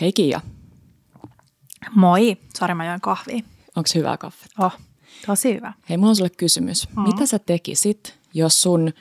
Hei 0.00 0.12
Kiia, 0.12 0.40
Moi. 1.94 2.36
Sori, 2.58 2.74
mä 2.74 2.86
join 2.86 3.00
kahvia. 3.00 3.36
onko 3.76 3.88
hyvää 3.94 4.16
kaffetta? 4.16 4.66
Oh, 4.66 4.72
tosi 5.26 5.54
hyvä. 5.54 5.72
Hei, 5.88 5.96
mulla 5.96 6.10
on 6.10 6.16
sulle 6.16 6.30
kysymys. 6.30 6.88
Mm. 6.96 7.02
Mitä 7.02 7.26
sä 7.26 7.38
tekisit, 7.38 8.14
jos 8.34 8.62
sun 8.62 8.92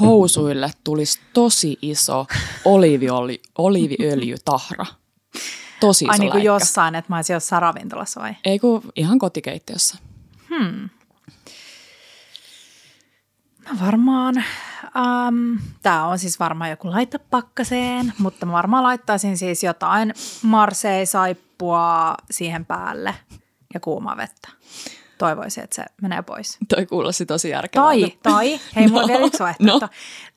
housuille 0.00 0.70
tulisi 0.84 1.20
tosi 1.32 1.78
iso 1.82 2.26
oliiviöljy, 2.64 3.36
oliiviöljytahra? 3.58 4.86
Tosi 5.80 6.04
iso 6.04 6.12
Ai 6.12 6.18
niin 6.18 6.30
kuin 6.30 6.38
läikkä. 6.44 6.52
jossain, 6.52 6.94
että 6.94 7.12
mä 7.12 7.16
olisin 7.16 7.34
jossain 7.34 7.62
ravintolassa 7.62 8.20
vai? 8.20 8.34
Ei 8.44 8.58
kun 8.58 8.82
ihan 8.96 9.18
kotikeittiössä. 9.18 9.98
No 13.68 13.76
varmaan, 13.86 14.44
um, 14.96 15.58
tämä 15.82 16.06
on 16.06 16.18
siis 16.18 16.40
varmaan 16.40 16.70
joku 16.70 16.90
laita 16.90 17.18
pakkaseen, 17.30 18.12
mutta 18.18 18.46
mä 18.46 18.52
varmaan 18.52 18.82
laittaisin 18.84 19.38
siis 19.38 19.62
jotain 19.62 20.14
Marseille-saippua 20.42 22.14
siihen 22.30 22.66
päälle 22.66 23.14
ja 23.74 23.80
kuumaa 23.80 24.16
vettä. 24.16 24.48
Toivoisin, 25.18 25.64
että 25.64 25.76
se 25.76 25.84
menee 26.02 26.22
pois. 26.22 26.58
Toi 26.68 26.86
kuulosti 26.86 27.26
tosi 27.26 27.48
järkevältä. 27.48 27.90
Tai, 28.00 28.18
tai, 28.22 28.60
hei 28.76 28.88
mulla 28.88 29.02
on 29.02 29.08
No, 29.08 29.12
vielä 29.14 29.26
yksi 29.26 29.38
vaihtoehto. 29.42 29.86
no. 29.86 29.88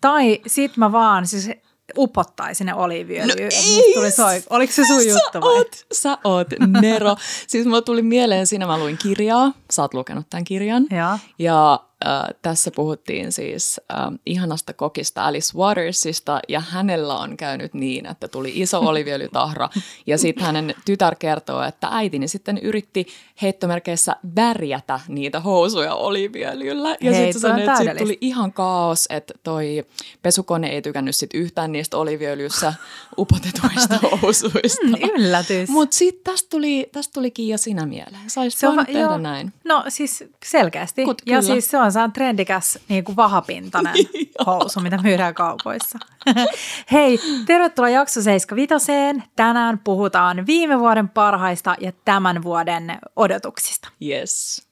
Tai 0.01 0.39
sit 0.47 0.77
mä 0.77 0.91
vaan 0.91 1.27
siis 1.27 1.49
upottaisin 1.97 2.65
ne 2.65 2.73
oliiviöljyyn. 2.73 3.37
No 3.37 3.61
ei, 3.67 3.93
oik- 4.39 4.47
Oliko 4.49 4.73
se 4.73 4.85
sun 4.85 5.07
juttu 5.07 5.31
Sä 5.33 5.41
vai? 5.41 5.57
oot, 5.57 5.85
sä 5.91 6.17
oot 6.23 6.47
Nero. 6.81 7.15
siis 7.47 7.65
mulla 7.65 7.81
tuli 7.81 8.01
mieleen 8.01 8.47
siinä, 8.47 8.65
mä 8.67 8.77
luin 8.77 8.97
kirjaa. 8.97 9.51
Sä 9.71 9.81
oot 9.81 9.93
lukenut 9.93 10.27
tämän 10.29 10.43
kirjan. 10.43 10.85
Joo. 10.91 11.17
Ja 11.39 11.79
äh, 12.07 12.23
tässä 12.41 12.71
puhuttiin 12.75 13.31
siis 13.31 13.81
äh, 13.93 13.97
ihanasta 14.25 14.73
kokista 14.73 15.25
Alice 15.25 15.57
Watersista, 15.57 16.39
ja 16.49 16.59
hänellä 16.59 17.17
on 17.17 17.37
käynyt 17.37 17.73
niin, 17.73 18.05
että 18.05 18.27
tuli 18.27 18.51
iso 18.55 18.79
oliviöljytahra, 18.89 19.69
ja 20.07 20.17
sitten 20.17 20.45
hänen 20.45 20.75
tytär 20.85 21.15
kertoo, 21.15 21.61
että 21.63 21.87
äitini 21.91 22.27
sitten 22.27 22.57
yritti 22.57 23.07
heittomerkeissä 23.41 24.15
värjätä 24.35 24.99
niitä 25.07 25.39
housuja 25.39 25.95
oliviöljyllä, 25.95 26.95
ja 27.01 27.13
sitten 27.13 27.41
sanoi, 27.41 27.59
että 27.61 27.75
sit 27.77 27.97
tuli 27.97 28.17
ihan 28.21 28.53
kaos, 28.53 29.05
että 29.09 29.33
toi 29.43 29.85
pesukone 30.21 30.67
ei 30.69 30.81
tykännyt 30.81 31.15
sit 31.15 31.33
yhtään 31.33 31.71
niistä 31.71 31.97
oliviöljyssä 31.97 32.73
upotetuista 33.17 33.99
housuista. 34.21 34.87
Mm, 34.87 34.93
yllätys. 35.15 35.69
Mutta 35.69 35.95
sitten 35.95 36.33
tästä 36.33 36.49
tuli, 36.49 36.89
tästä 36.91 37.13
tuli 37.13 37.31
Kiia 37.31 37.57
sinä 37.57 37.85
mieleen. 37.85 38.29
Saisit 38.29 38.59
Se 38.59 38.67
on 38.67 38.75
voinut 38.75 38.87
va- 38.87 38.93
tehdä 38.93 39.07
joo. 39.07 39.17
näin. 39.17 39.53
No 39.63 39.83
siis 39.87 40.23
selkeästi. 40.45 41.03
Kut- 41.05 41.07
ja 41.25 41.39
kyllä. 41.39 41.41
siis 41.41 41.67
se 41.67 41.77
on 41.77 41.91
se 41.93 41.99
on 41.99 42.13
trendikäs 42.13 42.79
niin 42.89 43.03
kuin 43.03 43.15
vahapintainen 43.15 43.93
housu, 44.45 44.79
mitä 44.79 44.97
myydään 45.03 45.33
kaupoissa. 45.33 45.99
Hei, 46.91 47.19
tervetuloa 47.45 47.89
jakso 47.89 48.21
75. 48.21 48.75
Tänään 49.35 49.79
puhutaan 49.79 50.45
viime 50.45 50.79
vuoden 50.79 51.09
parhaista 51.09 51.75
ja 51.79 51.91
tämän 52.05 52.43
vuoden 52.43 52.99
odotuksista. 53.15 53.89
Yes. 54.01 54.67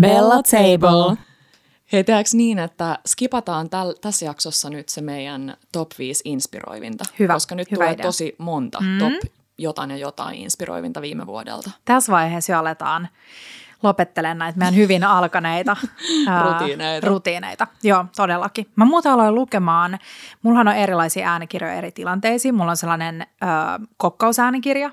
Bella 0.00 0.42
Table. 0.42 1.31
Hei, 1.92 2.04
tehdäänkö 2.04 2.30
niin, 2.32 2.58
että 2.58 2.98
skipataan 3.06 3.70
täl, 3.70 3.92
tässä 4.00 4.24
jaksossa 4.24 4.70
nyt 4.70 4.88
se 4.88 5.00
meidän 5.00 5.56
top 5.72 5.90
5 5.98 6.22
inspiroivinta? 6.24 7.04
Hyvä, 7.18 7.32
Koska 7.32 7.54
nyt 7.54 7.70
hyvä 7.70 7.84
tulee 7.84 7.92
idea. 7.92 8.02
tosi 8.02 8.34
monta 8.38 8.80
mm. 8.80 8.98
top 8.98 9.30
jotain 9.58 9.90
ja 9.90 9.96
jotain 9.96 10.34
inspiroivinta 10.34 11.02
viime 11.02 11.26
vuodelta. 11.26 11.70
Tässä 11.84 12.12
vaiheessa 12.12 12.52
jo 12.52 12.58
aletaan 12.58 13.08
lopettelemaan 13.82 14.38
näitä 14.38 14.58
meidän 14.58 14.76
hyvin 14.76 15.04
alkaneita 15.04 15.76
ää, 16.28 16.42
Rutiineita. 16.52 17.06
rutiineita. 17.06 17.66
Joo, 17.82 18.04
todellakin. 18.16 18.66
Mä 18.76 18.84
muuten 18.84 19.12
aloin 19.12 19.34
lukemaan, 19.34 19.98
mullahan 20.42 20.68
on 20.68 20.74
erilaisia 20.76 21.30
äänikirjoja 21.32 21.74
eri 21.74 21.92
tilanteisiin. 21.92 22.54
Mulla 22.54 22.70
on 22.70 22.76
sellainen 22.76 23.26
ää, 23.40 23.80
kokkausäänikirja, 23.96 24.90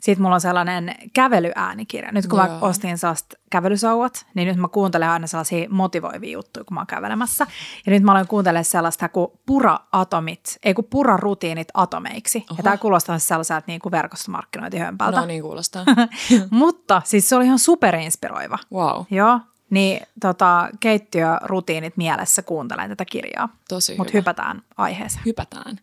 sitten 0.00 0.22
mulla 0.22 0.34
on 0.34 0.40
sellainen 0.40 0.94
kävelyäänikirja. 1.14 2.12
Nyt 2.12 2.26
kun 2.26 2.38
Joo. 2.38 2.48
mä 2.48 2.58
ostin 2.60 2.98
sellaista 2.98 3.36
kävelysauvat, 3.50 4.26
niin 4.34 4.48
nyt 4.48 4.56
mä 4.56 4.68
kuuntelen 4.68 5.08
aina 5.08 5.26
sellaisia 5.26 5.68
motivoivia 5.70 6.32
juttuja, 6.32 6.64
kun 6.64 6.74
mä 6.74 6.80
oon 6.80 6.86
kävelemässä. 6.86 7.46
Ja 7.86 7.92
nyt 7.92 8.02
mä 8.02 8.12
aloin 8.12 8.26
kuuntelemaan 8.26 8.64
sellaista 8.64 9.08
kuin 9.08 9.28
pura-atomit, 9.46 10.58
ei 10.62 10.74
kun 10.74 10.84
pura-rutiinit 10.84 11.68
atomeiksi. 11.74 12.44
Oho. 12.50 12.56
Ja 12.58 12.62
tämä 12.62 12.76
kuulostaa 12.76 13.18
siis 13.18 13.28
sellaiselta 13.28 13.64
niin 13.66 13.80
kuin 13.80 13.92
verkostomarkkinointihömpältä. 13.92 15.20
No 15.20 15.26
niin 15.26 15.42
kuulostaa. 15.42 15.84
Mutta 16.50 17.02
siis 17.04 17.28
se 17.28 17.36
oli 17.36 17.44
ihan 17.44 17.58
superinspiroiva. 17.58 18.58
Wow, 18.72 19.04
Joo, 19.10 19.40
niin 19.70 20.06
tota, 20.20 20.68
keittiörutiinit 20.80 21.96
mielessä 21.96 22.42
kuuntelen 22.42 22.88
tätä 22.88 23.04
kirjaa. 23.04 23.48
tosi 23.68 23.96
Mutta 23.96 24.12
hypätään 24.14 24.62
aiheeseen. 24.76 25.24
Hypätään. 25.26 25.80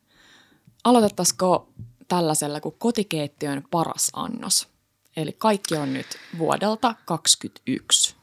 Aloitettaisiko 0.84 1.70
tällaisella 2.10 2.60
kuin 2.62 2.76
kotikeittiön 2.80 3.64
paras 3.72 4.10
annos? 4.14 4.68
Eli 5.18 5.32
kaikki 5.38 5.76
on 5.76 5.94
nyt 5.94 6.08
vuodelta 6.38 6.96
2021. 7.06 8.16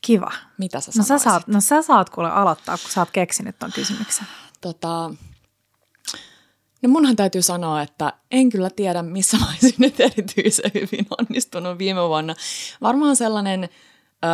Kiva. 0.00 0.32
Mitä 0.58 0.80
sä 0.80 0.92
No 0.96 1.02
sä, 1.02 1.06
sanoisit? 1.06 1.24
saat, 1.24 1.46
no 1.46 1.60
sä 1.60 1.82
saat 1.82 2.10
kuule 2.10 2.30
aloittaa, 2.30 2.78
kun 2.78 2.90
sä 2.90 3.00
oot 3.00 3.10
keksinyt 3.10 3.58
ton 3.58 3.72
kysymyksen. 3.72 4.26
Tota, 4.60 5.10
no 6.82 6.88
munhan 6.88 7.16
täytyy 7.16 7.42
sanoa, 7.42 7.82
että 7.82 8.12
en 8.30 8.50
kyllä 8.50 8.70
tiedä, 8.70 9.02
missä 9.02 9.36
mä 9.36 9.46
olisin 9.50 9.74
nyt 9.78 10.00
erityisen 10.00 10.70
hyvin 10.74 11.06
onnistunut 11.18 11.78
viime 11.78 12.08
vuonna. 12.08 12.34
Varmaan 12.82 13.16
sellainen, 13.16 13.62
öö, 14.24 14.30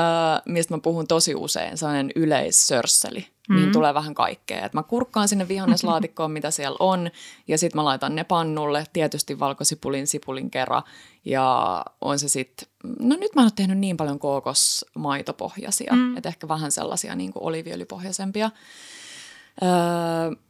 mistä 0.46 0.74
mä 0.74 0.80
puhun 0.80 1.06
tosi 1.06 1.34
usein, 1.34 1.78
sellainen 1.78 2.10
yleissörsseli, 2.16 3.26
mm. 3.48 3.54
mihin 3.54 3.72
tulee 3.72 3.94
vähän 3.94 4.14
kaikkea. 4.14 4.64
Et 4.66 4.74
mä 4.74 4.82
kurkkaan 4.82 5.28
sinne 5.28 5.48
vihanneslaatikkoon, 5.48 6.30
mitä 6.30 6.50
siellä 6.50 6.76
on, 6.80 7.10
ja 7.48 7.58
sitten 7.58 7.78
mä 7.78 7.84
laitan 7.84 8.14
ne 8.14 8.24
pannulle, 8.24 8.86
tietysti 8.92 9.38
valkosipulin 9.38 10.06
sipulin 10.06 10.50
kerran, 10.50 10.82
ja 11.24 11.84
on 12.00 12.18
se 12.18 12.28
sitten, 12.28 12.68
no 13.00 13.16
nyt 13.16 13.34
mä 13.34 13.42
ole 13.42 13.50
tehnyt 13.56 13.78
niin 13.78 13.96
paljon 13.96 14.18
kookosmaitopohjaisia, 14.18 15.92
mm. 15.92 16.16
että 16.16 16.28
ehkä 16.28 16.48
vähän 16.48 16.72
sellaisia 16.72 17.14
niin 17.14 17.32
kuin 17.32 17.42
oliviöljypohjaisempia. 17.42 18.50
Öö, 19.62 19.70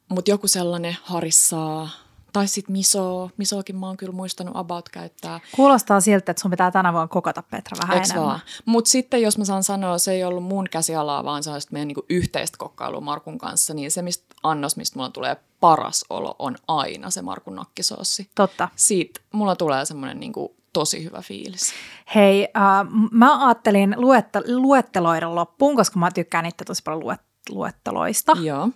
Mutta 0.08 0.30
joku 0.30 0.48
sellainen 0.48 0.96
harissaa, 1.02 1.88
tai 2.32 2.48
sitten 2.48 2.72
miso, 2.72 3.30
misoakin 3.36 3.76
mä 3.76 3.86
oon 3.86 3.96
kyllä 3.96 4.12
muistanut 4.12 4.56
about 4.56 4.88
käyttää. 4.88 5.40
Kuulostaa 5.56 6.00
siltä, 6.00 6.30
että 6.30 6.40
sun 6.42 6.50
pitää 6.50 6.70
tänä 6.70 6.92
vuonna 6.92 7.08
kokata 7.08 7.42
Petra 7.50 7.76
vähän 7.82 7.98
Eks 7.98 8.10
enemmän. 8.10 8.40
Mutta 8.64 8.90
sitten 8.90 9.22
jos 9.22 9.38
mä 9.38 9.44
saan 9.44 9.62
sanoa, 9.62 9.98
se 9.98 10.12
ei 10.12 10.24
ollut 10.24 10.44
mun 10.44 10.66
käsialaa, 10.70 11.24
vaan 11.24 11.42
se 11.42 11.50
on 11.50 11.60
meidän 11.70 11.88
niinku 11.88 12.04
yhteistä 12.08 12.58
kokkailua 12.58 13.00
Markun 13.00 13.38
kanssa, 13.38 13.74
niin 13.74 13.90
se 13.90 14.02
mistä, 14.02 14.34
annos, 14.42 14.76
mistä 14.76 14.98
mulla 14.98 15.10
tulee 15.10 15.36
paras 15.60 16.04
olo, 16.10 16.36
on 16.38 16.56
aina 16.68 17.10
se 17.10 17.22
Markun 17.22 17.56
nakkisoossi. 17.56 18.30
Totta. 18.34 18.68
Siitä 18.76 19.20
mulla 19.32 19.56
tulee 19.56 19.84
semmoinen 19.84 20.20
niinku 20.20 20.56
tosi 20.72 21.04
hyvä 21.04 21.22
fiilis. 21.22 21.72
Hei, 22.14 22.48
äh, 22.56 22.86
mä 23.10 23.46
ajattelin 23.46 23.94
luette, 23.98 24.42
luetteloida 24.46 25.34
loppuun, 25.34 25.76
koska 25.76 25.98
mä 25.98 26.10
tykkään 26.10 26.46
itse 26.46 26.64
tosi 26.64 26.82
paljon 26.82 27.04
luet, 27.04 27.20
luetteloista. 27.48 28.32
Joo. 28.42 28.68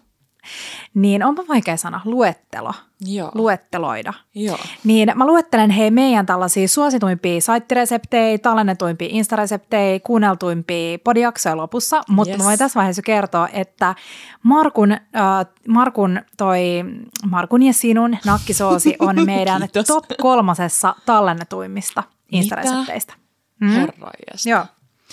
Niin 0.95 1.25
onpa 1.25 1.45
vaikea 1.49 1.77
sana, 1.77 2.01
luettelo, 2.05 2.73
Joo. 3.01 3.31
luetteloida. 3.35 4.13
Joo. 4.35 4.59
Niin 4.85 5.13
mä 5.15 5.27
luettelen 5.27 5.71
hei 5.71 5.91
meidän 5.91 6.27
tällaisia 6.27 6.69
suosituimpia 6.69 7.41
saittireseptejä, 7.41 8.39
tallennetuimpia 8.39 9.09
instareseptejä, 9.11 10.01
kuunneltuimpia 10.01 10.99
podijaksoja 11.05 11.57
lopussa, 11.57 12.03
mutta 12.09 12.31
Yes. 12.33 12.39
mä 12.39 12.45
voin 12.45 12.59
tässä 12.59 12.79
vaiheessa 12.79 13.03
kertoa, 13.03 13.49
että 13.53 13.95
Markun, 14.43 14.93
äh, 14.93 15.01
Markun, 15.69 16.21
toi, 16.37 16.61
Markun 17.31 17.63
ja 17.63 17.73
sinun 17.73 18.17
nakkisoosi 18.25 18.97
on 19.09 19.27
meidän 19.27 19.63
top 19.87 20.05
kolmosessa 20.21 20.95
tallennetuimmista 21.07 22.03
instaresepteistä. 22.33 23.15
Mm. 23.61 23.69
Herra 23.69 24.11
Joo, 24.47 24.65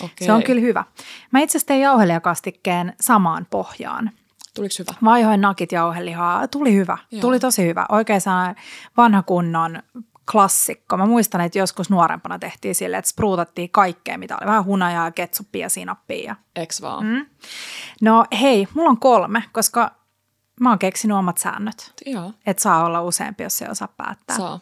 Okei. 0.01 0.25
se 0.27 0.33
on 0.33 0.44
kyllä 0.44 0.62
hyvä. 0.62 0.83
Mä 1.31 1.39
itse 1.39 1.51
asiassa 1.57 1.68
tein 1.68 1.81
jauhelijakastikkeen 1.81 2.94
samaan 3.01 3.47
pohjaan. 3.50 4.12
Tuliko 4.55 4.73
hyvä? 4.79 4.94
Vaihoin 5.03 5.41
nakit 5.41 5.71
jauhelihaa. 5.71 6.47
Tuli 6.47 6.73
hyvä. 6.73 6.97
Joo. 7.11 7.21
Tuli 7.21 7.39
tosi 7.39 7.65
hyvä. 7.67 7.85
Oikein 7.89 8.21
sellainen 8.21 8.55
vanha 8.97 9.23
kunnon 9.23 9.83
klassikko. 10.31 10.97
Mä 10.97 11.05
muistan, 11.05 11.41
että 11.41 11.59
joskus 11.59 11.89
nuorempana 11.89 12.39
tehtiin 12.39 12.75
sille, 12.75 12.97
että 12.97 13.09
spruutattiin 13.09 13.69
kaikkea, 13.69 14.17
mitä 14.17 14.38
oli. 14.38 14.47
Vähän 14.47 14.65
hunajaa, 14.65 15.11
ketsuppia 15.11 15.65
ja 15.65 15.69
sinappia. 15.69 16.23
ja- 16.25 16.35
Eks 16.55 16.81
vaan? 16.81 17.05
Mm. 17.05 17.25
No 18.01 18.25
hei, 18.41 18.67
mulla 18.73 18.89
on 18.89 19.00
kolme, 19.00 19.44
koska 19.51 19.91
mä 20.59 20.69
oon 20.69 20.79
keksinyt 20.79 21.17
omat 21.17 21.38
säännöt. 21.38 21.94
Joo, 22.06 22.33
Että 22.45 22.63
saa 22.63 22.85
olla 22.85 23.01
useampi, 23.01 23.44
jos 23.44 23.61
ei 23.61 23.67
osaa 23.69 23.88
päättää. 23.97 24.38
saa. 24.38 24.59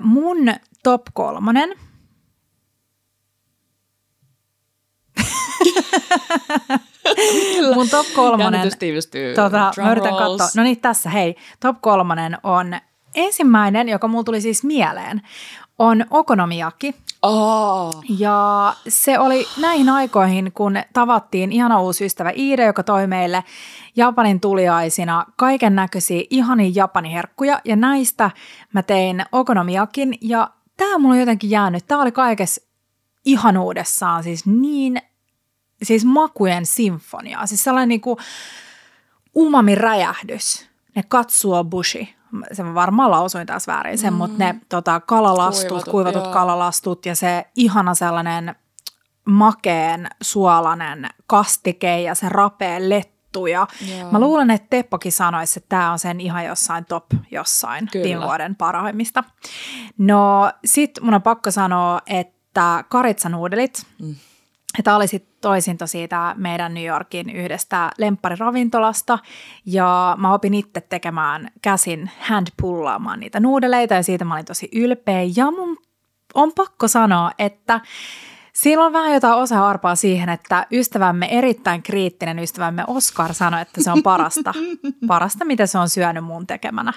Mun 0.00 0.38
top 0.82 1.02
kolmonen. 1.14 1.68
mun 7.74 7.88
top 7.88 8.06
kolmonen. 8.14 8.70
Tiivistyy. 8.78 9.34
Tota, 9.34 9.72
mä 9.82 9.92
yritän 9.92 10.16
katsoa. 10.16 10.48
No 10.56 10.62
niin, 10.62 10.80
tässä 10.80 11.10
hei. 11.10 11.36
Top 11.60 11.76
kolmonen 11.80 12.38
on 12.42 12.76
ensimmäinen, 13.14 13.88
joka 13.88 14.08
mulla 14.08 14.24
tuli 14.24 14.40
siis 14.40 14.64
mieleen, 14.64 15.22
on 15.78 16.04
okonomiyaki. 16.10 16.94
Oh. 17.22 18.02
Ja 18.18 18.74
se 18.88 19.18
oli 19.18 19.46
näihin 19.60 19.88
aikoihin, 19.88 20.52
kun 20.52 20.76
tavattiin 20.92 21.52
ihana 21.52 21.80
uusi 21.80 22.04
ystävä 22.04 22.32
Iide, 22.36 22.64
joka 22.64 22.82
toi 22.82 23.06
meille 23.06 23.44
Japanin 23.96 24.40
tuliaisina 24.40 25.26
kaiken 25.36 25.74
näköisiä 25.74 26.22
ihania 26.30 26.72
japaniherkkuja. 26.74 27.60
Ja 27.64 27.76
näistä 27.76 28.30
mä 28.72 28.82
tein 28.82 29.24
okonomiakin 29.32 30.18
ja 30.20 30.50
tämä 30.76 30.98
mulla 30.98 31.14
on 31.14 31.20
jotenkin 31.20 31.50
jäänyt. 31.50 31.86
Tämä 31.86 32.02
oli 32.02 32.12
kaikessa 32.12 32.62
ihanuudessaan 33.24 34.22
siis 34.22 34.46
niin, 34.46 35.02
siis 35.84 36.04
makujen 36.04 36.66
sinfonia. 36.66 37.46
Siis 37.46 37.64
sellainen 37.64 37.88
niinku 37.88 38.18
umami 39.36 39.74
räjähdys. 39.74 40.68
Ne 40.94 41.02
katsuo 41.08 41.64
bushi 41.64 42.16
se 42.52 42.62
mä 42.62 42.74
varmaan 42.74 43.10
lausuin 43.10 43.46
taas 43.46 43.66
väärin 43.66 43.98
sen, 43.98 44.12
mm. 44.12 44.16
mutta 44.16 44.38
ne 44.38 44.60
tota, 44.68 45.00
kalalastut, 45.00 45.68
kuivatut, 45.68 45.90
kuivatut 45.90 46.32
kalalastut 46.32 47.06
ja 47.06 47.16
se 47.16 47.46
ihana 47.56 47.94
sellainen 47.94 48.54
makeen 49.24 50.08
suolainen 50.22 51.08
kastike 51.26 52.00
ja 52.00 52.14
se 52.14 52.28
rapea 52.28 52.88
lettu. 52.88 53.46
Ja 53.46 53.66
mä 54.10 54.20
luulen, 54.20 54.50
että 54.50 54.66
Teppokin 54.70 55.12
sanoisi, 55.12 55.58
että 55.58 55.68
tämä 55.68 55.92
on 55.92 55.98
sen 55.98 56.20
ihan 56.20 56.44
jossain 56.44 56.84
top 56.84 57.04
jossain 57.30 57.88
Kyllä. 57.92 58.04
viime 58.04 58.22
vuoden 58.22 58.56
parhaimmista. 58.56 59.24
No 59.98 60.52
sit 60.64 60.90
mun 61.00 61.14
on 61.14 61.22
pakko 61.22 61.50
sanoa, 61.50 62.00
että 62.06 62.84
karitsanuudelit, 62.88 63.86
mm. 64.02 64.14
Tämä 64.82 64.96
oli 64.96 65.08
sitten 65.08 65.34
toisinto 65.40 65.86
siitä 65.86 66.34
meidän 66.38 66.74
New 66.74 66.84
Yorkin 66.84 67.30
yhdestä 67.30 67.90
lemppariravintolasta 67.98 69.18
ja 69.66 70.16
mä 70.18 70.34
opin 70.34 70.54
itse 70.54 70.80
tekemään 70.80 71.50
käsin 71.62 72.10
handpullaamaan 72.20 73.20
niitä 73.20 73.40
nuudeleita 73.40 73.94
ja 73.94 74.02
siitä 74.02 74.24
mä 74.24 74.34
olin 74.34 74.44
tosi 74.44 74.68
ylpeä. 74.72 75.20
Ja 75.36 75.50
mun 75.50 75.76
on 76.34 76.52
pakko 76.52 76.88
sanoa, 76.88 77.30
että 77.38 77.80
Siinä 78.54 78.84
on 78.84 78.92
vähän 78.92 79.14
jotain 79.14 79.34
osa 79.34 79.68
arpaa 79.68 79.96
siihen, 79.96 80.28
että 80.28 80.66
ystävämme, 80.72 81.28
erittäin 81.30 81.82
kriittinen 81.82 82.38
ystävämme 82.38 82.84
Oskar 82.86 83.34
sanoi, 83.34 83.62
että 83.62 83.82
se 83.82 83.92
on 83.92 84.02
parasta, 84.02 84.54
parasta 85.06 85.44
mitä 85.44 85.66
se 85.66 85.78
on 85.78 85.88
syönyt 85.88 86.24
mun 86.24 86.46
tekemänä. 86.46 86.92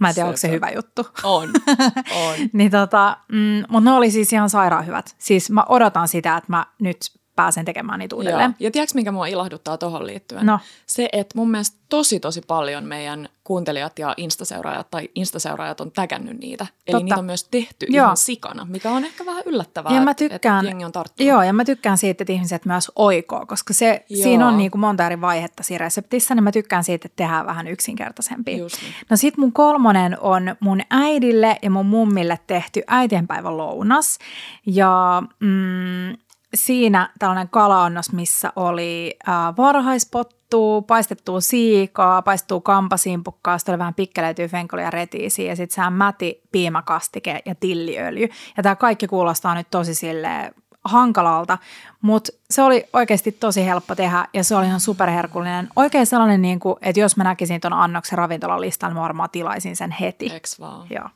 Mä 0.00 0.08
en 0.08 0.14
tiedä, 0.14 0.26
onko 0.26 0.36
se 0.36 0.50
hyvä 0.50 0.70
juttu. 0.70 1.06
On, 1.22 1.48
on. 2.26 2.36
niin 2.52 2.70
tota, 2.70 3.16
mm, 3.32 3.62
mutta 3.68 3.90
ne 3.90 3.96
oli 3.96 4.10
siis 4.10 4.32
ihan 4.32 4.50
sairaan 4.50 4.86
hyvät. 4.86 5.14
Siis 5.18 5.50
mä 5.50 5.64
odotan 5.68 6.08
sitä, 6.08 6.36
että 6.36 6.52
mä 6.52 6.66
nyt 6.78 6.98
pääsen 7.38 7.64
tekemään 7.64 7.98
niitä 7.98 8.16
uudelleen. 8.16 8.50
Joo. 8.50 8.66
Ja 8.66 8.70
tiedätkö, 8.70 8.94
mikä 8.94 9.12
mua 9.12 9.26
ilahduttaa 9.26 9.78
tuohon 9.78 10.06
liittyen? 10.06 10.46
No. 10.46 10.58
Se, 10.86 11.08
että 11.12 11.38
mun 11.38 11.50
mielestä 11.50 11.76
tosi 11.88 12.20
tosi 12.20 12.40
paljon 12.46 12.84
meidän 12.84 13.28
kuuntelijat 13.44 13.98
ja 13.98 14.14
instaseuraajat 14.16 14.90
tai 14.90 15.10
instaseuraajat 15.14 15.80
on 15.80 15.90
tägännyt 15.92 16.38
niitä. 16.38 16.66
Eli 16.86 16.92
Totta. 16.92 17.04
niitä 17.04 17.18
on 17.18 17.24
myös 17.24 17.44
tehty 17.44 17.86
joo. 17.88 18.04
ihan 18.04 18.16
sikana, 18.16 18.66
mikä 18.70 18.90
on 18.90 19.04
ehkä 19.04 19.26
vähän 19.26 19.42
yllättävää, 19.46 19.94
ja 19.94 20.00
mä 20.00 20.14
tykkään, 20.14 20.58
että 20.58 20.70
jengi 20.70 20.84
on 20.84 20.92
tarttunut. 20.92 21.28
Joo, 21.28 21.42
ja 21.42 21.52
mä 21.52 21.64
tykkään 21.64 21.98
siitä, 21.98 22.22
että 22.22 22.32
ihmiset 22.32 22.64
myös 22.64 22.92
oikoo, 22.96 23.46
koska 23.46 23.74
se, 23.74 24.04
siinä 24.14 24.48
on 24.48 24.58
niin 24.58 24.70
kuin 24.70 24.80
monta 24.80 25.06
eri 25.06 25.20
vaihetta 25.20 25.62
siinä 25.62 25.84
reseptissä, 25.84 26.34
niin 26.34 26.44
mä 26.44 26.52
tykkään 26.52 26.84
siitä, 26.84 27.06
että 27.06 27.16
tehdään 27.16 27.46
vähän 27.46 27.68
yksinkertaisempi. 27.68 28.54
niin. 28.54 28.70
No 29.10 29.16
sit 29.16 29.36
mun 29.36 29.52
kolmonen 29.52 30.16
on 30.20 30.56
mun 30.60 30.80
äidille 30.90 31.58
ja 31.62 31.70
mun 31.70 31.86
mummille 31.86 32.38
tehty 32.46 32.82
äitienpäivän 32.86 33.56
lounas. 33.56 34.18
Ja 34.66 35.22
mm, 35.40 36.16
siinä 36.54 37.10
tällainen 37.18 37.48
kalaannos, 37.48 38.12
missä 38.12 38.52
oli 38.56 39.16
äh, 39.28 39.34
varhaispottua, 39.56 40.82
paistettua 40.82 41.40
siikaa, 41.40 42.22
paistettua 42.22 42.60
kampasimpukkaa, 42.60 43.58
sitten 43.58 43.72
oli 43.72 43.78
vähän 43.78 43.94
pikkeleytyy 43.94 44.48
fenkolia 44.48 44.84
ja 44.84 44.90
retiisiä 44.90 45.48
ja 45.48 45.56
sitten 45.56 45.74
sehän 45.74 45.92
mäti, 45.92 46.42
piimakastike 46.52 47.42
ja 47.44 47.54
tilliöljy. 47.54 48.28
Ja 48.56 48.62
tämä 48.62 48.76
kaikki 48.76 49.06
kuulostaa 49.06 49.54
nyt 49.54 49.66
tosi 49.70 49.94
sille 49.94 50.52
hankalalta, 50.84 51.58
mutta 52.02 52.32
se 52.50 52.62
oli 52.62 52.84
oikeasti 52.92 53.32
tosi 53.32 53.64
helppo 53.64 53.94
tehdä 53.94 54.28
ja 54.34 54.44
se 54.44 54.56
oli 54.56 54.66
ihan 54.66 54.80
superherkullinen. 54.80 55.68
Oikein 55.76 56.06
sellainen, 56.06 56.42
niin 56.42 56.60
kuin, 56.60 56.76
että 56.82 57.00
jos 57.00 57.16
mä 57.16 57.24
näkisin 57.24 57.60
tuon 57.60 57.72
annoksen 57.72 58.18
ravintolan 58.18 58.60
listan, 58.60 58.94
mä 58.94 59.00
varmaan 59.00 59.30
tilaisin 59.30 59.76
sen 59.76 59.90
heti. 59.90 60.32
Eks 60.34 60.60
vaan? 60.60 60.86
Joo. 60.90 61.08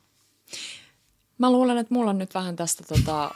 Mä 1.37 1.51
luulen, 1.51 1.77
että 1.77 1.93
mulla 1.93 2.09
on 2.09 2.17
nyt 2.17 2.33
vähän 2.33 2.55
tästä 2.55 2.83
tota, 2.83 3.31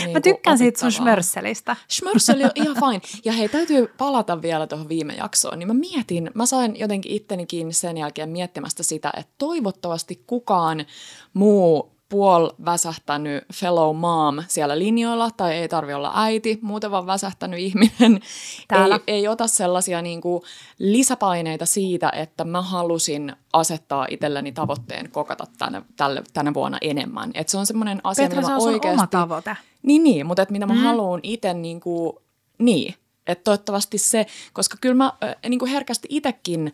niin 0.00 0.10
Mä 0.12 0.20
tykkään 0.20 0.58
siitä 0.58 0.80
sun 0.80 0.92
schmörsselistä. 0.92 1.76
Schmörsseli 1.90 2.44
on 2.44 2.50
ihan 2.54 2.76
fine. 2.82 3.00
Ja 3.24 3.32
hei, 3.32 3.48
täytyy 3.48 3.86
palata 3.98 4.42
vielä 4.42 4.66
tuohon 4.66 4.88
viime 4.88 5.14
jaksoon. 5.14 5.58
Niin 5.58 5.66
mä 5.66 5.74
mietin, 5.74 6.30
mä 6.34 6.46
sain 6.46 6.78
jotenkin 6.78 7.12
itteni 7.12 7.46
kiinni 7.46 7.72
sen 7.72 7.96
jälkeen 7.96 8.28
miettimästä 8.28 8.82
sitä, 8.82 9.12
että 9.16 9.34
toivottavasti 9.38 10.22
kukaan 10.26 10.86
muu 11.34 11.97
puol 12.08 12.50
väsähtänyt 12.64 13.44
fellow 13.52 13.96
mom 13.96 14.42
siellä 14.48 14.78
linjoilla, 14.78 15.30
tai 15.36 15.54
ei 15.54 15.68
tarvi 15.68 15.94
olla 15.94 16.12
äiti, 16.14 16.58
muuten 16.62 16.90
vaan 16.90 17.06
väsähtänyt 17.06 17.60
ihminen, 17.60 18.20
Täällä. 18.68 19.00
ei, 19.06 19.14
ei 19.14 19.28
ota 19.28 19.46
sellaisia 19.46 20.02
niin 20.02 20.20
kuin 20.20 20.42
lisäpaineita 20.78 21.66
siitä, 21.66 22.10
että 22.10 22.44
mä 22.44 22.62
halusin 22.62 23.36
asettaa 23.52 24.06
itselleni 24.10 24.52
tavoitteen 24.52 25.10
kokata 25.10 25.46
tänä, 25.58 25.82
tälle, 25.96 26.22
tänä 26.32 26.54
vuonna 26.54 26.78
enemmän. 26.80 27.30
Et 27.34 27.48
se 27.48 27.58
on 27.58 27.66
semmoinen 27.66 28.00
asia, 28.04 28.24
Petra, 28.24 28.40
mitä 28.40 28.52
mä 28.52 28.58
oikeasti... 28.58 29.00
oma 29.00 29.06
tavoite. 29.06 29.56
Niin, 29.82 30.02
niin 30.02 30.26
mutta 30.26 30.42
et 30.42 30.50
mitä 30.50 30.66
mä 30.66 30.74
mm. 30.74 30.80
haluan 30.80 31.20
itse 31.22 31.54
niin 31.54 31.80
kuin, 31.80 32.12
niin, 32.58 32.94
että 33.26 33.44
toivottavasti 33.44 33.98
se, 33.98 34.26
koska 34.52 34.76
kyllä 34.80 34.94
mä 34.94 35.12
äh, 35.24 35.34
niin 35.48 35.58
kuin 35.58 35.70
herkästi 35.70 36.08
itsekin 36.10 36.72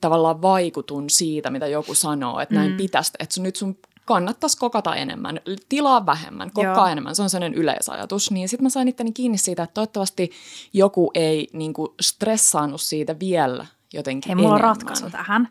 tavallaan 0.00 0.42
vaikutun 0.42 1.10
siitä, 1.10 1.50
mitä 1.50 1.66
joku 1.66 1.94
sanoo, 1.94 2.40
että 2.40 2.54
näin 2.54 2.70
mm. 2.70 2.76
pitäisi, 2.76 3.12
että 3.18 3.40
nyt 3.40 3.56
sun 3.56 3.78
kannattaisi 4.10 4.58
kokata 4.58 4.96
enemmän, 4.96 5.40
tilaa 5.68 6.06
vähemmän, 6.06 6.50
kokkaa 6.54 6.74
Joo. 6.74 6.86
enemmän, 6.86 7.14
se 7.14 7.22
on 7.22 7.30
sellainen 7.30 7.58
yleisajatus. 7.58 8.30
Niin 8.30 8.48
sitten 8.48 8.64
mä 8.64 8.68
sain 8.68 8.88
itteni 8.88 9.12
kiinni 9.12 9.38
siitä, 9.38 9.62
että 9.62 9.74
toivottavasti 9.74 10.30
joku 10.72 11.10
ei 11.14 11.48
niin 11.52 11.72
kuin, 11.72 11.88
stressaannut 12.00 12.80
siitä 12.80 13.18
vielä 13.18 13.66
jotenkin 13.92 14.28
Hei, 14.28 14.34
mulla 14.34 14.54
on 14.54 14.60
ratkaisu 14.60 15.10
tähän. 15.10 15.48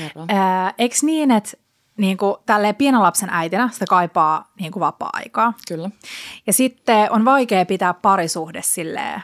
Äh, 0.00 0.74
eikö 0.78 0.96
niin, 1.02 1.30
että 1.30 1.52
niin 1.96 2.16
kuin, 2.16 2.36
tälleen 2.46 2.74
pienen 2.74 3.02
lapsen 3.02 3.28
äitinä 3.32 3.68
sitä 3.72 3.84
kaipaa 3.88 4.52
niin 4.60 4.72
kuin 4.72 4.80
vapaa-aikaa. 4.80 5.52
Kyllä. 5.68 5.90
Ja 6.46 6.52
sitten 6.52 7.12
on 7.12 7.24
vaikea 7.24 7.66
pitää 7.66 7.94
parisuhde 7.94 8.62
silleen, 8.64 9.22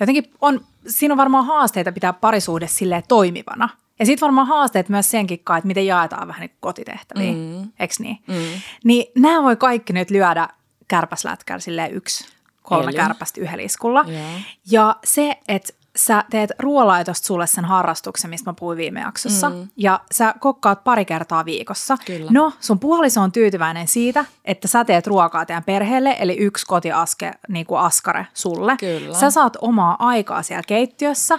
jotenkin 0.00 0.32
on, 0.40 0.60
siinä 0.88 1.14
on 1.14 1.18
varmaan 1.18 1.46
haasteita 1.46 1.92
pitää 1.92 2.12
parisuhde 2.12 2.66
silleen 2.66 3.02
toimivana– 3.08 3.68
ja 3.98 4.06
sitten 4.06 4.26
varmaan 4.26 4.46
haasteet 4.46 4.88
myös 4.88 5.10
senkin 5.10 5.40
kanssa, 5.44 5.58
että 5.58 5.66
miten 5.66 5.86
jaetaan 5.86 6.28
vähän 6.28 6.40
niin 6.40 6.56
kotitehtäviä, 6.60 7.32
mm. 7.32 7.70
eikö 7.80 7.94
niin? 7.98 8.18
Mm. 8.26 8.60
Niin 8.84 9.12
nämä 9.22 9.42
voi 9.42 9.56
kaikki 9.56 9.92
nyt 9.92 10.10
lyödä 10.10 10.48
kärpäslätkällä 10.88 11.60
silleen 11.60 11.94
yksi, 11.94 12.28
kolme 12.62 12.90
Eli. 12.90 12.96
kärpästä 12.96 13.40
yhdellä 13.40 13.64
iskulla. 13.64 14.04
Yeah. 14.08 14.42
Ja 14.70 14.96
se, 15.04 15.38
että 15.48 15.72
sä 15.96 16.24
teet 16.30 16.52
ruoalaitosta 16.58 17.26
sulle 17.26 17.46
sen 17.46 17.64
harrastuksen, 17.64 18.30
mistä 18.30 18.50
mä 18.50 18.54
puhuin 18.58 18.78
viime 18.78 19.00
jaksossa, 19.00 19.50
mm. 19.50 19.68
ja 19.76 20.00
sä 20.12 20.34
kokkaat 20.40 20.84
pari 20.84 21.04
kertaa 21.04 21.44
viikossa. 21.44 21.96
Kyllä. 22.06 22.30
No, 22.30 22.52
sun 22.60 22.78
puoliso 22.78 23.20
on 23.20 23.32
tyytyväinen 23.32 23.88
siitä, 23.88 24.24
että 24.44 24.68
sä 24.68 24.84
teet 24.84 25.06
ruokaa 25.06 25.46
teidän 25.46 25.64
perheelle, 25.64 26.16
eli 26.18 26.36
yksi 26.36 26.66
kotiaske, 26.66 27.32
niin 27.48 27.66
kuin 27.66 27.80
askare 27.80 28.26
sulle. 28.34 28.76
Kyllä. 28.76 29.18
Sä 29.18 29.30
saat 29.30 29.56
omaa 29.60 29.96
aikaa 29.98 30.42
siellä 30.42 30.62
keittiössä, 30.66 31.38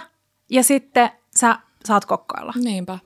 ja 0.50 0.62
sitten 0.62 1.10
sä 1.36 1.58
saat 1.86 2.04
kokkailla. 2.04 2.52
Niinpä. 2.64 2.98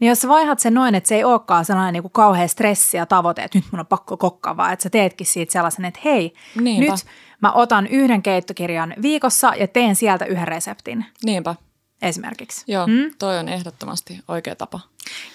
Niin 0.00 0.08
jos 0.08 0.20
sä 0.20 0.28
vaihat 0.28 0.58
sen 0.58 0.74
noin, 0.74 0.94
että 0.94 1.08
se 1.08 1.14
ei 1.14 1.24
olekaan 1.24 1.64
sellainen 1.64 1.92
niin 1.92 2.02
kuin 2.02 2.12
kauhean 2.12 2.48
stressi 2.48 2.96
ja 2.96 3.06
tavoite, 3.06 3.42
että 3.42 3.58
nyt 3.58 3.64
mun 3.72 3.80
on 3.80 3.86
pakko 3.86 4.16
kokkaa, 4.16 4.56
vaan 4.56 4.72
että 4.72 4.82
sä 4.82 4.90
teetkin 4.90 5.26
siitä 5.26 5.52
sellaisen, 5.52 5.84
että 5.84 6.00
hei, 6.04 6.34
Niinpä. 6.60 6.92
nyt 6.92 7.06
mä 7.42 7.52
otan 7.52 7.86
yhden 7.86 8.22
keittokirjan 8.22 8.94
viikossa 9.02 9.52
ja 9.58 9.68
teen 9.68 9.96
sieltä 9.96 10.24
yhden 10.24 10.48
reseptin. 10.48 11.04
Niinpä. 11.24 11.54
Esimerkiksi. 12.02 12.64
Joo, 12.72 12.86
hmm? 12.86 13.10
toi 13.18 13.38
on 13.38 13.48
ehdottomasti 13.48 14.20
oikea 14.28 14.56
tapa. 14.56 14.80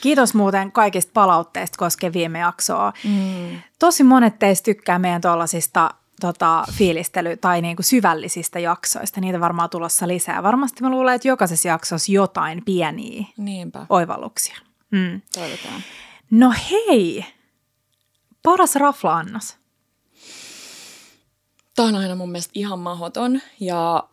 Kiitos 0.01 0.33
muuten 0.33 0.71
kaikista 0.71 1.11
palautteista 1.13 1.77
koskien 1.77 2.13
viime 2.13 2.39
jaksoa. 2.39 2.93
Mm. 3.03 3.59
Tosi 3.79 4.03
monet 4.03 4.39
teistä 4.39 4.65
tykkää 4.65 4.99
meidän 4.99 5.21
tuollaisista 5.21 5.89
tota, 6.27 6.63
fiilistely- 6.71 7.37
tai 7.41 7.61
niin 7.61 7.75
kuin 7.75 7.83
syvällisistä 7.85 8.59
jaksoista. 8.59 9.21
Niitä 9.21 9.39
varmaan 9.39 9.69
tulossa 9.69 10.07
lisää. 10.07 10.43
Varmasti 10.43 10.83
mä 10.83 10.89
luulen, 10.89 11.15
että 11.15 11.27
jokaisessa 11.27 11.67
jaksossa 11.67 12.11
jotain 12.11 12.61
pieniä 12.65 13.25
Niinpä. 13.37 13.85
oivalluksia. 13.89 14.55
Mm. 14.91 15.21
Toivotaan. 15.33 15.81
No 16.31 16.53
hei, 16.71 17.25
paras 18.43 18.75
rafla-annos. 18.75 19.57
Tämä 21.75 21.87
on 21.87 21.95
aina 21.95 22.15
mun 22.15 22.31
mielestä 22.31 22.51
ihan 22.55 22.79
mahdoton 22.79 23.41
ja 23.59 24.09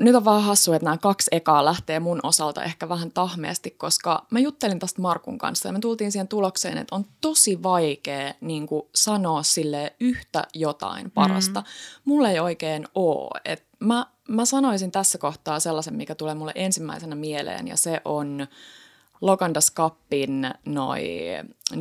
nyt 0.00 0.14
on 0.14 0.24
vaan 0.24 0.42
hassu, 0.42 0.72
että 0.72 0.84
nämä 0.84 0.96
kaksi 0.96 1.28
ekaa 1.32 1.64
lähtee 1.64 2.00
mun 2.00 2.20
osalta 2.22 2.64
ehkä 2.64 2.88
vähän 2.88 3.12
tahmeasti, 3.12 3.70
koska 3.70 4.26
mä 4.30 4.38
juttelin 4.38 4.78
tästä 4.78 5.02
Markun 5.02 5.38
kanssa 5.38 5.68
ja 5.68 5.72
me 5.72 5.78
tultiin 5.78 6.12
siihen 6.12 6.28
tulokseen, 6.28 6.78
että 6.78 6.94
on 6.94 7.04
tosi 7.20 7.62
vaikea 7.62 8.34
niin 8.40 8.66
kuin, 8.66 8.82
sanoa 8.94 9.42
sille 9.42 9.96
yhtä 10.00 10.44
jotain 10.54 11.10
parasta. 11.10 11.60
Mm. 11.60 11.66
Mulle 12.04 12.30
ei 12.30 12.40
oikein 12.40 12.88
ole. 12.94 13.40
Et 13.44 13.64
mä, 13.80 14.06
mä 14.28 14.44
sanoisin 14.44 14.90
tässä 14.90 15.18
kohtaa 15.18 15.60
sellaisen, 15.60 15.94
mikä 15.94 16.14
tulee 16.14 16.34
mulle 16.34 16.52
ensimmäisenä 16.54 17.14
mieleen 17.14 17.68
ja 17.68 17.76
se 17.76 18.00
on 18.04 18.46
Lokandas 19.20 19.70
Kappin 19.70 20.50
noi 20.64 21.08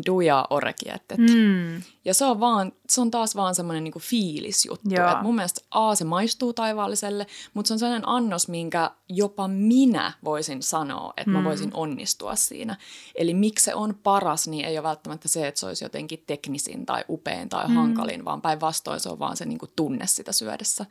duja 0.06 0.48
orekiettet. 0.50 1.18
Mm. 1.18 1.82
Ja 2.06 2.14
se 2.14 2.26
on, 2.26 2.40
vaan, 2.40 2.72
se 2.90 3.02
on 3.02 3.12
taas 3.12 3.36
vaan 3.36 3.56
semmoinen 3.56 3.84
niinku 3.84 4.00
fiilisjuttu. 4.00 4.90
Et 4.90 5.22
mun 5.22 5.36
mielestä 5.36 5.62
A, 5.72 5.96
se 5.96 6.04
maistuu 6.04 6.54
taivaalliselle, 6.54 7.28
mutta 7.54 7.68
se 7.68 7.74
on 7.74 7.80
sellainen 7.80 8.10
annos, 8.10 8.48
minkä 8.48 8.92
jopa 9.10 9.48
minä 9.48 10.14
voisin 10.24 10.64
sanoa, 10.64 11.14
että 11.18 11.32
mm. 11.32 11.38
mä 11.38 11.44
voisin 11.44 11.72
onnistua 11.74 12.36
siinä. 12.36 12.78
Eli 13.16 13.34
miksi 13.34 13.66
se 13.66 13.76
on 13.76 14.00
paras, 14.04 14.48
niin 14.48 14.66
ei 14.66 14.78
ole 14.78 14.84
välttämättä 14.84 15.28
se, 15.28 15.48
että 15.48 15.60
se 15.60 15.66
olisi 15.66 15.86
jotenkin 15.86 16.24
teknisin 16.28 16.86
tai 16.86 17.04
upein 17.10 17.50
tai 17.50 17.68
mm. 17.68 17.76
hankalin, 17.76 18.26
vaan 18.26 18.42
päinvastoin 18.42 19.00
se 19.00 19.10
on 19.10 19.20
vaan 19.20 19.38
se 19.38 19.46
niinku 19.46 19.68
tunne 19.76 20.08
sitä 20.08 20.32
syödessä. 20.32 20.86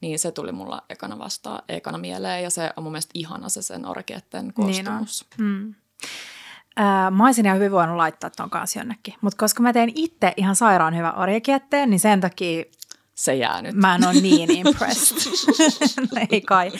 Niin 0.00 0.18
se 0.18 0.32
tuli 0.32 0.52
mulla 0.52 0.82
ekana 0.88 1.18
vastaan, 1.18 1.62
ekana 1.68 1.98
mieleen 1.98 2.42
ja 2.42 2.50
se 2.50 2.70
on 2.76 2.82
mun 2.82 2.92
mielestä 2.92 3.10
ihana 3.14 3.48
se 3.48 3.62
sen 3.62 3.86
orkeetten 3.86 4.52
koostumus. 4.54 5.26
Niin 5.38 5.48
mm. 5.48 5.74
Ää, 6.76 7.10
mä 7.10 7.26
olisin 7.26 7.46
ihan 7.46 7.58
hyvin 7.58 7.72
voinut 7.72 7.96
laittaa 7.96 8.30
ton 8.30 8.50
kanssa 8.50 8.78
jonnekin, 8.78 9.14
mutta 9.20 9.36
koska 9.38 9.62
mä 9.62 9.72
teen 9.72 9.92
itse 9.94 10.32
ihan 10.36 10.56
sairaan 10.56 10.96
hyvä 10.96 11.12
orjekietteen, 11.12 11.90
niin 11.90 12.00
sen 12.00 12.20
takia 12.20 12.64
se 13.14 13.34
jää 13.34 13.62
nyt. 13.62 13.74
Mä 13.74 13.94
en 13.94 14.04
ole 14.04 14.14
niin 14.14 14.50
impressed. 14.66 15.16
Ei 16.30 16.40
kai. 16.40 16.72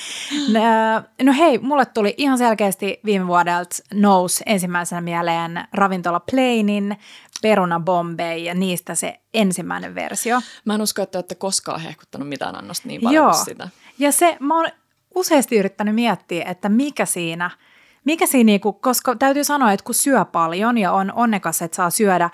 No 1.22 1.32
hei, 1.32 1.58
mulle 1.58 1.86
tuli 1.86 2.14
ihan 2.16 2.38
selkeästi 2.38 3.00
viime 3.04 3.26
vuodelta 3.26 3.76
nousi 3.94 4.42
ensimmäisenä 4.46 5.00
mieleen 5.00 5.64
ravintola 5.72 6.20
Plainin 6.30 6.96
peruna 7.42 7.80
Bombay 7.80 8.36
ja 8.36 8.54
niistä 8.54 8.94
se 8.94 9.20
ensimmäinen 9.34 9.94
versio. 9.94 10.40
Mä 10.64 10.74
en 10.74 10.82
usko, 10.82 11.02
että 11.02 11.18
olette 11.18 11.34
koskaan 11.34 11.80
hehkuttanut 11.80 12.28
mitään 12.28 12.56
annosta 12.56 12.88
niin 12.88 13.00
paljon 13.00 13.24
Joo. 13.24 13.44
sitä. 13.44 13.68
Ja 13.98 14.12
se, 14.12 14.36
mä 14.40 14.56
oon 14.56 14.66
useasti 15.14 15.56
yrittänyt 15.56 15.94
miettiä, 15.94 16.44
että 16.44 16.68
mikä 16.68 17.06
siinä– 17.06 17.50
mikä 18.04 18.26
siinä, 18.26 18.46
niinku, 18.46 18.72
koska 18.72 19.16
täytyy 19.16 19.44
sanoa, 19.44 19.72
että 19.72 19.84
kun 19.84 19.94
syö 19.94 20.24
paljon 20.24 20.78
ja 20.78 20.92
on 20.92 21.12
onnekas, 21.12 21.62
että 21.62 21.76
saa 21.76 21.90
syödä 21.90 22.30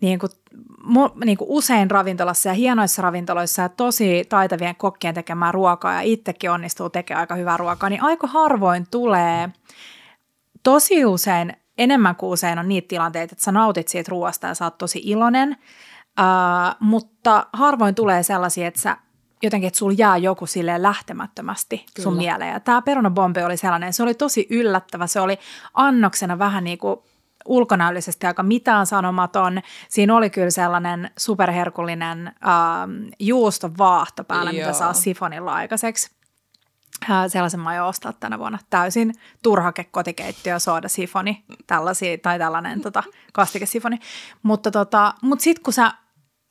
niin 0.00 0.18
kuin, 0.18 0.30
mu, 0.82 1.08
niin 1.24 1.38
kuin 1.38 1.50
usein 1.50 1.90
ravintolassa 1.90 2.48
ja 2.48 2.54
hienoissa 2.54 3.02
ravintoloissa 3.02 3.62
ja 3.62 3.68
tosi 3.68 4.24
taitavien 4.28 4.76
kokkien 4.76 5.14
tekemään 5.14 5.54
ruokaa 5.54 5.94
ja 5.94 6.00
itsekin 6.00 6.50
onnistuu 6.50 6.90
tekemään 6.90 7.20
aika 7.20 7.34
hyvää 7.34 7.56
ruokaa, 7.56 7.90
niin 7.90 8.02
aika 8.02 8.26
harvoin 8.26 8.86
tulee 8.90 9.48
tosi 10.62 11.04
usein, 11.04 11.52
enemmän 11.78 12.16
kuin 12.16 12.30
usein 12.30 12.58
on 12.58 12.68
niitä 12.68 12.88
tilanteita, 12.88 13.32
että 13.32 13.44
sä 13.44 13.52
nautit 13.52 13.88
siitä 13.88 14.10
ruoasta 14.10 14.46
ja 14.46 14.54
sä 14.54 14.64
oot 14.64 14.78
tosi 14.78 15.00
iloinen, 15.04 15.56
uh, 16.20 16.76
mutta 16.80 17.46
harvoin 17.52 17.94
tulee 17.94 18.22
sellaisia, 18.22 18.68
että 18.68 18.80
sä 18.80 18.96
jotenkin, 19.42 19.66
että 19.66 19.78
sulla 19.78 19.94
jää 19.98 20.16
joku 20.16 20.46
sille 20.46 20.82
lähtemättömästi 20.82 21.78
Kyllä. 21.94 22.04
sun 22.04 22.16
mieleen. 22.16 22.52
Ja 22.52 22.60
tämä 22.60 22.82
perunabombe 22.82 23.44
oli 23.44 23.56
sellainen, 23.56 23.92
se 23.92 24.02
oli 24.02 24.14
tosi 24.14 24.46
yllättävä, 24.50 25.06
se 25.06 25.20
oli 25.20 25.38
annoksena 25.74 26.38
vähän 26.38 26.64
niin 26.64 26.78
kuin 26.78 27.00
ulkonäöllisesti 27.48 28.26
aika 28.26 28.42
mitään 28.42 28.86
sanomaton. 28.86 29.60
Siinä 29.88 30.16
oli 30.16 30.30
kyllä 30.30 30.50
sellainen 30.50 31.10
superherkullinen 31.18 32.26
ähm, 32.26 33.08
juustovaahto 33.18 34.24
päällä, 34.24 34.50
Joo. 34.50 34.66
mitä 34.66 34.78
saa 34.78 34.92
sifonilla 34.92 35.54
aikaiseksi. 35.54 36.10
Äh, 37.10 37.24
sellaisen 37.28 37.60
mä 37.60 37.68
aion 37.68 37.86
ostaa 37.86 38.12
tänä 38.12 38.38
vuonna. 38.38 38.58
Täysin 38.70 39.14
turhake 39.42 39.84
kotikeittiö, 39.84 40.58
sooda 40.58 40.88
sifoni, 40.88 41.44
tällaisia, 41.66 42.18
tai 42.18 42.38
tällainen 42.38 42.80
tota, 42.80 43.02
kastikesifoni. 43.32 43.98
Mutta 44.42 44.70
tota, 44.70 45.14
mut 45.22 45.40
sitten 45.40 45.62
kun 45.62 45.72
sä 45.72 45.92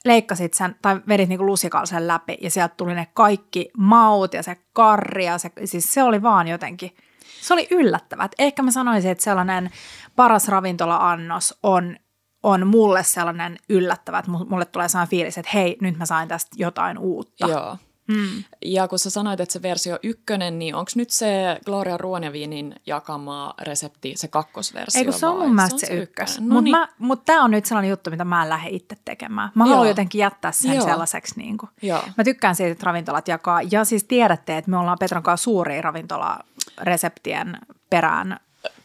leikkasit 0.06 0.54
sen 0.54 0.75
tai 0.82 1.01
vedit 1.08 1.30
niinku 1.30 1.46
lusikalla 1.46 1.86
sen 1.86 2.08
läpi 2.08 2.38
ja 2.42 2.51
sieltä 2.51 2.75
tuli 2.77 2.96
ne 2.96 3.08
kaikki 3.13 3.70
maut 3.77 4.34
ja 4.34 4.44
se 4.44 4.58
karri 4.74 5.25
ja 5.25 5.38
se, 5.38 5.51
siis 5.66 5.94
se 5.94 6.04
oli 6.04 6.22
vaan 6.22 6.48
jotenkin, 6.48 6.96
se 7.42 7.54
oli 7.54 7.68
yllättävät. 7.72 8.32
Ehkä 8.39 8.63
mä 8.63 8.72
sanoisin, 8.72 9.12
että 9.12 9.24
sellainen 9.24 9.70
paras 10.16 10.48
ravintola-annos 10.48 11.60
on, 11.63 11.98
on 12.44 12.68
mulle 12.68 13.04
sellainen 13.04 13.58
yllättävä, 13.70 14.20
että 14.20 14.32
mulle 14.32 14.66
tulee 14.66 14.89
sellainen 14.89 15.10
fiilis, 15.10 15.38
että 15.38 15.51
hei, 15.54 15.77
nyt 15.82 15.98
mä 15.98 16.06
sain 16.06 16.27
tästä 16.27 16.56
jotain 16.56 16.98
uutta. 16.98 17.48
Joo. 17.48 17.77
Mm. 18.08 18.44
Ja 18.66 18.88
kun 18.88 19.00
sä 19.00 19.10
sanoit, 19.10 19.40
että 19.40 19.54
se 19.54 19.62
versio 19.62 20.00
ykkönen, 20.04 20.60
niin 20.60 20.76
onko 20.76 20.92
nyt 20.96 21.10
se 21.10 21.60
Gloria 21.66 21.98
Ruoneviinin 21.98 22.76
jakama 22.86 23.54
resepti 23.62 24.14
se 24.16 24.28
kakkosversio 24.28 25.00
Eikö 25.00 25.12
se 25.12 25.26
on 25.26 25.40
mun 25.40 25.56
mielestä 25.56 25.80
se, 25.80 25.86
se 25.86 25.94
ykkös. 25.94 26.40
No 26.40 26.54
Mutta 26.54 26.62
niin. 26.64 26.88
mut 27.00 27.26
tämä 27.26 27.44
on 27.44 27.52
nyt 27.52 27.66
sellainen 27.66 27.90
juttu, 27.90 28.10
mitä 28.10 28.26
mä 28.26 28.44
en 28.44 28.50
lähde 28.50 28.70
itse 28.70 28.96
tekemään. 29.06 29.52
Mä 29.56 29.64
Joo. 29.64 29.70
haluan 29.70 29.88
jotenkin 29.88 30.20
jättää 30.20 30.52
sen 30.52 30.76
Joo. 30.76 30.86
sellaiseksi. 30.86 31.34
Niin 31.38 31.58
kuin. 31.58 31.70
Joo. 31.82 32.04
Mä 32.18 32.24
tykkään 32.24 32.56
siitä, 32.56 32.72
että 32.72 32.86
ravintolat 32.86 33.28
jakaa. 33.28 33.62
Ja 33.72 33.86
siis 33.86 34.04
tiedätte, 34.04 34.58
että 34.58 34.72
me 34.72 34.78
ollaan 34.78 34.98
Petron 35.00 35.24
kanssa 35.24 35.44
suuria 35.44 35.82
ravintolareseptien 35.82 37.58
perään 37.90 38.40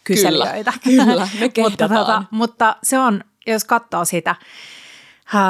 kyselijöitä. 0.05 0.73
Kyllä, 0.85 1.05
kyllä 1.05 1.29
me 1.41 1.51
mutta, 1.63 1.89
tota, 1.89 2.25
mutta 2.31 2.77
se 2.83 2.99
on, 2.99 3.25
jos 3.47 3.65
katsoo 3.65 4.05
sitä, 4.05 4.35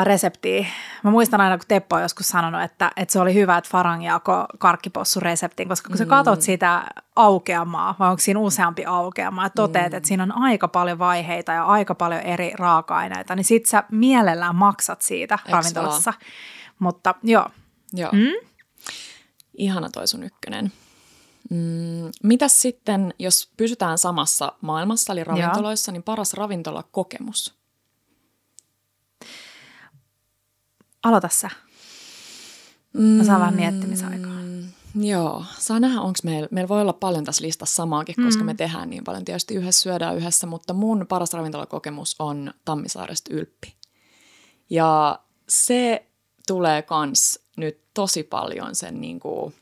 reseptiä. 0.04 0.66
Mä 1.02 1.10
muistan 1.10 1.40
aina, 1.40 1.58
kun 1.58 1.66
Teppo 1.68 1.96
on 1.96 2.02
joskus 2.02 2.28
sanonut, 2.28 2.62
että, 2.62 2.90
että 2.96 3.12
se 3.12 3.20
oli 3.20 3.34
hyvä, 3.34 3.56
että 3.56 3.70
Farang 3.70 4.04
jako 4.04 4.46
karkkipossu 4.58 5.20
reseptin, 5.20 5.68
koska 5.68 5.88
kun 5.88 5.98
sä 5.98 6.06
katot 6.06 6.38
mm. 6.38 6.42
sitä 6.42 6.84
aukeamaa, 7.16 7.96
vai 7.98 8.10
onko 8.10 8.20
siinä 8.20 8.40
useampi 8.40 8.84
aukeama, 8.84 9.42
ja 9.42 9.50
toteat, 9.50 9.92
mm. 9.92 9.96
että 9.96 10.06
siinä 10.06 10.22
on 10.22 10.32
aika 10.32 10.68
paljon 10.68 10.98
vaiheita 10.98 11.52
ja 11.52 11.64
aika 11.64 11.94
paljon 11.94 12.20
eri 12.20 12.52
raaka-aineita, 12.58 13.36
niin 13.36 13.44
sit 13.44 13.66
sä 13.66 13.84
mielellään 13.90 14.56
maksat 14.56 15.02
siitä 15.02 15.34
Eks 15.34 15.52
ravintolassa. 15.52 16.10
Vaan? 16.10 16.32
Mutta 16.78 17.14
joo. 17.22 17.48
Joo. 17.92 18.10
Mm? 18.12 18.48
Ihana 19.58 19.90
toi 19.90 20.06
sun 20.06 20.22
ykkönen. 20.22 20.72
Mm, 21.50 22.10
mitäs 22.22 22.62
sitten, 22.62 23.14
jos 23.18 23.52
pysytään 23.56 23.98
samassa 23.98 24.52
maailmassa, 24.60 25.12
eli 25.12 25.24
ravintoloissa, 25.24 25.90
Joo. 25.90 25.92
niin 25.92 26.02
paras 26.02 26.34
ravintolakokemus? 26.34 27.61
Aloita 31.02 31.28
sä. 31.28 31.50
Mä 32.92 33.24
saan 33.24 33.38
mm, 33.38 33.40
vähän 33.40 33.54
miettimisaikaa. 33.54 34.32
Joo, 34.94 35.44
saa 35.58 35.80
nähdä, 35.80 36.00
onko 36.00 36.18
meillä, 36.24 36.48
meillä 36.50 36.68
voi 36.68 36.80
olla 36.80 36.92
paljon 36.92 37.24
tässä 37.24 37.44
listassa 37.44 37.74
samaakin, 37.74 38.14
koska 38.24 38.42
mm. 38.42 38.46
me 38.46 38.54
tehdään 38.54 38.90
niin 38.90 39.04
paljon. 39.04 39.24
Tietysti 39.24 39.54
yhdessä 39.54 39.82
syödään 39.82 40.16
yhdessä, 40.16 40.46
mutta 40.46 40.74
mun 40.74 41.06
paras 41.08 41.32
ravintolakokemus 41.32 42.16
on 42.18 42.54
Tammisaaresta 42.64 43.34
Ylppi. 43.34 43.74
Ja 44.70 45.18
se 45.48 46.06
tulee 46.46 46.82
kans 46.82 47.40
nyt 47.56 47.80
tosi 47.94 48.22
paljon 48.22 48.74
sen 48.74 49.00
niin 49.00 49.20
kuin 49.20 49.54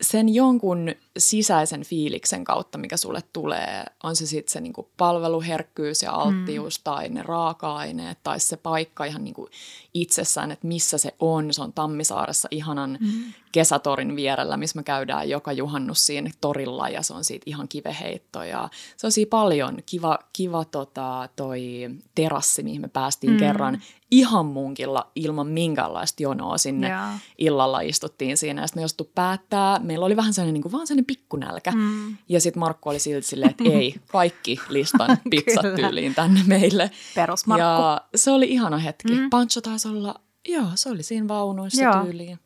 sen 0.00 0.34
jonkun 0.34 0.94
sisäisen 1.18 1.84
fiiliksen 1.84 2.44
kautta, 2.44 2.78
mikä 2.78 2.96
sulle 2.96 3.22
tulee, 3.32 3.84
on 4.02 4.16
se 4.16 4.26
sitten 4.26 4.52
se 4.52 4.60
niinku 4.60 4.88
palveluherkkyys 4.96 6.02
ja 6.02 6.12
alttius 6.12 6.78
mm. 6.78 6.82
tai 6.84 7.08
ne 7.08 7.22
raaka-aineet 7.22 8.18
tai 8.22 8.40
se 8.40 8.56
paikka 8.56 9.04
ihan 9.04 9.24
niinku 9.24 9.48
itsessään, 9.94 10.50
että 10.50 10.66
missä 10.66 10.98
se 10.98 11.14
on. 11.20 11.54
Se 11.54 11.62
on 11.62 11.72
Tammisaaressa 11.72 12.48
ihanan 12.50 12.98
mm. 13.00 13.32
kesätorin 13.52 14.16
vierellä, 14.16 14.56
missä 14.56 14.78
me 14.78 14.82
käydään 14.82 15.28
joka 15.28 15.52
juhannus 15.52 16.06
siinä 16.06 16.30
torilla 16.40 16.88
ja 16.88 17.02
se 17.02 17.14
on 17.14 17.24
siitä 17.24 17.44
ihan 17.46 17.68
kiveheitto 17.68 18.42
ja 18.42 18.68
se 18.96 19.06
on 19.06 19.12
siinä 19.12 19.28
paljon 19.30 19.78
kiva, 19.86 20.18
kiva 20.32 20.64
tota, 20.64 21.28
toi 21.36 21.90
terassi, 22.14 22.62
mihin 22.62 22.80
me 22.80 22.88
päästiin 22.88 23.32
mm. 23.32 23.38
kerran 23.38 23.82
ihan 24.10 24.46
munkilla 24.46 25.10
ilman 25.14 25.46
minkäänlaista 25.46 26.22
jonoa 26.22 26.58
sinne. 26.58 26.88
Yeah. 26.88 27.20
Illalla 27.38 27.80
istuttiin 27.80 28.36
siinä 28.36 28.62
ja 28.62 28.66
sitten 28.66 28.80
me 28.80 28.84
jostu 28.84 29.10
päättää. 29.14 29.78
Meillä 29.78 30.06
oli 30.06 30.16
vähän 30.16 30.34
sellainen, 30.34 30.54
niin 30.54 30.62
kuin, 30.62 30.72
vaan 30.72 30.86
sellainen 30.86 31.04
pikkunälkä. 31.08 31.70
Mm. 31.70 32.16
Ja 32.28 32.40
sitten 32.40 32.60
Markku 32.60 32.88
oli 32.88 32.98
silti 32.98 33.26
silleen, 33.26 33.50
että 33.50 33.64
ei, 33.64 33.94
kaikki 34.12 34.60
listan 34.68 35.18
pizzat 35.30 35.74
tyyliin 35.76 36.14
tänne 36.14 36.40
meille. 36.46 36.90
Perusmarkku. 37.14 37.62
Ja 37.62 38.00
se 38.14 38.30
oli 38.30 38.50
ihana 38.50 38.78
hetki. 38.78 39.14
Mm. 39.14 39.30
Pancho 39.30 39.60
taisi 39.60 39.88
olla, 39.88 40.14
joo, 40.48 40.66
se 40.74 40.90
oli 40.90 41.02
siinä 41.02 41.28
vaunuissa 41.28 41.82
joo. 41.82 42.04
tyyliin. 42.04 42.38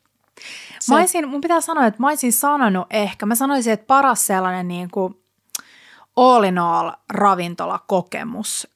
Se... 0.80 0.92
Mä 0.92 1.00
olisin, 1.00 1.28
mun 1.28 1.40
pitää 1.40 1.60
sanoa, 1.60 1.86
että 1.86 2.00
mä 2.00 2.08
olisin 2.08 2.32
sanonut 2.32 2.86
ehkä, 2.90 3.26
mä 3.26 3.34
sanoisin, 3.34 3.72
että 3.72 3.86
paras 3.86 4.26
sellainen 4.26 4.68
niin 4.68 4.90
kuin 4.90 5.14
all 6.16 6.44
in 6.44 6.58
all 6.58 6.90
ravintolakokemus 7.08 8.68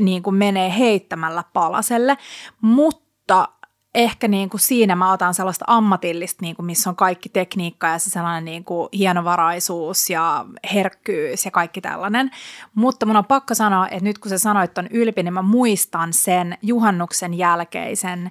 niin 0.00 0.22
kuin 0.22 0.36
menee 0.36 0.78
heittämällä 0.78 1.44
palaselle, 1.52 2.18
mutta 2.60 3.48
ehkä 3.96 4.28
niin 4.28 4.50
kuin 4.50 4.60
siinä 4.60 4.96
mä 4.96 5.12
otan 5.12 5.34
sellaista 5.34 5.64
ammatillista, 5.68 6.38
niin 6.42 6.56
kuin 6.56 6.66
missä 6.66 6.90
on 6.90 6.96
kaikki 6.96 7.28
tekniikka 7.28 7.86
ja 7.86 7.98
se 7.98 8.10
sellainen 8.10 8.44
niin 8.44 8.64
kuin 8.64 8.88
hienovaraisuus 8.98 10.10
ja 10.10 10.46
herkkyys 10.74 11.44
ja 11.44 11.50
kaikki 11.50 11.80
tällainen. 11.80 12.30
Mutta 12.74 13.06
mun 13.06 13.16
on 13.16 13.24
pakko 13.24 13.54
sanoa, 13.54 13.88
että 13.88 14.04
nyt 14.04 14.18
kun 14.18 14.30
sä 14.30 14.38
sanoit 14.38 14.74
ton 14.74 14.86
ylpi, 14.90 15.22
niin 15.22 15.34
mä 15.34 15.42
muistan 15.42 16.12
sen 16.12 16.58
juhannuksen 16.62 17.34
jälkeisen 17.34 18.30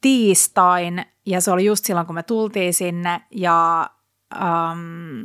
tiistain 0.00 1.06
ja 1.26 1.40
se 1.40 1.50
oli 1.50 1.64
just 1.64 1.84
silloin, 1.84 2.06
kun 2.06 2.14
me 2.14 2.22
tultiin 2.22 2.74
sinne 2.74 3.20
ja 3.30 3.90
um, 4.34 5.24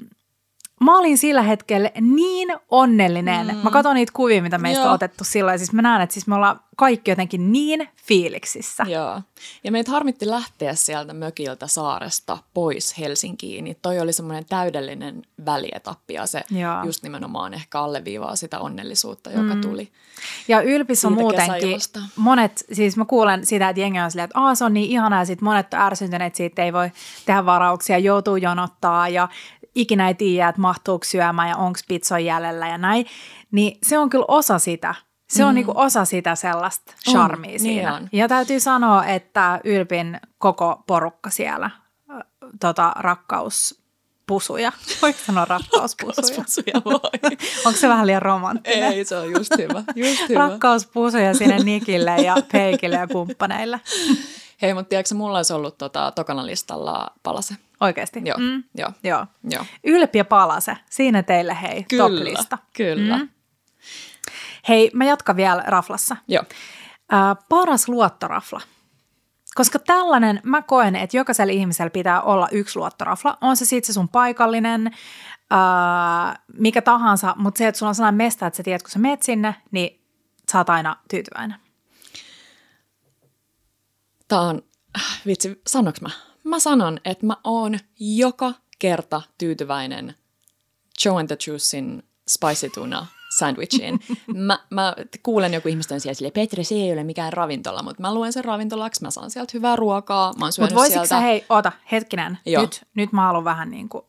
mä 0.84 0.98
olin 0.98 1.18
sillä 1.18 1.42
hetkellä 1.42 1.92
niin 2.02 2.50
onnellinen. 2.70 3.48
Mm. 3.48 3.58
Mä 3.58 3.72
katson 3.72 3.96
niitä 3.96 4.14
kuvia, 4.16 4.42
mitä 4.42 4.58
meistä 4.58 4.82
Joo. 4.82 4.88
on 4.88 4.96
otettu 4.96 5.24
silloin. 5.24 5.60
Siis 5.60 5.74
mä 5.74 5.82
näen, 5.82 6.02
että 6.02 6.14
siis 6.14 6.28
me 6.28 6.36
ollaan 6.36 6.60
kaikki 6.78 7.12
jotenkin 7.12 7.52
niin 7.52 7.90
fiiliksissä. 8.06 8.84
Joo. 8.88 9.22
Ja 9.64 9.72
meitä 9.72 9.92
harmitti 9.92 10.28
lähteä 10.28 10.76
sieltä 10.76 11.14
mökiltä 11.14 11.68
saaresta 11.68 12.38
pois 12.54 12.98
Helsinkiin. 13.00 13.64
Niin 13.64 13.78
toi 13.82 14.00
oli 14.00 14.14
semmoinen 14.14 14.46
täydellinen 14.46 15.22
välietappi 15.46 16.14
ja 16.14 16.28
se 16.28 16.44
Joo. 16.50 16.84
just 16.84 17.04
nimenomaan 17.04 17.54
ehkä 17.54 17.82
alleviivaa 17.82 18.36
sitä 18.36 18.60
onnellisuutta, 18.60 19.32
joka 19.32 19.56
mm. 19.56 19.62
tuli. 19.62 19.92
Ja 20.48 20.62
Ylpis 20.62 21.06
on 21.06 21.14
muutenkin, 21.14 21.80
monet, 22.16 22.66
siis 22.72 22.98
mä 22.98 23.06
kuulen 23.06 23.46
sitä, 23.46 23.70
että 23.70 23.82
jengi 23.82 24.00
on 24.00 24.12
silleen, 24.12 24.26
että 24.26 24.40
Aa, 24.40 24.56
se 24.56 24.66
on 24.66 24.74
niin 24.74 24.92
ihanaa 24.92 25.20
ja 25.20 25.26
sit 25.26 25.42
monet 25.42 25.74
on 25.74 25.80
ärsyntyneet 25.80 26.36
siitä, 26.36 26.64
ei 26.64 26.74
voi 26.74 26.92
tehdä 27.26 27.46
varauksia, 27.46 27.98
joutuu 27.98 28.36
jonottaa 28.36 29.10
ja 29.10 29.30
ikinä 29.76 30.08
ei 30.08 30.14
tiedä, 30.14 30.50
että 30.50 30.62
mahtuuko 30.62 31.06
syömään 31.06 31.50
ja 31.50 31.58
onko 31.58 31.80
pizza 31.88 32.20
jäljellä 32.20 32.68
ja 32.68 32.78
näin, 32.78 33.06
niin 33.52 33.78
se 33.84 33.98
on 33.98 34.10
kyllä 34.10 34.26
osa 34.28 34.60
sitä. 34.60 34.96
Se 35.30 35.44
mm. 35.44 35.50
on 35.50 35.56
niinku 35.56 35.74
osa 35.76 36.06
sitä 36.06 36.36
sellaista 36.36 36.94
charmia 37.10 37.36
on, 37.36 37.42
niin 37.42 37.60
siinä. 37.60 37.92
Niin 37.92 38.04
on. 38.04 38.10
Ja 38.12 38.28
täytyy 38.28 38.60
sanoa, 38.60 39.06
että 39.06 39.60
Ylpin 39.64 40.20
koko 40.38 40.84
porukka 40.88 41.30
siellä, 41.30 41.70
tota, 42.60 42.94
rakkaus 42.96 43.82
pusuja. 44.28 44.72
Voiko 45.02 45.20
sanoa 45.26 45.46
rakkauspusuja? 45.46 46.28
Rakkauspusuja 46.28 46.82
voi. 46.86 47.38
Onko 47.66 47.80
se 47.80 47.90
vähän 47.90 48.08
liian 48.08 48.22
romanttinen? 48.22 48.84
Ei, 48.84 49.06
se 49.06 49.18
on 49.18 49.32
just 49.32 49.52
hyvä. 49.58 49.84
Just 49.96 50.30
hyvä. 50.30 50.40
Rakkauspusuja 50.40 51.34
sinne 51.34 51.60
Nikille 51.60 52.16
ja 52.16 52.36
Peikille 52.52 52.96
ja 52.96 53.08
kumppaneille. 53.08 53.82
Hei, 54.62 54.74
mutta 54.74 54.90
tiedätkö, 54.90 55.16
mulla 55.16 55.38
olisi 55.38 55.54
ollut 55.54 55.78
tota, 55.78 56.12
tokana 56.12 56.46
listalla 56.46 57.08
palase. 57.24 57.56
Oikeasti? 57.82 58.22
Joo, 58.26 58.38
mm. 58.38 58.64
joo. 58.78 58.92
joo. 59.04 59.26
joo. 59.50 59.66
Ylpi 59.84 60.18
ja 60.18 60.26
palase, 60.26 60.78
siinä 60.90 61.24
teille 61.24 61.58
hei, 61.62 61.84
kyllä, 61.84 62.04
top-lista. 62.04 62.58
Kyllä, 62.78 63.18
mm. 63.18 63.30
Hei, 64.68 64.92
mä 64.94 65.06
jatkan 65.06 65.36
vielä 65.36 65.64
raflassa. 65.68 66.18
Joo. 66.28 66.44
Äh, 67.14 67.20
paras 67.50 67.90
luottorafla. 67.90 68.62
Koska 69.56 69.80
tällainen, 69.80 70.42
mä 70.44 70.62
koen, 70.62 70.96
että 70.96 71.18
jokaisella 71.18 71.54
ihmisellä 71.54 71.90
pitää 71.90 72.22
olla 72.22 72.48
yksi 72.52 72.80
luottorafla. 72.80 73.38
On 73.42 73.58
se 73.58 73.66
sitten 73.66 73.88
se 73.88 73.94
sun 73.94 74.10
paikallinen, 74.10 74.88
äh, 75.54 76.40
mikä 76.58 76.82
tahansa, 76.82 77.36
mutta 77.38 77.58
se, 77.58 77.68
että 77.68 77.80
sulla 77.80 77.90
on 77.90 77.96
sellainen 77.96 78.18
mesta, 78.18 78.48
että 78.48 78.58
sä 78.58 78.64
tiedät, 78.64 78.84
kun 78.84 78.92
sä 78.92 79.00
menet 79.00 79.24
sinne, 79.24 79.56
niin 79.72 80.02
sä 80.52 80.58
oot 80.58 80.70
aina 80.70 80.96
tyytyväinen. 81.10 81.58
Tämä 84.32 84.42
on, 84.42 84.62
äh, 84.98 85.22
vitsi, 85.26 85.62
sanoks 85.68 86.02
mä? 86.02 86.10
Mä 86.44 86.60
sanon, 86.60 87.00
että 87.06 87.26
mä 87.26 87.38
oon 87.44 87.80
joka 88.00 88.54
kerta 88.80 89.22
tyytyväinen 89.38 90.16
Joe 91.06 91.20
and 91.20 91.28
the 91.28 91.38
Juicein 91.48 92.04
spicy 92.28 92.70
tuna 92.70 93.08
sandwichiin. 93.38 94.00
Mä, 94.48 94.60
mä 94.70 94.96
kuulen 95.24 95.54
joku 95.54 95.70
ihmisten 95.70 96.02
siellä 96.02 96.32
Petri, 96.34 96.64
se 96.64 96.76
ei 96.76 96.94
ole 96.94 97.04
mikään 97.04 97.34
ravintola, 97.34 97.84
mutta 97.84 98.02
mä 98.02 98.14
luen 98.14 98.34
sen 98.34 98.46
ravintolaksi, 98.46 99.02
mä 99.02 99.12
saan 99.12 99.32
sieltä 99.32 99.52
hyvää 99.54 99.76
ruokaa, 99.76 100.34
mä 100.34 100.46
oon 100.46 100.52
Mutta 100.60 100.76
voisitko 100.76 101.06
sieltä... 101.06 101.08
sä, 101.08 101.20
hei, 101.20 101.46
oota, 101.50 101.72
hetkinen, 101.92 102.38
nyt, 102.46 102.86
nyt 102.96 103.12
mä 103.12 103.26
haluan 103.26 103.44
vähän 103.44 103.72
niin 103.72 103.90
kuin 103.90 104.06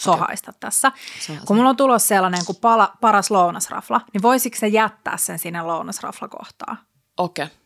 sohaista 0.00 0.50
okay. 0.50 0.60
tässä. 0.60 0.92
Sohaisen. 1.20 1.46
Kun 1.46 1.56
mulla 1.56 1.70
on 1.70 1.76
tulossa 1.76 2.08
sellainen 2.08 2.44
kuin 2.46 2.58
pala, 2.60 2.92
paras 3.00 3.30
lounasrafla, 3.30 4.00
niin 4.12 4.22
voisitko 4.22 4.58
sä 4.58 4.66
jättää 4.66 5.16
sen 5.16 5.38
sinne 5.38 5.62
lounasrafla-kohtaan? 5.62 6.78
Okei, 7.16 7.44
okay. 7.44 7.59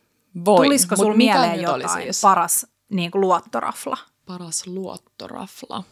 Voin. 0.44 0.66
Tulisiko 0.66 0.96
sulla 0.96 1.16
mieleen 1.16 1.62
jotain 1.62 2.02
siis? 2.02 2.20
paras 2.20 2.66
niin 2.88 3.10
kuin 3.10 3.20
luottorafla? 3.20 3.98
Paras 4.26 4.66
luottorafla. 4.66 5.84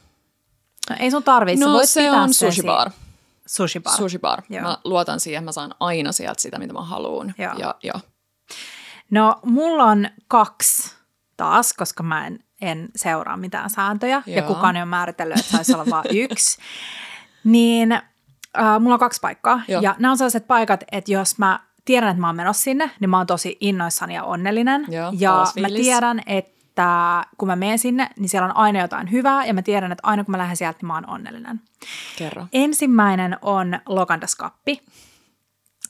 No, 0.90 0.96
ei 0.98 1.10
sun 1.10 1.22
tarvitse. 1.22 1.64
No 1.64 1.80
se 1.84 2.10
on 2.10 2.34
sushi 2.34 2.62
bar. 2.62 2.90
Sushi 3.46 3.80
bar. 3.80 3.96
Sushi 3.96 4.18
bar. 4.18 4.42
Joo. 4.48 4.62
Mä 4.62 4.78
luotan 4.84 5.20
siihen, 5.20 5.44
mä 5.44 5.52
saan 5.52 5.74
aina 5.80 6.12
sieltä 6.12 6.42
sitä, 6.42 6.58
mitä 6.58 6.72
mä 6.72 6.82
haluan. 6.82 7.34
Joo. 7.38 7.54
Ja, 7.58 7.74
ja. 7.82 7.92
No 9.10 9.40
mulla 9.44 9.84
on 9.84 10.08
kaksi 10.28 10.92
taas, 11.36 11.72
koska 11.72 12.02
mä 12.02 12.26
en, 12.26 12.38
en 12.60 12.88
seuraa 12.96 13.36
mitään 13.36 13.70
sääntöjä 13.70 14.22
Joo. 14.26 14.36
ja 14.36 14.42
kukaan 14.42 14.76
ei 14.76 14.82
ole 14.82 14.88
määritellyt, 14.88 15.38
että 15.38 15.50
saisi 15.50 15.74
olla 15.74 15.86
vain 15.90 16.04
yksi. 16.10 16.58
Niin 17.44 17.92
äh, 17.92 18.80
mulla 18.80 18.94
on 18.94 19.00
kaksi 19.00 19.20
paikkaa 19.20 19.60
Joo. 19.68 19.82
ja 19.82 19.96
nämä 19.98 20.12
on 20.12 20.18
sellaiset 20.18 20.46
paikat, 20.46 20.84
että 20.92 21.12
jos 21.12 21.38
mä 21.38 21.60
tiedän, 21.84 22.10
että 22.10 22.20
mä 22.20 22.26
oon 22.26 22.36
menossa 22.36 22.62
sinne, 22.62 22.90
niin 23.00 23.10
mä 23.10 23.16
oon 23.16 23.26
tosi 23.26 23.56
innoissani 23.60 24.14
ja 24.14 24.24
onnellinen. 24.24 24.86
Joo, 24.88 25.12
ja 25.18 25.46
mä 25.60 25.68
tiedän, 25.68 26.22
että 26.26 27.24
kun 27.38 27.48
mä 27.48 27.56
menen 27.56 27.78
sinne, 27.78 28.08
niin 28.18 28.28
siellä 28.28 28.46
on 28.46 28.56
aina 28.56 28.80
jotain 28.80 29.10
hyvää 29.10 29.44
ja 29.44 29.54
mä 29.54 29.62
tiedän, 29.62 29.92
että 29.92 30.06
aina 30.06 30.24
kun 30.24 30.32
mä 30.32 30.38
lähden 30.38 30.56
sieltä, 30.56 30.78
niin 30.82 30.86
mä 30.86 30.94
oon 30.94 31.10
onnellinen. 31.10 31.60
Kerro. 32.18 32.46
Ensimmäinen 32.52 33.38
on 33.42 33.80
Lokandaskappi. 33.86 34.82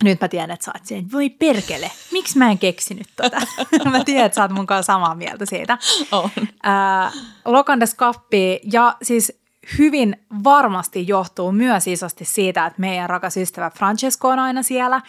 Nyt 0.05 0.20
mä 0.20 0.28
tiedän, 0.28 0.50
että 0.50 0.64
sä 0.64 0.72
oot 0.74 0.87
siihen, 0.87 1.12
voi 1.12 1.31
perkele, 1.31 1.90
miksi 2.12 2.38
mä 2.38 2.50
en 2.50 2.59
keksinyt 2.59 3.07
tota? 3.16 3.40
mä 3.90 4.05
tiedän, 4.05 4.26
että 4.26 4.37
sä 4.37 4.42
oot 4.42 4.52
mun 4.52 4.66
kanssa 4.66 4.92
samaa 4.92 5.14
mieltä 5.14 5.46
siitä. 5.46 5.78
On. 6.12 6.31
Äh, 6.66 7.14
Lokandaskappi 7.44 8.61
ja 8.72 8.96
siis 9.02 9.41
hyvin 9.79 10.16
varmasti 10.44 11.09
johtuu 11.09 11.53
myös 11.53 11.87
isosti 11.87 12.25
siitä, 12.25 12.66
että 12.66 12.81
meidän 12.81 13.11
rakas 13.11 13.37
ystävä 13.37 13.70
Francesco 13.70 14.29
on 14.29 14.38
aina 14.38 14.62
siellä 14.62 15.01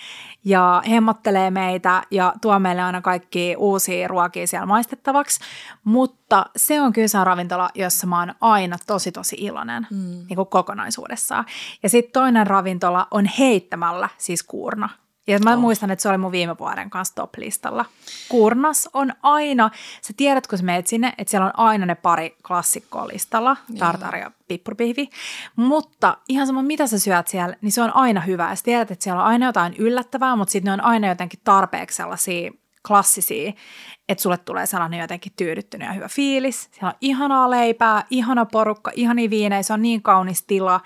ja 0.45 0.83
hemmottelee 0.89 1.51
meitä 1.51 2.03
ja 2.11 2.33
tuo 2.41 2.59
meille 2.59 2.81
aina 2.81 3.01
kaikki 3.01 3.55
uusia 3.57 4.07
ruokia 4.07 4.47
siellä 4.47 4.65
maistettavaksi. 4.65 5.39
Mutta 5.83 6.45
se 6.55 6.81
on 6.81 6.93
kyllä 6.93 7.07
se 7.07 7.23
ravintola, 7.23 7.69
jossa 7.75 8.07
mä 8.07 8.19
oon 8.19 8.35
aina 8.41 8.77
tosi 8.87 9.11
tosi 9.11 9.35
iloinen 9.39 9.87
mm. 9.91 9.97
niin 9.97 10.35
kuin 10.35 10.47
kokonaisuudessaan. 10.47 11.45
Ja 11.83 11.89
sitten 11.89 12.13
toinen 12.13 12.47
ravintola 12.47 13.07
on 13.11 13.25
heittämällä, 13.25 14.09
siis 14.17 14.43
Kuurna. 14.43 14.89
Ja 15.27 15.39
mä 15.39 15.53
oh. 15.53 15.59
muistan, 15.59 15.91
että 15.91 16.03
se 16.03 16.09
oli 16.09 16.17
mun 16.17 16.31
viime 16.31 16.57
vuoden 16.57 16.89
kanssa 16.89 17.15
top-listalla. 17.15 17.85
Kurnas 18.29 18.89
on 18.93 19.13
aina, 19.21 19.69
sä 20.01 20.13
tiedät 20.17 20.47
kun 20.47 20.57
sä 20.57 20.63
meet 20.63 20.87
sinne, 20.87 21.13
että 21.17 21.31
siellä 21.31 21.45
on 21.45 21.59
aina 21.59 21.85
ne 21.85 21.95
pari 21.95 22.37
klassikkoa 22.47 23.07
listalla, 23.07 23.57
tartar 23.79 24.15
ja 24.15 24.31
pippurpihvi. 24.47 25.09
Mutta 25.55 26.17
ihan 26.27 26.47
sama 26.47 26.61
mitä 26.61 26.87
sä 26.87 26.99
syöt 26.99 27.27
siellä, 27.27 27.55
niin 27.61 27.71
se 27.71 27.81
on 27.81 27.95
aina 27.95 28.21
hyvä. 28.21 28.49
Ja 28.49 28.55
sä 28.55 28.63
tiedät, 28.63 28.91
että 28.91 29.03
siellä 29.03 29.21
on 29.21 29.27
aina 29.27 29.45
jotain 29.45 29.73
yllättävää, 29.77 30.35
mutta 30.35 30.51
sitten 30.51 30.69
ne 30.69 30.73
on 30.73 30.83
aina 30.83 31.07
jotenkin 31.07 31.39
tarpeeksi 31.43 31.95
sellaisia 31.95 32.51
klassisia, 32.87 33.53
että 34.09 34.21
sulle 34.21 34.37
tulee 34.37 34.65
sellainen 34.65 34.99
jotenkin 34.99 35.31
tyydyttynyt 35.35 35.87
ja 35.87 35.93
hyvä 35.93 36.07
fiilis. 36.07 36.69
Siellä 36.71 36.87
on 36.89 36.97
ihanaa 37.01 37.49
leipää, 37.49 38.05
ihana 38.09 38.45
porukka, 38.45 38.91
ihani 38.95 39.29
viinejä, 39.29 39.63
se 39.63 39.73
on 39.73 39.81
niin 39.81 40.01
kaunis 40.01 40.43
tila 40.43 40.81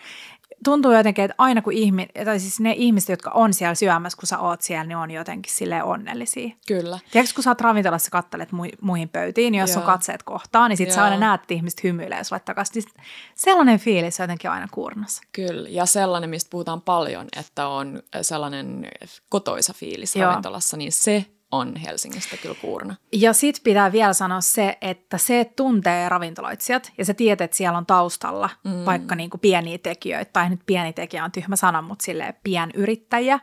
tuntuu 0.63 0.91
jotenkin, 0.91 1.25
että 1.25 1.35
aina 1.37 1.61
kun 1.61 1.73
ihmi, 1.73 2.07
tai 2.25 2.39
siis 2.39 2.59
ne 2.59 2.73
ihmiset, 2.77 3.09
jotka 3.09 3.31
on 3.33 3.53
siellä 3.53 3.75
syömässä, 3.75 4.17
kun 4.17 4.27
sä 4.27 4.39
oot 4.39 4.61
siellä, 4.61 4.83
niin 4.83 4.97
on 4.97 5.11
jotenkin 5.11 5.53
sille 5.53 5.83
onnellisia. 5.83 6.49
Kyllä. 6.67 6.99
Tiedätkö, 7.11 7.35
kun 7.35 7.43
sä 7.43 7.49
oot 7.49 7.61
ravintolassa 7.61 8.11
kattelet 8.11 8.49
mu- 8.49 8.77
muihin 8.81 9.09
pöytiin, 9.09 9.51
niin 9.51 9.59
jos 9.59 9.69
Joo. 9.69 9.79
on 9.79 9.85
katseet 9.85 10.23
kohtaan, 10.23 10.69
niin 10.69 10.77
sit 10.77 10.87
Joo. 10.87 10.95
sä 10.95 11.03
aina 11.03 11.17
näet, 11.17 11.41
että 11.41 11.53
ihmiset 11.53 11.83
hymyilee 11.83 12.23
sulle 12.23 12.39
takaisin. 12.45 12.73
Siis 12.73 12.93
sellainen 13.35 13.79
fiilis 13.79 14.19
on 14.19 14.23
jotenkin 14.23 14.51
aina 14.51 14.67
kuurnassa. 14.71 15.21
Kyllä, 15.31 15.69
ja 15.69 15.85
sellainen, 15.85 16.29
mistä 16.29 16.49
puhutaan 16.49 16.81
paljon, 16.81 17.27
että 17.39 17.67
on 17.67 18.03
sellainen 18.21 18.87
kotoisa 19.29 19.73
fiilis 19.73 20.15
Joo. 20.15 20.29
ravintolassa, 20.29 20.77
niin 20.77 20.91
se 20.91 21.25
on 21.51 21.75
Helsingistä 21.75 22.38
kyllä 22.38 22.55
kuurna. 22.62 22.95
Ja 23.13 23.33
sitten 23.33 23.63
pitää 23.63 23.91
vielä 23.91 24.13
sanoa 24.13 24.41
se, 24.41 24.77
että 24.81 25.17
se 25.17 25.51
tuntee 25.55 26.10
ravintoloitsijat 26.10 26.91
ja 26.97 27.05
se 27.05 27.13
tiedät, 27.13 27.41
että 27.41 27.57
siellä 27.57 27.77
on 27.77 27.86
taustalla 27.86 28.49
mm. 28.63 28.86
vaikka 28.86 29.15
niin 29.15 29.29
kuin 29.29 29.41
pieniä 29.41 29.77
tekijöitä, 29.77 30.31
tai 30.33 30.49
nyt 30.49 30.60
pieni 30.65 30.93
tekijä 30.93 31.23
on 31.23 31.31
tyhmä 31.31 31.55
sana, 31.55 31.81
mutta 31.81 32.03
silleen 32.03 32.33
pienyrittäjiä, 32.43 33.39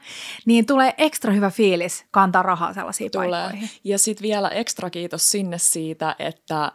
niin 0.47 0.67
tulee 0.67 0.95
ekstra 0.99 1.33
hyvä 1.33 1.51
fiilis 1.51 2.05
kantaa 2.11 2.43
rahaa 2.43 2.75
sellaisiin 2.75 3.11
tulee. 3.11 3.31
paikkoihin. 3.31 3.71
Ja 3.85 3.99
sitten 3.99 4.23
vielä 4.23 4.49
ekstra 4.49 4.91
kiitos 4.91 5.31
sinne 5.31 5.59
siitä, 5.59 6.17
että 6.19 6.65
äh, 6.65 6.71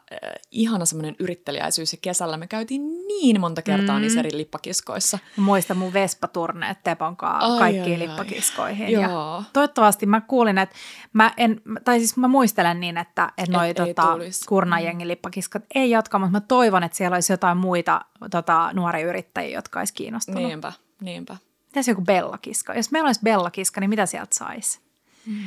ihana 0.52 0.86
semmoinen 0.86 1.16
yrittäjäisyys 1.20 1.94
ja 1.94 1.98
kesällä 2.02 2.38
me 2.38 2.48
käytiin 2.48 2.82
niin 3.08 3.42
monta 3.42 3.62
kertaa 3.62 3.96
mm. 3.96 4.02
niissä 4.02 4.20
eri 4.20 4.38
lippakiskoissa. 4.38 5.20
Muista 5.36 5.74
mun 5.74 5.94
Vespa-turneet 5.94 6.84
Tepon 6.84 7.18
kanssa 7.18 7.60
kaikkiin 7.60 8.02
ai, 8.02 8.08
lippakiskoihin. 8.08 8.86
Ai. 8.86 8.92
Ja 8.92 9.44
toivottavasti 9.54 10.06
mä 10.06 10.22
kuulin, 10.22 10.58
että 10.58 10.76
Mä 11.20 11.34
en, 11.38 11.62
tai 11.84 12.00
siis 12.00 12.18
mä 12.18 12.28
muistelen 12.28 12.80
niin, 12.80 12.98
että, 12.98 13.32
että 13.38 13.52
noi 13.52 13.70
Et 13.70 13.78
tota, 13.78 14.18
kurnajengin 14.48 15.08
mm. 15.08 15.10
lippakiskat 15.10 15.64
ei 15.76 15.90
jatka, 15.90 16.20
mutta 16.20 16.32
mä 16.32 16.42
toivon, 16.42 16.84
että 16.84 16.98
siellä 16.98 17.16
olisi 17.16 17.34
jotain 17.34 17.58
muita 17.58 18.06
tota, 18.32 18.70
nuoria 18.74 19.08
yrittäjiä, 19.08 19.58
jotka 19.58 19.80
olisi 19.80 19.94
kiinnostunut. 19.94 20.44
Niinpä, 20.44 20.74
niinpä. 21.02 21.38
Mitäs 21.66 21.88
joku 21.88 22.02
bellakiska? 22.02 22.74
Jos 22.74 22.92
meillä 22.92 23.08
olisi 23.08 23.22
bellakiska, 23.24 23.82
niin 23.82 23.90
mitä 23.90 24.06
sieltä 24.06 24.36
saisi? 24.36 24.80
Hmm. 25.26 25.44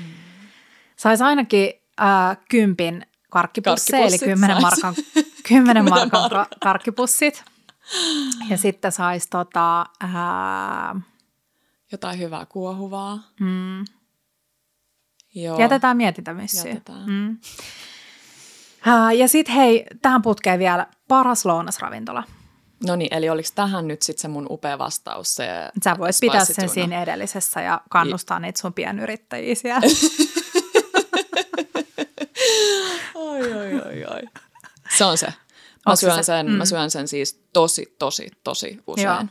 Saisi 0.96 1.24
ainakin 1.24 1.72
äh, 2.00 2.36
kympin 2.48 3.06
karkkipusseja, 3.30 4.06
eli 4.06 4.18
kymmenen 4.28 4.62
markan, 4.62 4.94
kymmenen 5.48 5.88
markan 5.88 6.30
ka- 6.30 6.46
karkkipussit. 6.62 7.44
Ja 8.48 8.56
sitten 8.56 8.92
saisi 8.92 9.30
tota, 9.30 9.80
äh, 10.04 11.02
jotain 11.92 12.18
hyvää 12.18 12.46
kuohuvaa. 12.46 13.18
Mm. 13.40 13.84
Joo. 15.34 15.60
Jätetään 15.60 15.96
mietintämissyyn. 15.96 16.68
Jätetään. 16.74 17.10
Mm. 17.10 17.38
Ja 19.18 19.28
sitten 19.28 19.54
hei, 19.54 19.86
tähän 20.02 20.22
putkeen 20.22 20.58
vielä 20.58 20.86
paras 21.08 21.44
lounasravintola. 21.46 22.22
No 22.86 22.96
niin, 22.96 23.14
eli 23.14 23.28
oliko 23.30 23.48
tähän 23.54 23.88
nyt 23.88 24.02
sitten 24.02 24.22
se 24.22 24.28
mun 24.28 24.46
upea 24.50 24.78
vastaus? 24.78 25.34
Se 25.34 25.48
Sä 25.84 25.96
voit 25.98 26.16
pitää 26.20 26.44
sen 26.44 26.54
tuna? 26.56 26.68
siinä 26.68 27.02
edellisessä 27.02 27.60
ja 27.60 27.80
kannustaa 27.90 28.40
niitä 28.40 28.60
sun 28.60 28.72
pienyrittäjiä 28.74 29.54
siellä. 29.54 29.86
Oi, 33.14 33.52
oi, 33.52 33.80
oi, 33.86 34.04
oi. 34.04 34.20
Se 34.96 35.04
on 35.04 35.18
se. 35.18 35.26
Mä 35.26 35.34
Onks 35.86 36.00
syön, 36.00 36.16
se? 36.16 36.22
sen, 36.22 36.46
Mm. 36.46 36.52
mä 36.52 36.64
syön 36.64 36.90
sen 36.90 37.08
siis 37.08 37.42
tosi, 37.52 37.96
tosi, 37.98 38.28
tosi 38.44 38.78
usein. 38.86 39.06
Joo. 39.06 39.24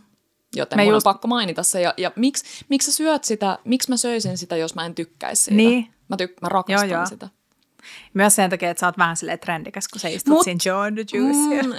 Joten 0.55 0.77
Me 0.77 0.83
mun 0.83 0.93
just- 0.93 1.07
on 1.07 1.13
pakko 1.13 1.27
mainita 1.27 1.63
se. 1.63 1.81
Ja, 1.81 1.93
ja 1.97 2.11
miksi, 2.15 2.43
miksi 2.69 2.91
sä 2.91 2.97
syöt 2.97 3.23
sitä, 3.23 3.59
miksi 3.65 3.89
mä 3.89 3.97
söisin 3.97 4.37
sitä, 4.37 4.55
jos 4.55 4.75
mä 4.75 4.85
en 4.85 4.95
tykkäisi 4.95 5.43
siitä? 5.43 5.55
Niin. 5.57 5.87
Mä, 6.09 6.15
tyk- 6.15 6.37
mä 6.41 6.49
rakastan 6.49 6.89
Joo, 6.89 6.99
joo. 6.99 7.05
sitä. 7.05 7.29
Myös 8.13 8.35
sen 8.35 8.49
takia, 8.49 8.69
että 8.69 8.79
sä 8.81 8.85
oot 8.87 8.97
vähän 8.97 9.15
silleen 9.17 9.39
trendikäs, 9.39 9.87
kun 9.87 9.99
sä 9.99 10.07
istut 10.07 10.33
Mut- 10.33 10.43
siinä 10.43 10.59
Joe 10.65 10.91
the 10.91 11.17
Juice. 11.17 11.67
Mm, 11.67 11.73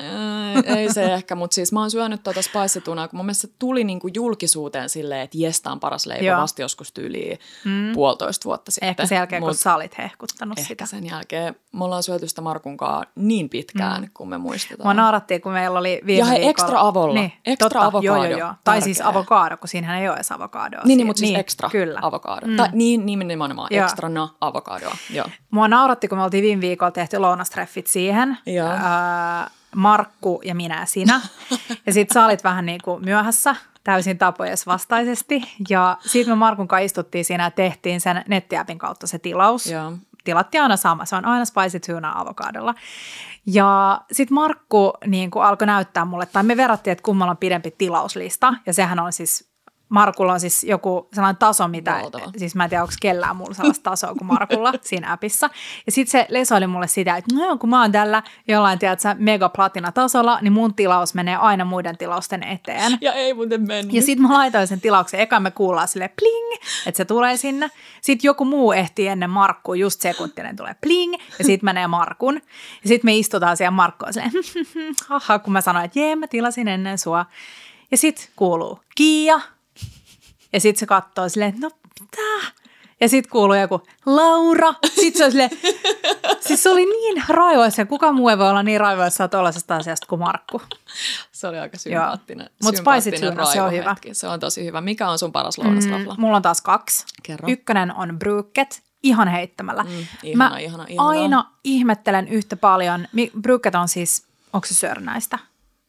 ei, 0.56 0.76
ei 0.78 0.92
se 0.92 1.14
ehkä, 1.14 1.34
mutta 1.34 1.54
siis 1.54 1.72
mä 1.72 1.80
oon 1.80 1.90
syönyt 1.90 2.22
tuota 2.22 2.42
spicetunaa, 2.42 3.08
kun 3.08 3.16
mun 3.16 3.26
mielestä 3.26 3.48
se 3.48 3.54
tuli 3.58 3.84
niinku 3.84 4.08
julkisuuteen 4.14 4.88
silleen, 4.88 5.20
että 5.20 5.38
jes, 5.38 5.60
tää 5.62 5.72
on 5.72 5.80
paras 5.80 6.06
leipä 6.06 6.24
Joo. 6.24 6.40
vasta 6.40 6.62
joskus 6.62 6.92
tyyliin 6.92 7.38
mm. 7.64 7.92
puolitoista 7.94 8.44
vuotta 8.44 8.70
sitten. 8.70 8.88
Ehkä 8.88 9.06
sen 9.06 9.16
jälkeen, 9.16 9.42
kun 9.42 9.50
Mut 9.50 9.58
sä 9.58 9.74
olit 9.74 9.98
hehkuttanut 9.98 10.58
ehkä 10.58 10.68
sitä. 10.68 10.86
sen 10.86 11.06
jälkeen 11.06 11.54
me 11.72 11.84
ollaan 11.84 12.02
syöty 12.02 12.28
sitä 12.28 12.40
Markunkaa 12.40 13.04
niin 13.14 13.48
pitkään, 13.48 14.02
mm. 14.02 14.10
kun 14.14 14.28
me 14.28 14.38
muistetaan. 14.38 14.86
Mua 14.86 14.94
naurattiin, 14.94 15.40
kun 15.40 15.52
meillä 15.52 15.78
oli 15.78 16.00
viime 16.06 16.18
Ja 16.18 16.24
hei, 16.24 16.34
viikolla... 16.34 16.50
extra 16.50 16.80
avolla. 16.80 17.14
Niin, 17.14 17.32
Extra 17.46 17.68
totta, 17.68 17.86
avokado. 17.86 18.06
Joo, 18.06 18.24
joo, 18.24 18.38
joo. 18.38 18.54
Tai 18.64 18.82
siis 18.82 19.00
avokado, 19.00 19.56
kun 19.56 19.68
siinähän 19.68 19.98
ei 19.98 20.08
ole 20.08 20.16
edes 20.16 20.32
avokadoa. 20.32 20.80
Niin, 20.84 20.96
niin 20.96 21.06
mutta 21.06 21.20
siis 21.20 21.38
ekstra 21.38 21.70
Kyllä. 21.70 21.98
avokado. 22.02 22.46
Mm. 22.46 22.56
Tai 22.56 22.68
niin, 22.72 23.06
niin 23.06 23.18
nimenomaan, 23.28 23.68
Joo. 23.70 23.84
ekstrana 23.84 24.28
avokadoa. 24.40 24.96
Joo. 25.10 25.26
Mua 25.50 25.68
nauratti, 25.92 26.09
kun 26.09 26.18
me 26.18 26.24
oltiin 26.24 26.42
viime 26.42 26.61
viikolla 26.61 26.90
tehty 26.90 27.18
lounastreffit 27.18 27.87
siihen. 27.87 28.38
Joo. 28.46 28.68
Ää, 28.68 29.50
Markku 29.76 30.40
ja 30.44 30.55
minä 30.55 30.81
ja 30.81 30.87
sinä. 30.87 31.20
ja 31.87 31.92
sit 31.92 32.11
sä 32.11 32.24
olit 32.24 32.44
vähän 32.44 32.66
niin 32.66 32.81
kuin 32.85 33.05
myöhässä 33.05 33.57
täysin 33.85 34.18
tapojes 34.18 34.66
vastaisesti. 34.66 35.42
Ja 35.68 35.96
siitä 36.00 36.31
me 36.31 36.37
Markun 36.37 36.68
kanssa 36.68 36.85
istuttiin 36.85 37.24
siinä 37.24 37.44
ja 37.44 37.50
tehtiin 37.50 38.00
sen 38.00 38.24
nettiäpin 38.28 38.78
kautta 38.78 39.07
se 39.07 39.18
tilaus. 39.18 39.66
Joo. 39.66 39.92
Tilattiin 40.24 40.62
aina 40.62 40.76
sama, 40.76 41.05
se 41.05 41.16
on 41.16 41.24
aina 41.24 41.44
spicy 41.44 41.81
tuna 41.81 42.12
avokadolla. 42.14 42.74
Ja 43.46 44.00
sitten 44.12 44.35
Markku 44.35 44.92
niin 45.07 45.31
kuin 45.31 45.44
alkoi 45.44 45.66
näyttää 45.66 46.05
mulle, 46.05 46.26
tai 46.26 46.42
me 46.42 46.57
verrattiin, 46.57 46.92
että 46.92 47.02
kummalla 47.02 47.31
on 47.31 47.37
pidempi 47.37 47.70
tilauslista. 47.70 48.55
Ja 48.66 48.72
sehän 48.72 48.98
on 48.98 49.12
siis, 49.12 49.51
Markulla 49.92 50.33
on 50.33 50.40
siis 50.40 50.64
joku 50.64 51.09
sellainen 51.12 51.37
taso, 51.38 51.68
mitä, 51.68 51.92
Valtava. 52.02 52.31
siis 52.37 52.55
mä 52.55 52.64
en 52.64 52.70
tiedä, 52.70 52.83
onko 52.83 52.94
kellään 53.00 53.37
mulla 53.37 53.55
sellaista 53.55 53.90
tasoa 53.90 54.14
kuin 54.14 54.26
Markulla 54.26 54.72
siinä 54.83 55.12
appissa. 55.12 55.50
Ja 55.87 55.92
sitten 55.92 56.11
se 56.11 56.26
lesoili 56.28 56.66
mulle 56.66 56.88
sitä, 56.88 57.16
että 57.16 57.35
no, 57.35 57.59
kun 57.59 57.70
mä 57.70 57.81
oon 57.81 57.92
tällä 57.92 58.22
jollain, 58.48 58.78
tiedätkö, 58.78 59.09
megaplatina-tasolla, 59.18 60.38
niin 60.40 60.52
mun 60.52 60.74
tilaus 60.74 61.14
menee 61.14 61.37
aina 61.37 61.64
muiden 61.64 61.98
tilausten 61.98 62.42
eteen. 62.42 62.98
Ja 63.00 63.12
ei 63.12 63.35
muuten 63.35 63.66
mennyt. 63.66 63.94
Ja 63.94 64.02
sitten 64.02 64.26
mä 64.28 64.35
laitoin 64.35 64.66
sen 64.66 64.81
tilauksen, 64.81 65.20
eka 65.20 65.40
me 65.40 65.50
kuullaan 65.50 65.88
sille 65.88 66.11
pling, 66.18 66.62
että 66.87 66.96
se 66.96 67.05
tulee 67.05 67.37
sinne. 67.37 67.70
Sitten 68.00 68.28
joku 68.28 68.44
muu 68.44 68.72
ehtii 68.72 69.09
ennen 69.09 69.31
Markkua, 69.31 69.76
just 69.76 70.00
sekuntinen 70.00 70.57
tulee 70.57 70.74
pling, 70.81 71.14
ja 71.38 71.44
sitten 71.44 71.64
menee 71.66 71.87
Markun. 71.87 72.35
Ja 72.83 72.88
sitten 72.88 73.09
me 73.09 73.16
istutaan 73.16 73.57
siellä 73.57 73.70
Markkoon 73.70 74.12
silleen, 74.12 74.33
haha, 75.09 75.38
kun 75.38 75.52
mä 75.52 75.61
sanoin, 75.61 75.85
että 75.85 75.98
jee, 75.98 76.16
mä 76.16 76.26
tilasin 76.26 76.68
ennen 76.68 76.98
sua. 76.98 77.26
Ja 77.90 77.96
sitten 77.96 78.26
kuuluu 78.37 78.81
Kiia, 78.94 79.40
ja 80.52 80.60
sitten 80.60 80.80
se 80.80 80.86
katsoo 80.86 81.28
silleen, 81.28 81.54
no 81.60 81.70
mitä? 82.00 82.52
Ja 83.00 83.08
sitten 83.08 83.30
kuuluu 83.30 83.56
joku 83.56 83.82
Laura. 84.06 84.74
Sitten 84.94 85.18
se 85.18 85.24
on 85.24 85.30
silleen, 85.30 85.50
siis 86.46 86.62
se 86.62 86.70
oli 86.70 86.84
niin 86.84 87.22
raivoissa. 87.28 87.84
Kuka 87.86 88.12
muu 88.12 88.28
ei 88.28 88.38
voi 88.38 88.50
olla 88.50 88.62
niin 88.62 88.80
raivoissa 88.80 89.28
tuollaisesta 89.28 89.76
asiasta 89.76 90.06
kuin 90.06 90.18
Markku. 90.18 90.62
Se 91.32 91.48
oli 91.48 91.58
aika 91.58 91.78
sympaattinen. 91.78 92.50
Mut 92.62 92.76
sympaattinen 92.76 93.18
spicy 93.18 93.32
tuna, 93.32 93.44
se 93.44 93.62
on 93.62 93.72
raivohetki. 93.72 94.14
Se 94.14 94.28
on 94.28 94.40
tosi 94.40 94.64
hyvä. 94.64 94.80
Mikä 94.80 95.08
on 95.10 95.18
sun 95.18 95.32
paras 95.32 95.58
lounasrafla? 95.58 96.14
Mm, 96.14 96.20
mulla 96.20 96.36
on 96.36 96.42
taas 96.42 96.60
kaksi. 96.60 97.06
Kerro. 97.22 97.48
Ykkönen 97.50 97.94
on 97.96 98.18
brukket, 98.18 98.82
ihan 99.02 99.28
heittämällä. 99.28 99.82
Mm, 99.84 99.90
ihana, 100.22 100.50
Mä 100.50 100.58
ihana, 100.58 100.84
ihana. 100.88 101.08
aina 101.08 101.50
ihmettelen 101.64 102.28
yhtä 102.28 102.56
paljon. 102.56 103.08
Brukket 103.40 103.74
on 103.74 103.88
siis, 103.88 104.26
onko 104.52 104.66
se 104.66 104.74
sörnäistä? 104.74 105.38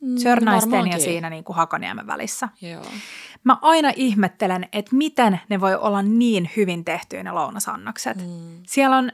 Mm, 0.02 0.17
Sörnäisten 0.17 0.71
ja 0.71 0.78
varmaankin. 0.78 1.02
siinä 1.02 1.30
niin 1.30 1.43
kuin 1.43 1.56
Hakaniemen 1.56 2.08
välissä. 2.08 2.49
Joo. 2.62 2.86
Mä 3.43 3.58
aina 3.62 3.91
ihmettelen, 3.95 4.69
että 4.71 4.95
miten 4.95 5.39
ne 5.49 5.62
voi 5.62 5.75
olla 5.75 6.01
niin 6.01 6.49
hyvin 6.58 6.86
tehtyjä 6.86 7.23
ne 7.23 7.32
lounasannokset. 7.32 8.17
Mm. 8.17 8.63
Siellä, 8.67 8.97
on, 8.97 9.12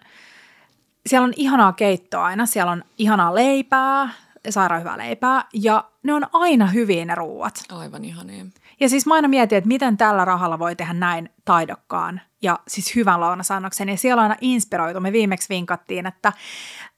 siellä 1.07 1.25
on 1.25 1.33
ihanaa 1.35 1.73
keittoa 1.73 2.25
aina, 2.25 2.45
siellä 2.45 2.71
on 2.71 2.83
ihanaa 2.97 3.35
leipää, 3.35 4.09
sairaan 4.49 4.81
hyvää 4.81 4.97
leipää 4.97 5.43
ja 5.53 5.89
ne 6.03 6.13
on 6.13 6.23
aina 6.33 6.67
hyviä 6.67 7.05
ne 7.05 7.15
ruuat. 7.15 7.63
Aivan 7.71 8.05
ihania. 8.05 8.45
Ja 8.79 8.89
siis 8.89 9.05
mä 9.05 9.13
aina 9.13 9.27
mietin, 9.27 9.57
että 9.57 9.67
miten 9.67 9.97
tällä 9.97 10.25
rahalla 10.25 10.59
voi 10.59 10.75
tehdä 10.75 10.93
näin 10.93 11.29
taidokkaan 11.45 12.21
ja 12.41 12.59
siis 12.67 12.95
hyvän 12.95 13.19
lounasannoksen. 13.19 13.89
Ja 13.89 13.97
siellä 13.97 14.19
on 14.19 14.23
aina 14.23 14.37
inspiroitu. 14.41 14.99
Me 14.99 15.11
viimeksi 15.11 15.49
vinkattiin, 15.49 16.05
että 16.05 16.33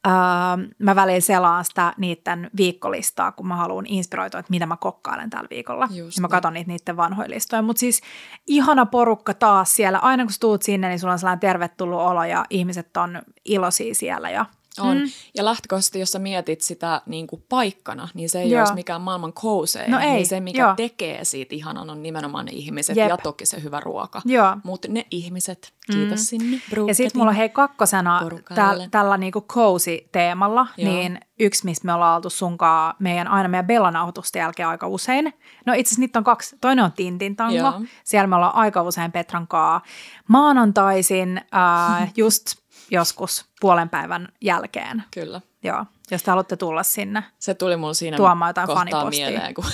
ää, 0.03 0.57
mä 0.79 0.95
välillä 0.95 1.19
selaan 1.19 1.65
sitä 1.65 1.93
niiden 1.97 2.49
viikkolistaa, 2.57 3.31
kun 3.31 3.47
mä 3.47 3.55
haluan 3.55 3.85
inspiroitua, 3.85 4.39
että 4.39 4.51
mitä 4.51 4.65
mä 4.65 4.77
kokkailen 4.77 5.29
tällä 5.29 5.47
viikolla. 5.49 5.87
Just 5.91 6.17
ja 6.17 6.21
mä 6.21 6.27
katson 6.27 6.53
niitä 6.53 6.71
niiden 6.71 6.97
vanhoja 6.97 7.29
listoja. 7.29 7.61
Mutta 7.61 7.79
siis 7.79 8.01
ihana 8.47 8.85
porukka 8.85 9.33
taas 9.33 9.75
siellä. 9.75 9.99
Aina 9.99 10.23
kun 10.23 10.33
sä 10.33 10.39
tuut 10.39 10.63
sinne, 10.63 10.89
niin 10.89 10.99
sulla 10.99 11.13
on 11.13 11.19
sellainen 11.19 11.39
tervetullut 11.39 11.99
olo 11.99 12.23
ja 12.23 12.45
ihmiset 12.49 12.97
on 12.97 13.21
iloisia 13.45 13.95
siellä. 13.95 14.29
Ja 14.29 14.45
On. 14.79 14.97
Mm. 14.97 15.03
Ja 15.37 15.45
lähtökohtaisesti, 15.45 15.99
jos 15.99 16.11
sä 16.11 16.19
mietit 16.19 16.61
sitä 16.61 17.01
niin 17.05 17.27
kuin 17.27 17.43
paikkana, 17.49 18.09
niin 18.13 18.29
se 18.29 18.41
ei 18.41 18.49
Joo. 18.49 18.59
olisi 18.59 18.73
mikään 18.73 19.01
maailman 19.01 19.33
kousein. 19.33 19.91
No 19.91 19.99
ei, 19.99 20.11
niin 20.11 20.27
se, 20.27 20.39
mikä 20.39 20.61
joo. 20.61 20.73
tekee 20.75 21.25
siitä 21.25 21.55
ihanan, 21.55 21.89
on 21.89 22.03
nimenomaan 22.03 22.45
ne 22.45 22.51
ihmiset 22.51 22.97
Jep. 22.97 23.09
ja 23.09 23.17
toki 23.17 23.45
se 23.45 23.63
hyvä 23.63 23.79
ruoka. 23.79 24.21
Mutta 24.63 24.87
ne 24.91 25.05
ihmiset, 25.11 25.73
kiitos 25.91 26.19
mm. 26.19 26.23
sinne 26.23 26.61
Ja 26.87 26.95
sitten 26.95 27.19
mulla 27.19 27.29
on 27.29 27.35
hei 27.35 27.49
kakkosena 27.49 28.21
täl, 28.55 28.87
tällä 28.91 29.17
niinku 29.17 29.41
cozy-teemalla, 29.41 30.67
Joo. 30.77 30.91
niin 30.91 31.19
yksi, 31.39 31.65
mistä 31.65 31.85
me 31.85 31.93
ollaan 31.93 32.15
oltu 32.15 32.29
sunkaan 32.29 32.95
meidän, 32.99 33.27
aina 33.27 33.49
meidän 33.49 33.67
Bella-nauhoitusten 33.67 34.39
jälkeen 34.39 34.69
aika 34.69 34.87
usein. 34.87 35.33
No 35.65 35.73
itse 35.73 35.89
asiassa 35.89 35.99
niitä 35.99 36.19
on 36.19 36.23
kaksi. 36.23 36.55
Toinen 36.61 36.85
on 36.85 36.91
Tintin 36.91 37.35
tango. 37.35 37.55
Joo. 37.57 37.81
Siellä 38.03 38.27
me 38.27 38.35
ollaan 38.35 38.55
aika 38.55 38.81
usein 38.81 39.11
Petran 39.11 39.47
kaa 39.47 39.81
maanantaisin 40.27 41.37
äh, 41.37 42.11
just 42.17 42.60
joskus 42.91 43.45
puolen 43.59 43.89
päivän 43.89 44.27
jälkeen. 44.41 45.03
Kyllä. 45.11 45.41
Joo, 45.63 45.85
jos 46.11 46.23
te 46.23 46.31
haluatte 46.31 46.57
tulla 46.57 46.83
sinne. 46.83 47.23
Se 47.39 47.53
tuli 47.53 47.77
mulla 47.77 47.93
siinä 47.93 48.17
Tuomaan 48.17 48.49
jotain 48.49 48.67
kohtaa 48.67 49.09
mieleen, 49.09 49.53
kun 49.53 49.65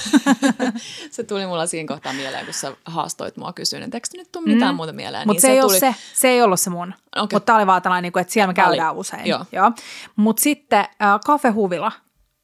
se 1.12 1.23
tuli 1.23 1.45
mulla 1.45 1.65
siinä 1.65 1.88
kohtaa 1.88 2.13
mieleen, 2.13 2.45
kun 2.45 2.53
sä 2.53 2.75
haastoit 2.86 3.38
mua 3.38 3.53
kysyin, 3.53 3.84
että 3.84 3.97
eikö 3.97 4.08
nyt 4.13 4.32
tule 4.32 4.53
mitään 4.53 4.73
mm. 4.73 4.75
muuta 4.75 4.93
mieleen. 4.93 5.27
Mutta 5.27 5.47
niin 5.47 5.56
se, 5.56 5.60
ei 5.60 5.62
tuli... 5.62 5.80
se, 5.80 5.95
se 6.13 6.27
ei 6.27 6.41
ollut 6.41 6.60
se 6.60 6.69
mun. 6.69 6.93
Okei. 7.15 7.36
Mutta 7.36 7.39
tämä 7.45 7.58
oli 7.58 7.67
vaan 7.67 7.82
tällainen, 7.82 8.03
niinku, 8.03 8.19
että 8.19 8.34
siellä 8.34 8.47
me 8.47 8.53
käydään 8.53 8.95
usein. 8.95 9.27
joo. 9.27 9.45
Joo. 9.51 9.71
Mutta 10.15 10.41
sitten 10.41 10.80
äh, 10.80 11.19
Cafe 11.25 11.49
Huvila, 11.49 11.91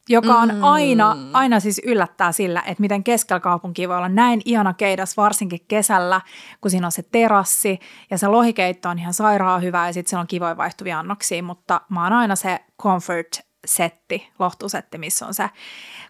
joka 0.09 0.35
on 0.35 0.49
Mm. 0.55 0.63
aina, 0.63 1.17
aina 1.33 1.59
siis 1.59 1.81
yllättää 1.85 2.31
sillä, 2.31 2.59
että 2.65 2.81
miten 2.81 3.03
keskellä 3.03 3.39
kaupunkia 3.39 3.89
voi 3.89 3.97
olla 3.97 4.09
näin 4.09 4.41
ihana 4.45 4.73
keidas, 4.73 5.17
varsinkin 5.17 5.65
kesällä, 5.67 6.21
kun 6.61 6.71
siinä 6.71 6.87
on 6.87 6.91
se 6.91 7.03
terassi 7.11 7.79
ja 8.11 8.17
se 8.17 8.27
lohikeitto 8.27 8.89
on 8.89 8.99
ihan 8.99 9.13
sairaan 9.13 9.61
hyvä 9.61 9.87
ja 9.87 9.93
sitten 9.93 10.09
siellä 10.09 10.21
on 10.21 10.27
kivoja 10.27 10.57
vaihtuvia 10.57 10.99
annoksia, 10.99 11.43
mutta 11.43 11.81
mä 11.89 12.03
oon 12.03 12.13
aina 12.13 12.35
se 12.35 12.59
comfort-setti, 12.81 14.29
lohtusetti, 14.39 14.97
missä 14.97 15.27
on 15.27 15.33
se 15.33 15.49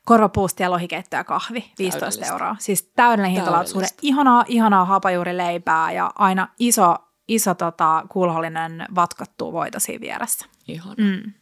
korvapuusti 0.06 0.64
ja 0.64 0.72
lohikeitto 0.72 1.16
ja 1.16 1.24
kahvi, 1.24 1.72
15 1.80 2.00
Täydellistä. 2.00 2.34
euroa. 2.34 2.56
Siis 2.60 2.92
täydellinen 2.96 3.32
hintalaatuisuuden, 3.32 3.90
ihanaa, 4.02 4.46
ihanaa 4.48 4.86
hapajuurileipää 4.86 5.92
ja 5.92 6.12
aina 6.16 6.48
iso, 6.60 6.96
iso 7.28 7.54
tota, 7.54 8.06
kulhollinen 8.10 8.86
vatkattu 8.96 9.54
voita 9.54 9.80
siinä 9.80 10.02
vieressä. 10.02 10.46
Ihan. 10.68 10.96
Mm. 10.98 11.34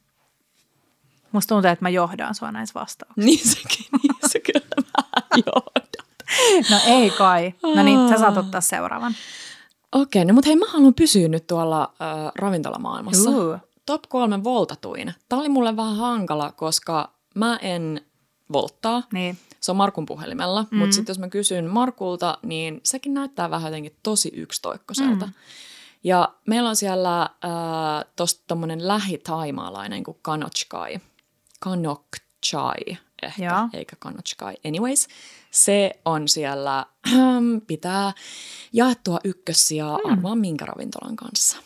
Musta 1.32 1.56
tuntuu, 1.56 1.72
että 1.72 1.86
mä 1.86 1.90
johdan 1.90 2.36
sua 2.36 2.52
näissä 2.52 2.80
vastauksissa. 2.80 3.26
Niin 3.26 3.48
sekin, 3.48 3.86
niin 4.04 4.16
se 4.28 4.40
kyllä 4.40 4.66
vähän 4.98 5.44
johdat. 5.46 5.92
No 6.70 6.78
ei 6.88 7.10
kai. 7.10 7.54
No 7.76 7.84
niin, 7.84 8.10
sä 8.10 8.18
saat 8.18 8.38
ottaa 8.38 8.62
seuraavan. 8.62 9.16
Okei, 9.92 10.26
no 10.26 10.34
mutta 10.34 10.48
hei, 10.48 10.56
mä 10.56 10.66
haluan 10.70 10.94
pysyä 10.94 11.28
nyt 11.28 11.48
tuolla 11.48 11.82
äh, 11.84 12.32
ravintolamaailmassa. 12.36 13.30
Uu. 13.30 13.58
Top 13.86 14.04
kolme 14.10 14.44
voltatuin. 14.44 15.14
Tämä 15.30 15.40
oli 15.40 15.50
mulle 15.50 15.76
vähän 15.76 15.96
hankala, 15.96 16.52
koska 16.52 17.12
mä 17.36 17.58
en 17.62 18.02
volttaa. 18.54 19.04
Niin. 19.14 19.38
Se 19.60 19.72
on 19.72 19.78
Markun 19.78 20.06
puhelimella, 20.06 20.66
mm. 20.72 20.78
mutta 20.78 20.96
sitten 20.96 21.14
jos 21.14 21.20
mä 21.20 21.30
kysyn 21.30 21.70
Markulta, 21.70 22.38
niin 22.42 22.82
sekin 22.84 23.14
näyttää 23.14 23.50
vähän 23.50 23.70
jotenkin 23.70 23.96
tosi 24.04 24.32
yksitoikkoiselta. 24.36 25.26
Mm. 25.26 25.34
Ja 26.04 26.34
meillä 26.48 26.70
on 26.70 26.76
siellä 26.76 27.22
äh, 27.22 27.30
tosta 28.16 28.44
tommonen 28.48 28.88
lähitaimaalainen 28.88 30.04
kuin 30.04 30.18
Kanokchai. 30.22 31.00
Kanokchai 31.62 32.98
ehkä, 33.24 33.44
Joo. 33.46 33.70
eikä 33.74 33.96
Kanokchai. 34.00 34.56
Anyways, 34.68 35.08
se 35.52 35.92
on 36.06 36.28
siellä, 36.28 36.86
pitää 37.68 38.14
jaettua 38.74 39.20
ykkössijaa 39.24 39.98
mm. 39.98 40.12
arvaa 40.12 40.36
minkä 40.36 40.66
ravintolan 40.66 41.16
kanssa. 41.16 41.58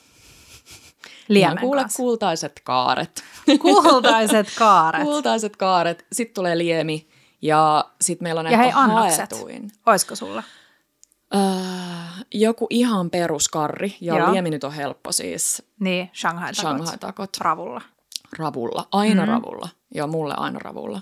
Liemen 1.27 1.58
kuule 1.60 1.81
kanssa. 1.81 1.97
kultaiset 2.03 2.62
kaaret. 2.63 3.23
Kultaiset 3.62 4.47
kaaret. 4.58 5.03
Kultaiset 5.03 5.55
kaaret. 5.55 6.05
Sitten 6.12 6.36
tulee 6.36 6.58
liemi 6.58 7.08
Ja 7.41 7.86
sitten 8.01 8.25
meillä 8.25 8.39
on 8.39 8.51
Ja 8.51 8.58
hei, 8.58 8.71
annokset. 8.75 9.17
haetuin. 9.31 9.71
Oisko 9.86 10.15
sulla? 10.15 10.43
Öö, 11.36 11.41
joku 12.34 12.67
ihan 12.69 13.10
peruskarri, 13.10 13.97
ja 14.01 14.17
Joo. 14.17 14.31
liemi 14.31 14.49
nyt 14.49 14.63
on 14.63 14.73
helppo 14.73 15.12
siis 15.12 15.63
Niin, 15.79 16.10
Shanghai 16.13 16.53
takot. 16.53 16.77
Shanghai-takot 16.77 17.38
Ravulla. 17.39 17.81
ravulla, 18.38 18.88
aina 18.91 19.25
mm. 19.25 19.31
ravulla. 19.31 19.69
Joo, 19.93 20.08
mulle 20.08 20.34
aina 20.38 20.60
ravulla. 20.60 21.02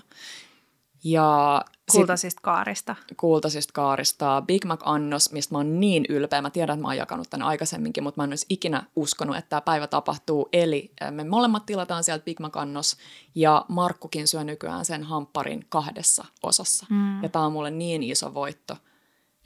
Ja 1.04 1.60
sitten 1.66 2.00
Kultaisista 2.00 2.40
kaarista. 2.42 2.96
kultaisista 3.16 3.72
kaarista 3.72 4.42
Big 4.46 4.64
Mac-annos, 4.64 5.32
mistä 5.32 5.54
mä 5.54 5.58
oon 5.58 5.80
niin 5.80 6.04
ylpeä. 6.08 6.42
Mä 6.42 6.50
tiedän, 6.50 6.74
että 6.74 6.82
mä 6.82 6.88
oon 6.88 6.96
jakanut 6.96 7.30
tämän 7.30 7.46
aikaisemminkin, 7.46 8.02
mutta 8.02 8.20
mä 8.20 8.24
en 8.24 8.30
olisi 8.30 8.46
ikinä 8.48 8.82
uskonut, 8.96 9.36
että 9.36 9.48
tämä 9.48 9.60
päivä 9.60 9.86
tapahtuu. 9.86 10.48
Eli 10.52 10.92
äh, 11.02 11.12
me 11.12 11.24
molemmat 11.24 11.66
tilataan 11.66 12.04
sieltä 12.04 12.24
Big 12.24 12.40
Mac-annos 12.40 12.96
ja 13.34 13.64
Markkukin 13.68 14.28
syö 14.28 14.44
nykyään 14.44 14.84
sen 14.84 15.02
hampparin 15.02 15.66
kahdessa 15.68 16.24
osassa. 16.42 16.86
Mm. 16.90 17.22
Ja 17.22 17.28
tämä 17.28 17.44
on 17.44 17.52
mulle 17.52 17.70
niin 17.70 18.02
iso 18.02 18.34
voitto, 18.34 18.76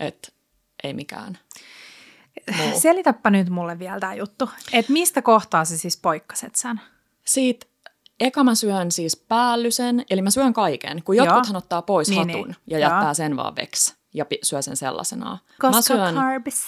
että 0.01 0.29
ei 0.85 0.95
mikään 0.95 1.39
muu. 2.57 2.81
Selitäpä 2.81 3.31
nyt 3.31 3.49
mulle 3.49 3.79
vielä 3.79 4.01
tämä 4.01 4.15
juttu. 4.15 4.51
Että 4.73 4.93
mistä 4.93 5.23
kohtaa 5.23 5.65
sä 5.65 5.79
siis 5.79 5.97
poikkaset 5.97 6.55
sen? 6.55 6.81
Siitä 7.25 7.67
eka 8.21 8.45
mä 8.45 8.55
syön 8.55 8.91
siis 8.91 9.17
päällysen, 9.17 10.05
eli 10.11 10.23
mä 10.23 10.31
syön 10.31 10.53
kaiken, 10.53 11.03
kun 11.03 11.17
jotkuthan 11.17 11.57
ottaa 11.57 11.83
pois 11.83 12.09
Niin, 12.09 12.19
hatun 12.31 12.47
niin. 12.47 12.57
ja 12.67 12.79
Joo. 12.79 12.91
jättää 12.91 13.15
sen 13.15 13.37
vaan 13.37 13.57
veksi 13.57 13.95
ja 14.15 14.25
pi- 14.25 14.39
syö 14.43 14.63
sen 14.63 14.77
sellaisenaan. 14.77 15.39
Koska 15.61 15.77
mä 15.77 15.83
syön, 15.83 16.15
carbs. 16.15 16.67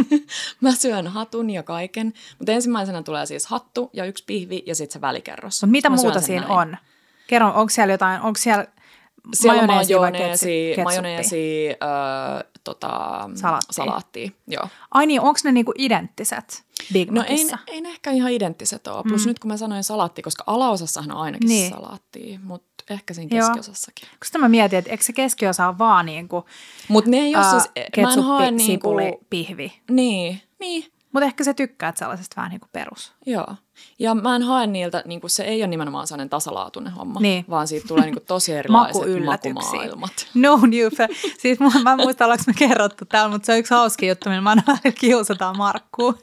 mä 0.60 0.72
syön 0.72 1.06
hatun 1.06 1.50
ja 1.50 1.62
kaiken, 1.62 2.12
mutta 2.38 2.52
ensimmäisenä 2.52 3.02
tulee 3.02 3.26
siis 3.26 3.46
hattu 3.46 3.90
ja 3.92 4.04
yksi 4.04 4.24
pihvi 4.26 4.62
ja 4.66 4.74
sitten 4.74 4.92
se 4.92 5.00
välikerros. 5.00 5.62
Mutta 5.62 5.70
mitä 5.72 5.90
Mä 5.90 5.96
muuta 5.96 6.20
siinä 6.20 6.40
näin. 6.46 6.52
on? 6.52 6.76
Kerro, 7.26 7.46
onko 7.48 7.68
siellä 7.68 7.92
jotain, 7.94 8.20
onko 8.20 8.38
siellä 8.38 8.66
Siellä 9.34 9.62
on 9.62 9.66
majoneesi, 9.66 10.74
majoneesi 10.84 11.68
äh, 11.70 12.49
tota, 12.64 12.88
Salaattia. 13.34 13.72
salaattia. 13.72 14.30
Joo. 14.46 14.68
Ai 14.90 15.06
niin, 15.06 15.20
onko 15.20 15.40
ne 15.44 15.52
niinku 15.52 15.72
identtiset 15.78 16.64
Big 16.92 17.10
No 17.10 17.24
ei, 17.28 17.46
ei 17.66 17.80
ne 17.80 17.88
ehkä 17.88 18.10
ihan 18.10 18.32
identtiset 18.32 18.86
ole. 18.86 19.02
Plus 19.08 19.24
mm. 19.24 19.28
nyt 19.28 19.38
kun 19.38 19.48
mä 19.50 19.56
sanoin 19.56 19.84
salaatti, 19.84 20.22
koska 20.22 20.44
alaosassahan 20.46 21.12
on 21.12 21.16
ainakin 21.22 21.48
Niin. 21.48 21.70
salaattia, 21.70 22.38
mutta 22.42 22.84
ehkä 22.90 23.14
siinä 23.14 23.36
Joo. 23.38 23.46
keskiosassakin. 23.48 24.08
Koska 24.18 24.38
mä 24.38 24.48
mietin, 24.48 24.78
että 24.78 24.90
eikö 24.90 25.04
se 25.04 25.12
keskiosa 25.12 25.68
ole 25.68 25.78
vaan 25.78 26.06
niinku, 26.06 26.44
Mutta 26.88 27.10
ne 27.10 27.16
ei 27.16 27.36
ole 27.36 27.44
ää, 27.44 27.50
siis, 27.50 27.64
mä 27.64 27.70
en 27.76 27.86
ketsuppi, 27.92 28.26
hae 28.28 28.50
niinku, 28.50 28.72
sipuli, 28.72 29.18
pihvi. 29.30 29.72
niin, 29.90 30.42
niin, 30.60 30.84
Mutta 31.12 31.26
ehkä 31.26 31.44
sä 31.44 31.54
tykkäät 31.54 31.96
sellaisesta 31.96 32.36
vähän 32.36 32.50
niin 32.50 32.60
kuin 32.60 32.70
perus. 32.72 33.12
joo. 33.26 33.46
Ja 33.98 34.14
mä 34.14 34.36
en 34.36 34.42
hae 34.42 34.66
niiltä, 34.66 35.02
niinku, 35.06 35.28
se 35.28 35.42
ei 35.42 35.60
ole 35.62 35.66
nimenomaan 35.66 36.06
sellainen 36.06 36.30
tasalaatuinen 36.30 36.92
homma, 36.92 37.20
Niin. 37.20 37.44
vaan 37.50 37.68
siitä 37.68 37.88
tulee 37.88 38.04
niinku 38.04 38.20
tosi 38.26 38.52
erilaiset 38.58 39.02
makumaailmat. 39.24 40.12
No 40.34 40.56
new 40.66 40.88
Siis 41.38 41.60
mä, 41.60 41.70
mä 41.82 41.92
en 41.92 41.96
muista, 42.00 42.24
ollaanko 42.24 42.44
me 42.46 42.52
kerrottu 42.68 43.04
täällä, 43.04 43.30
mutta 43.32 43.46
se 43.46 43.52
on 43.52 43.58
yksi 43.58 43.74
hauska 43.74 44.06
juttu, 44.06 44.28
millä 44.28 44.40
mä 44.42 44.50
aina 44.50 44.62
kiusataan 45.00 45.56
Markkuu. 45.56 46.14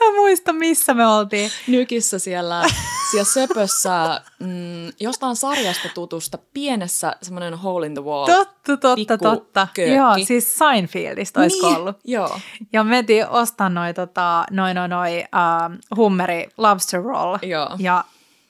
Mä 0.00 0.12
muista, 0.16 0.52
missä 0.52 0.94
me 0.94 1.06
oltiin. 1.06 1.50
Nykissä 1.66 2.18
siellä, 2.18 2.64
siellä 3.10 3.24
söpössä, 3.24 4.20
mm, 4.38 4.86
jostain 5.00 5.36
sarjasta 5.36 5.88
tutusta, 5.94 6.38
pienessä 6.54 7.16
semmoinen 7.22 7.54
hole 7.54 7.86
in 7.86 7.94
the 7.94 8.04
wall. 8.04 8.26
Totta, 8.26 8.76
totta, 8.76 9.18
totta. 9.18 9.68
köökki. 9.74 9.94
Joo, 9.94 10.14
siis 10.26 10.58
Seinfeldistä 10.58 11.40
olisiko 11.40 11.68
niin, 11.68 11.76
ollut. 11.76 11.96
Joo, 12.04 12.38
Ja 12.72 12.84
me 12.84 12.90
mentiin 12.90 13.28
ostaa 13.28 13.68
noi, 13.68 13.94
tota, 13.94 14.44
noi, 14.50 14.74
noi, 14.74 14.88
noi 14.88 15.24
uh, 15.34 15.96
hummeri 15.96 16.48
lobster 16.56 17.02
roll. 17.02 17.36
Joo. 17.42 17.68
Ja, 17.78 18.04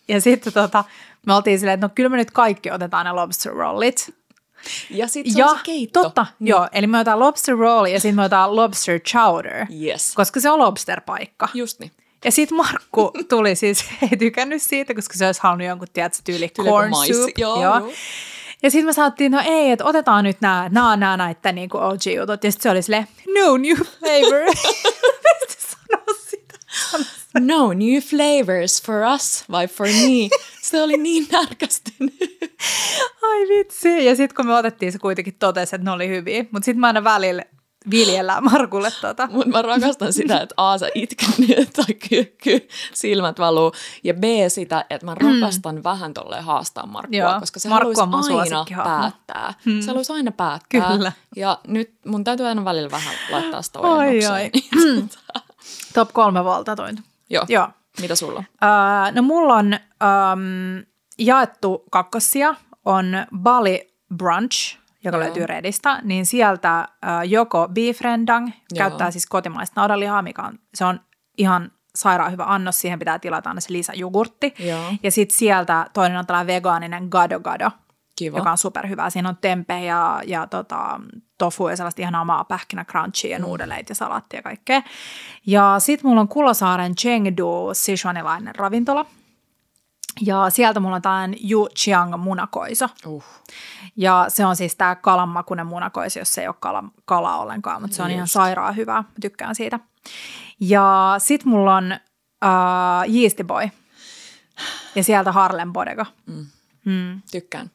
ja 0.09 0.21
sitten 0.21 0.53
tota, 0.53 0.85
me 1.27 1.35
oltiin 1.35 1.59
silleen, 1.59 1.75
että 1.75 1.87
no 1.87 1.93
kyllä 1.95 2.09
me 2.09 2.17
nyt 2.17 2.31
kaikki 2.31 2.71
otetaan 2.71 3.07
ne 3.07 3.13
lobster 3.13 3.53
rollit. 3.53 4.18
Ja 4.91 5.09
sitten 5.09 5.33
se 5.33 5.39
ja 5.39 5.47
on 5.47 5.57
se 5.57 5.63
keitto. 5.65 6.03
totta, 6.03 6.27
niin. 6.39 6.49
joo. 6.49 6.69
Eli 6.73 6.87
me 6.87 6.97
otetaan 6.99 7.19
lobster 7.19 7.57
roll 7.57 7.87
ja 7.87 8.01
sitten 8.01 8.17
me 8.17 8.23
otetaan 8.23 8.57
lobster 8.57 9.01
chowder, 9.01 9.67
Yes, 9.83 10.15
koska 10.15 10.41
se 10.41 10.51
on 10.51 10.59
lobster-paikka. 10.59 11.49
just 11.55 11.81
niin. 11.81 11.93
Ja 12.25 12.33
sitten 12.33 12.57
Markku 12.59 13.13
tuli 13.29 13.55
siis, 13.55 13.85
ei 14.13 14.19
tykännyt 14.19 14.63
siitä, 14.63 14.95
koska 14.95 15.15
se 15.19 15.27
olisi 15.27 15.41
halunnut 15.43 15.69
jonkun, 15.69 15.89
tiedätkö, 15.93 16.19
tyyli 16.25 16.49
corn 16.49 16.95
soup. 16.95 17.39
Joo, 17.39 17.63
joo. 17.63 17.91
Ja 18.63 18.71
sitten 18.71 18.87
me 18.87 18.93
sanottiin, 18.93 19.33
no 19.33 19.43
ei, 19.45 19.71
että 19.71 19.85
otetaan 19.85 20.25
nyt 20.25 20.37
nämä, 20.41 20.69
nämä, 20.73 20.97
nämä 20.97 21.17
näitä 21.17 21.53
niin 21.53 21.71
OG-jutut. 21.77 22.45
Ja 22.45 22.53
sitten 22.53 22.63
se 22.63 22.71
oli 22.71 22.83
silleen, 22.83 23.09
no 23.35 23.57
new 23.57 23.77
flavor. 23.77 24.45
Mistä 25.41 25.77
sanoa 25.77 26.19
sitä? 26.31 26.55
Sano 26.91 27.05
sitä. 27.05 27.28
No 27.41 27.73
new 27.73 28.01
flavors 28.01 28.83
for 28.83 28.97
us 29.15 29.45
vai 29.51 29.69
for 29.69 29.87
me. 29.87 30.29
Se 30.63 30.83
oli 30.83 30.97
niin 30.97 31.27
närkästynyt. 31.33 32.15
Ai 33.23 33.49
vitsi. 33.49 34.05
Ja 34.05 34.17
sitten 34.17 34.37
kun 34.37 34.47
me 34.47 34.55
otettiin, 34.55 34.93
se 34.93 34.99
kuitenkin 34.99 35.37
totesi, 35.39 35.77
että 35.77 35.85
ne 35.85 35.91
oli 35.91 36.09
hyviä. 36.09 36.45
Mutta 36.51 36.65
sitten 36.65 36.81
mä 36.81 36.87
aina 36.87 37.05
välillä 37.05 37.45
viljellään 37.91 38.45
Markulle 38.45 38.93
tota. 39.01 39.29
Mutta 39.33 39.51
mä 39.51 39.63
rakastan 39.63 40.13
sitä, 40.13 40.41
että 40.41 40.55
A, 40.57 40.79
sä 40.79 40.89
itket 40.95 41.29
tai 41.77 41.95
ky, 42.09 42.37
ky, 42.43 42.69
silmät 42.95 43.39
valuu. 43.39 43.73
Ja 44.05 44.15
B, 44.15 44.25
sitä, 44.49 44.85
että 44.91 45.07
mä 45.07 45.15
rakastan 45.15 45.75
mm. 45.75 45.85
vähän 45.85 46.15
tolleen 46.15 46.45
haastaa 46.45 46.87
Markkua, 46.87 47.19
Joo. 47.19 47.41
koska 47.41 47.61
se 47.61 47.69
Markku 47.69 48.01
haluaisi 48.01 48.55
aina 48.55 48.85
päättää. 48.85 49.55
Hmm. 49.65 49.81
Se 49.81 49.87
haluaisi 49.87 50.13
aina 50.13 50.33
päättää. 50.33 50.93
Kyllä. 50.97 51.13
Ja 51.37 51.59
nyt 51.67 51.91
mun 52.07 52.25
täytyy 52.25 52.47
aina 52.47 52.65
välillä 52.65 52.91
vähän 52.91 53.15
laittaa 53.31 53.63
sitä 53.63 53.79
ojennukseen. 53.79 54.51
oi. 54.85 55.05
Top 55.95 56.13
kolme 56.13 56.45
valtatointa. 56.45 57.03
Joo. 57.31 57.45
Joo. 57.49 57.69
Mitä 58.01 58.15
sulla 58.15 58.39
on? 58.39 58.45
Uh, 58.45 59.15
no 59.15 59.23
mulla 59.23 59.55
on 59.55 59.67
um, 59.75 60.85
jaettu 61.19 61.85
kakkosia, 61.91 62.55
on 62.85 63.07
Bali 63.39 63.95
Brunch, 64.17 64.77
joka 65.05 65.17
Joo. 65.17 65.25
löytyy 65.25 65.47
Redistä, 65.47 66.01
niin 66.03 66.27
sieltä 66.27 66.89
uh, 66.89 67.29
joko 67.31 67.69
beef 67.69 68.01
rendang, 68.01 68.47
Joo. 68.47 68.79
käyttää 68.79 69.11
siis 69.11 69.27
kotimaista 69.27 69.81
naudanlihaa, 69.81 70.23
mikä 70.23 70.43
on, 70.43 70.59
se 70.75 70.85
on 70.85 71.01
ihan 71.39 71.73
sairaan 71.95 72.33
hyvä 72.33 72.45
annos, 72.47 72.81
siihen 72.81 72.99
pitää 72.99 73.19
tilata 73.19 73.49
aina 73.49 73.61
se 73.61 73.73
lisäjogurtti. 73.73 74.55
Joo. 74.59 74.93
Ja 75.03 75.11
sitten 75.11 75.39
sieltä 75.39 75.87
toinen 75.93 76.19
on 76.19 76.27
tällainen 76.27 76.55
vegaaninen 76.55 77.09
gado 77.11 77.41
gado, 77.41 77.71
Kiva. 78.19 78.39
joka 78.39 78.51
on 78.51 78.59
superhyvä. 78.59 79.11
Siinä 79.11 79.29
on 79.29 79.37
tempe 79.41 79.85
ja, 79.85 80.23
ja 80.27 80.47
tota, 80.47 81.01
tofu 81.39 81.69
ja 81.69 81.77
sellaista 81.77 82.03
ihanaa 82.03 82.25
maa 82.25 82.45
pähkinä 82.45 82.85
crunchia 82.85 83.31
ja 83.31 83.39
nuudeleita 83.39 83.91
ja 83.91 83.95
salaattia 83.95 84.39
ja 84.39 84.43
kaikkea. 84.43 84.83
Ja 85.47 85.75
sitten 85.79 86.09
mulla 86.11 86.21
on 86.21 86.29
Kulosaaren 86.29 86.95
Chengdu 86.95 87.71
Sichuanilainen 87.73 88.55
ravintola. 88.55 89.07
Ja 90.21 90.51
sieltä 90.51 90.81
mulla 90.81 90.97
on 90.97 91.03
tällainen 91.03 91.39
Yu 91.51 91.69
Chiang 91.77 92.17
munakoiso. 92.17 92.89
Uh. 93.07 93.25
Ja 93.97 94.25
se 94.29 94.47
on 94.47 94.57
siis 94.57 94.77
tämä 94.77 94.95
kalanmakuinen 94.95 95.67
munakoiso, 95.67 96.19
jos 96.19 96.35
se 96.35 96.41
ei 96.41 96.49
ole 96.49 96.57
kala, 96.61 96.85
kala 97.05 97.37
ollenkaan, 97.37 97.83
mutta 97.83 97.97
se 97.97 98.03
on 98.03 98.09
Just. 98.09 98.15
ihan 98.17 98.29
sairaan 98.29 98.77
hyvä. 98.77 98.93
Mä 98.93 99.05
tykkään 99.21 99.55
siitä. 99.55 99.81
Ja 100.61 101.15
sitten 101.19 101.49
mulla 101.49 101.77
on 101.77 101.97
uh, 102.45 103.15
Yeasty 103.15 103.45
Boy. 103.45 103.69
Ja 104.95 105.05
sieltä 105.05 105.33
Harlem 105.33 105.73
Bodega. 105.73 106.07
Mm. 106.27 106.47
Tykkään. 107.31 107.71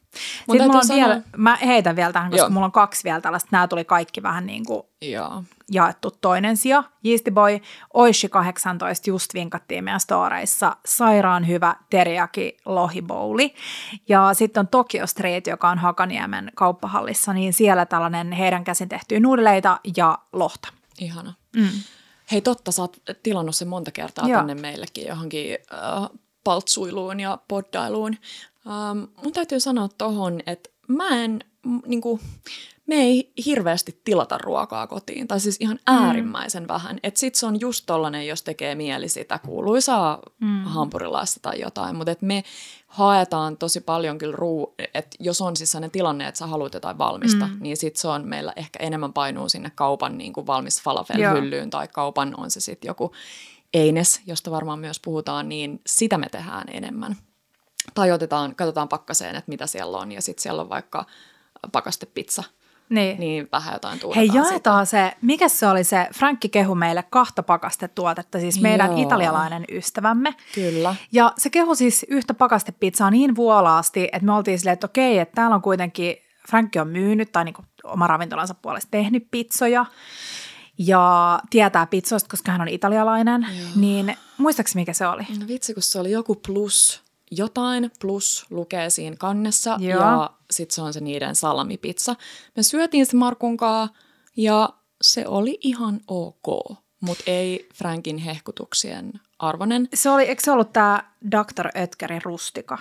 Mun 0.46 0.54
Sitten 0.54 0.66
mulla 0.68 0.78
on 0.78 0.86
sanoa- 0.86 1.08
vielä, 1.08 1.22
mä 1.36 1.56
heitän 1.56 1.96
vielä 1.96 2.12
tähän, 2.12 2.30
koska 2.30 2.42
Joo. 2.46 2.50
mulla 2.50 2.66
on 2.66 2.72
kaksi 2.72 3.04
vielä 3.04 3.20
tällaista. 3.20 3.48
Nämä 3.52 3.68
tuli 3.68 3.84
kaikki 3.84 4.22
vähän 4.22 4.46
niin 4.46 4.64
kuin 4.64 4.82
Joo. 5.00 5.42
jaettu 5.72 6.10
toinen 6.20 6.56
sija. 6.56 6.84
Yeasty 7.06 7.30
Boy, 7.30 7.60
Oishi 7.94 8.28
18 8.28 9.10
just 9.10 9.34
vinkattiin 9.34 9.84
meidän 9.84 10.00
storeissa. 10.00 10.76
Sairaan 10.86 11.46
hyvä 11.48 11.76
teriyaki 11.90 12.56
lohibouli. 12.64 13.54
Ja 14.08 14.34
sitten 14.34 14.60
on 14.60 14.68
Tokyo 14.68 15.06
Street, 15.06 15.46
joka 15.46 15.68
on 15.68 15.78
Hakaniemen 15.78 16.52
kauppahallissa, 16.54 17.32
niin 17.32 17.52
siellä 17.52 17.86
tällainen 17.86 18.32
heidän 18.32 18.64
käsin 18.64 18.88
tehtyä 18.88 19.20
nuudeleita 19.20 19.80
ja 19.96 20.18
lohta. 20.32 20.68
Ihana. 20.98 21.34
Mm. 21.56 21.68
Hei 22.32 22.40
totta, 22.40 22.72
sä 22.72 22.82
oot 22.82 22.96
tilannut 23.22 23.56
sen 23.56 23.68
monta 23.68 23.90
kertaa 23.90 24.28
Joo. 24.28 24.38
tänne 24.38 24.54
meillekin 24.54 25.06
johonkin 25.08 25.58
äh, 25.72 26.08
paltsuiluun 26.44 27.20
ja 27.20 27.38
poddailuun. 27.48 28.16
Ähm, 28.66 29.04
mun 29.24 29.32
täytyy 29.32 29.60
sanoa 29.60 29.88
tohon, 29.98 30.40
että 30.46 30.70
mä 30.88 31.08
en, 31.24 31.40
niinku, 31.86 32.20
me 32.86 32.94
ei 32.94 33.32
hirveästi 33.46 34.00
tilata 34.04 34.38
ruokaa 34.38 34.86
kotiin, 34.86 35.28
tai 35.28 35.40
siis 35.40 35.56
ihan 35.60 35.78
äärimmäisen 35.86 36.62
mm. 36.62 36.68
vähän. 36.68 36.98
Että 37.02 37.20
sit 37.20 37.34
se 37.34 37.46
on 37.46 37.60
just 37.60 37.86
tollanen, 37.86 38.26
jos 38.26 38.42
tekee 38.42 38.74
mieli 38.74 39.08
sitä 39.08 39.38
kuuluisaa 39.38 40.18
mm. 40.40 40.64
hampurilaista 40.64 41.40
tai 41.42 41.60
jotain, 41.60 41.96
mutta 41.96 42.10
et 42.10 42.22
me 42.22 42.44
haetaan 42.86 43.56
tosi 43.56 43.80
paljon 43.80 44.18
kyllä 44.18 44.36
ruu, 44.36 44.74
että 44.94 45.16
jos 45.20 45.40
on 45.40 45.56
siis 45.56 45.70
sellainen 45.70 45.90
tilanne, 45.90 46.28
että 46.28 46.38
sä 46.38 46.46
haluat 46.46 46.74
jotain 46.74 46.98
valmista, 46.98 47.46
mm. 47.46 47.56
niin 47.60 47.76
sit 47.76 47.96
se 47.96 48.08
on 48.08 48.28
meillä 48.28 48.52
ehkä 48.56 48.78
enemmän 48.82 49.12
painuu 49.12 49.48
sinne 49.48 49.70
kaupan 49.74 50.18
niin 50.18 50.32
kuin 50.32 50.46
valmis 50.46 50.82
falafel-hyllyyn 50.82 51.70
tai 51.70 51.88
kaupan 51.88 52.34
on 52.36 52.50
se 52.50 52.60
sitten 52.60 52.88
joku 52.88 53.12
Eines, 53.74 54.20
josta 54.26 54.50
varmaan 54.50 54.78
myös 54.78 55.00
puhutaan, 55.00 55.48
niin 55.48 55.80
sitä 55.86 56.18
me 56.18 56.28
tehdään 56.28 56.64
enemmän. 56.70 57.16
Tai 57.94 58.12
otetaan, 58.12 58.54
katsotaan 58.54 58.88
pakkaseen, 58.88 59.36
että 59.36 59.48
mitä 59.48 59.66
siellä 59.66 59.98
on, 59.98 60.12
ja 60.12 60.22
sitten 60.22 60.42
siellä 60.42 60.62
on 60.62 60.68
vaikka 60.68 61.06
pakastepizza. 61.72 62.42
niin, 62.88 63.20
niin 63.20 63.48
vähän 63.52 63.72
jotain 63.74 64.00
Hei, 64.16 64.30
jaetaan 64.34 64.86
sitä. 64.86 65.08
se, 65.10 65.16
mikä 65.22 65.48
se 65.48 65.66
oli 65.68 65.84
se, 65.84 66.08
Frankki 66.14 66.48
kehu 66.48 66.74
meille 66.74 67.04
kahta 67.10 67.42
pakastetuotetta, 67.42 68.40
siis 68.40 68.60
meidän 68.60 68.90
Joo. 68.92 69.02
italialainen 69.02 69.64
ystävämme. 69.72 70.34
Kyllä. 70.54 70.94
Ja 71.12 71.32
se 71.38 71.50
kehu 71.50 71.74
siis 71.74 72.06
yhtä 72.08 72.34
pakastepizzaa 72.34 73.10
niin 73.10 73.36
vuolaasti, 73.36 74.08
että 74.12 74.26
me 74.26 74.32
oltiin 74.32 74.58
silleen, 74.58 74.72
että 74.72 74.86
okei, 74.86 75.18
että 75.18 75.34
täällä 75.34 75.56
on 75.56 75.62
kuitenkin, 75.62 76.16
Frankki 76.48 76.78
on 76.78 76.88
myynyt 76.88 77.32
tai 77.32 77.44
niin 77.44 77.54
oma 77.84 78.06
ravintolansa 78.06 78.54
puolesta 78.54 78.90
tehnyt 78.90 79.28
pizzoja 79.30 79.86
ja 80.78 81.38
tietää 81.50 81.86
pizzoista, 81.86 82.30
koska 82.30 82.52
hän 82.52 82.60
on 82.60 82.68
italialainen, 82.68 83.42
Joo. 83.42 83.68
niin 83.76 84.16
muistaakseni 84.38 84.80
mikä 84.82 84.92
se 84.92 85.06
oli? 85.06 85.22
No 85.40 85.46
vitsi, 85.48 85.74
kun 85.74 85.82
se 85.82 85.98
oli 85.98 86.10
joku 86.10 86.34
plus 86.34 87.03
jotain, 87.36 87.90
plus 88.00 88.46
lukee 88.50 88.90
siinä 88.90 89.16
kannessa 89.16 89.76
Joo. 89.80 90.00
ja 90.00 90.30
sitten 90.50 90.74
se 90.74 90.82
on 90.82 90.92
se 90.92 91.00
niiden 91.00 91.34
salamipizza. 91.34 92.16
Me 92.56 92.62
syötiin 92.62 93.06
se 93.06 93.16
Markunkaa 93.16 93.88
ja 94.36 94.68
se 95.02 95.26
oli 95.26 95.58
ihan 95.60 96.00
ok, 96.08 96.76
mutta 97.00 97.24
ei 97.26 97.68
Frankin 97.74 98.18
hehkutuksien 98.18 99.12
arvonen. 99.38 99.88
Se 99.94 100.10
oli, 100.10 100.22
eikö 100.22 100.42
se 100.44 100.50
ollut 100.50 100.72
tämä 100.72 101.12
Dr. 101.30 101.68
Ötkerin 101.82 102.22
rustika? 102.22 102.78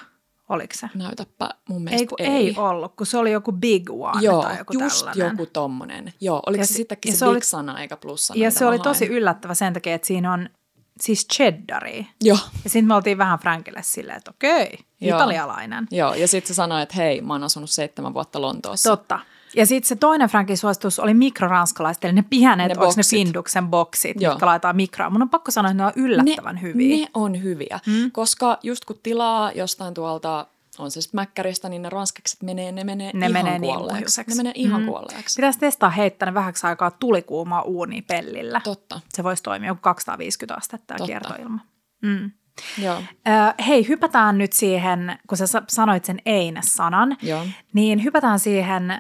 Oliko 0.50 0.74
se? 0.78 0.90
Näytäpä, 0.96 1.50
mun 1.70 1.84
mielestä 1.84 2.16
ei. 2.20 2.28
ei. 2.28 2.48
ei 2.48 2.56
ollut, 2.58 2.96
kun 2.96 3.06
se 3.06 3.18
oli 3.18 3.32
joku 3.32 3.52
big 3.52 3.90
one 3.90 4.22
Joo, 4.22 4.42
tai 4.42 4.58
joku 4.58 4.74
just 4.74 5.00
tällainen. 5.00 5.28
joku 5.32 5.46
tommonen. 5.54 6.14
Joo, 6.22 6.42
oliko 6.46 6.62
ja 6.62 6.68
se 6.68 6.74
sittenkin 6.74 7.14
se, 7.14 7.18
se 7.18 7.26
big 7.26 7.32
oli, 7.32 7.44
sana 7.44 7.82
eikä 7.82 7.98
plussana? 7.98 8.40
Ja 8.40 8.52
se 8.52 8.66
oli 8.66 8.80
tosi 8.80 9.06
yllättävä 9.06 9.54
sen 9.54 9.74
takia, 9.74 9.96
että 9.96 10.08
siinä 10.08 10.34
on 10.34 10.50
siis 11.02 11.28
cheddari. 11.34 12.08
Joo. 12.22 12.38
Ja 12.64 12.70
sitten 12.70 12.88
me 12.88 12.96
oltiin 12.96 13.18
vähän 13.18 13.40
Frankille 13.40 13.82
silleen, 13.84 14.18
että 14.18 14.32
okei, 14.32 14.78
Joo. 15.02 15.18
italialainen. 15.18 15.88
Joo, 15.92 16.14
ja 16.14 16.28
sitten 16.28 16.48
se 16.48 16.54
sanoi, 16.54 16.82
että 16.82 16.96
hei, 16.96 17.22
mä 17.22 17.34
oon 17.34 17.44
asunut 17.44 17.70
seitsemän 17.70 18.14
vuotta 18.14 18.42
Lontoossa. 18.42 18.90
Totta. 18.90 19.20
Ja 19.56 19.66
sitten 19.66 19.88
se 19.88 19.96
toinen 19.96 20.30
Frankin 20.30 20.58
suositus 20.58 21.00
oli 21.00 21.14
mikroranskalaiset, 21.14 22.06
eli 22.06 22.14
ne 22.14 22.24
pihaneet, 22.30 22.70
ne, 22.70 22.86
ne 22.98 23.04
Finduksen 23.10 23.68
boksit, 23.68 24.22
Joo. 24.22 24.34
jotka 24.34 24.46
laitetaan 24.46 24.76
mikroon. 24.76 25.12
Mun 25.12 25.22
on 25.22 25.30
pakko 25.30 25.52
sanoa, 25.52 25.72
että 25.72 25.84
ne 25.84 25.88
on 25.88 25.94
yllättävän 25.96 26.56
ne, 26.56 26.62
hyviä. 26.62 26.98
Ne 26.98 27.12
on 27.14 27.44
hyviä, 27.44 27.80
mm. 27.86 28.12
koska 28.12 28.58
just 28.64 28.86
kun 28.86 29.00
tilaa 29.04 29.52
jostain 29.52 29.94
tuolta 29.94 30.48
on 30.80 30.92
se 30.92 31.02
sitten 31.02 31.18
mäkkäristä, 31.18 31.70
niin 31.70 31.82
ne 31.82 31.90
ranskakset 31.90 32.42
menee, 32.42 32.72
ne 32.72 32.84
menee 32.84 33.12
ne 33.14 33.28
ihan 33.28 33.32
menee 33.32 33.60
niin 33.60 33.76
kuolleeksi. 33.76 34.22
Niin 34.22 34.30
ne 34.30 34.36
menee 34.36 34.54
ihan 34.56 34.82
mm. 34.82 34.88
kuolleeksi. 34.88 35.36
Pitäisi 35.36 35.60
testaa 35.60 35.90
heittää 35.90 36.26
ne 36.26 36.34
vähäksi 36.34 36.68
aikaa 36.68 36.92
tulikuumaa 36.92 37.62
uuni 37.62 38.02
pellillä. 38.02 38.62
Totta. 38.64 39.00
Se 39.10 39.24
voisi 39.24 39.44
toimia 39.44 39.68
joku 39.68 39.82
250 39.82 40.56
astetta 40.56 40.94
ja 41.00 41.06
kiertoilma. 41.06 41.60
Mm. 42.02 42.32
Joo. 42.78 42.98
Ö, 42.98 43.64
hei, 43.68 43.88
hypätään 43.88 44.38
nyt 44.38 44.54
siihen, 44.54 45.20
kun 45.28 45.38
sä 45.38 45.46
sanoit 45.68 46.06
sen 46.06 46.20
Eines-sanan, 46.26 47.18
Joo. 47.22 47.46
niin 47.74 48.04
hypätään 48.04 48.40
siihen 48.40 48.94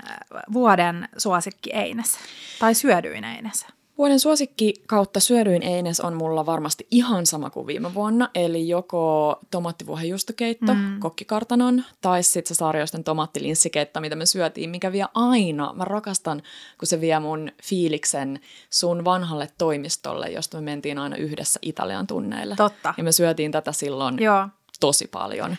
vuoden 0.53 1.09
suosikki 1.17 1.69
Eines 1.73 2.17
tai 2.59 2.75
syödyin 2.75 3.23
Eines. 3.23 3.65
Vuoden 3.97 4.19
suosikki 4.19 4.73
kautta 4.87 5.19
syödyin 5.19 5.63
eines 5.63 5.99
on 5.99 6.13
mulla 6.13 6.45
varmasti 6.45 6.87
ihan 6.91 7.25
sama 7.25 7.49
kuin 7.49 7.67
viime 7.67 7.93
vuonna, 7.93 8.29
eli 8.35 8.67
joko 8.67 9.39
tomaattivuohenjuustokeitto, 9.51 10.73
mm. 10.73 10.99
kokkikartanon, 10.99 11.83
tai 12.01 12.23
sitten 12.23 12.55
se 12.55 12.57
saarioisten 12.57 13.03
tomaattilinssikeitto, 13.03 14.01
mitä 14.01 14.15
me 14.15 14.25
syötiin, 14.25 14.69
mikä 14.69 14.91
vie 14.91 15.05
aina. 15.13 15.73
Mä 15.73 15.85
rakastan, 15.85 16.41
kun 16.79 16.87
se 16.87 17.01
vie 17.01 17.19
mun 17.19 17.51
fiiliksen 17.63 18.39
sun 18.69 19.05
vanhalle 19.05 19.49
toimistolle, 19.57 20.29
josta 20.29 20.57
me 20.57 20.61
mentiin 20.61 20.97
aina 20.97 21.15
yhdessä 21.15 21.59
Italian 21.61 22.07
tunneille. 22.07 22.55
Totta. 22.55 22.93
Ja 22.97 23.03
me 23.03 23.11
syötiin 23.11 23.51
tätä 23.51 23.71
silloin 23.71 24.17
Joo. 24.19 24.47
tosi 24.79 25.07
paljon. 25.07 25.55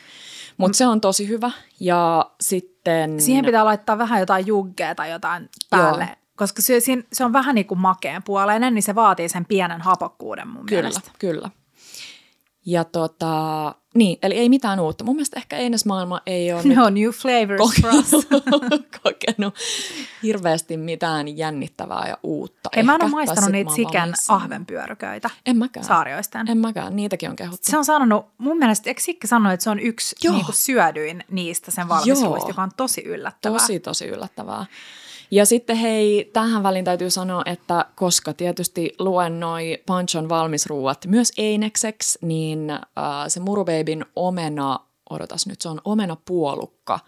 Mutta 0.57 0.79
se 0.79 0.87
on 0.87 1.01
tosi 1.01 1.29
hyvä. 1.29 1.51
Ja 1.81 2.31
sitten... 2.41 3.21
Siihen 3.21 3.45
pitää 3.45 3.65
laittaa 3.65 3.99
vähän 3.99 4.21
jotain 4.21 4.47
juggea 4.47 4.95
tai 4.95 5.11
jotain 5.11 5.51
päälle. 5.71 6.05
Joo 6.05 6.24
koska 6.37 6.63
se, 6.63 6.81
se 7.13 7.25
on 7.25 7.33
vähän 7.33 7.55
niin 7.55 7.67
kuin 7.67 7.81
makeen 7.81 8.23
puoleinen, 8.23 8.75
niin 8.75 8.83
se 8.83 8.95
vaatii 8.95 9.29
sen 9.29 9.45
pienen 9.45 9.81
hapokkuuden 9.81 10.49
mun 10.49 10.67
kyllä, 10.67 10.83
mielestä. 10.83 11.11
Kyllä, 11.19 11.51
Ja 12.67 12.85
tota, 12.85 13.75
niin, 13.95 14.19
eli 14.23 14.35
ei 14.35 14.49
mitään 14.49 14.81
uutta. 14.81 15.05
Mun 15.05 15.17
mielestä 15.17 15.37
ehkä 15.37 15.57
Eines 15.57 15.87
Maailma 15.87 16.21
ei 16.27 16.53
ole 16.53 16.63
no, 16.75 16.91
new 16.91 17.11
flavors 17.11 17.61
kokenut, 17.61 18.07
for 18.07 18.21
us. 18.21 18.27
kokenut 19.03 19.55
hirveästi 20.23 20.77
mitään 20.77 21.39
jännittävää 21.39 22.09
ja 22.09 22.19
uutta. 22.23 22.71
Ei, 22.77 22.83
mä 22.83 22.95
en 22.95 23.03
ole 23.03 23.11
maistanut 23.11 23.51
niitä 23.51 23.73
sikän 23.75 24.15
ahvenpyöryköitä. 24.29 25.31
En 25.47 25.57
mäkään. 25.57 25.87
Saarioisten. 25.87 26.51
En 26.51 26.59
mäkään, 26.59 26.97
niitäkin 26.97 27.31
on 27.31 27.37
kehuttu. 27.37 27.71
Se 27.71 27.79
on 27.79 27.85
sanonut, 27.85 28.27
mun 28.39 28.59
mielestä, 28.59 28.91
eikö 28.91 29.01
Sikki 29.01 29.27
sanonut, 29.27 29.53
että 29.53 29.65
se 29.65 29.71
on 29.71 29.79
yksi 29.81 30.17
niin 30.23 30.45
kuin 30.45 30.57
syödyin 30.57 31.25
niistä 31.31 31.71
sen 31.71 31.89
valmisruista, 31.89 32.51
joka 32.51 32.63
on 32.63 32.71
tosi 32.77 33.03
yllättävää. 33.05 33.59
Tosi, 33.59 33.81
tosi 33.81 34.07
yllättävää. 34.07 34.67
Ja 35.31 35.47
sitten 35.47 35.77
hei, 35.77 36.31
tähän 36.33 36.63
väliin 36.63 36.85
täytyy 36.85 37.11
sanoa, 37.11 37.43
että 37.47 37.85
koska 37.95 38.33
tietysti 38.33 38.95
luen 38.99 39.41
noi 39.41 39.83
Panchon 39.87 40.29
valmisruuat 40.29 41.07
myös 41.07 41.33
einekseksi, 41.39 42.19
niin 42.23 42.71
äh, 42.71 42.81
se 43.29 43.41
Murubeibin 43.41 44.05
omena, 44.17 44.81
odotas 45.11 45.47
nyt, 45.47 45.61
se 45.61 45.69
on 45.69 45.81
omena 45.85 46.17
puolukka, 46.25 47.01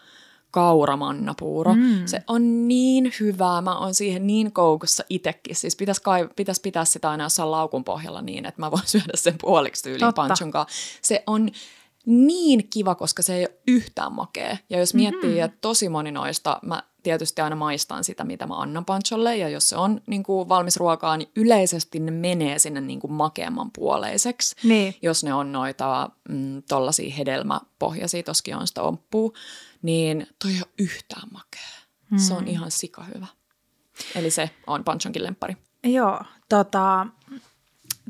kauramannapuuro. 0.50 1.74
Mm. 1.74 2.06
Se 2.06 2.22
on 2.26 2.68
niin 2.68 3.12
hyvää, 3.20 3.60
mä 3.60 3.78
oon 3.78 3.94
siihen 3.94 4.26
niin 4.26 4.52
koukussa 4.52 5.04
itekin. 5.08 5.56
Siis 5.56 5.76
pitäisi, 5.76 6.02
kai, 6.02 6.28
pitäisi 6.36 6.60
pitää 6.60 6.84
sitä 6.84 7.10
aina 7.10 7.24
jossain 7.24 7.50
laukun 7.50 7.84
pohjalla 7.84 8.22
niin, 8.22 8.46
että 8.46 8.60
mä 8.60 8.70
voin 8.70 8.86
syödä 8.96 9.12
sen 9.14 9.34
puoliksi 9.40 9.82
tyyliin 9.82 10.14
Panchon. 10.14 10.52
Se 11.02 11.22
on 11.26 11.50
niin 12.06 12.68
kiva, 12.70 12.94
koska 12.94 13.22
se 13.22 13.34
ei 13.34 13.42
ole 13.42 13.58
yhtään 13.68 14.12
makea. 14.12 14.56
Ja 14.70 14.78
jos 14.78 14.94
miettii, 14.94 15.30
mm-hmm. 15.30 15.44
että 15.44 15.58
tosi 15.60 15.88
moni 15.88 16.12
noista, 16.12 16.58
mä 16.62 16.82
tietysti 17.06 17.42
aina 17.42 17.56
maistan 17.56 18.04
sitä, 18.04 18.24
mitä 18.24 18.46
mä 18.46 18.60
annan 18.60 18.84
pancholle, 18.84 19.36
ja 19.36 19.48
jos 19.48 19.68
se 19.68 19.76
on 19.76 20.00
niin 20.06 20.22
kuin 20.22 20.48
valmis 20.48 20.76
ruokaa, 20.76 21.16
niin 21.16 21.30
yleisesti 21.36 22.00
ne 22.00 22.10
menee 22.10 22.58
sinne 22.58 22.80
niin 22.80 23.00
kuin 23.00 23.12
makeamman 23.12 23.70
puoleiseksi. 23.70 24.56
Niin. 24.62 24.94
Jos 25.02 25.24
ne 25.24 25.34
on 25.34 25.52
noita 25.52 26.10
mm, 26.28 26.62
tollaisia 26.68 27.14
hedelmäpohjaisia, 27.14 28.22
toskin 28.22 28.56
on 28.56 28.66
sitä 28.66 28.82
omppuu, 28.82 29.34
niin 29.82 30.26
toi 30.42 30.50
ei 30.50 30.58
ole 30.58 30.72
yhtään 30.78 31.28
makea. 31.32 31.70
Mm. 32.10 32.18
Se 32.18 32.34
on 32.34 32.48
ihan 32.48 32.70
sika 32.70 33.04
hyvä. 33.14 33.26
Eli 34.14 34.30
se 34.30 34.50
on 34.66 34.84
panchonkin 34.84 35.24
lemppari. 35.24 35.56
Joo, 35.84 36.20
tota, 36.48 37.06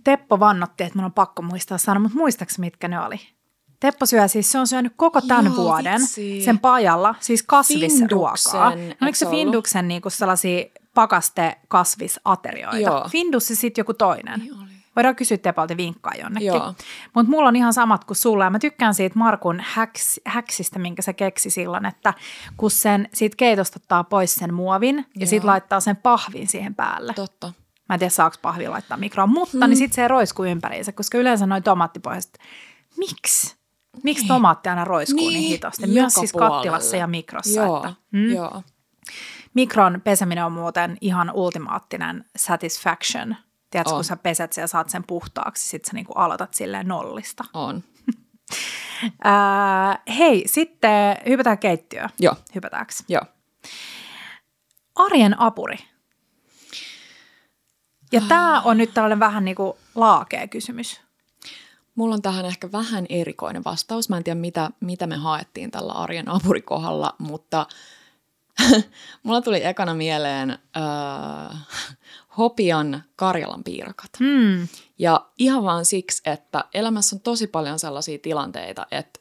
Teppo 0.04 0.40
vannotti, 0.40 0.84
että 0.84 0.98
mun 0.98 1.04
on 1.04 1.12
pakko 1.12 1.42
muistaa 1.42 1.78
sanoa, 1.78 2.00
mutta 2.00 2.18
muistaakseni 2.18 2.66
mitkä 2.66 2.88
ne 2.88 3.00
oli? 3.00 3.20
Teppo 3.80 4.06
syö 4.06 4.28
siis, 4.28 4.52
se 4.52 4.58
on 4.58 4.66
syönyt 4.66 4.92
koko 4.96 5.20
tämän 5.20 5.44
Joo, 5.44 5.56
vuoden 5.56 6.00
vitsi. 6.00 6.42
sen 6.44 6.58
pajalla, 6.58 7.14
siis 7.20 7.42
kasvisruokaa. 7.42 8.70
No, 8.70 8.82
oliko 9.02 9.16
se 9.16 9.26
Finduksen 9.26 9.88
niinku 9.88 10.10
sellaisia 10.10 10.64
pakaste 10.94 11.58
kasvisaterioita? 11.68 12.78
Joo. 12.78 13.08
Findus 13.08 13.50
ja 13.50 13.56
sitten 13.56 13.82
joku 13.82 13.94
toinen. 13.94 14.40
Ei 14.42 14.50
oli. 14.50 14.76
Voidaan 14.96 15.16
kysyä 15.16 15.38
Tepalta 15.38 15.76
vinkkaa 15.76 16.12
jonnekin. 16.20 16.52
Mutta 17.14 17.30
mulla 17.30 17.48
on 17.48 17.56
ihan 17.56 17.72
samat 17.72 18.04
kuin 18.04 18.16
sulla 18.16 18.44
ja 18.44 18.50
mä 18.50 18.58
tykkään 18.58 18.94
siitä 18.94 19.18
Markun 19.18 19.62
häks, 19.64 20.20
häksistä, 20.24 20.78
minkä 20.78 21.02
se 21.02 21.12
keksi 21.12 21.50
silloin, 21.50 21.86
että 21.86 22.14
kun 22.56 22.70
sen 22.70 23.08
siitä 23.14 23.36
keitosta 23.36 23.78
ottaa 23.82 24.04
pois 24.04 24.34
sen 24.34 24.54
muovin 24.54 24.96
Joo. 24.96 25.04
ja 25.16 25.26
sitten 25.26 25.46
laittaa 25.46 25.80
sen 25.80 25.96
pahvin 25.96 26.48
siihen 26.48 26.74
päälle. 26.74 27.14
Totta. 27.14 27.52
Mä 27.88 27.94
en 27.94 27.98
tiedä, 27.98 28.10
saako 28.10 28.36
pahvi 28.42 28.68
laittaa 28.68 28.96
mikroon, 28.96 29.30
mutta 29.30 29.58
hmm. 29.58 29.68
niin 29.68 29.76
sitten 29.76 29.94
se 29.94 30.08
roiskuu 30.08 30.44
ympäriinsä, 30.44 30.92
koska 30.92 31.18
yleensä 31.18 31.46
noin 31.46 31.62
tomaattipohjaiset, 31.62 32.38
miksi? 32.96 33.56
Miksi 34.02 34.22
niin. 34.22 34.28
tomaatti 34.28 34.68
aina 34.68 34.84
roiskuu 34.84 35.16
niin, 35.16 35.40
niin 35.40 35.50
hitosti? 35.50 35.86
Myös 35.86 36.14
siis 36.14 36.32
kattilassa 36.32 36.96
ja 36.96 37.06
mikrossa. 37.06 37.60
Joo, 37.60 37.76
että, 37.76 37.94
mm. 38.12 38.30
joo. 38.30 38.62
Mikron 39.54 40.00
peseminen 40.04 40.44
on 40.44 40.52
muuten 40.52 40.98
ihan 41.00 41.30
ultimaattinen 41.34 42.24
satisfaction. 42.36 43.36
Tiedätkö, 43.70 43.94
on. 43.94 43.96
kun 43.96 44.04
sä 44.04 44.16
peset 44.16 44.52
sen 44.52 44.62
ja 44.62 44.66
saat 44.66 44.90
sen 44.90 45.04
puhtaaksi, 45.04 45.68
sit 45.68 45.84
sä 45.84 45.92
niinku 45.92 46.12
aloitat 46.12 46.54
silleen 46.54 46.88
nollista. 46.88 47.44
On. 47.54 47.84
äh, 49.26 50.16
hei, 50.18 50.42
sitten 50.46 51.16
hypätään 51.28 51.58
keittiöön. 51.58 52.08
Joo. 52.20 52.36
Hypätäänkö? 52.54 52.92
Joo. 53.08 53.22
Arjen 54.94 55.40
apuri. 55.40 55.76
Ja 58.12 58.20
ah. 58.20 58.28
tämä 58.28 58.60
on 58.60 58.76
nyt 58.76 58.94
tällainen 58.94 59.20
vähän 59.20 59.44
niin 59.44 59.56
kuin 59.56 59.72
laakea 59.94 60.48
kysymys. 60.48 61.05
Mulla 61.96 62.14
on 62.14 62.22
tähän 62.22 62.44
ehkä 62.44 62.72
vähän 62.72 63.06
erikoinen 63.08 63.64
vastaus. 63.64 64.08
Mä 64.08 64.16
en 64.16 64.24
tiedä, 64.24 64.40
mitä, 64.40 64.70
mitä 64.80 65.06
me 65.06 65.16
haettiin 65.16 65.70
tällä 65.70 65.92
arjen 65.92 66.28
apurikohdalla, 66.28 67.14
mutta 67.18 67.66
mulla 69.22 69.40
tuli 69.40 69.64
ekana 69.64 69.94
mieleen 69.94 70.50
äh, 70.50 71.66
Hopian 72.38 73.04
Karjalan 73.16 73.64
piirakat. 73.64 74.10
Hmm. 74.20 74.68
Ja 74.98 75.26
ihan 75.38 75.64
vaan 75.64 75.84
siksi, 75.84 76.22
että 76.24 76.64
elämässä 76.74 77.16
on 77.16 77.20
tosi 77.20 77.46
paljon 77.46 77.78
sellaisia 77.78 78.18
tilanteita, 78.18 78.86
että 78.90 79.20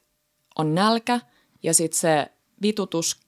on 0.58 0.76
nälkä 0.76 1.20
ja 1.64 1.74
sitten 1.74 2.00
se 2.00 2.28
vitutus 2.62 3.20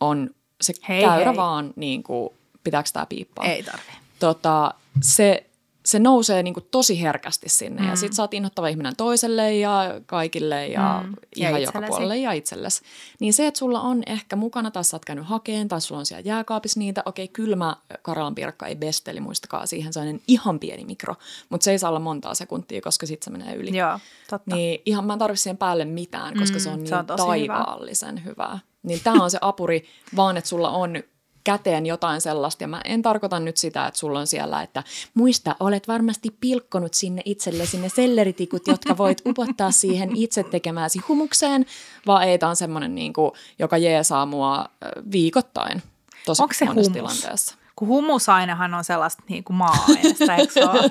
on 0.00 0.30
se 0.60 0.72
hei, 0.88 1.02
käyrä 1.04 1.30
hei. 1.30 1.36
vaan 1.36 1.72
niin 1.76 2.02
kuin, 2.02 2.30
pitääkö 2.64 2.88
tämä 2.92 3.06
piippaa? 3.06 3.44
Ei 3.44 3.62
tarvi. 3.62 3.92
Tota, 4.18 4.74
se 5.02 5.50
se 5.86 5.98
nousee 5.98 6.42
niin 6.42 6.54
kuin 6.54 6.66
tosi 6.70 7.02
herkästi 7.02 7.48
sinne 7.48 7.82
mm. 7.82 7.88
ja 7.88 7.96
sit 7.96 8.12
sä 8.12 8.22
oot 8.22 8.34
innoittava 8.34 8.68
ihminen 8.68 8.96
toiselle 8.96 9.56
ja 9.56 10.00
kaikille 10.06 10.66
ja 10.66 11.04
mm. 11.06 11.14
ihan 11.36 11.52
ja 11.52 11.58
joka 11.58 11.82
puolelle 11.82 12.18
ja 12.18 12.32
itsellesi. 12.32 12.82
Niin 13.20 13.32
se, 13.32 13.46
että 13.46 13.58
sulla 13.58 13.80
on 13.80 14.02
ehkä 14.06 14.36
mukana 14.36 14.70
tai 14.70 14.84
sä 14.84 14.96
oot 14.96 15.04
käynyt 15.04 15.26
hakeen 15.26 15.68
tai 15.68 15.80
sulla 15.80 15.98
on 15.98 16.06
siellä 16.06 16.22
jääkaapissa 16.24 16.78
niitä, 16.78 17.02
okei 17.06 17.28
kylmä 17.28 17.76
karalanpiirakka 18.02 18.66
ei 18.66 18.76
besteli, 18.76 19.20
muistakaa 19.20 19.66
siihen 19.66 19.92
sellainen 19.92 20.20
ihan 20.28 20.58
pieni 20.58 20.84
mikro, 20.84 21.14
mutta 21.48 21.64
se 21.64 21.70
ei 21.70 21.78
saa 21.78 21.90
olla 21.90 22.00
montaa 22.00 22.34
sekuntia, 22.34 22.80
koska 22.80 23.06
sit 23.06 23.22
se 23.22 23.30
menee 23.30 23.54
yli. 23.54 23.76
Joo, 23.76 23.98
totta. 24.30 24.56
Niin 24.56 24.82
ihan 24.86 25.04
mä 25.04 25.12
en 25.12 25.18
tarvitse 25.18 25.42
siihen 25.42 25.56
päälle 25.56 25.84
mitään, 25.84 26.38
koska 26.38 26.56
mm, 26.56 26.60
se 26.60 26.70
on 26.70 26.78
niin 26.78 26.88
se 26.88 26.96
on 26.96 27.06
taivaallisen 27.06 28.24
hyvä. 28.24 28.30
hyvää. 28.32 28.58
Niin 28.82 29.00
tämä 29.04 29.24
on 29.24 29.30
se 29.30 29.38
apuri, 29.40 29.84
vaan 30.16 30.36
että 30.36 30.48
sulla 30.48 30.70
on 30.70 31.02
käteen 31.44 31.86
jotain 31.86 32.20
sellaista. 32.20 32.64
Ja 32.64 32.68
mä 32.68 32.80
en 32.84 33.02
tarkoita 33.02 33.40
nyt 33.40 33.56
sitä, 33.56 33.86
että 33.86 34.00
sulla 34.00 34.18
on 34.18 34.26
siellä, 34.26 34.62
että 34.62 34.82
muista, 35.14 35.56
olet 35.60 35.88
varmasti 35.88 36.36
pilkkonut 36.40 36.94
sinne 36.94 37.22
itsellesi 37.24 37.78
ne 37.78 37.88
selleritikut, 37.88 38.66
jotka 38.66 38.96
voit 38.96 39.22
upottaa 39.26 39.70
siihen 39.70 40.16
itse 40.16 40.42
tekemääsi 40.42 40.98
humukseen, 41.08 41.66
vaan 42.06 42.22
ei, 42.22 42.38
tämä 42.38 42.50
on 42.50 42.56
semmoinen, 42.56 42.94
niin 42.94 43.12
kuin, 43.12 43.32
joka 43.58 43.78
jeesaa 43.78 44.26
mua 44.26 44.66
viikoittain 45.12 45.82
tosi 46.24 46.42
Onko 46.42 46.54
se 46.54 46.64
humus? 46.64 46.88
tilanteessa. 46.88 47.56
Kun 47.76 47.88
humusainehan 47.88 48.74
on 48.74 48.84
sellaista 48.84 49.22
niin 49.28 49.44
kuin 49.44 49.56
maa-aineesta, 49.56 50.36
eikö 50.36 50.52
se 50.52 50.64
ole? 50.64 50.90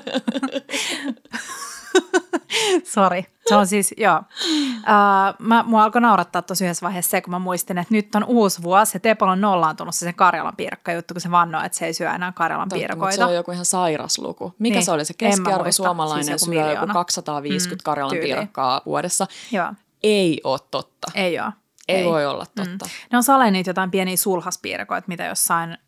Sori. 2.94 3.26
Se 3.48 3.56
on 3.56 3.66
siis, 3.66 3.94
joo. 3.96 4.16
Uh, 4.16 5.34
mä, 5.38 5.64
mua 5.66 5.84
alkoi 5.84 6.00
naurattaa 6.00 6.42
tosi 6.42 6.64
yhdessä 6.64 6.84
vaiheessa 6.84 7.10
se, 7.10 7.20
kun 7.20 7.30
mä 7.30 7.38
muistin, 7.38 7.78
että 7.78 7.94
nyt 7.94 8.14
on 8.14 8.24
uusi 8.24 8.62
vuosi 8.62 8.96
ja 8.96 9.00
Tepol 9.00 9.28
on 9.28 9.40
nollaantunut 9.40 9.94
se, 9.94 10.06
se 10.06 10.12
Karjalan 10.12 10.56
piirakka 10.56 10.92
juttu, 10.92 11.14
kun 11.14 11.20
se 11.20 11.30
vannoo, 11.30 11.62
että 11.64 11.78
se 11.78 11.86
ei 11.86 11.94
syö 11.94 12.10
enää 12.10 12.32
Karjalan 12.32 12.68
Totta, 12.68 12.78
piirakoita. 12.78 13.16
se 13.16 13.24
on 13.24 13.34
joku 13.34 13.50
ihan 13.50 13.64
sairas 13.64 14.18
luku. 14.18 14.54
Mikä 14.58 14.74
niin. 14.74 14.84
se 14.84 14.92
oli 14.92 15.04
se 15.04 15.14
keskiarvo 15.14 15.72
suomalainen 15.72 16.24
siis 16.38 16.40
syö 16.40 16.72
joku 16.72 16.86
250 16.92 17.82
mm, 17.82 17.84
Karjalan 17.84 18.10
tyyli. 18.10 18.24
piirakkaa 18.24 18.80
vuodessa? 18.86 19.26
Joo. 19.52 19.72
Ei 20.02 20.40
ole 20.44 20.58
totta. 20.70 21.06
Ei 21.14 21.40
ole. 21.40 21.52
Ei, 21.88 21.96
ei 21.96 22.04
voi 22.04 22.26
olla 22.26 22.46
totta. 22.46 22.84
Mm. 22.84 22.90
Ne 23.12 23.18
on 23.18 23.22
sale 23.22 23.50
niitä 23.50 23.70
jotain 23.70 23.90
pieniä 23.90 24.16
sulhaspiirakoita, 24.16 25.08
mitä 25.08 25.24
jossain 25.24 25.78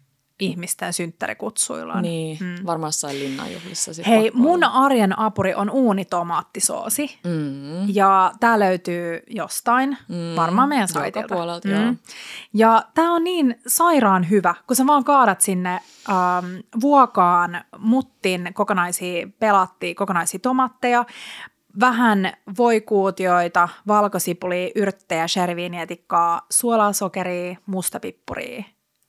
ihmisten 0.40 0.92
synttärikutsuilla. 0.92 2.00
Niin, 2.00 2.38
mm. 2.40 2.66
varmaan 2.66 2.88
jossain 2.88 3.18
linnanjuhlissa. 3.18 3.92
Hei, 4.06 4.30
mun 4.34 4.64
olla. 4.64 4.74
arjen 4.74 5.18
apuri 5.18 5.54
on 5.54 5.70
uunitomaattисoosi. 5.70 7.18
Mm. 7.24 7.94
Ja 7.94 8.32
tämä 8.40 8.58
löytyy 8.58 9.22
jostain, 9.30 9.98
mm. 10.08 10.36
varmaan 10.36 10.68
meidän 10.68 10.88
saitilta. 10.88 11.34
puolelta, 11.34 11.68
mm. 11.68 11.74
joo. 11.74 11.94
Ja 12.54 12.82
tämä 12.94 13.14
on 13.14 13.24
niin 13.24 13.60
sairaan 13.66 14.30
hyvä, 14.30 14.54
kun 14.66 14.76
sä 14.76 14.86
vaan 14.86 15.04
kaadat 15.04 15.40
sinne 15.40 15.80
ähm, 16.10 16.46
vuokaan 16.80 17.64
muttin 17.78 18.50
kokonaisia 18.54 19.28
pelattia, 19.38 19.94
kokonaisia 19.94 20.40
tomatteja, 20.40 21.04
vähän 21.80 22.32
voikuutioita, 22.58 23.68
valkosipulia, 23.86 24.70
yrttejä, 24.74 25.28
sherviinietikkaa, 25.28 26.46
suolaa, 26.50 26.92
sokeria, 26.92 27.56
mustapippuria 27.66 28.64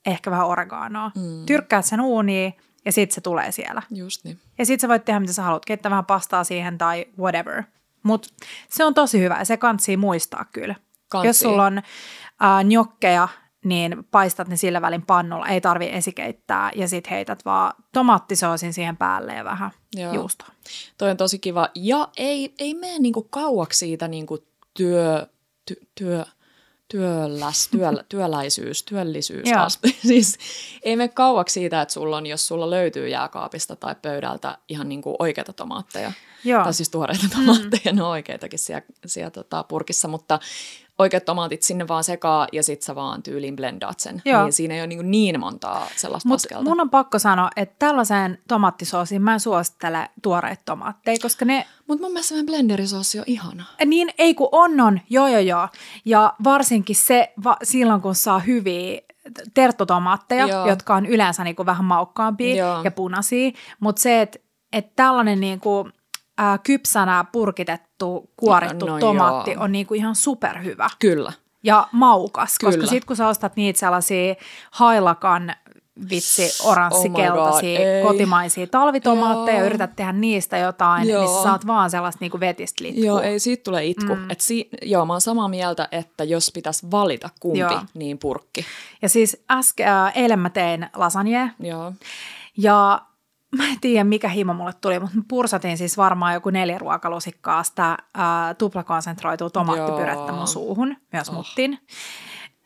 ehkä 0.06 0.32
vähän 0.32 0.48
oreganoa. 0.48 1.12
Mm. 1.16 1.46
Tyrkkäät 1.46 1.86
sen 1.86 2.02
uuniin 2.02 2.54
ja 2.86 2.92
sitten 2.92 3.16
se 3.16 3.22
tulee 3.22 3.52
siellä. 3.52 3.82
Just 3.92 4.24
niin. 4.24 4.40
Ja 4.58 4.66
sitten 4.66 4.82
sä 4.82 4.88
voit 4.88 5.06
tehdä 5.06 5.20
mitä 5.20 5.34
sä 5.34 5.44
haluat, 5.44 5.66
keittää 5.66 5.90
vähän 5.90 6.06
pastaa 6.06 6.44
siihen 6.44 6.78
tai 6.78 7.06
whatever. 7.20 7.64
Mutta 8.04 8.28
se 8.70 8.86
on 8.86 8.94
tosi 8.94 9.20
hyvä 9.20 9.40
ja 9.40 9.46
se 9.46 9.58
kantsii 9.58 9.98
muistaa 9.98 10.46
kyllä. 10.46 10.76
Kantsii. 11.10 11.30
Jos 11.30 11.40
sulla 11.40 11.66
on 11.66 11.78
äh, 11.78 12.64
njokkeja, 12.64 13.28
niin 13.66 14.08
paistat 14.12 14.48
ne 14.48 14.56
sillä 14.56 14.82
välin 14.82 15.02
pannulla, 15.02 15.48
ei 15.48 15.62
tarvi 15.62 15.90
esikeittää 15.92 16.72
ja 16.76 16.88
sitten 16.88 17.10
heität 17.14 17.46
vaan 17.46 17.74
tomaattisoosin 17.94 18.74
siihen 18.74 18.98
päälle 18.98 19.34
ja 19.34 19.44
vähän 19.44 19.72
Joo. 19.96 20.14
juustoa. 20.14 20.48
Toi 20.98 21.12
on 21.12 21.18
tosi 21.18 21.40
kiva 21.40 21.70
ja 21.76 22.10
ei, 22.18 22.54
ei 22.60 22.74
mene 22.74 23.00
niinku 23.00 23.24
kauaksi 23.24 23.80
siitä 23.80 24.08
niinku 24.08 24.38
työ, 24.74 25.28
ty, 25.66 25.76
työ, 25.96 26.26
työläs, 26.88 27.68
työ, 27.68 27.92
työläisyys, 28.10 28.84
työllisyys. 28.84 29.50
siis 30.08 30.38
ei 30.84 30.96
mene 30.96 31.08
kauaksi 31.08 31.54
siitä, 31.54 31.82
että 31.82 31.94
sulla 31.94 32.18
on, 32.18 32.26
jos 32.26 32.48
sulla 32.48 32.70
löytyy 32.70 33.08
jääkaapista 33.08 33.76
tai 33.76 33.96
pöydältä 34.02 34.58
ihan 34.70 34.90
niin 34.90 35.02
kuin 35.02 35.16
oikeita 35.20 35.54
tomaatteja. 35.54 36.12
Joo. 36.44 36.64
Tai 36.64 36.74
siis 36.74 36.90
tuoreita 36.90 37.26
tomaatteja, 37.36 37.92
mm. 37.92 37.96
ne 37.96 38.04
on 38.04 38.10
oikeitakin 38.10 38.60
siellä, 38.60 38.86
siellä 39.06 39.32
tota, 39.32 39.64
purkissa, 39.64 40.08
mutta 40.08 40.40
oikeat 40.98 41.26
tomaatit 41.26 41.64
sinne 41.64 41.88
vaan 41.88 42.04
sekaa 42.04 42.48
ja 42.52 42.64
sit 42.64 42.82
sä 42.82 42.96
vaan 42.96 43.24
tyyliin 43.24 43.56
blendaat 43.56 44.00
sen. 44.00 44.22
Joo. 44.26 44.44
Niin 44.44 44.54
siinä 44.54 44.74
ei 44.74 44.82
ole 44.82 44.88
niin, 44.88 45.12
niin 45.12 45.40
montaa 45.40 45.88
sellaista 45.96 46.30
Mut 46.30 46.36
askelta. 46.36 46.64
mun 46.64 46.82
on 46.82 46.90
pakko 46.90 47.20
sanoa, 47.20 47.50
että 47.56 47.76
tällaiseen 47.80 48.38
tomaattisoosiin 48.48 49.22
mä 49.22 49.34
en 49.34 49.40
suosittele 49.40 50.10
tuoreita 50.22 50.62
tomaatteja, 50.66 51.18
koska 51.22 51.46
ne... 51.46 51.66
Mutta 51.88 52.04
mun 52.04 52.14
mielestä 52.14 52.36
blenderisoosi 52.46 53.20
on 53.20 53.26
ihana. 53.28 53.64
Niin, 53.86 54.10
ei 54.18 54.34
kun 54.34 54.50
on 54.52 54.82
on, 54.82 55.00
joo 55.10 55.28
joo 55.28 55.40
joo. 55.40 55.68
Ja 56.06 56.34
varsinkin 56.44 56.96
se, 56.96 57.34
va, 57.44 57.58
silloin 57.64 58.02
kun 58.02 58.16
saa 58.16 58.40
hyviä 58.40 59.02
terttotomaatteja, 59.54 60.48
joo. 60.48 60.68
jotka 60.68 60.96
on 60.96 61.06
yleensä 61.06 61.44
niinku 61.44 61.66
vähän 61.66 61.86
maukkaampia 61.86 62.56
joo. 62.56 62.84
ja 62.84 62.92
punaisia, 62.92 63.52
mutta 63.80 64.02
se, 64.02 64.22
että 64.22 64.40
et 64.74 64.96
tällainen 64.96 65.40
niinku, 65.40 65.90
ää, 66.38 66.58
kypsänä 66.58 67.26
purkitettu, 67.32 68.30
kuorittu 68.38 68.86
no, 68.86 69.00
tomaatti 69.00 69.52
joo. 69.52 69.64
on 69.64 69.72
niinku 69.72 69.94
ihan 69.94 70.16
superhyvä. 70.16 70.90
Kyllä. 71.00 71.34
Ja 71.64 71.88
maukas, 71.92 72.58
Kyllä. 72.60 72.72
koska 72.72 72.88
sitten 72.88 73.08
kun 73.08 73.16
sä 73.16 73.28
ostat 73.28 73.56
niitä 73.56 73.80
sellaisia 73.80 74.36
hailakan 74.72 75.56
vitsi 76.10 76.64
oranssi-keltaisia 76.64 77.80
oh 77.80 78.12
kotimaisia 78.12 78.68
talvitomaatteja 78.68 79.58
ja 79.58 79.66
yrität 79.66 79.96
tehdä 79.96 80.12
niistä 80.12 80.58
jotain, 80.58 81.10
joo. 81.10 81.24
niin 81.24 81.44
saat 81.44 81.68
vaan 81.68 81.90
sellaista 81.90 82.18
niinku 82.22 82.40
vetistä 82.40 82.84
litkua. 82.84 83.06
Joo, 83.06 83.20
ei 83.20 83.40
siitä 83.40 83.64
tule 83.64 83.86
itku. 83.86 84.16
Mm. 84.16 84.30
Et 84.30 84.42
si- 84.42 84.70
joo, 84.82 85.06
mä 85.06 85.14
oon 85.14 85.22
samaa 85.22 85.48
mieltä, 85.48 85.88
että 85.92 86.24
jos 86.24 86.52
pitäisi 86.54 86.92
valita 86.92 87.30
kumpi, 87.40 87.60
joo. 87.60 87.82
niin 87.94 88.18
purkki. 88.18 88.66
Ja 89.02 89.10
siis 89.10 89.44
äsken, 89.52 89.88
äh, 89.88 90.12
eilen 90.16 90.40
mä 90.40 90.50
tein 90.50 90.90
lasagne. 90.96 91.52
Joo. 91.60 91.94
Ja 92.58 93.02
mä 93.58 93.68
en 93.68 93.80
tiedä 93.82 94.04
mikä 94.04 94.30
himo 94.30 94.54
mulle 94.54 94.74
tuli, 94.82 95.00
mutta 95.00 95.16
pursatin 95.28 95.78
siis 95.78 95.98
varmaan 95.98 96.34
joku 96.34 96.50
neljä 96.50 96.78
ruokalusikkaa 96.78 97.64
sitä 97.64 97.92
äh, 97.92 97.98
tuplakonsentroitua 98.58 99.50
tomaattipyrettä 99.50 100.32
mun 100.32 100.48
suuhun, 100.48 100.98
myös 101.12 101.30
oh. 101.30 101.36
muttin. 101.36 101.80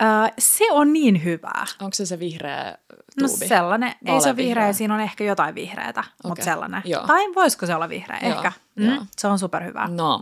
Äh, 0.03 0.31
se 0.39 0.71
on 0.71 0.93
niin 0.93 1.23
hyvää. 1.23 1.65
Onko 1.81 1.93
se 1.93 2.05
se 2.05 2.19
vihreä 2.19 2.77
no 3.21 3.27
tuubi? 3.27 3.45
No 3.45 3.47
sellainen, 3.47 3.93
Vale 4.05 4.15
ei 4.15 4.21
se 4.21 4.29
ole 4.29 4.35
vihreä, 4.35 4.55
vihreä, 4.55 4.73
siinä 4.73 4.93
on 4.93 4.99
ehkä 4.99 5.23
jotain 5.23 5.55
vihreätä, 5.55 5.99
okay. 5.99 6.29
mutta 6.29 6.43
sellainen. 6.43 6.81
Joo. 6.85 7.07
Tai 7.07 7.23
voisiko 7.35 7.65
se 7.65 7.75
olla 7.75 7.89
vihreä, 7.89 8.19
Joo. 8.23 8.35
ehkä. 8.35 8.51
Mm, 8.75 9.07
se 9.17 9.27
on 9.27 9.39
superhyvää. 9.39 9.87
Nam, 9.87 10.21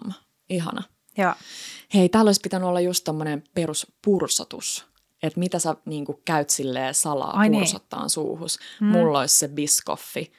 ihana. 0.49 0.84
Joo. 1.18 1.34
Hei, 1.93 2.09
täällä 2.09 2.30
olisi 2.30 2.41
pitänyt 2.43 2.68
olla 2.68 2.80
just 2.80 3.03
tämmöinen 3.03 3.43
peruspursotus 3.53 4.88
että 5.24 5.39
mitä 5.39 5.59
sä 5.59 5.76
niin 5.86 6.05
käyt 6.26 6.49
silleen 6.49 6.93
salaa 6.93 7.38
Ai 7.38 7.49
niin. 7.49 7.61
pursottaan 7.61 8.01
niin. 8.01 8.09
suuhus. 8.09 8.59
Mm. 8.82 8.88
Mulla 8.88 9.20
olisi 9.20 9.38
se 9.38 9.47
biskoffi 9.47 10.32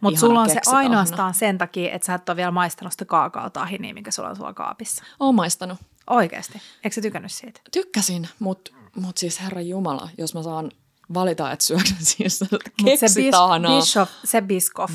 mutta 0.00 0.20
sulla 0.20 0.40
on 0.40 0.50
se 0.50 0.60
ainoastaan 0.66 1.34
sen 1.34 1.58
takia, 1.58 1.92
että 1.92 2.06
sä 2.06 2.14
et 2.14 2.28
ole 2.28 2.36
vielä 2.36 2.50
maistanut 2.50 2.92
sitä 2.92 3.04
kaakaotahinia, 3.04 3.94
mikä 3.94 4.10
sulla 4.10 4.28
on 4.28 4.36
sulla 4.36 4.54
kaapissa. 4.54 5.04
Oon 5.20 5.34
maistanut. 5.34 5.78
Oikeasti? 6.10 6.62
Eikö 6.84 6.94
sä 6.94 7.00
tykännyt 7.00 7.32
siitä? 7.32 7.60
Tykkäsin, 7.72 8.28
mutta 8.38 8.70
mut 8.96 9.18
siis 9.18 9.40
herra 9.40 9.60
Jumala, 9.60 10.08
jos 10.18 10.34
mä 10.34 10.42
saan 10.42 10.70
valita, 11.14 11.52
että 11.52 11.64
syödä 11.64 11.82
siis 12.00 12.40
keksitahanaa. 12.84 13.80
Se, 13.80 14.00
bis, 14.00 14.30
se 14.30 14.42
biskoff, 14.42 14.94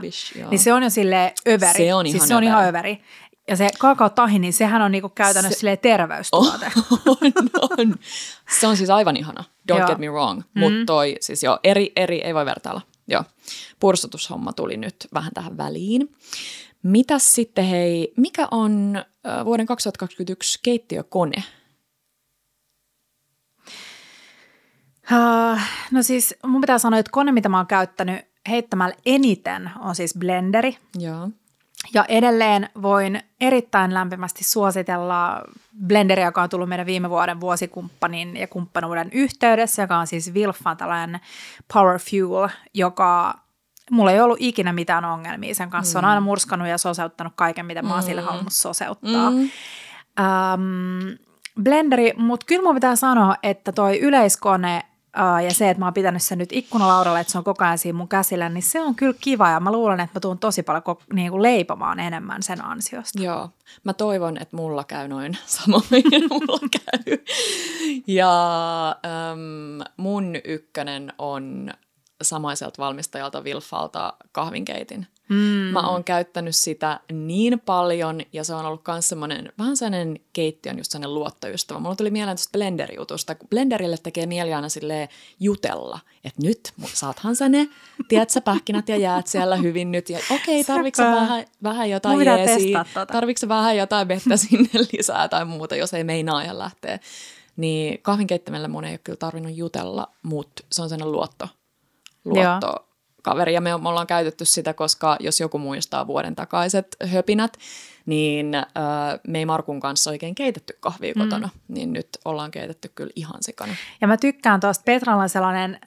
Bish, 0.00 0.36
niin 0.50 0.58
se 0.58 0.72
on 0.72 0.82
jo 0.82 0.90
sille 0.90 1.34
överi. 1.48 1.72
Se 1.72 1.94
on 1.94 2.06
ihan, 2.06 2.18
siis 2.18 2.28
se 2.28 2.34
on 2.34 2.44
ihan 2.44 2.68
överi. 2.68 3.02
Ja 3.48 3.56
se 3.56 3.68
kaakaotahi, 3.78 4.38
niin 4.38 4.52
sehän 4.52 4.82
on 4.82 4.92
niinku 4.92 5.08
käytännössä 5.08 5.60
se, 5.60 5.76
terveystuote. 5.76 6.72
On, 7.06 7.32
on. 7.60 7.94
Se 8.60 8.66
on 8.66 8.76
siis 8.76 8.90
aivan 8.90 9.16
ihana, 9.16 9.44
don't 9.72 9.78
joo. 9.78 9.86
get 9.86 9.98
me 9.98 10.08
wrong. 10.08 10.42
Mm. 10.54 10.60
Mutta 10.60 10.86
toi, 10.86 11.16
siis 11.20 11.42
joo, 11.42 11.58
eri, 11.64 11.92
eri, 11.96 12.20
ei 12.24 12.34
voi 12.34 12.46
vertailla. 12.46 12.80
Joo, 13.12 13.24
pursotushomma 13.80 14.52
tuli 14.52 14.76
nyt 14.76 14.96
vähän 15.14 15.32
tähän 15.34 15.56
väliin. 15.56 16.14
Mitäs 16.82 17.34
sitten 17.34 17.64
hei, 17.64 18.12
mikä 18.16 18.48
on 18.50 19.04
vuoden 19.44 19.66
2021 19.66 20.58
keittiökone? 20.62 21.42
Uh, 25.12 25.60
no 25.90 26.02
siis 26.02 26.34
mun 26.46 26.60
pitää 26.60 26.78
sanoa, 26.78 26.98
että 26.98 27.12
kone, 27.12 27.32
mitä 27.32 27.48
mä 27.48 27.56
oon 27.56 27.66
käyttänyt 27.66 28.20
heittämällä 28.48 28.94
eniten, 29.06 29.70
on 29.80 29.94
siis 29.94 30.14
blenderi. 30.18 30.78
Joo. 30.98 31.30
Ja 31.94 32.04
edelleen 32.08 32.68
voin 32.82 33.22
erittäin 33.40 33.94
lämpimästi 33.94 34.44
suositella 34.44 35.42
Blenderia, 35.86 36.26
joka 36.26 36.42
on 36.42 36.48
tullut 36.48 36.68
meidän 36.68 36.86
viime 36.86 37.10
vuoden 37.10 37.40
vuosikumppanin 37.40 38.36
ja 38.36 38.48
kumppanuuden 38.48 39.08
yhteydessä, 39.12 39.82
joka 39.82 39.96
on 39.96 40.06
siis 40.06 40.34
Wilfan 40.34 40.76
tällainen 40.76 41.20
Power 41.72 41.98
Fuel, 41.98 42.48
joka 42.74 43.38
mulla 43.90 44.10
ei 44.10 44.20
ollut 44.20 44.38
ikinä 44.40 44.72
mitään 44.72 45.04
ongelmia 45.04 45.54
sen 45.54 45.70
kanssa. 45.70 45.90
Mm. 45.90 45.92
Se 45.92 45.98
on 45.98 46.04
aina 46.04 46.20
murskannut 46.20 46.68
ja 46.68 46.78
soseuttanut 46.78 47.32
kaiken, 47.36 47.66
mitä 47.66 47.82
mä 47.82 47.94
oon 47.94 48.02
mm. 48.02 48.06
sille 48.06 48.20
halunnut 48.20 48.52
soseuttaa. 48.52 49.30
Mm. 49.30 49.50
Um, 50.20 51.18
blenderi, 51.62 52.12
mutta 52.16 52.46
kyllä 52.46 52.62
mun 52.62 52.74
pitää 52.74 52.96
sanoa, 52.96 53.36
että 53.42 53.72
toi 53.72 54.00
yleiskone 54.00 54.82
Uh, 55.18 55.44
ja 55.44 55.54
se, 55.54 55.70
että 55.70 55.78
mä 55.78 55.86
oon 55.86 55.94
pitänyt 55.94 56.22
sen 56.22 56.38
nyt 56.38 56.52
ikkunalaudalla, 56.52 57.20
että 57.20 57.32
se 57.32 57.38
on 57.38 57.44
koko 57.44 57.64
ajan 57.64 57.78
siinä 57.78 57.98
mun 57.98 58.08
käsillä, 58.08 58.48
niin 58.48 58.62
se 58.62 58.80
on 58.80 58.94
kyllä 58.94 59.14
kiva 59.20 59.50
ja 59.50 59.60
mä 59.60 59.72
luulen, 59.72 60.00
että 60.00 60.16
mä 60.16 60.20
tuun 60.20 60.38
tosi 60.38 60.62
paljon 60.62 60.82
ko- 60.88 61.14
niin 61.14 61.30
kuin 61.30 61.42
leipomaan 61.42 62.00
enemmän 62.00 62.42
sen 62.42 62.64
ansiosta. 62.64 63.22
Joo, 63.22 63.50
mä 63.84 63.92
toivon, 63.92 64.36
että 64.36 64.56
mulla 64.56 64.84
käy 64.84 65.08
noin 65.08 65.36
samoin, 65.46 65.84
mulla 66.30 66.68
käy. 66.84 67.18
Ja 68.06 68.88
äm, 68.88 69.86
mun 69.96 70.36
ykkönen 70.44 71.12
on 71.18 71.72
samaiselta 72.22 72.82
valmistajalta 72.82 73.44
Vilfalta 73.44 74.12
kahvinkeitin. 74.32 75.06
Mm. 75.32 75.72
Mä 75.72 75.88
oon 75.88 76.04
käyttänyt 76.04 76.56
sitä 76.56 77.00
niin 77.12 77.60
paljon 77.60 78.20
ja 78.32 78.44
se 78.44 78.54
on 78.54 78.66
ollut 78.66 78.82
myös 78.88 79.08
semmoinen 79.08 79.52
vähän 79.58 79.76
sellainen 79.76 80.20
keittiön 80.32 80.78
just 80.78 80.90
sellainen 80.90 81.14
luottoystävä. 81.14 81.80
Mulla 81.80 81.96
tuli 81.96 82.10
mieleen 82.10 82.36
tuosta 82.36 82.52
blenderijutusta, 82.52 83.34
kun 83.34 83.48
blenderille 83.48 83.96
tekee 84.02 84.26
mieli 84.26 84.54
aina 84.54 84.68
silleen 84.68 85.08
jutella, 85.40 86.00
että 86.24 86.42
nyt 86.42 86.72
saathan 86.92 87.36
sä 87.36 87.48
ne, 87.48 87.68
tiedät 88.08 88.30
sä 88.30 88.40
pähkinät 88.40 88.88
ja 88.88 88.96
jäät 88.96 89.26
siellä 89.26 89.56
hyvin 89.56 89.92
nyt 89.92 90.10
ja 90.10 90.18
okei, 90.18 90.60
okay, 90.60 90.74
tarvitsetko 90.74 91.12
vähän, 91.12 91.44
vähän 91.62 91.90
jotain 91.90 92.26
jeesiä, 92.26 92.84
tota. 92.94 93.06
tarvitsetko 93.06 93.54
vähän 93.54 93.76
jotain 93.76 94.08
vettä 94.08 94.36
sinne 94.36 94.70
lisää 94.92 95.28
tai 95.28 95.44
muuta, 95.44 95.76
jos 95.76 95.94
ei 95.94 96.04
meinaa 96.04 96.44
ja 96.44 96.58
lähtee. 96.58 97.00
Niin 97.56 98.02
kahvinkeittämällä 98.02 98.68
mun 98.68 98.84
ei 98.84 98.92
ole 98.92 99.00
kyllä 99.04 99.16
tarvinnut 99.16 99.56
jutella, 99.56 100.08
mutta 100.22 100.62
se 100.72 100.82
on 100.82 100.88
sellainen 100.88 101.12
luotto, 101.12 101.48
luotto 102.24 102.91
kaveri 103.22 103.54
ja 103.54 103.60
me, 103.60 103.78
me 103.78 103.88
ollaan 103.88 104.06
käytetty 104.06 104.44
sitä, 104.44 104.74
koska 104.74 105.16
jos 105.20 105.40
joku 105.40 105.58
muistaa 105.58 106.06
vuoden 106.06 106.34
takaiset 106.34 106.96
höpinät, 107.06 107.56
niin 108.06 108.54
äh, 108.54 108.64
me 109.28 109.38
ei 109.38 109.46
Markun 109.46 109.80
kanssa 109.80 110.10
oikein 110.10 110.34
keitetty 110.34 110.76
kahvia 110.80 111.12
mm. 111.16 111.22
kotona, 111.22 111.48
niin 111.68 111.92
nyt 111.92 112.08
ollaan 112.24 112.50
keitetty 112.50 112.92
kyllä 112.94 113.12
ihan 113.16 113.42
sikana. 113.42 113.74
Ja 114.00 114.08
mä 114.08 114.16
tykkään 114.16 114.60
tuosta, 114.60 114.82
Petralla 114.84 115.22
on 115.22 115.28
sellainen 115.28 115.80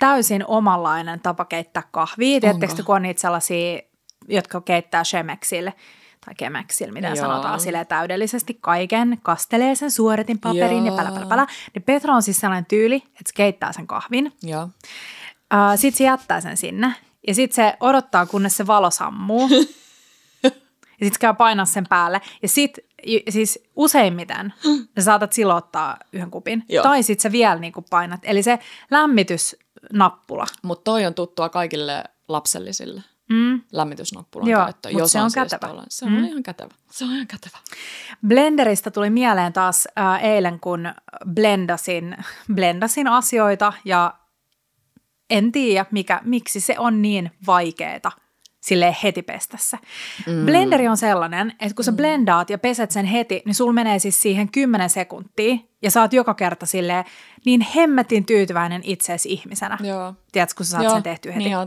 täysin 0.00 0.46
omanlainen 0.46 1.20
tapa 1.20 1.44
keittää 1.44 1.82
kahvia. 1.90 2.40
Tiedättekö, 2.40 2.82
kun 2.86 2.96
on 2.96 3.02
niitä 3.02 3.20
sellaisia, 3.20 3.80
jotka 4.28 4.60
keittää 4.60 5.04
Shemeksille 5.04 5.74
tai 6.26 6.34
Kemeksillä, 6.34 6.92
mitä 6.92 7.06
Joo. 7.06 7.16
sanotaan, 7.16 7.60
sille 7.60 7.84
täydellisesti 7.84 8.58
kaiken, 8.60 9.18
kastelee 9.22 9.74
sen 9.74 9.90
suoretin 9.90 10.38
paperin 10.38 10.86
ja 10.86 10.92
pälä, 10.92 11.10
pälä, 11.10 11.26
pälä. 11.26 11.46
Niin 11.74 11.82
Petra 11.82 12.14
on 12.14 12.22
siis 12.22 12.40
sellainen 12.40 12.66
tyyli, 12.66 12.96
että 12.96 13.22
se 13.26 13.32
keittää 13.34 13.72
sen 13.72 13.86
kahvin. 13.86 14.32
Joo. 14.42 14.68
Sitten 15.76 15.98
se 15.98 16.04
jättää 16.04 16.40
sen 16.40 16.56
sinne 16.56 16.94
ja 17.26 17.34
sitten 17.34 17.54
se 17.54 17.76
odottaa, 17.80 18.26
kunnes 18.26 18.56
se 18.56 18.66
valo 18.66 18.90
sammuu. 18.90 19.48
ja 20.42 21.06
sitten 21.06 21.20
käy 21.20 21.34
painaa 21.34 21.66
sen 21.66 21.86
päälle. 21.88 22.20
Ja 22.42 22.48
sitten 22.48 22.84
siis 23.28 23.58
useimmiten 23.76 24.54
sä 24.98 25.04
saatat 25.04 25.32
silottaa 25.32 25.96
yhden 26.12 26.30
kupin. 26.30 26.64
Joo. 26.68 26.82
Tai 26.82 27.02
sitten 27.02 27.22
sä 27.22 27.32
vielä 27.32 27.60
niinku 27.60 27.84
painat. 27.90 28.20
Eli 28.22 28.42
se 28.42 28.58
lämmitysnappula. 28.90 30.46
Mutta 30.62 30.84
toi 30.84 31.06
on 31.06 31.14
tuttua 31.14 31.48
kaikille 31.48 32.04
lapsellisille. 32.28 33.02
Mm. 33.28 33.60
lämmitysnappulan 33.72 34.48
Joo, 34.48 34.64
käyttö. 34.64 34.90
Jos 34.90 35.12
se 35.12 35.18
on, 35.18 35.24
on 35.24 35.30
kätevä. 35.34 35.68
Siis 35.68 35.98
se 35.98 36.04
on 36.04 36.12
mm. 36.12 36.24
ihan 36.24 36.42
kätevä. 36.42 36.74
Se 36.90 37.04
on 37.04 37.10
ihan 37.12 37.26
kätevä. 37.26 37.58
Blenderista 38.26 38.90
tuli 38.90 39.10
mieleen 39.10 39.52
taas 39.52 39.88
äh, 39.98 40.24
eilen, 40.24 40.60
kun 40.60 40.94
blendasin, 41.34 42.16
blendasin 42.54 43.08
asioita 43.08 43.72
ja 43.84 44.14
en 45.30 45.52
tiedä, 45.52 45.86
mikä, 45.90 46.20
miksi 46.24 46.60
se 46.60 46.78
on 46.78 47.02
niin 47.02 47.30
vaikeeta 47.46 48.12
sille 48.60 48.96
heti 49.02 49.22
pestässä. 49.22 49.78
Mm. 50.26 50.46
Blenderi 50.46 50.88
on 50.88 50.96
sellainen, 50.96 51.50
että 51.50 51.74
kun 51.74 51.84
sä 51.84 51.90
mm. 51.90 51.96
blendaat 51.96 52.50
ja 52.50 52.58
peset 52.58 52.90
sen 52.90 53.04
heti, 53.04 53.42
niin 53.44 53.54
sul 53.54 53.72
menee 53.72 53.98
siis 53.98 54.22
siihen 54.22 54.50
10 54.52 54.90
sekuntia 54.90 55.56
ja 55.82 55.90
saat 55.90 56.12
joka 56.12 56.34
kerta 56.34 56.66
sille 56.66 57.04
niin 57.44 57.66
hemmetin 57.76 58.26
tyytyväinen 58.26 58.80
itseesi 58.84 59.32
ihmisenä. 59.32 59.78
Joo. 59.82 60.14
Tiedätkö, 60.32 60.54
kun 60.56 60.66
sä 60.66 60.70
saat 60.70 60.84
Joo, 60.84 60.92
sen 60.92 61.02
tehtyä 61.02 61.32
heti. 61.32 61.44
Niin 61.44 61.58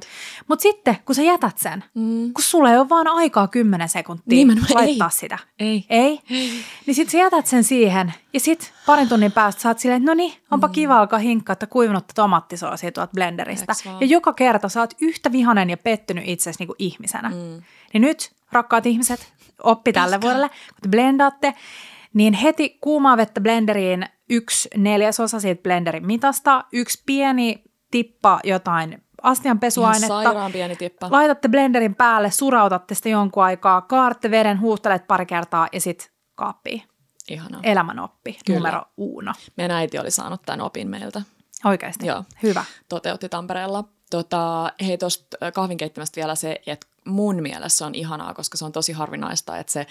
Mutta 0.47 0.63
sitten, 0.63 0.97
kun 1.05 1.15
sä 1.15 1.21
jätät 1.21 1.57
sen, 1.57 1.83
mm. 1.93 2.33
kun 2.33 2.43
sulla 2.43 2.71
ei 2.71 2.77
ole 2.77 2.89
vaan 2.89 3.07
aikaa 3.07 3.47
10 3.47 3.89
sekuntia 3.89 4.37
Nimenomaan, 4.37 4.73
laittaa 4.73 5.07
ei. 5.07 5.19
sitä. 5.19 5.37
Ei. 5.59 5.85
Ei? 5.89 6.19
ei. 6.29 6.51
Niin 6.85 6.95
sit 6.95 7.09
sä 7.09 7.17
jätät 7.17 7.47
sen 7.47 7.63
siihen 7.63 8.13
ja 8.33 8.39
sit 8.39 8.73
parin 8.85 9.09
tunnin 9.09 9.31
päästä 9.31 9.61
sä 9.61 9.69
oot 9.69 9.79
silleen, 9.79 10.01
että 10.01 10.11
no 10.11 10.15
niin, 10.15 10.33
onpa 10.51 10.67
mm. 10.67 10.73
kiva 10.73 10.99
alkaa 10.99 11.19
hinkkaa 11.19 11.55
kuivunutta 11.69 12.13
tomattisoosia 12.13 12.91
tuolta 12.91 13.11
blenderistä. 13.13 13.73
Ja 13.99 14.07
joka 14.07 14.33
kerta 14.33 14.69
sä 14.69 14.79
oot 14.79 14.93
yhtä 15.01 15.31
vihanen 15.31 15.69
ja 15.69 15.77
pettynyt 15.77 16.23
itseäsi 16.27 16.59
niinku 16.59 16.75
ihmisenä. 16.79 17.29
Mm. 17.29 17.61
Niin 17.93 18.01
nyt, 18.01 18.31
rakkaat 18.51 18.85
ihmiset, 18.85 19.33
oppi 19.63 19.93
tälle 19.93 20.21
vuodelle, 20.21 20.49
kun 20.49 20.81
te 20.81 20.89
blendaatte, 20.89 21.53
niin 22.13 22.33
heti 22.33 22.77
kuumaa 22.81 23.17
vettä 23.17 23.41
blenderiin 23.41 24.05
yksi 24.29 24.69
neljäsosa 24.77 25.39
siitä 25.39 25.63
blenderin 25.63 26.05
mitasta, 26.05 26.63
yksi 26.73 27.03
pieni 27.05 27.63
tippa 27.91 28.39
jotain 28.43 29.03
astian 29.23 29.59
pesuainetta. 29.59 30.21
Ihan 30.21 30.51
pieni 30.51 30.75
tippa. 30.75 31.07
Laitatte 31.11 31.49
blenderin 31.49 31.95
päälle, 31.95 32.31
surautatte 32.31 32.95
sitä 32.95 33.09
jonkun 33.09 33.43
aikaa, 33.43 33.81
kaartte 33.81 34.31
veden, 34.31 34.59
huuhtelet 34.59 35.07
pari 35.07 35.25
kertaa 35.25 35.67
ja 35.71 35.81
sitten 35.81 36.07
kaappiin. 36.35 36.83
Ihanaa. 37.29 37.59
Elämänoppi, 37.63 38.37
Kyllä. 38.45 38.59
numero 38.59 38.81
uno. 38.97 39.33
Meidän 39.57 39.77
äiti 39.77 39.99
oli 39.99 40.11
saanut 40.11 40.41
tämän 40.45 40.61
opin 40.61 40.87
meiltä. 40.87 41.21
Oikeasti? 41.65 42.07
Joo. 42.07 42.23
Hyvä. 42.43 42.63
Toteutti 42.89 43.29
Tampereella. 43.29 43.83
Tota, 44.09 44.71
hei, 44.85 44.97
tuosta 44.97 45.51
kahvin 45.53 45.77
vielä 46.15 46.35
se, 46.35 46.61
että 46.67 46.87
mun 47.05 47.41
mielestä 47.41 47.85
on 47.85 47.95
ihanaa, 47.95 48.33
koska 48.33 48.57
se 48.57 48.65
on 48.65 48.71
tosi 48.71 48.93
harvinaista, 48.93 49.57
että 49.57 49.73
se 49.73 49.87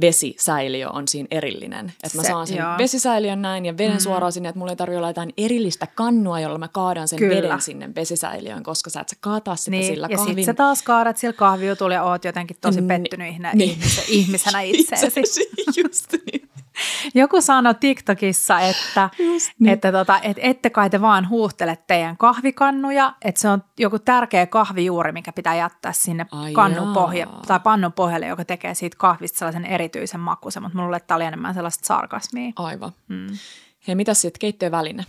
vesisäiliö 0.00 0.90
on 0.90 1.08
siinä 1.08 1.28
erillinen. 1.30 1.92
Että 2.04 2.18
mä 2.18 2.22
saan 2.22 2.46
sen 2.46 2.56
joo. 2.56 2.78
vesisäiliön 2.78 3.42
näin 3.42 3.66
ja 3.66 3.78
veden 3.78 3.92
mm. 3.92 4.00
suoraan 4.00 4.32
sinne, 4.32 4.48
että 4.48 4.58
mulla 4.58 4.72
ei 4.72 4.76
tarvitse 4.76 4.98
olla 4.98 5.08
jotain 5.08 5.32
erillistä 5.36 5.86
kannua, 5.94 6.40
jolla 6.40 6.58
mä 6.58 6.68
kaadan 6.68 7.08
sen 7.08 7.18
Kyllä. 7.18 7.36
veden 7.36 7.60
sinne 7.60 7.94
vesisäiliöön, 7.94 8.62
koska 8.62 8.90
sä 8.90 9.00
et 9.00 9.08
sä 9.08 9.16
kaataa 9.20 9.56
sitä 9.56 9.70
niin, 9.70 9.86
sillä 9.86 10.08
ja 10.10 10.16
kahvin. 10.16 10.32
Ja 10.32 10.36
sit 10.36 10.46
sä 10.46 10.54
taas 10.54 10.82
kaadat 10.82 11.16
sillä 11.16 11.32
kahviutulla 11.32 11.94
ja 11.94 12.02
oot 12.02 12.24
jotenkin 12.24 12.56
tosi 12.60 12.82
pettynyt 12.82 13.34
niin. 13.54 13.78
ihmisenä 14.08 14.60
itseesi. 14.72 15.50
Just 15.82 16.12
niin. 16.12 16.47
Joku 17.14 17.40
sanoi 17.40 17.74
TikTokissa, 17.74 18.60
että, 18.60 19.10
niin. 19.58 19.72
että, 19.72 19.92
tota, 19.92 20.20
että 20.22 20.42
ette 20.42 20.70
kai 20.70 20.90
te 20.90 21.00
vaan 21.00 21.28
huuhtele 21.28 21.78
teidän 21.86 22.16
kahvikannuja, 22.16 23.14
että 23.24 23.40
se 23.40 23.48
on 23.48 23.64
joku 23.78 23.98
tärkeä 23.98 24.46
kahvijuuri, 24.46 25.12
mikä 25.12 25.32
pitää 25.32 25.54
jättää 25.54 25.92
sinne 25.92 26.26
Ai 26.32 26.52
kannun 26.52 26.94
pohja, 26.94 27.26
tai 27.46 27.60
pannun 27.60 27.92
pohjalle, 27.92 28.26
joka 28.26 28.44
tekee 28.44 28.74
siitä 28.74 28.96
kahvista 28.98 29.38
sellaisen 29.38 29.64
erityisen 29.64 30.20
makuisen, 30.20 30.62
mutta 30.62 30.78
mulle 30.78 31.00
tämä 31.00 31.16
oli 31.16 31.24
enemmän 31.24 31.54
sellaista 31.54 31.86
sarkasmia. 31.86 32.52
Aivan. 32.56 32.92
Mm. 33.08 33.26
Hei, 33.88 33.94
mitä 33.94 34.14
sitten 34.14 34.40
keittiöväline? 34.40 35.04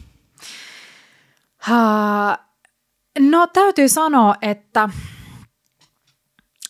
Ha, 1.58 2.38
no 3.20 3.48
täytyy 3.48 3.90
sanoa, 3.90 4.36
että 4.42 4.90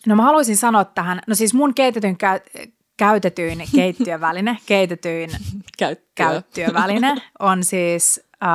No 0.07 0.15
mä 0.15 0.23
haluaisin 0.23 0.57
sanoa 0.57 0.85
tähän, 0.85 1.21
no 1.27 1.35
siis 1.35 1.53
mun 1.53 1.73
keitetyn 1.73 2.17
käytetyin 2.99 3.63
keittiöväline, 3.75 4.57
keitetyin 4.65 5.29
käyttöväline 6.15 7.15
on 7.39 7.63
siis 7.63 8.21
äh, 8.43 8.49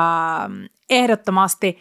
ehdottomasti 0.91 1.79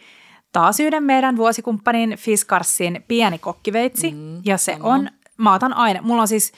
taas 0.52 0.80
yhden 0.80 1.02
meidän 1.02 1.36
vuosikumppanin 1.36 2.16
Fiskarsin 2.18 3.04
pieni 3.08 3.38
kokkiveitsi. 3.38 4.10
Mm, 4.10 4.42
ja 4.44 4.58
se 4.58 4.72
sama. 4.72 4.94
on, 4.94 5.08
mä 5.36 5.54
otan 5.54 5.74
aina, 5.74 6.02
mulla 6.02 6.22
on 6.22 6.28
siis 6.28 6.52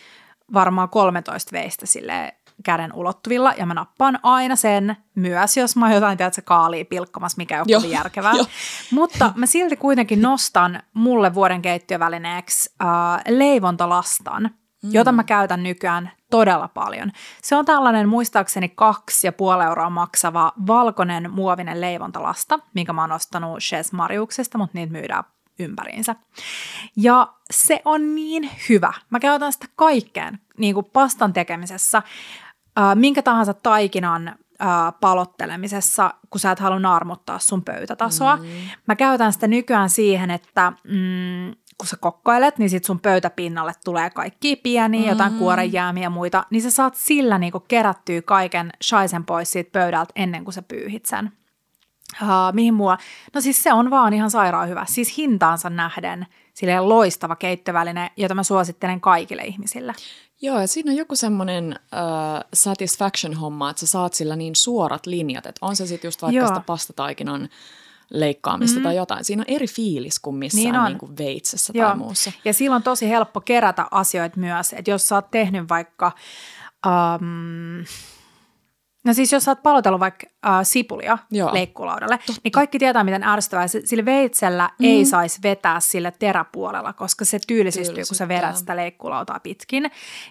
varmaan 0.52 0.88
13 0.88 1.52
veistä 1.52 1.86
sille 1.86 2.34
käden 2.64 2.92
ulottuvilla 2.92 3.54
ja 3.58 3.66
mä 3.66 3.74
nappaan 3.74 4.18
aina 4.22 4.56
sen 4.56 4.96
myös, 5.14 5.56
jos 5.56 5.76
mä 5.76 5.86
oon 5.86 5.94
jotain, 5.94 6.18
tiedätkö, 6.18 6.42
kaalia 6.44 6.84
pilkkamassa, 6.84 7.36
mikä 7.36 7.60
on 7.60 7.66
kovin 7.72 7.90
järkevää. 7.90 8.32
Jo. 8.36 8.44
Mutta 8.90 9.32
mä 9.36 9.46
silti 9.46 9.76
kuitenkin 9.76 10.22
nostan 10.22 10.82
mulle 10.94 11.34
vuoden 11.34 11.62
keittiövälineeksi 11.62 12.70
äh, 12.82 12.88
leivontalastan– 13.28 14.50
mm. 14.82 14.90
jota 14.92 15.12
mä 15.12 15.24
käytän 15.24 15.62
nykyään 15.62 16.10
todella 16.30 16.68
paljon. 16.68 17.12
Se 17.42 17.56
on 17.56 17.64
tällainen 17.64 18.08
muistaakseni 18.08 18.68
kaksi 18.68 19.26
ja 19.26 19.32
puoli 19.32 19.64
euroa 19.64 19.90
maksava 19.90 20.52
valkoinen 20.66 21.30
muovinen 21.30 21.80
leivontalasta, 21.80 22.58
minkä 22.74 22.92
mä 22.92 23.00
oon 23.00 23.12
ostanut 23.12 23.58
Chez 23.58 23.92
Mariuksesta, 23.92 24.58
mutta 24.58 24.78
niitä 24.78 24.92
myydään 24.92 25.24
ympäriinsä. 25.58 26.16
Ja 26.96 27.32
se 27.50 27.82
on 27.84 28.14
niin 28.14 28.50
hyvä. 28.68 28.92
Mä 29.10 29.20
käytän 29.20 29.52
sitä 29.52 29.66
kaikkeen, 29.76 30.38
niin 30.58 30.74
kuin 30.74 30.86
pastan 30.92 31.32
tekemisessä, 31.32 32.02
äh, 32.78 32.94
minkä 32.94 33.22
tahansa 33.22 33.54
taikinan 33.54 34.28
äh, 34.28 34.68
palottelemisessa, 35.00 36.14
kun 36.30 36.40
sä 36.40 36.50
et 36.50 36.60
halua 36.60 36.78
naarmuttaa 36.78 37.38
sun 37.38 37.64
pöytätasoa. 37.64 38.36
Mm. 38.36 38.42
Mä 38.86 38.96
käytän 38.96 39.32
sitä 39.32 39.46
nykyään 39.46 39.90
siihen, 39.90 40.30
että 40.30 40.72
mm, 40.84 41.56
kun 41.78 41.86
sä 41.86 41.96
kokkoilet, 41.96 42.58
niin 42.58 42.70
sit 42.70 42.84
sun 42.84 43.00
pöytäpinnalle 43.00 43.72
tulee 43.84 44.10
kaikki 44.10 44.56
pieniä, 44.56 45.02
mm. 45.02 45.08
jotain 45.08 45.34
kuorenjäämiä 45.34 46.02
ja 46.02 46.10
muita, 46.10 46.44
niin 46.50 46.62
sä 46.62 46.70
saat 46.70 46.94
sillä 46.94 47.38
niinku 47.38 47.60
kerättyä 47.60 48.22
kaiken 48.22 48.72
shaisen 48.84 49.24
pois 49.24 49.50
siitä 49.50 49.70
pöydältä 49.72 50.12
ennen 50.16 50.44
kuin 50.44 50.54
sä 50.54 50.62
pyyhit 50.62 51.06
sen. 51.06 51.32
Uh, 52.22 52.28
mihin 52.52 52.74
mua? 52.74 52.98
No 53.34 53.40
siis 53.40 53.62
se 53.62 53.72
on 53.72 53.90
vaan 53.90 54.12
ihan 54.12 54.30
sairaan 54.30 54.68
hyvä. 54.68 54.86
Siis 54.88 55.16
hintaansa 55.16 55.70
nähden 55.70 56.26
silleen 56.54 56.88
loistava 56.88 57.36
keittoväline, 57.36 58.10
jota 58.16 58.34
mä 58.34 58.42
suosittelen 58.42 59.00
kaikille 59.00 59.42
ihmisille. 59.42 59.92
Joo, 60.42 60.60
ja 60.60 60.68
siinä 60.68 60.90
on 60.90 60.96
joku 60.96 61.16
semmoinen 61.16 61.78
uh, 61.92 62.44
satisfaction-homma, 62.54 63.70
että 63.70 63.80
sä 63.80 63.86
saat 63.86 64.14
sillä 64.14 64.36
niin 64.36 64.56
suorat 64.56 65.06
linjat, 65.06 65.46
että 65.46 65.66
on 65.66 65.76
se 65.76 65.86
sitten 65.86 66.08
just 66.08 66.22
vaikka 66.22 66.36
Joo. 66.36 66.46
sitä 66.48 66.60
pastataikinan 66.60 67.48
leikkaamista 68.10 68.78
mm. 68.78 68.82
tai 68.82 68.96
jotain. 68.96 69.24
Siinä 69.24 69.42
on 69.48 69.54
eri 69.54 69.66
fiilis 69.66 70.18
kuin 70.18 70.36
missään 70.36 70.62
Niin 70.62 70.72
niin 70.72 70.80
on. 70.80 70.86
niin 70.86 70.98
kuin 70.98 71.18
veitsessä 71.18 71.72
Joo. 71.76 71.88
tai 71.88 71.96
muussa. 71.96 72.32
Ja 72.44 72.52
silloin 72.52 72.80
on 72.80 72.82
tosi 72.82 73.08
helppo 73.08 73.40
kerätä 73.40 73.86
asioita 73.90 74.40
myös, 74.40 74.72
että 74.72 74.90
jos 74.90 75.08
sä 75.08 75.14
oot 75.14 75.30
tehnyt 75.30 75.68
vaikka, 75.68 76.12
um, 76.86 77.84
no 79.06 79.14
siis 79.14 79.32
jos 79.32 79.44
sä 79.44 79.50
oot 79.50 79.62
palotellut 79.62 80.00
vaikka 80.00 80.26
uh, 80.46 80.52
sipulia 80.62 81.18
Joo. 81.30 81.54
leikkulaudalle, 81.54 82.18
niin 82.44 82.52
kaikki 82.52 82.78
tietää, 82.78 83.04
miten 83.04 83.22
ärsyttävää. 83.22 83.66
Sillä 83.68 84.04
veitsellä 84.04 84.70
mm. 84.78 84.84
ei 84.86 85.04
saisi 85.04 85.38
vetää 85.42 85.80
sille 85.80 86.12
teräpuolella, 86.18 86.92
koska 86.92 87.24
se 87.24 87.38
tyylisistyy, 87.46 88.04
kun 88.08 88.16
sä 88.16 88.28
vedät 88.28 88.56
sitä 88.56 88.76
leikkulautaa 88.76 89.40
pitkin. 89.40 89.82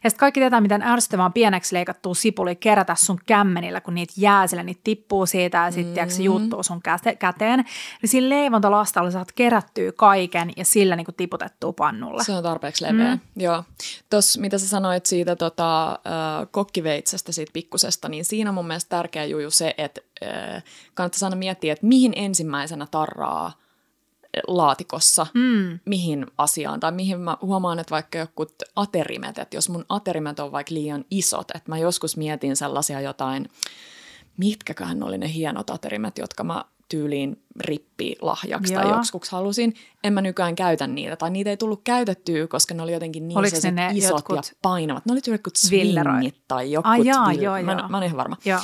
Ja 0.04 0.10
sitten 0.10 0.20
kaikki 0.20 0.40
tietää, 0.40 0.62
miten 0.62 0.82
ärsyttävää 0.82 1.26
on 1.26 1.34
pieneksi 1.34 1.76
leikattua 1.76 2.16
sipuli 2.16 2.56
kerätä 2.56 2.96
sun 2.96 3.20
kämmenillä, 3.26 3.82
kun 3.82 3.96
niitä 3.96 4.14
jää 4.18 4.48
sille, 4.48 4.64
niitä 4.64 4.82
tippuu 4.84 5.26
siitä 5.26 5.58
ja 5.58 5.72
sitten 5.72 6.08
mm. 6.08 6.12
se 6.12 6.24
juuttuu 6.24 6.64
sun 6.64 6.82
käte- 6.90 7.16
käteen. 7.16 7.66
Niin 8.02 8.10
sillä 8.10 8.30
leivontalastalla 8.30 9.12
saat 9.12 9.32
kerättyä 9.32 9.92
kaiken 9.92 10.52
ja 10.58 10.66
sillä 10.66 10.96
niin 10.96 11.08
tiputettua 11.18 11.74
pannulle. 11.74 12.24
Se 12.24 12.34
on 12.34 12.44
tarpeeksi 12.44 12.84
leveä, 12.84 13.16
mm. 13.16 13.20
joo. 13.36 13.64
Tuossa, 14.10 14.42
mitä 14.42 14.58
sä 14.58 14.68
sanoit 14.68 15.06
siitä 15.06 15.36
tota, 15.36 15.92
äh, 15.92 15.98
kokkiveitsestä, 16.52 17.32
siitä 17.32 17.52
pikkusesta, 17.54 18.10
niin 18.10 18.26
siinä 18.26 18.50
on 18.50 18.56
mun 18.66 18.68
mielestä 18.68 18.89
tärkeä 18.89 19.26
juju 19.26 19.51
se, 19.51 19.74
että 19.78 20.01
äh, 20.24 20.63
kannattaisi 20.93 21.26
aina 21.26 21.36
miettiä, 21.36 21.74
että 21.74 21.86
mihin 21.86 22.13
ensimmäisenä 22.16 22.88
tarraa 22.91 23.51
laatikossa, 24.47 25.28
mm. 25.34 25.80
mihin 25.86 26.28
asiaan, 26.38 26.80
tai 26.80 26.91
mihin 26.91 27.20
mä 27.20 27.38
huomaan, 27.41 27.80
että 27.80 27.91
vaikka 27.91 28.18
jotkut 28.18 28.53
aterimet, 28.76 29.38
että 29.38 29.57
jos 29.57 29.70
mun 29.70 29.86
aterimet 29.89 30.39
on 30.39 30.51
vaikka 30.51 30.74
liian 30.74 31.05
isot, 31.11 31.51
että 31.55 31.72
mä 31.72 31.78
joskus 31.78 32.18
mietin 32.18 32.55
sellaisia 32.55 33.01
jotain, 33.01 33.49
mitkäköhän 34.38 35.03
oli 35.03 35.18
ne 35.18 35.34
hienot 35.34 35.70
aterimet, 35.70 36.18
jotka 36.18 36.43
mä 36.43 36.66
tyyliin 36.90 37.44
rippi 37.60 38.16
lahjaksi 38.22 38.74
tai 38.74 38.88
Joo. 38.88 38.98
joskus 38.98 39.30
halusin. 39.30 39.74
En 40.04 40.14
mä 40.14 40.22
nykyään 40.22 40.56
käytä 40.56 40.88
niitä, 40.88 41.16
tai 41.16 41.30
niitä 41.30 41.50
ei 41.50 41.58
tullut 41.58 41.82
käytettyä, 41.84 42.48
koska 42.48 42.74
ne 42.74 42.84
oli 42.84 42.94
jotenkin 42.94 43.28
niin 43.28 43.38
Oliko 43.38 43.58
ne 43.72 43.90
isot 43.94 44.12
jotkut 44.12 44.36
ja 44.36 44.42
painavat. 44.62 45.06
Ne 45.06 45.12
oli 45.12 45.22
jotkut 45.28 45.56
swingit 45.56 46.36
tai 46.48 46.72
jotkut. 46.72 46.92
Ai 46.92 47.06
jaa, 47.06 47.32
vil- 47.32 47.42
joo, 47.42 47.54
mä, 47.64 47.72
en- 47.72 47.78
joo. 47.80 47.88
mä 47.88 47.98
en 47.98 48.04
ihan 48.04 48.18
varma. 48.18 48.38
Joo. 48.46 48.60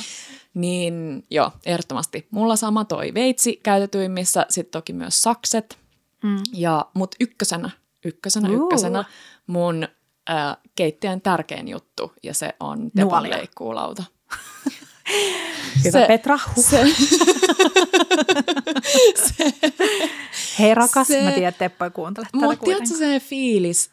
Niin 0.54 1.26
joo, 1.30 1.52
ehdottomasti. 1.66 2.26
Mulla 2.30 2.56
sama 2.56 2.84
toi 2.84 3.14
veitsi 3.14 3.60
käytetyimmissä, 3.62 4.46
sitten 4.50 4.72
toki 4.72 4.92
myös 4.92 5.22
sakset. 5.22 5.78
Mm. 6.22 6.38
Ja, 6.52 6.86
mut 6.94 7.14
ykkösenä, 7.20 7.70
ykkösenä, 8.04 8.48
Uu. 8.48 8.54
ykkösenä 8.64 9.04
mun 9.46 9.88
äh, 10.30 10.56
keittiön 10.74 11.20
tärkein 11.20 11.68
juttu, 11.68 12.12
ja 12.22 12.34
se 12.34 12.54
on 12.60 12.90
Tepon 12.96 13.10
Nuolia. 13.10 13.36
leikkuulauta. 13.36 14.04
Hyvä 15.84 16.00
Se- 16.00 16.06
Petra. 16.08 16.38
Huh. 16.56 16.64
Se, 16.64 16.84
Hei 20.58 20.74
rakas, 20.74 21.08
se- 21.08 21.22
mä 21.22 21.30
tiedän, 21.30 21.48
että 21.48 21.58
Teppo 21.58 21.84
ei 21.84 21.90
kuuntele 21.90 22.26
Mutta 22.32 22.64
tiedätkö 22.64 22.96
se 22.96 23.20
fiilis, 23.20 23.90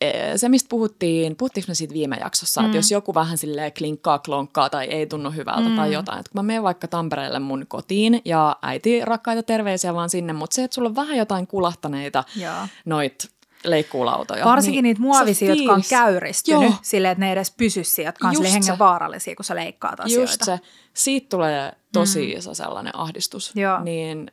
eh, 0.00 0.32
se 0.36 0.48
mistä 0.48 0.68
puhuttiin, 0.68 1.36
puhuttiinko 1.36 1.68
me 1.70 1.74
siitä 1.74 1.94
viime 1.94 2.16
jaksossa, 2.16 2.60
mm. 2.60 2.66
että 2.66 2.78
jos 2.78 2.90
joku 2.90 3.14
vähän 3.14 3.38
silleen 3.38 3.72
klinkkaa, 3.72 4.18
klonkkaa 4.18 4.70
tai 4.70 4.86
ei 4.86 5.06
tunnu 5.06 5.30
hyvältä 5.30 5.68
mm. 5.68 5.76
tai 5.76 5.92
jotain, 5.92 6.18
että 6.18 6.30
kun 6.32 6.38
mä 6.38 6.42
menen 6.46 6.62
vaikka 6.62 6.88
Tampereelle 6.88 7.38
mun 7.38 7.64
kotiin 7.68 8.22
ja 8.24 8.56
äiti 8.62 9.04
rakkaita 9.04 9.42
terveisiä 9.42 9.94
vaan 9.94 10.10
sinne, 10.10 10.32
mutta 10.32 10.54
se, 10.54 10.64
että 10.64 10.74
sulla 10.74 10.88
on 10.88 10.96
vähän 10.96 11.16
jotain 11.16 11.46
kulahtaneita 11.46 12.24
Joo. 12.36 12.54
noit 12.84 13.30
leikkuulautoja. 13.64 14.44
Varsinkin 14.44 14.82
niin 14.82 14.82
niitä 14.82 15.00
muovisia, 15.00 15.54
jotka 15.54 15.72
on 15.72 15.80
fiilis- 15.80 15.90
käyristynyt 15.90 16.62
Joo. 16.62 16.72
silleen, 16.82 17.12
että 17.12 17.20
ne 17.20 17.26
ei 17.26 17.32
edes 17.32 17.50
pysy 17.50 17.84
siinä, 17.84 18.08
jotka 18.08 18.28
on 18.28 18.32
Just 18.34 18.36
silleen 18.36 18.62
se. 18.62 18.70
hengenvaarallisia, 18.70 19.36
kun 19.36 19.44
sä 19.44 19.54
leikkaat 19.56 20.00
asioita. 20.00 20.32
Just 20.32 20.44
se. 20.44 20.60
Siitä 20.94 21.26
tulee 21.28 21.72
tosi 21.92 22.26
mm. 22.26 22.38
iso 22.38 22.54
sellainen 22.54 22.96
ahdistus. 22.96 23.52
Joo. 23.54 23.80
Niin, 23.80 24.30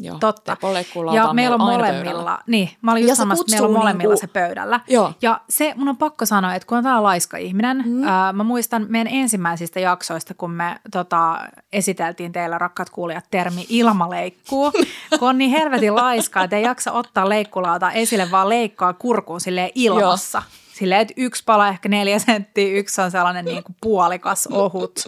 joo. 0.00 0.18
Totta. 0.18 0.56
Leikkuulauta 0.72 1.20
Ja 1.20 1.32
meillä 1.32 1.54
on 1.54 1.60
molemmilla, 1.60 2.04
pöydällä. 2.04 2.38
niin, 2.46 2.70
mä 2.82 2.92
olin 2.92 3.02
Ja 3.02 3.08
just 3.08 3.16
sanomassa, 3.16 3.42
että 3.42 3.52
meillä 3.52 3.66
on 3.66 3.72
molemmilla 3.72 4.14
niinku- 4.14 4.20
se 4.20 4.26
pöydällä. 4.26 4.80
Joo. 4.88 5.12
Ja 5.22 5.40
se 5.48 5.72
mun 5.76 5.88
on 5.88 5.96
pakko 5.96 6.26
sanoa, 6.26 6.54
että 6.54 6.66
kun 6.66 6.78
on 6.78 6.84
täällä 6.84 7.02
laiska 7.02 7.36
ihminen, 7.36 7.82
mm. 7.86 8.02
ää, 8.04 8.32
mä 8.32 8.44
muistan 8.44 8.86
meidän 8.88 9.12
ensimmäisistä 9.14 9.80
jaksoista, 9.80 10.34
kun 10.34 10.50
me 10.50 10.76
tota, 10.92 11.38
esiteltiin 11.72 12.32
teillä 12.32 12.58
rakkaat 12.58 12.90
kuulijat 12.90 13.24
termi 13.30 13.66
ilmaleikkuu, 13.68 14.72
kun 15.18 15.28
on 15.28 15.38
niin 15.38 15.50
helvetin 15.50 15.96
laiskaa, 15.96 16.44
että 16.44 16.56
ei 16.56 16.62
jaksa 16.62 16.92
ottaa 16.92 17.28
leikkulauta 17.28 17.90
esille, 17.92 18.30
vaan 18.30 18.48
leikkaa 18.48 18.92
kurkuun 18.92 19.40
silleen 19.40 19.70
ilmassa. 19.74 20.42
Silleen, 20.72 21.00
että 21.00 21.14
yksi 21.16 21.42
pala 21.46 21.68
ehkä 21.68 21.88
neljä 21.88 22.18
senttiä, 22.18 22.78
yksi 22.78 23.00
on 23.00 23.10
sellainen 23.10 23.44
niin 23.44 23.62
kuin 23.64 23.76
puolikas 23.80 24.46
ohut. 24.46 25.04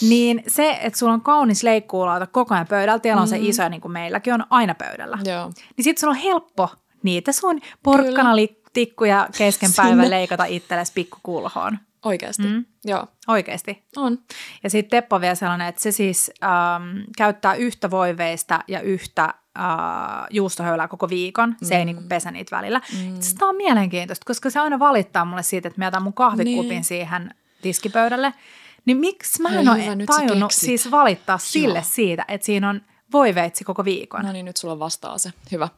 Niin 0.00 0.42
se, 0.48 0.78
että 0.82 0.98
sulla 0.98 1.12
on 1.12 1.20
kaunis 1.20 1.62
leikkuulauta 1.62 2.26
koko 2.26 2.54
ajan 2.54 2.66
pöydällä, 2.66 2.98
teillä 2.98 3.22
on 3.22 3.28
se 3.28 3.38
iso, 3.40 3.68
niin 3.68 3.80
kuin 3.80 3.92
meilläkin 3.92 4.34
on 4.34 4.44
aina 4.50 4.74
pöydällä. 4.74 5.18
Joo. 5.24 5.52
Niin 5.76 5.84
sit 5.84 5.98
sulla 5.98 6.10
on 6.10 6.18
helppo 6.18 6.68
niitä 7.02 7.32
sun 7.32 7.60
porkkanatikkuja 7.82 9.28
kesken 9.38 9.70
päivän 9.76 10.10
leikata 10.10 10.44
itsellesi 10.44 10.92
pikkukulhoon. 10.94 11.78
Oikeasti. 12.04 12.42
Mm. 12.42 12.64
Joo. 12.84 13.06
Oikeasti. 13.28 13.84
On. 13.96 14.18
Ja 14.62 14.70
sitten 14.70 14.90
Teppo 14.90 15.20
vielä 15.20 15.34
sellainen, 15.34 15.66
että 15.66 15.82
se 15.82 15.90
siis 15.92 16.30
ähm, 16.44 16.98
käyttää 17.16 17.54
yhtä 17.54 17.90
voiveista 17.90 18.60
ja 18.68 18.80
yhtä 18.80 19.24
äh, 19.24 19.64
juustohöylää 20.30 20.88
koko 20.88 21.08
viikon. 21.08 21.56
Se 21.62 21.76
ei 21.76 21.84
niinku 21.84 22.02
pesä 22.08 22.30
niitä 22.30 22.56
välillä. 22.56 22.80
Mm. 23.04 23.16
Sitä 23.20 23.46
on 23.46 23.56
mielenkiintoista, 23.56 24.24
koska 24.26 24.50
se 24.50 24.60
aina 24.60 24.78
valittaa 24.78 25.24
mulle 25.24 25.42
siitä, 25.42 25.68
että 25.68 25.80
mä 25.80 25.84
jätän 25.84 26.02
mun 26.02 26.12
kahvikupin 26.12 26.68
Niin. 26.68 26.84
siihen 26.84 27.34
tiskipöydälle. 27.62 28.32
Niin 28.86 28.96
miksi 28.96 29.42
mä 29.42 29.48
en 29.48 29.68
ole 29.68 30.06
tajunnut 30.06 30.52
siis 30.52 30.90
valittaa 30.90 31.38
sille 31.38 31.78
Joo. 31.78 31.86
siitä, 31.90 32.24
että 32.28 32.44
siinä 32.44 32.68
on 32.68 32.80
voiveitsi 33.12 33.64
koko 33.64 33.84
viikon. 33.84 34.24
No 34.24 34.32
niin, 34.32 34.44
nyt 34.44 34.56
sulla 34.56 34.78
vastaa 34.78 35.18
se. 35.18 35.30
Hyvä. 35.52 35.68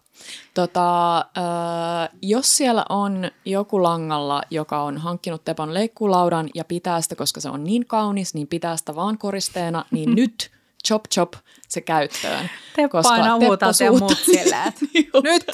Tota, 0.55 1.19
äh, 1.19 2.09
jos 2.23 2.57
siellä 2.57 2.85
on 2.89 3.31
joku 3.45 3.83
langalla, 3.83 4.43
joka 4.51 4.83
on 4.83 4.99
hankkinut 4.99 5.45
Tepon 5.45 5.75
leikkuulaudan 5.75 6.49
ja 6.55 6.65
pitää 6.65 7.01
sitä, 7.01 7.17
koska 7.17 7.41
se 7.41 7.49
on 7.49 7.65
niin 7.65 7.87
kaunis, 7.87 8.35
niin 8.35 8.47
pitää 8.47 8.77
sitä 8.77 8.95
vaan 8.95 9.19
koristeena, 9.19 9.85
niin 9.91 10.15
nyt 10.21 10.51
chop 10.89 11.05
chop 11.15 11.33
se 11.69 11.81
käyttöön. 11.81 12.51
Teppo 12.77 12.99
Koska 12.99 13.15
aina 13.15 13.35
huutaa 13.35 13.73
ja 13.85 13.93
muut 13.93 14.13
nyt 15.25 15.45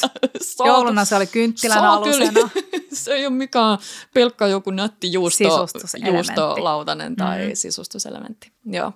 jouluna 0.64 1.05
se 1.05 1.16
oli 1.16 1.26
kynttilän 1.26 1.84
alusena. 1.84 2.50
se 3.05 3.14
ei 3.14 3.26
ole 3.26 3.34
mikään 3.34 3.78
pelkkä 4.14 4.47
joku 4.47 4.70
nätti 4.70 5.12
juusto, 5.12 5.68
juustolautanen 6.07 7.16
tai 7.16 7.49
mm. 7.49 7.55
sisustuselementti. 7.55 8.53
Joo, 8.64 8.92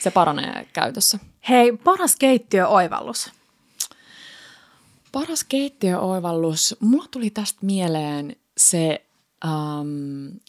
se 0.00 0.10
paranee 0.10 0.68
käytössä. 0.72 1.18
Hei, 1.48 1.72
paras 1.72 2.16
keittiöoivallus. 2.16 3.30
Paras 5.12 5.44
keittiöoivallus. 5.44 6.76
Mulla 6.80 7.06
tuli 7.10 7.30
tästä 7.30 7.58
mieleen 7.62 8.36
se 8.56 9.04
um, 9.44 10.40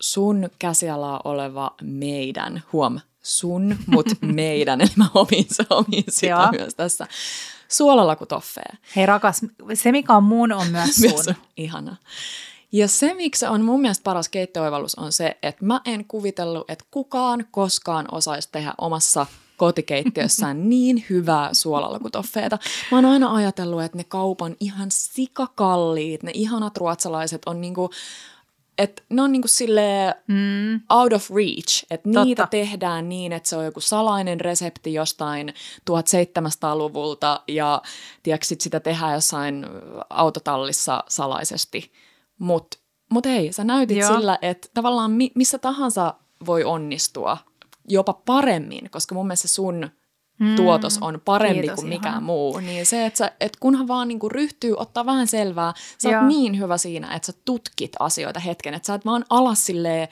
sun 0.00 0.50
käsialaa 0.58 1.20
oleva 1.24 1.74
meidän, 1.82 2.62
huom, 2.72 3.00
sun, 3.22 3.76
mut 3.86 4.06
meidän, 4.40 4.80
eli 4.80 4.90
mä 4.96 5.06
omin, 5.14 5.46
se 5.48 5.64
omin 5.70 6.04
sitä 6.08 6.26
Joo. 6.26 6.50
myös 6.50 6.74
tässä. 6.74 7.06
Suolalakutoffee. 7.68 8.72
Hei 8.96 9.06
rakas, 9.06 9.40
se 9.74 9.92
mikä 9.92 10.16
on 10.16 10.22
mun 10.22 10.52
on 10.52 10.66
myös 10.70 10.98
Myös 11.00 11.24
sun. 11.24 11.34
ihana. 11.56 11.96
Ja 12.72 12.88
se, 12.88 13.14
miksi 13.14 13.46
on 13.46 13.62
mun 13.62 13.80
mielestä 13.80 14.04
paras 14.04 14.28
keittiöoivallus, 14.28 14.94
on 14.94 15.12
se, 15.12 15.36
että 15.42 15.64
mä 15.64 15.80
en 15.84 16.04
kuvitellut, 16.04 16.70
että 16.70 16.84
kukaan 16.90 17.46
koskaan 17.50 18.06
osaisi 18.12 18.48
tehdä 18.52 18.74
omassa 18.78 19.26
kotikeittiössään 19.56 20.68
niin 20.70 21.04
hyvää 21.10 21.54
suolalakutoffeeta. 21.54 22.58
Mä 22.90 22.98
oon 22.98 23.04
aina 23.04 23.34
ajatellut, 23.34 23.82
että 23.82 23.98
ne 23.98 24.04
kaupan 24.04 24.56
ihan 24.60 24.88
sikakalliit, 24.90 26.22
ne 26.22 26.30
ihanat 26.34 26.76
ruotsalaiset 26.76 27.42
on 27.46 27.60
niinku, 27.60 27.90
että 28.78 29.02
ne 29.10 29.22
on 29.22 29.32
niinku 29.32 29.48
silleen 29.48 30.14
Mm. 30.28 30.80
out 30.90 31.12
of 31.12 31.30
reach, 31.30 31.84
että 31.90 32.08
niitä 32.24 32.46
tehdään 32.50 33.08
niin, 33.08 33.32
että 33.32 33.48
se 33.48 33.56
on 33.56 33.64
joku 33.64 33.80
salainen 33.80 34.40
resepti 34.40 34.94
jostain 34.94 35.54
1700-luvulta 35.90 37.40
ja 37.48 37.82
tiedätkö, 38.22 38.46
sit 38.46 38.60
sitä 38.60 38.80
tehdään 38.80 39.14
jossain 39.14 39.66
autotallissa 40.10 41.04
salaisesti. 41.08 41.92
Mutta 42.38 42.78
mut 43.10 43.24
hei, 43.26 43.52
sä 43.52 43.64
näytit 43.64 43.96
Joo. 43.98 44.14
Sillä, 44.16 44.38
että 44.42 44.68
tavallaan 44.74 45.10
mi- 45.10 45.32
missä 45.34 45.58
tahansa 45.58 46.14
voi 46.46 46.64
onnistua 46.64 47.38
jopa 47.88 48.12
paremmin, 48.12 48.90
koska 48.90 49.14
mun 49.14 49.26
mielestä 49.26 49.48
sun 49.48 49.90
Mm. 50.38 50.56
tuotos 50.56 50.98
on 51.00 51.20
parempi 51.24 51.60
Kiitos, 51.60 51.74
kuin 51.74 51.88
mikään 51.88 52.12
ihana. 52.12 52.26
muu. 52.26 52.58
Niin 52.58 52.86
se, 52.86 53.06
että, 53.06 53.18
sä, 53.18 53.32
että 53.40 53.58
kunhan 53.60 53.88
vaan 53.88 54.08
niinku 54.08 54.28
ryhtyy 54.28 54.74
ottaa 54.76 55.06
vähän 55.06 55.26
selvää, 55.26 55.72
sä 55.98 56.08
Joo. 56.10 56.20
oot 56.20 56.28
niin 56.28 56.58
hyvä 56.58 56.78
siinä, 56.78 57.14
että 57.14 57.26
sä 57.26 57.32
tutkit 57.44 57.92
asioita 57.98 58.40
hetken, 58.40 58.74
että 58.74 58.86
sä 58.86 58.94
et 58.94 59.04
vaan 59.06 59.24
alas 59.30 59.66
silleen 59.66 60.08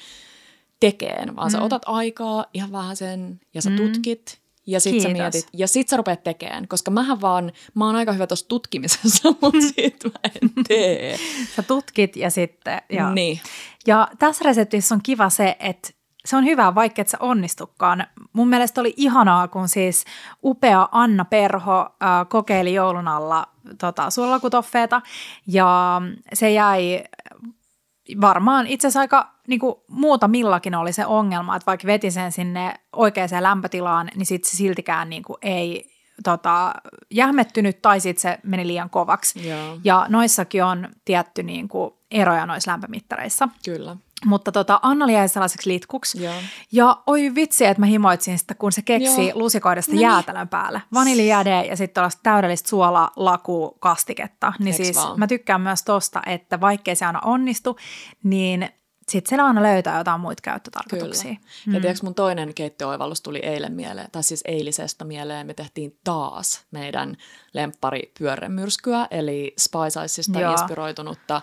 tekeen, 0.81 1.37
vaan 1.37 1.49
mm. 1.49 1.53
sä 1.53 1.63
otat 1.63 1.83
aikaa 1.87 2.45
ihan 2.55 2.73
vähän 2.73 2.97
sen 2.97 3.41
ja 3.55 3.63
sä 3.63 3.71
Mm. 3.71 3.77
tutkit 3.77 4.43
Ja 4.67 4.81
sit 4.81 4.91
sä 4.93 5.09
Kiitos. 5.09 5.13
mietit, 5.13 5.47
ja 5.53 5.69
sit 5.69 5.89
sä 5.89 5.97
rupeat 5.97 6.23
tekemään, 6.23 6.69
koska 6.69 6.91
mähän 6.91 7.21
vaan, 7.21 7.53
mä 7.75 7.87
oon 7.87 7.97
aika 7.97 8.13
hyvä 8.13 8.27
tuossa 8.27 8.49
tutkimisessa, 8.49 9.29
mutta 9.43 9.61
sit 9.75 10.05
mä 10.05 10.31
en 10.43 10.65
tee. 10.69 11.19
Sä 11.57 11.63
tutkit 11.63 12.17
ja 12.17 12.31
sitten... 12.31 12.83
Ja, 12.93 13.11
Niin. 13.15 13.41
ja 13.87 14.09
tässä 14.19 14.45
reseptissä 14.45 14.95
on 14.95 15.01
kiva 15.03 15.31
se, 15.31 15.57
että 15.61 15.91
se 16.25 16.37
on 16.37 16.45
hyvä, 16.45 16.75
vaikka 16.75 17.03
et 17.03 17.09
sä 17.09 17.19
onnistukaan. 17.21 18.07
Mun 18.33 18.49
mielestä 18.49 18.81
oli 18.81 18.95
ihanaa, 18.97 19.49
kun 19.49 19.69
siis 19.69 20.05
upea 20.45 20.89
Anna 20.93 21.25
Perho 21.25 21.81
äh, 21.81 22.29
kokeili 22.29 22.75
joulun 22.75 23.09
alla 23.09 23.47
tota, 23.79 24.11
suolakutoffeeta 24.11 25.03
ja 25.47 26.03
se 26.33 26.51
jäi 26.51 27.05
varmaan 28.21 28.67
itse 28.67 28.87
asiassa 28.87 29.01
aika 29.01 29.33
niin 29.49 29.61
kuin 29.61 29.75
muutamillakin 29.89 30.75
oli 30.75 30.93
se 30.93 31.07
ongelma, 31.07 31.57
että 31.57 31.67
vaikka 31.67 31.87
veti 31.87 32.11
sen 32.11 32.33
sinne 32.33 32.75
oikeaan 32.93 33.29
lämpötilaan, 33.41 34.11
niin 34.15 34.27
sitten 34.27 34.51
se 34.51 34.57
siltikään 34.57 35.11
niin 35.11 35.23
kuin 35.23 35.37
ei 35.43 35.93
tota, 36.25 36.75
jähmettynyt 37.11 37.83
tai 37.83 38.01
sitten 38.01 38.23
se 38.23 38.39
meni 38.43 38.67
liian 38.67 38.91
kovaksi. 38.91 39.49
Joo. 39.49 39.79
Ja 39.85 40.07
noissakin 40.09 40.65
on 40.65 40.89
tietty 41.05 41.43
niin 41.43 41.69
kuin 41.69 41.95
eroja 42.11 42.47
noissa 42.47 42.71
lämpömittareissa. 42.71 43.49
Kyllä. 43.65 43.97
Mutta 44.25 44.53
tota, 44.53 44.81
Anna 44.83 45.11
jäi 45.11 45.29
sellaiseksi 45.29 45.71
litkuksi. 45.71 46.23
Joo. 46.23 46.35
Ja 46.73 47.03
oi 47.07 47.35
vitsi, 47.35 47.65
että 47.65 47.81
mä 47.81 47.87
himoitsin 47.87 48.39
sitä, 48.39 48.55
kun 48.55 48.73
se 48.73 48.83
keksi 48.83 49.29
Joo. 49.29 49.39
lusikoida 49.39 49.83
sitä 49.83 49.93
No 49.95 49.97
niin. 49.97 50.03
jäätelön 50.03 50.49
päälle. 50.49 50.83
Vaniljäde 50.95 51.65
ja 51.67 51.77
sitten 51.77 51.95
tällaista 51.95 52.21
täydellistä 52.23 52.69
suolalaku-kastiketta. 52.69 54.53
Niin 54.59 54.67
Eiks 54.67 54.77
siis 54.77 54.97
vaan? 54.97 55.19
mä 55.19 55.27
tykkään 55.27 55.61
myös 55.61 55.83
tosta, 55.83 56.23
että 56.27 56.61
vaikkei 56.61 56.97
se 56.97 57.07
aina 57.07 57.21
onnistu, 57.25 57.77
niin 58.23 58.69
sitten 59.09 59.29
siellä 59.29 59.45
aina 59.45 59.63
löytää 59.63 59.99
jotain 59.99 60.21
muita 60.21 60.41
käyttötarkoituksia. 60.43 61.35
Kyllä. 61.65 61.77
Ja 61.77 61.81
tiedätkö, 61.81 62.07
mun 62.07 62.15
toinen 62.15 62.55
keittiöoivallus 62.55 63.21
tuli 63.21 63.39
eilen 63.39 63.73
mieleen, 63.73 64.09
tai 64.13 64.23
siis 64.23 64.43
eilisestä 64.45 65.05
mieleen. 65.05 65.47
Me 65.47 65.55
tehtiin 65.55 65.99
taas 66.05 66.65
meidän 66.71 67.17
lemppari 67.53 68.13
pyörremyrskyä, 68.19 69.09
eli 69.11 69.55
Spice 69.59 70.05
Icesista 70.05 70.41
Joo. 70.41 70.53
inspiroitunutta 70.53 71.43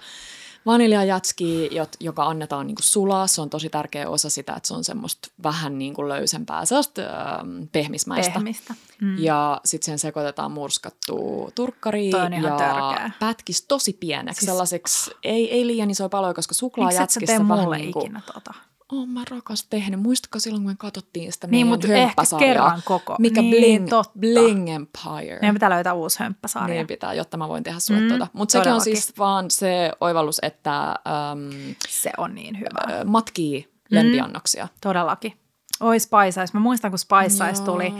vaniljajatski, 0.71 1.69
joka 1.99 2.25
annetaan 2.25 2.67
niin 2.67 2.75
kuin 2.75 2.85
sulaa. 2.85 3.27
Se 3.27 3.41
on 3.41 3.49
tosi 3.49 3.69
tärkeä 3.69 4.09
osa 4.09 4.29
sitä, 4.29 4.53
että 4.53 4.67
se 4.67 4.73
on 4.73 4.83
semmoista 4.83 5.29
vähän 5.43 5.77
niin 5.77 5.93
kuin 5.93 6.09
löysempää, 6.09 6.65
sellaista 6.65 7.01
ähm, 7.01 7.63
pehmismäistä. 7.71 8.33
Pehmistä. 8.33 8.73
Mm. 9.01 9.17
Ja 9.17 9.61
sitten 9.65 9.85
sen 9.85 9.99
sekoitetaan 9.99 10.51
murskattua 10.51 11.51
turkkariin 11.55 12.11
ja 12.11 12.57
törkeä. 12.57 13.11
pätkis 13.19 13.61
tosi 13.61 13.93
pieneksi, 13.93 14.39
Siis- 14.39 14.49
sellaiseksi, 14.49 15.11
ei, 15.23 15.51
ei 15.53 15.67
liian 15.67 15.91
isoja 15.91 16.09
paloja, 16.09 16.33
koska 16.33 16.53
suklaajatskissa 16.53 17.33
vähän 17.47 17.61
mulle 17.63 17.77
niin 17.77 17.91
kuin, 17.91 18.05
ikinä 18.05 18.21
tota? 18.33 18.53
Oon 18.91 19.09
mä 19.09 19.23
rakas 19.31 19.67
tehnyt. 19.69 19.99
Muistatko 20.01 20.39
silloin, 20.39 20.63
kun 20.63 20.71
me 20.71 20.75
katsottiin 20.77 21.31
sitä 21.33 21.47
Niin, 21.47 21.67
meidän 21.67 21.67
mutta 21.67 21.93
ehkä 21.93 22.23
kerran 22.39 22.81
koko. 22.85 23.15
Mikä 23.19 23.41
Niin, 23.41 23.55
Bling, 23.55 23.89
totta. 23.89 24.19
Bling 24.19 24.69
Empire. 24.69 25.39
Meidän 25.41 25.55
pitää 25.55 25.69
löytää 25.69 25.93
uusi 25.93 26.19
hömppäsarja. 26.19 26.75
Niin 26.75 26.87
pitää, 26.87 27.13
jotta 27.13 27.37
mä 27.37 27.47
voin 27.49 27.63
tehdä 27.63 27.79
sulle 27.79 27.99
Mm, 27.99 28.03
mm, 28.05 28.09
tuota. 28.09 28.27
Mutta 28.33 28.51
sekin 28.51 28.71
on 28.73 28.81
siis 28.81 29.13
vaan 29.17 29.51
se 29.51 29.91
oivallus, 30.01 30.39
että 30.41 30.87
äm, 30.89 31.75
Se 31.89 32.11
on 32.17 32.35
niin 32.35 32.59
hyvä. 32.59 33.05
matkii 33.05 33.69
lempiannoksia. 33.91 34.67
Todellakin. 34.81 35.33
Oi 35.79 35.99
Spice 35.99 36.43
Ice. 36.43 36.53
Mä 36.53 36.59
muistan, 36.59 36.91
kun 36.91 36.99
Spice 36.99 37.49
Ice 37.51 37.63
tuli 37.63 37.93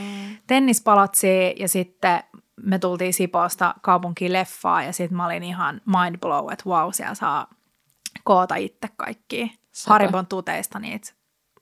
tennispalatsiin 0.48 1.60
ja 1.60 1.68
sitten 1.68 2.24
me 2.64 2.80
tultiin 2.80 3.14
Sipoosta 3.14 3.76
kaupunkiin 3.82 4.34
leffaa 4.34 4.84
ja 4.84 4.94
sitten 4.94 5.18
mä 5.18 5.26
olin 5.26 5.44
ihan 5.44 5.82
mind 5.86 6.18
blow, 6.18 6.52
että 6.54 6.70
wow, 6.70 6.90
siellä 6.92 7.16
saa 7.16 7.48
koota 8.24 8.56
itse 8.56 8.88
kaikki 8.98 9.60
Haribon 9.88 10.28
tuteista 10.28 10.80
niitä, 10.80 11.14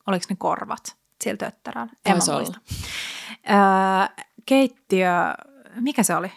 oliko 0.07 0.25
ne 0.29 0.35
korvat 0.39 0.95
sillä 1.23 1.37
tötterällä? 1.37 1.91
En 2.05 2.17
mä 2.17 2.33
muista. 2.33 2.59
Öö, 3.49 4.23
keittiö, 4.45 5.11
mikä 5.75 6.03
se 6.03 6.15
oli? 6.15 6.31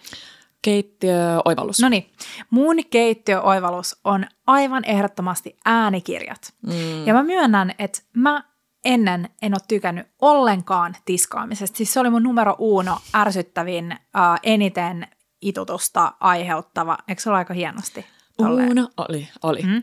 Keittiöoivallus. 0.62 1.80
No 1.80 1.88
niin, 1.88 2.12
mun 2.50 2.76
keittiöoivallus 2.90 4.00
on 4.04 4.26
aivan 4.46 4.84
ehdottomasti 4.84 5.56
äänikirjat. 5.64 6.54
Mm. 6.66 7.06
Ja 7.06 7.14
mä 7.14 7.22
myönnän, 7.22 7.74
että 7.78 8.02
mä 8.12 8.44
ennen 8.84 9.28
en 9.42 9.54
ole 9.54 9.60
tykännyt 9.68 10.06
ollenkaan 10.20 10.96
tiskaamisesta. 11.04 11.76
Siis 11.76 11.92
se 11.92 12.00
oli 12.00 12.10
mun 12.10 12.22
numero 12.22 12.56
uno 12.58 12.98
ärsyttävin, 13.14 13.92
uh, 13.92 14.38
eniten 14.42 15.06
itutusta 15.40 16.12
aiheuttava, 16.20 16.98
eikö 17.08 17.22
se 17.22 17.30
ole 17.30 17.38
aika 17.38 17.54
hienosti? 17.54 18.06
Tolleen? 18.42 18.68
Uuna 18.68 18.88
oli, 18.96 19.28
oli. 19.42 19.62
Mm. 19.62 19.82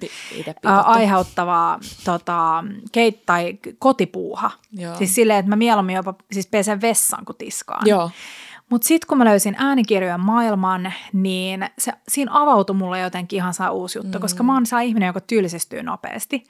Aiheuttavaa 0.64 1.80
tota, 2.06 2.64
keit- 2.98 3.24
tai 3.26 3.58
kotipuuha. 3.80 4.52
Joo. 4.72 4.96
Siis 4.96 5.16
silleen, 5.16 5.40
että 5.40 5.50
mä 5.50 5.56
mieluummin 5.56 5.96
jopa 5.96 6.14
siis 6.32 6.48
pesen 6.48 6.82
vessan 6.82 7.26
kuin 7.26 7.38
tiskaan. 7.38 7.88
Joo. 7.88 8.12
Mutta 8.70 8.88
sitten 8.88 9.08
kun 9.08 9.18
mä 9.18 9.26
löysin 9.26 9.56
äänikirjojen 9.58 10.20
maailman, 10.20 10.94
niin 11.14 11.70
se, 11.80 11.94
siinä 12.08 12.32
avautui 12.34 12.76
mulle 12.76 13.00
jotenkin 13.00 13.38
ihan 13.38 13.54
saa 13.54 13.72
uusi 13.72 14.00
juttu, 14.00 14.18
mm. 14.18 14.22
koska 14.22 14.44
mä 14.44 14.54
oon 14.54 14.66
saa 14.66 14.82
ihminen, 14.82 15.08
joka 15.08 15.22
tylsistyy 15.22 15.84
nopeasti. 15.84 16.44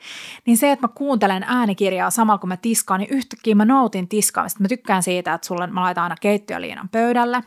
Niin 0.46 0.58
se, 0.58 0.72
että 0.72 0.88
mä 0.88 0.94
kuuntelen 0.96 1.44
äänikirjaa 1.48 2.10
samalla 2.10 2.38
kun 2.38 2.50
mä 2.50 2.58
tiskaan, 2.58 3.00
niin 3.00 3.14
yhtäkkiä 3.14 3.56
mä 3.56 3.66
nautin 3.66 4.08
tiskaamista. 4.08 4.62
Mä 4.62 4.68
tykkään 4.68 5.04
siitä, 5.04 5.34
että 5.34 5.48
sulle 5.48 5.68
mä 5.68 5.82
laitan 5.82 6.04
aina 6.04 6.16
keittiöliinan 6.22 6.90
pöydälle. 6.90 7.44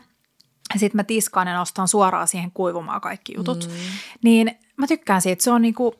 Ja 0.73 0.79
sitten 0.79 0.99
mä 0.99 1.03
tiskaan 1.03 1.47
ja 1.47 1.57
nostan 1.57 1.87
suoraan 1.87 2.27
siihen 2.27 2.51
kuivumaan 2.53 3.01
kaikki 3.01 3.33
jutut. 3.37 3.67
Mm. 3.67 3.73
Niin 4.23 4.59
mä 4.77 4.87
tykkään 4.87 5.21
siitä. 5.21 5.43
Se 5.43 5.51
on 5.51 5.61
niinku, 5.61 5.95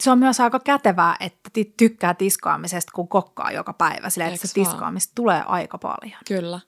se 0.00 0.10
on 0.10 0.18
myös 0.18 0.40
aika 0.40 0.60
kätevää, 0.60 1.16
että 1.20 1.50
tykkää 1.76 2.14
tiskaamisesta, 2.14 2.92
kun 2.94 3.08
kokkaa 3.08 3.50
joka 3.50 3.72
päivä. 3.72 4.10
Sillä 4.10 4.26
että 4.26 4.46
se 4.46 4.54
tiskaamista 4.54 5.12
tulee 5.14 5.42
aika 5.46 5.78
paljon. 5.78 6.20
Kyllä. 6.28 6.60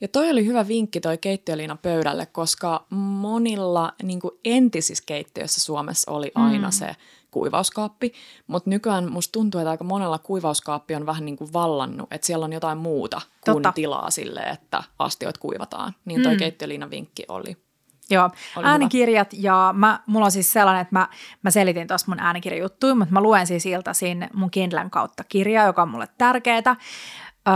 Ja 0.00 0.08
toi 0.08 0.30
oli 0.30 0.46
hyvä 0.46 0.68
vinkki 0.68 1.00
toi 1.00 1.18
keittiöliina 1.18 1.76
pöydälle, 1.76 2.26
koska 2.26 2.86
monilla 2.90 3.92
niin 4.02 4.20
entisissä 4.44 5.04
keittiöissä 5.06 5.60
Suomessa 5.60 6.10
oli 6.10 6.32
aina 6.34 6.68
mm. 6.68 6.72
se 6.72 6.96
kuivauskaappi, 7.30 8.12
mutta 8.46 8.70
nykyään 8.70 9.12
musta 9.12 9.32
tuntuu, 9.32 9.60
että 9.60 9.70
aika 9.70 9.84
monella 9.84 10.18
kuivauskaappi 10.18 10.94
on 10.94 11.06
vähän 11.06 11.24
niin 11.24 11.36
kuin 11.36 11.52
vallannut, 11.52 12.12
että 12.12 12.26
siellä 12.26 12.44
on 12.44 12.52
jotain 12.52 12.78
muuta 12.78 13.20
kuin 13.44 13.54
Totta. 13.54 13.72
tilaa 13.72 14.10
sille, 14.10 14.40
että 14.40 14.82
astioit 14.98 15.38
kuivataan. 15.38 15.94
Niin 16.04 16.22
toi 16.22 16.32
mm. 16.32 16.38
keittiöliinan 16.38 16.90
vinkki 16.90 17.24
oli. 17.28 17.56
Joo, 18.10 18.30
Oli 18.56 18.66
äänikirjat 18.66 19.28
ja 19.32 19.74
mä, 19.76 20.00
mulla 20.06 20.24
on 20.24 20.32
siis 20.32 20.52
sellainen, 20.52 20.82
että 20.82 20.94
mä, 20.94 21.08
mä 21.42 21.50
selitin 21.50 21.88
tuossa 21.88 22.06
mun 22.08 22.20
äänikirjajuttuja, 22.20 22.94
mutta 22.94 23.12
mä 23.12 23.20
luen 23.20 23.46
siis 23.46 23.66
iltaisin 23.66 24.28
mun 24.32 24.50
Kindlen 24.50 24.90
kautta 24.90 25.24
kirjaa, 25.24 25.66
joka 25.66 25.82
on 25.82 25.88
mulle 25.88 26.08
tärkeää. 26.18 26.76
Öö, 27.48 27.54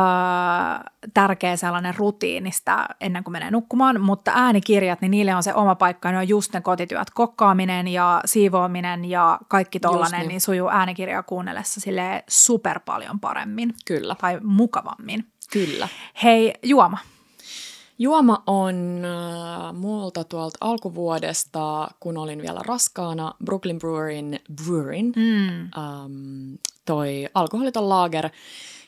tärkeä 1.14 1.56
sellainen 1.56 1.94
rutiinista 1.96 2.86
ennen 3.00 3.24
kuin 3.24 3.32
menee 3.32 3.50
nukkumaan, 3.50 4.00
mutta 4.00 4.32
äänikirjat, 4.34 5.00
niin 5.00 5.10
niille 5.10 5.34
on 5.34 5.42
se 5.42 5.54
oma 5.54 5.74
paikka, 5.74 6.12
ne 6.12 6.18
on 6.18 6.28
just 6.28 6.52
ne 6.52 6.60
kotityöt, 6.60 7.10
kokkaaminen 7.10 7.88
ja 7.88 8.20
siivoaminen 8.24 9.04
ja 9.04 9.38
kaikki 9.48 9.80
tollainen, 9.80 10.20
niin. 10.20 10.28
niin. 10.28 10.40
sujuu 10.40 10.68
äänikirjaa 10.68 11.22
kuunnellessa 11.22 11.80
sille 11.80 12.24
super 12.28 12.80
paljon 12.80 13.20
paremmin 13.20 13.74
Kyllä, 13.86 14.14
tai 14.20 14.40
mukavammin. 14.42 15.26
kyllä. 15.52 15.88
Hei, 16.22 16.54
juoma. 16.62 16.98
Juoma 17.98 18.42
on 18.46 19.02
äh, 19.04 19.74
multa 19.74 20.24
tuolta 20.24 20.58
alkuvuodesta, 20.60 21.88
kun 22.00 22.16
olin 22.18 22.42
vielä 22.42 22.60
raskaana, 22.66 23.34
Brooklyn 23.44 23.78
Brewerin, 23.78 24.40
Brewerin 24.64 25.12
Mm. 25.16 25.60
ähm, 25.60 26.54
toi 26.84 27.28
alkoholiton 27.34 27.88
lager, 27.88 28.28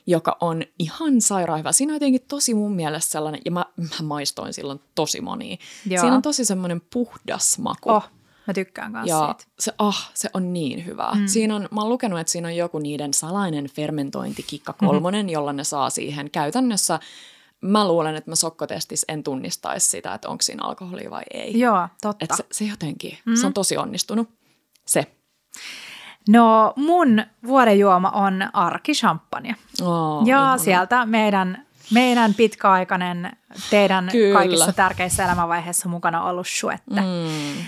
joka 0.07 0.37
on 0.41 0.63
ihan 0.79 1.21
sairaan 1.21 1.59
hyvä. 1.59 1.73
Siinä 1.73 1.91
on 1.91 1.95
jotenkin 1.97 2.25
tosi 2.29 2.55
mun 2.55 2.73
mielestä 2.73 3.13
sellainen, 3.13 3.41
ja 3.45 3.51
mä, 3.51 3.65
mä 3.77 4.07
maistoin 4.07 4.53
silloin 4.53 4.81
tosi 4.95 5.21
monia. 5.21 5.57
Joo. 5.87 6.01
Siinä 6.01 6.17
on 6.17 6.23
tosi 6.23 6.45
semmoinen 6.45 6.81
puhdas 6.93 7.59
maku. 7.59 7.91
Oh, 7.91 8.09
mä 8.47 8.55
tykkään 8.55 8.93
kanssa 8.93 9.17
Ja 9.17 9.35
siitä. 9.39 9.53
se, 9.59 9.73
ah, 9.79 10.11
se 10.15 10.31
on 10.35 10.53
niin 10.53 10.87
hyvä. 10.87 11.13
Mm. 11.15 11.27
Siinä 11.27 11.57
on, 11.57 11.69
mä 11.71 11.81
oon 11.81 11.91
lukenut, 11.91 12.21
että 12.21 12.31
siinä 12.31 12.49
on 12.49 12.57
joku 12.57 12.79
niiden 12.79 13.15
salainen 13.15 13.67
fermentointikikka 13.67 14.73
kolmonen, 14.73 15.21
mm-hmm. 15.27 15.33
jolla 15.33 15.53
ne 15.53 15.65
saa 15.65 15.91
siihen 15.91 16.31
käytännössä. 16.31 17.01
Mä 17.61 17.89
luulen, 17.89 18.17
että 18.17 18.31
mä 18.31 18.35
sokkotestis 18.35 19.05
en 19.09 19.23
tunnistaisi 19.23 19.89
sitä, 19.89 20.15
että 20.15 20.29
onko 20.29 20.43
siinä 20.43 20.65
alkoholia 20.65 21.11
vai 21.11 21.23
ei. 21.31 21.59
Joo, 21.59 21.89
totta. 22.03 22.25
Et 22.25 22.31
se, 22.37 22.47
se 22.53 22.65
jotenkin, 22.65 23.19
mm. 23.25 23.37
se 23.37 23.47
on 23.47 23.55
tosi 23.55 23.77
onnistunut. 23.77 24.29
Se. 24.87 25.07
No 26.29 26.73
mun 26.77 27.23
vuoden 27.47 27.79
juoma 27.79 28.11
on 28.11 28.49
arkichampagne. 28.53 29.57
Oh, 29.83 30.27
ja 30.27 30.37
ihana. 30.37 30.59
sieltä 30.59 31.07
meidän, 31.07 31.67
meidän 31.93 32.35
pitkäaikainen, 32.35 33.37
teidän 33.71 34.09
Kyllä. 34.13 34.39
kaikissa 34.39 34.73
tärkeissä 34.73 35.25
elämänvaiheissa 35.25 35.89
mukana 35.89 36.23
ollut 36.25 36.47
shuette. 36.47 37.01
Mm. 37.01 37.65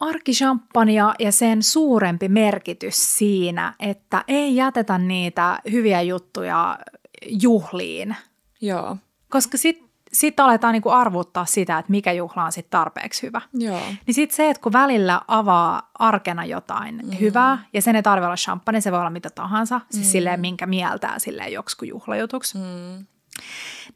Arkichampagnea 0.00 1.14
ja 1.18 1.32
sen 1.32 1.62
suurempi 1.62 2.28
merkitys 2.28 3.16
siinä, 3.18 3.74
että 3.80 4.24
ei 4.28 4.56
jätetä 4.56 4.98
niitä 4.98 5.58
hyviä 5.72 6.02
juttuja 6.02 6.78
juhliin, 7.28 8.16
Joo, 8.60 8.96
koska 9.28 9.58
sitten 9.58 9.87
sit 10.12 10.40
aletaan 10.40 10.72
niinku 10.72 10.90
arvuttaa 10.90 11.44
sitä, 11.44 11.78
että 11.78 11.90
mikä 11.90 12.12
juhla 12.12 12.44
on 12.44 12.52
sit 12.52 12.70
tarpeeksi 12.70 13.22
hyvä. 13.26 13.40
joo. 13.54 13.80
Niin 14.06 14.14
sitten 14.14 14.36
se, 14.36 14.50
että 14.50 14.62
kun 14.62 14.72
välillä 14.72 15.20
avaa 15.28 15.90
arkena 15.98 16.44
jotain 16.44 17.00
mm. 17.04 17.18
hyvää, 17.20 17.58
ja 17.72 17.82
sen 17.82 17.96
ei 17.96 18.02
tarvitse 18.02 18.26
olla 18.26 18.36
champagne, 18.36 18.80
se 18.80 18.92
voi 18.92 19.00
olla 19.00 19.10
mitä 19.10 19.30
tahansa, 19.30 19.80
siis 19.90 20.12
silleen 20.12 20.40
minkä 20.40 20.66
mieltää 20.66 21.18
silleen 21.18 21.52
joksikin 21.52 21.88
juhlajutuksi, 21.88 22.58
Mm. 22.58 23.06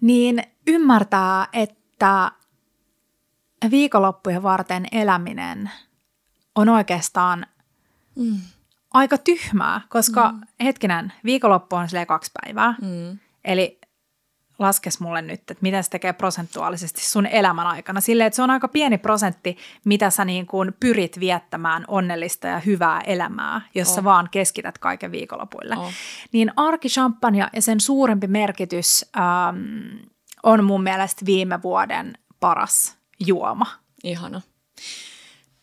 niin 0.01 0.43
ymmärtää, 0.67 1.47
että 1.53 2.31
viikonloppujen 3.71 4.43
varten 4.43 4.87
eläminen 4.93 5.71
on 6.55 6.69
oikeastaan 6.69 7.47
Mm. 8.17 8.37
aika 8.95 9.19
tyhmää, 9.19 9.81
koska 9.89 10.33
mm. 10.33 10.41
hetkinen, 10.65 11.13
viikonloppu 11.25 11.77
on 11.77 11.89
silleen 11.89 12.07
kaksi 12.07 12.31
päivää. 12.43 12.75
Mm. 12.83 13.19
Eli 13.45 13.79
laskes 14.63 15.01
mulle 15.01 15.23
nyt, 15.23 15.41
että 15.41 15.55
mitä 15.61 15.83
se 15.83 15.91
tekee 15.91 16.13
prosentuaalisesti 16.13 17.05
sun 17.05 17.27
elämän 17.27 17.67
aikana. 17.67 18.01
Silleen, 18.01 18.27
että 18.27 18.37
se 18.37 18.43
on 18.43 18.51
aika 18.51 18.69
pieni 18.69 18.99
prosentti, 18.99 19.57
mitä 19.85 20.11
sä 20.11 20.25
niin 20.25 20.47
kuin 20.47 20.75
pyrit 20.81 21.21
viettämään 21.21 21.85
onnellista 21.89 22.47
ja 22.47 22.59
hyvää 22.59 23.01
elämää, 23.01 23.61
jos 23.75 23.89
oh. 23.89 23.95
sä 23.95 24.05
vaan 24.05 24.29
keskität 24.31 24.79
kaiken 24.79 25.13
viikonlopuille. 25.13 25.77
Oh. 25.77 25.93
Niin 26.33 26.53
arkichampagne 26.57 27.49
ja 27.53 27.63
sen 27.63 27.81
suurempi 27.81 28.27
merkitys 28.27 29.07
ähm, 29.17 30.07
on 30.43 30.65
mun 30.65 30.83
mielestä 30.83 31.27
viime 31.27 31.63
vuoden 31.63 32.13
paras 32.41 32.97
juoma. 33.27 33.67
Ihana. 34.05 34.41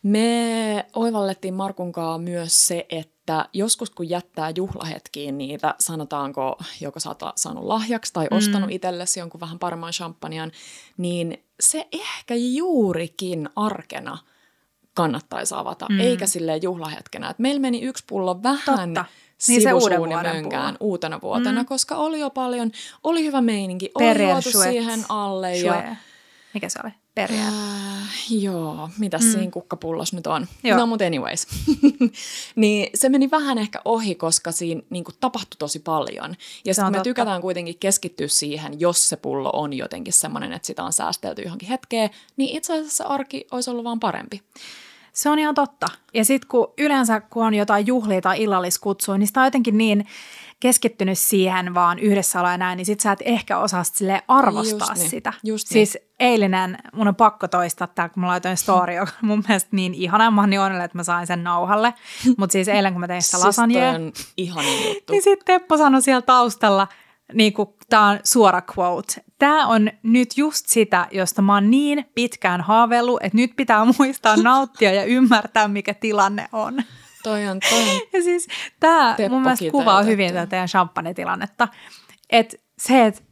Me 0.02 0.86
oivallettiin 0.94 1.54
Markunkaa 1.54 2.18
myös 2.18 2.66
se, 2.66 2.86
että 2.88 3.48
joskus 3.52 3.90
kun 3.90 4.10
jättää 4.10 4.52
juhlahetkiin 4.56 5.38
niitä, 5.38 5.74
sanotaanko, 5.78 6.58
joko 6.80 7.00
sä 7.00 7.08
oot 7.08 7.18
saanut 7.36 7.64
lahjaksi 7.64 8.12
tai 8.12 8.26
ostanut 8.30 8.70
mm. 8.70 8.74
itsellesi 8.74 9.20
jonkun 9.20 9.40
vähän 9.40 9.58
paremman 9.58 9.92
champagnean, 9.92 10.52
niin 10.96 11.44
se 11.60 11.88
ehkä 11.92 12.34
juurikin 12.34 13.48
arkena 13.56 14.18
kannattaisi 14.94 15.54
avata, 15.54 15.86
mm. 15.90 16.00
eikä 16.00 16.26
sille 16.26 16.56
juhlahetkenä. 16.56 17.30
Et 17.30 17.38
meillä 17.38 17.60
meni 17.60 17.82
yksi 17.82 18.04
pullo 18.06 18.42
vähän 18.42 18.60
Totta. 18.94 19.04
Niin 19.48 19.62
se 19.62 19.72
uuden 19.72 19.98
vuoden 19.98 20.22
mönkään 20.22 20.76
pullo. 20.78 20.90
uutena 20.90 21.20
vuotena, 21.22 21.62
Mm. 21.62 21.66
koska 21.66 21.96
oli 21.96 22.20
jo 22.20 22.30
paljon, 22.30 22.70
oli 23.04 23.24
hyvä 23.24 23.40
meininki, 23.40 23.90
oli 23.94 24.42
siihen 24.42 25.04
alle 25.08 25.56
ja. 25.56 25.96
Mikä 26.54 26.68
se 26.68 26.78
oli? 26.84 26.92
Perrier. 27.20 27.46
Äh, 27.46 28.30
joo, 28.30 28.90
mitäs 28.98 29.22
mm. 29.22 29.30
siinä 29.30 29.50
kukkapullossa 29.50 30.16
nyt 30.16 30.26
on? 30.26 30.46
Joo. 30.64 30.78
No 30.78 30.86
mutta 30.86 31.04
anyways. 31.04 31.46
niin 32.56 32.90
se 32.94 33.08
meni 33.08 33.30
vähän 33.30 33.58
ehkä 33.58 33.80
ohi, 33.84 34.14
koska 34.14 34.52
siinä 34.52 34.82
niin 34.90 35.04
kuin, 35.04 35.14
tapahtui 35.20 35.56
tosi 35.58 35.78
paljon. 35.78 36.36
Ja 36.64 36.74
sitten 36.74 36.92
me 36.92 36.96
totta. 36.96 37.04
tykätään 37.04 37.40
kuitenkin 37.40 37.78
keskittyä 37.80 38.28
siihen, 38.28 38.80
jos 38.80 39.08
se 39.08 39.16
pullo 39.16 39.50
on 39.52 39.72
jotenkin 39.72 40.12
semmoinen, 40.12 40.52
että 40.52 40.66
sitä 40.66 40.84
on 40.84 40.92
säästelty 40.92 41.42
johonkin 41.42 41.68
hetkeen, 41.68 42.10
niin 42.36 42.56
itse 42.56 42.78
asiassa 42.78 43.04
arki 43.04 43.46
olisi 43.50 43.70
ollut 43.70 43.84
vaan 43.84 44.00
parempi. 44.00 44.42
Se 45.12 45.30
on 45.30 45.38
ihan 45.38 45.54
totta. 45.54 45.86
Ja 46.14 46.24
sitten 46.24 46.48
kun 46.48 46.72
yleensä, 46.78 47.20
kun 47.20 47.46
on 47.46 47.54
jotain 47.54 47.86
juhlia 47.86 48.20
tai 48.20 48.42
illalliskutsuja, 48.42 49.18
niin 49.18 49.26
sitä 49.26 49.40
on 49.40 49.46
jotenkin 49.46 49.78
niin 49.78 50.06
keskittynyt 50.60 51.18
siihen 51.18 51.74
vaan 51.74 51.98
yhdessä 51.98 52.40
olla 52.40 52.50
ja 52.50 52.58
näin, 52.58 52.76
niin 52.76 52.86
sit 52.86 53.00
sä 53.00 53.12
et 53.12 53.22
ehkä 53.24 53.58
osaa 53.58 53.84
silleen 53.84 54.22
arvostaa 54.28 54.88
Just 54.88 54.94
niin, 54.94 55.10
sitä. 55.10 55.32
just 55.44 55.70
niin. 55.70 55.86
siis 55.86 55.98
eilinen, 56.20 56.78
mun 56.92 57.08
on 57.08 57.14
pakko 57.14 57.48
toistaa 57.48 57.86
tää, 57.86 58.08
kun 58.08 58.20
mä 58.20 58.26
laitoin 58.26 58.56
story, 58.56 58.94
joka 58.94 59.12
on 59.22 59.28
mun 59.28 59.44
mielestä 59.48 59.68
niin 59.72 59.94
ihana. 59.94 60.30
Mä 60.30 60.40
oon 60.40 60.50
niin 60.50 60.60
onnellinen, 60.60 60.84
että 60.84 60.98
mä 60.98 61.02
sain 61.04 61.26
sen 61.26 61.44
nauhalle. 61.44 61.94
Mutta 62.38 62.52
siis 62.52 62.68
eilen, 62.68 62.92
kun 62.92 63.00
mä 63.00 63.08
tein 63.08 63.22
sitä 63.22 63.38
Siis 63.38 63.58
on 63.58 63.70
ihanin 64.36 64.88
juttu. 64.88 65.12
niin 65.12 65.22
sitten 65.22 65.44
Teppo 65.44 65.76
sanoi 65.76 66.02
siellä 66.02 66.22
taustalla, 66.22 66.88
niin 67.32 67.52
kuin 67.52 67.68
tämä 67.88 68.08
on 68.08 68.18
suora 68.24 68.62
quote. 68.78 69.14
Tämä 69.38 69.66
on 69.66 69.90
nyt 70.02 70.36
just 70.36 70.68
sitä, 70.68 71.06
josta 71.10 71.42
mä 71.42 71.54
oon 71.54 71.70
niin 71.70 72.06
pitkään 72.14 72.60
haaveillut, 72.60 73.22
että 73.22 73.36
nyt 73.36 73.50
pitää 73.56 73.84
muistaa 73.98 74.36
nauttia 74.36 74.92
ja 74.92 75.04
ymmärtää, 75.04 75.68
mikä 75.68 75.94
tilanne 75.94 76.48
on. 76.52 76.82
Toi 77.22 77.48
on, 77.48 77.60
toi 77.70 77.78
on 77.78 78.00
Ja 78.12 78.22
siis 78.22 78.48
tämä 78.80 79.16
mun 79.28 79.42
mielestä 79.42 79.70
kuvaa 79.70 80.02
hyvin 80.02 80.32
tätä 80.32 80.46
teidän 80.46 80.68
champagne-tilannetta. 80.68 81.68
Että 82.30 82.56
se, 82.78 83.06
että 83.06 83.22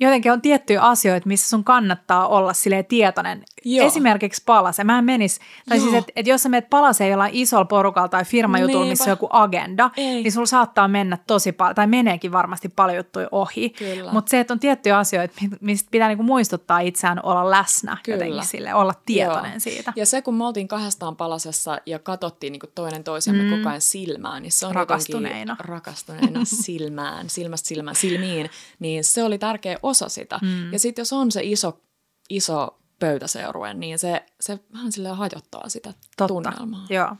jotenkin 0.00 0.32
on 0.32 0.42
tiettyjä 0.42 0.82
asioita, 0.82 1.28
missä 1.28 1.48
sun 1.48 1.64
kannattaa 1.64 2.28
olla 2.28 2.52
silleen 2.52 2.86
tietoinen. 2.86 3.44
Joo. 3.64 3.86
Esimerkiksi 3.86 4.42
palase. 4.46 4.84
Mä 4.84 4.98
en 4.98 5.04
menis, 5.04 5.40
tai 5.68 5.78
Joo. 5.78 5.84
siis, 5.84 5.96
että 5.96 6.12
et 6.16 6.26
jos 6.26 6.42
sä 6.42 6.48
menet 6.48 6.70
palaseen 6.70 7.10
jollain 7.10 7.34
isolla 7.34 7.64
porukalla 7.64 8.08
tai 8.08 8.24
firmajutulla, 8.24 8.86
missä 8.86 9.04
on 9.04 9.10
joku 9.10 9.28
agenda, 9.30 9.90
Ei. 9.96 10.22
niin 10.22 10.32
sulla 10.32 10.46
saattaa 10.46 10.88
mennä 10.88 11.18
tosi 11.26 11.52
paljon, 11.52 11.74
tai 11.74 11.86
meneekin 11.86 12.32
varmasti 12.32 12.68
paljon 12.68 12.96
juttuja 12.96 13.28
ohi. 13.32 13.74
Mutta 14.12 14.30
se, 14.30 14.40
että 14.40 14.54
on 14.54 14.60
tiettyjä 14.60 14.98
asioita, 14.98 15.34
mi- 15.40 15.56
mistä 15.60 15.88
pitää 15.90 16.08
niinku 16.08 16.22
muistuttaa 16.22 16.80
itseään 16.80 17.20
olla 17.22 17.50
läsnä 17.50 17.96
Kyllä. 18.02 18.16
jotenkin 18.16 18.44
sille, 18.48 18.74
olla 18.74 18.94
tietoinen 19.06 19.52
Joo. 19.52 19.60
siitä. 19.60 19.92
Ja 19.96 20.06
se, 20.06 20.22
kun 20.22 20.34
me 20.34 20.44
oltiin 20.46 20.68
kahdestaan 20.68 21.16
palasessa 21.16 21.78
ja 21.86 21.98
katsottiin 21.98 22.52
niin 22.52 22.60
toinen 22.74 23.04
toisemme 23.04 23.42
mm. 23.42 23.50
koko 23.58 23.68
ajan 23.68 23.80
silmään, 23.80 24.42
niin 24.42 24.52
se 24.52 24.66
on 24.66 24.74
Rakastuneina. 24.74 25.38
jotenkin 25.38 25.64
rakastuneina 25.64 26.40
silmään, 26.64 27.30
silmästä 27.30 27.68
silmään, 27.68 27.96
silmiin, 27.96 28.50
niin 28.78 29.04
se 29.04 29.22
oli 29.22 29.38
tärkeä 29.38 29.78
osa 29.82 30.08
sitä. 30.08 30.38
Mm. 30.42 30.72
Ja 30.72 30.78
sitten 30.78 31.00
jos 31.00 31.12
on 31.12 31.32
se 31.32 31.40
iso, 31.44 31.80
iso 32.28 32.78
pöytäseurue, 33.06 33.74
niin 33.74 33.98
se, 33.98 34.26
se 34.40 34.58
vähän 34.72 34.92
silleen 34.92 35.16
hajottaa 35.16 35.68
sitä 35.68 35.92
Totta. 36.16 36.28
tunnelmaa. 36.28 36.86
Joo. 36.90 37.16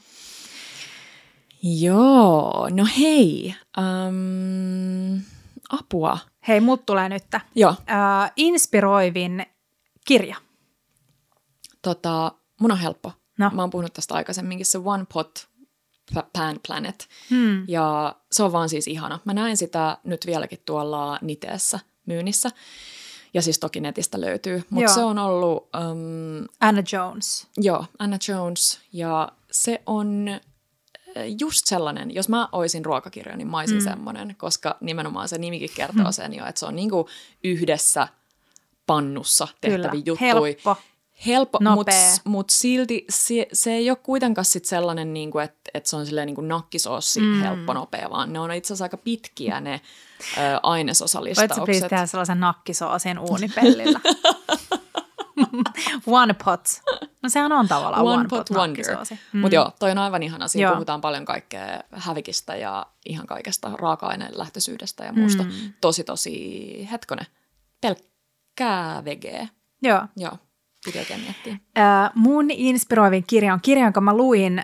Joo, 1.63 2.69
no 2.71 2.87
hei, 2.99 3.55
um, 3.79 5.23
apua. 5.71 6.19
Hei, 6.49 6.61
mut 6.61 6.87
tulee 6.87 7.09
nyt. 7.09 7.25
Joo, 7.55 7.71
Äh, 7.91 8.33
inspiroivin 8.37 9.47
kirja. 10.07 10.37
tota, 11.83 12.33
mun 12.61 12.73
on 12.73 12.79
helppo. 12.79 13.13
No. 13.39 13.51
Mä 13.55 13.63
oon 13.63 13.71
puhunut 13.71 13.93
tästä 13.93 14.15
aikaisemminkin, 14.15 14.67
se 14.67 14.79
One 14.79 15.05
Pot 15.13 15.49
Pan 16.33 16.61
Planet. 16.67 17.09
Hmm. 17.31 17.65
Ja 17.69 18.17
se 18.33 18.43
on 18.43 18.53
vaan 18.53 18.69
siis 18.69 18.89
ihana. 18.89 19.21
Mä 19.25 19.35
näen 19.35 19.57
sitä 19.57 19.99
nyt 20.05 20.27
vieläkin 20.27 20.59
tuolla 20.67 21.19
Niteessä 21.23 21.81
myynnissä. 22.07 22.51
Ja 23.35 23.43
siis 23.43 23.59
toki 23.59 23.81
netistä 23.81 24.21
löytyy. 24.21 24.63
Mutta 24.71 24.95
se 24.95 25.01
on 25.01 25.19
ollut, 25.19 25.63
um, 25.63 26.49
Anna 26.61 26.83
Jones. 26.93 27.47
joo, 27.57 27.85
Anna 27.99 28.19
Jones. 28.29 28.81
Ja 28.93 29.29
se 29.51 29.83
on 29.87 30.29
äh, 30.29 30.41
just 31.41 31.67
sellainen, 31.67 32.15
jos 32.15 32.29
mä 32.29 32.49
oisin 32.53 32.85
ruokakirja, 32.85 33.37
niin 33.37 33.49
mä 33.49 33.57
oisin 33.57 33.77
mm. 33.77 33.85
semmoinen. 33.85 34.37
Koska 34.39 34.77
nimenomaan 34.81 35.29
se 35.29 35.39
nimikin 35.39 35.71
kertoo 35.77 36.05
mm. 36.05 36.13
sen 36.13 36.35
jo, 36.35 36.47
että 36.47 36.59
se 36.59 36.67
on 36.67 36.77
niinku 36.77 37.09
yhdessä 37.45 38.09
pannussa 38.87 39.49
tehtäviä 39.61 39.91
Kyllä. 39.91 40.03
juttuja. 40.07 40.35
Helppo. 40.35 40.77
Helppo, 41.27 41.59
mutta 41.61 41.93
mut 42.25 42.51
silti 42.51 43.05
se, 43.11 43.47
se 43.53 43.73
ei 43.73 43.91
ole 43.91 43.99
kuitenkaan 44.03 44.45
sit 44.45 44.65
sellainen, 44.65 45.15
niinku, 45.15 45.39
että 45.39 45.71
et 45.75 45.87
se 45.87 45.97
on 45.97 46.07
silleen 46.07 46.27
niinku 46.27 46.41
nakkisoossi 46.41 47.21
mm. 47.21 47.41
helppo, 47.41 47.73
nopea, 47.73 48.11
vaan 48.11 48.33
ne 48.33 48.41
on 48.41 48.53
itse 48.53 48.67
asiassa 48.67 48.85
aika 48.85 48.97
pitkiä 48.97 49.61
ne 49.61 49.81
ö, 50.39 50.61
ainesosalistaukset. 50.63 51.65
please 51.65 51.89
tehdä 51.89 52.07
sellaisen 52.07 52.41
nakkisoosin 52.41 53.19
uunipellillä? 53.19 54.01
one 56.07 56.35
pot. 56.45 56.61
No 57.23 57.29
sehän 57.29 57.53
on 57.53 57.69
tavallaan 57.69 58.05
One, 58.05 58.17
one, 58.17 58.29
pot, 58.29 58.51
wonder. 58.51 58.69
nakkisoosi. 58.69 59.19
Mm. 59.33 59.41
Mutta 59.41 59.55
joo, 59.55 59.73
toi 59.79 59.91
on 59.91 59.99
aivan 59.99 60.23
ihana. 60.23 60.49
Siinä 60.49 60.69
Joo. 60.69 60.75
puhutaan 60.75 61.01
paljon 61.01 61.25
kaikkea 61.25 61.81
hävikistä 61.93 62.57
ja 62.57 62.87
ihan 63.07 63.27
kaikesta 63.27 63.71
raaka-aineen 63.75 64.39
lähtöisyydestä 64.39 65.05
ja 65.05 65.13
muusta. 65.13 65.43
Mm. 65.43 65.51
Tosi, 65.81 66.05
tosi, 66.05 66.89
hetkone, 66.91 67.23
pelkkää 67.81 69.05
vegeä. 69.05 69.49
Joo. 69.83 70.03
Joo, 70.17 70.33
piti 70.85 70.99
oikein 70.99 71.21
miettiä. 71.21 71.57
Äh, 71.79 72.11
mun 72.15 72.51
inspiroivin 72.51 73.25
kirja 73.27 73.53
on 73.55 73.61
kirja, 73.63 73.85
jonka 73.85 74.01
mä 74.01 74.17
luin, 74.17 74.63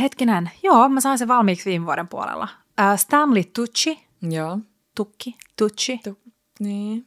hetkinen, 0.00 0.50
joo, 0.62 0.88
mä 0.88 1.00
sain 1.00 1.18
sen 1.18 1.28
valmiiksi 1.28 1.70
viime 1.70 1.86
vuoden 1.86 2.08
puolella. 2.08 2.48
Äh, 2.80 2.98
Stanley 2.98 3.44
Tucci, 3.44 4.06
Joo, 4.22 4.58
Tukki, 4.94 5.36
Tucci, 5.58 6.00
tu, 6.04 6.18
niin, 6.60 7.06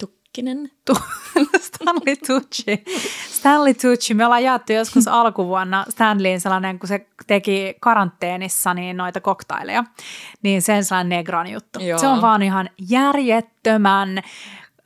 tukkinen. 0.00 0.70
Tu- 0.84 0.98
Stanley 1.66 2.16
Tucci. 2.26 2.84
Stanley 3.30 3.74
Tucci. 3.74 4.14
Me 4.14 4.24
ollaan 4.24 4.44
jaettu 4.44 4.72
joskus 4.72 5.08
alkuvuonna 5.18 5.84
Stanleyin 5.88 6.40
sellainen, 6.40 6.78
kun 6.78 6.88
se 6.88 7.06
teki 7.26 7.74
karanteenissa 7.80 8.74
niin 8.74 8.96
noita 8.96 9.20
koktaileja, 9.20 9.84
niin 10.42 10.62
sen 10.62 10.84
sellainen 10.84 11.08
negron 11.18 11.46
juttu. 11.46 11.80
Joo. 11.80 11.98
Se 11.98 12.06
on 12.06 12.22
vaan 12.22 12.42
ihan 12.42 12.70
järjettömän 12.88 14.22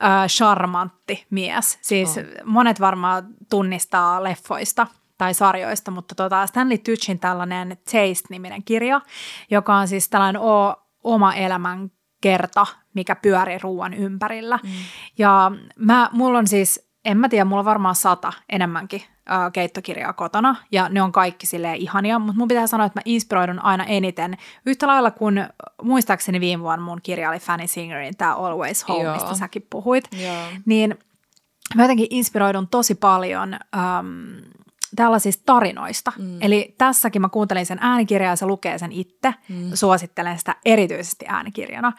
äh, 0.03 0.27
charmantti 0.27 1.25
mies. 1.29 1.79
Siis 1.81 2.17
On. 2.17 2.23
monet 2.45 2.79
varmaan 2.79 3.23
tunnistaa 3.49 4.23
leffoista 4.23 4.87
tai 5.17 5.33
sarjoista, 5.33 5.91
mutta 5.91 6.15
tota 6.15 6.47
Stanley 6.47 6.77
Tuccin 6.77 7.19
tällainen 7.19 7.77
Taste-niminen 7.91 8.63
kirja, 8.63 9.01
joka 9.51 9.75
on 9.75 9.87
siis 9.87 10.09
tällainen 10.09 10.41
o- 10.41 10.75
oma 11.03 11.33
elämän 11.33 11.91
kerta, 12.21 12.65
mikä 12.93 13.15
pyörii 13.15 13.57
ruoan 13.57 13.93
ympärillä. 13.93 14.59
Mm. 14.63 14.69
Ja 15.17 15.51
mä, 15.75 16.09
mulla 16.11 16.37
on 16.39 16.47
siis, 16.47 16.88
en 17.05 17.17
mä 17.17 17.29
tiedä, 17.29 17.45
mulla 17.45 17.59
on 17.59 17.65
varmaan 17.65 17.95
sata 17.95 18.33
enemmänkin 18.49 19.01
keittokirjaa 19.53 20.13
kotona, 20.13 20.55
ja 20.71 20.89
ne 20.89 21.01
on 21.01 21.11
kaikki 21.11 21.45
silleen 21.45 21.75
ihania, 21.75 22.19
mutta 22.19 22.37
mun 22.37 22.47
pitää 22.47 22.67
sanoa, 22.67 22.85
että 22.85 22.99
mä 22.99 23.03
inspiroidun 23.05 23.59
aina 23.59 23.83
eniten. 23.83 24.37
Yhtä 24.65 24.87
lailla 24.87 25.11
kuin 25.11 25.47
muistaakseni 25.81 26.39
viime 26.39 26.63
vuonna 26.63 26.85
mun 26.85 26.99
kirja 27.03 27.29
oli 27.29 27.39
Fanny 27.39 27.67
Singerin 27.67 28.17
tämä 28.17 28.35
Always 28.35 28.87
Home, 28.87 29.03
Joo. 29.03 29.13
mistä 29.13 29.35
säkin 29.35 29.67
puhuit, 29.69 30.03
Joo. 30.23 30.43
niin 30.65 30.97
mä 31.75 31.83
jotenkin 31.83 32.07
inspiroidun 32.09 32.67
tosi 32.67 32.95
paljon 32.95 33.53
äm, 33.53 33.59
tällaisista 34.95 35.43
tarinoista. 35.45 36.11
Mm. 36.17 36.37
Eli 36.41 36.75
tässäkin 36.77 37.21
mä 37.21 37.29
kuuntelin 37.29 37.65
sen 37.65 37.77
äänikirjaa 37.81 38.31
ja 38.31 38.35
se 38.35 38.45
lukee 38.45 38.77
sen 38.77 38.91
itse. 38.91 39.33
Mm. 39.49 39.71
Suosittelen 39.73 40.39
sitä 40.39 40.55
erityisesti 40.65 41.25
äänikirjana. 41.27 41.93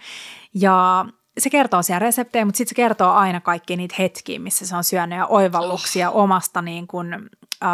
Ja 0.54 1.06
se 1.40 1.50
kertoo 1.50 1.82
siellä 1.82 1.98
reseptejä, 1.98 2.44
mutta 2.44 2.58
sitten 2.58 2.70
se 2.70 2.74
kertoo 2.74 3.12
aina 3.12 3.40
kaikki 3.40 3.76
niitä 3.76 3.94
hetkiä, 3.98 4.38
missä 4.38 4.66
se 4.66 4.76
on 4.76 4.84
syönyt 4.84 5.18
ja 5.18 5.26
oivalluksia 5.26 6.10
oh. 6.10 6.22
omasta 6.22 6.62
niin 6.62 6.86
kun, 6.86 7.30
äh, 7.64 7.70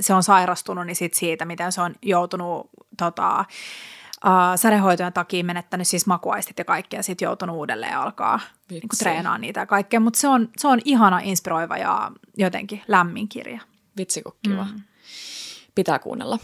se 0.00 0.14
on 0.14 0.22
sairastunut, 0.22 0.86
niin 0.86 0.96
sit 0.96 1.14
siitä, 1.14 1.44
miten 1.44 1.72
se 1.72 1.80
on 1.80 1.94
joutunut 2.02 2.70
tota, 2.98 3.38
äh, 3.38 4.56
sädehoitojen 4.56 5.12
takia 5.12 5.44
menettänyt 5.44 5.88
siis 5.88 6.06
makuaistit 6.06 6.58
ja 6.58 6.64
kaikkea, 6.64 6.98
ja 6.98 7.02
sitten 7.02 7.26
joutunut 7.26 7.56
uudelleen 7.56 7.98
alkaa 7.98 8.40
niin 8.70 8.82
treenaamaan 8.98 9.40
niitä 9.40 9.60
ja 9.60 9.66
kaikkea. 9.66 10.00
Mutta 10.00 10.20
se 10.20 10.28
on, 10.28 10.48
se 10.56 10.68
on 10.68 10.80
ihana, 10.84 11.20
inspiroiva 11.24 11.76
ja 11.76 12.12
jotenkin 12.36 12.82
lämmin 12.88 13.28
kirja. 13.28 13.60
Vitsi 13.96 14.22
kun 14.22 14.36
kiva. 14.42 14.64
Mm. 14.64 14.80
Pitää 15.74 15.98
kuunnella. 15.98 16.38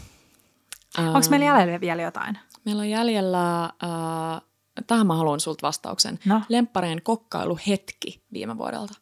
Onko 0.97 1.27
meillä 1.29 1.45
jäljellä 1.45 1.81
vielä 1.81 2.01
jotain? 2.01 2.37
Meillä 2.65 2.81
on 2.81 2.89
jäljellä, 2.89 3.63
äh, 3.63 4.41
tähän 4.87 5.07
mä 5.07 5.15
haluan 5.15 5.39
sulta 5.39 5.67
vastauksen, 5.67 6.19
no. 6.25 6.41
Lemppareen 6.49 7.01
kokkailuhetki 7.01 8.23
viime 8.33 8.57
vuodelta. 8.57 8.93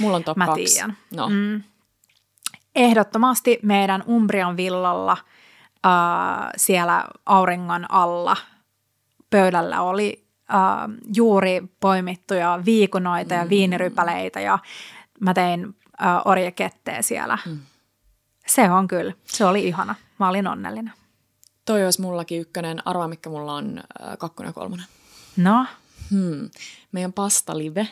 Mulla 0.00 0.16
on 0.16 0.24
top 0.24 0.36
mä 0.36 0.46
kaksi. 0.46 0.64
Tiedän. 0.64 0.96
No. 1.10 1.28
Mm. 1.28 1.62
Ehdottomasti 2.74 3.58
meidän 3.62 4.04
Umbrian 4.08 4.56
villalla 4.56 5.16
äh, 5.86 5.92
siellä 6.56 7.04
auringon 7.26 7.90
alla 7.90 8.36
pöydällä 9.30 9.82
oli 9.82 10.26
äh, 10.54 10.96
juuri 11.14 11.62
poimittuja 11.80 12.60
viikunoita 12.64 13.34
mm. 13.34 13.40
ja 13.40 13.48
viinirypäleitä 13.48 14.40
ja 14.40 14.58
mä 15.20 15.34
tein 15.34 15.76
äh, 16.02 16.16
orjaketteä 16.24 17.02
siellä. 17.02 17.38
Mm. 17.46 17.58
Se 18.46 18.70
on 18.70 18.88
kyllä, 18.88 19.12
se 19.24 19.44
oli 19.44 19.66
ihana. 19.66 19.94
Mä 20.18 20.28
olin 20.28 20.46
onnellinen. 20.46 20.92
Toi 21.64 21.84
olisi 21.84 22.00
mullakin 22.00 22.40
ykkönen. 22.40 22.86
Arvaa, 22.88 23.08
mikä 23.08 23.30
mulla 23.30 23.52
on 23.52 23.78
äh, 23.78 24.18
kakkonen 24.18 24.48
ja 24.48 24.52
kolmonen. 24.52 24.86
No? 25.36 25.66
Hmm. 26.10 26.50
Meidän 26.92 27.12
pastalive 27.12 27.88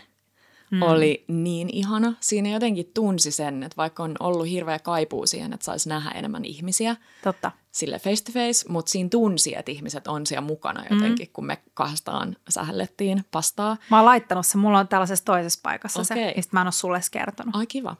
mm. 0.71 0.83
oli 0.83 1.25
niin 1.29 1.71
ihana. 1.73 2.13
Siinä 2.21 2.49
jotenkin 2.49 2.91
tunsi 2.95 3.31
sen, 3.31 3.63
että 3.63 3.77
vaikka 3.77 4.03
on 4.03 4.15
ollut 4.21 4.49
hirveä 4.49 4.79
kaipuu 4.79 5.27
siihen, 5.27 5.53
että 5.53 5.65
saisi 5.65 5.89
nähdä 5.89 6.11
enemmän 6.11 6.45
ihmisiä. 6.45 6.97
Totta. 7.25 7.51
Sille 7.75 7.99
face 7.99 8.25
to 8.25 8.33
face, 8.33 8.69
mutta 8.69 8.91
siinä 8.91 9.09
tunsi, 9.09 9.57
että 9.57 9.73
ihmiset 9.73 10.07
on 10.07 10.27
siellä 10.27 10.47
mukana 10.47 10.85
jotenkin, 10.91 11.27
mm. 11.27 11.33
kun 11.33 11.47
me 11.47 11.59
kahdestaan 11.75 12.37
sähellettiin 12.49 13.25
pastaa. 13.31 13.77
Mä 13.91 13.97
oon 13.97 14.05
laittanut 14.05 14.47
se, 14.47 14.59
mulla 14.59 14.79
on 14.79 14.89
tällaisessa 14.89 15.25
toisessa 15.25 15.61
paikassa 15.63 16.01
okay. 16.01 16.17
se, 16.17 16.33
mistä 16.37 16.57
mä 16.57 16.61
en 16.61 16.67
ole 16.67 16.73
sulle 16.73 17.01
kertonut. 17.11 17.57
Ai 17.57 17.67
kiva. 17.67 17.97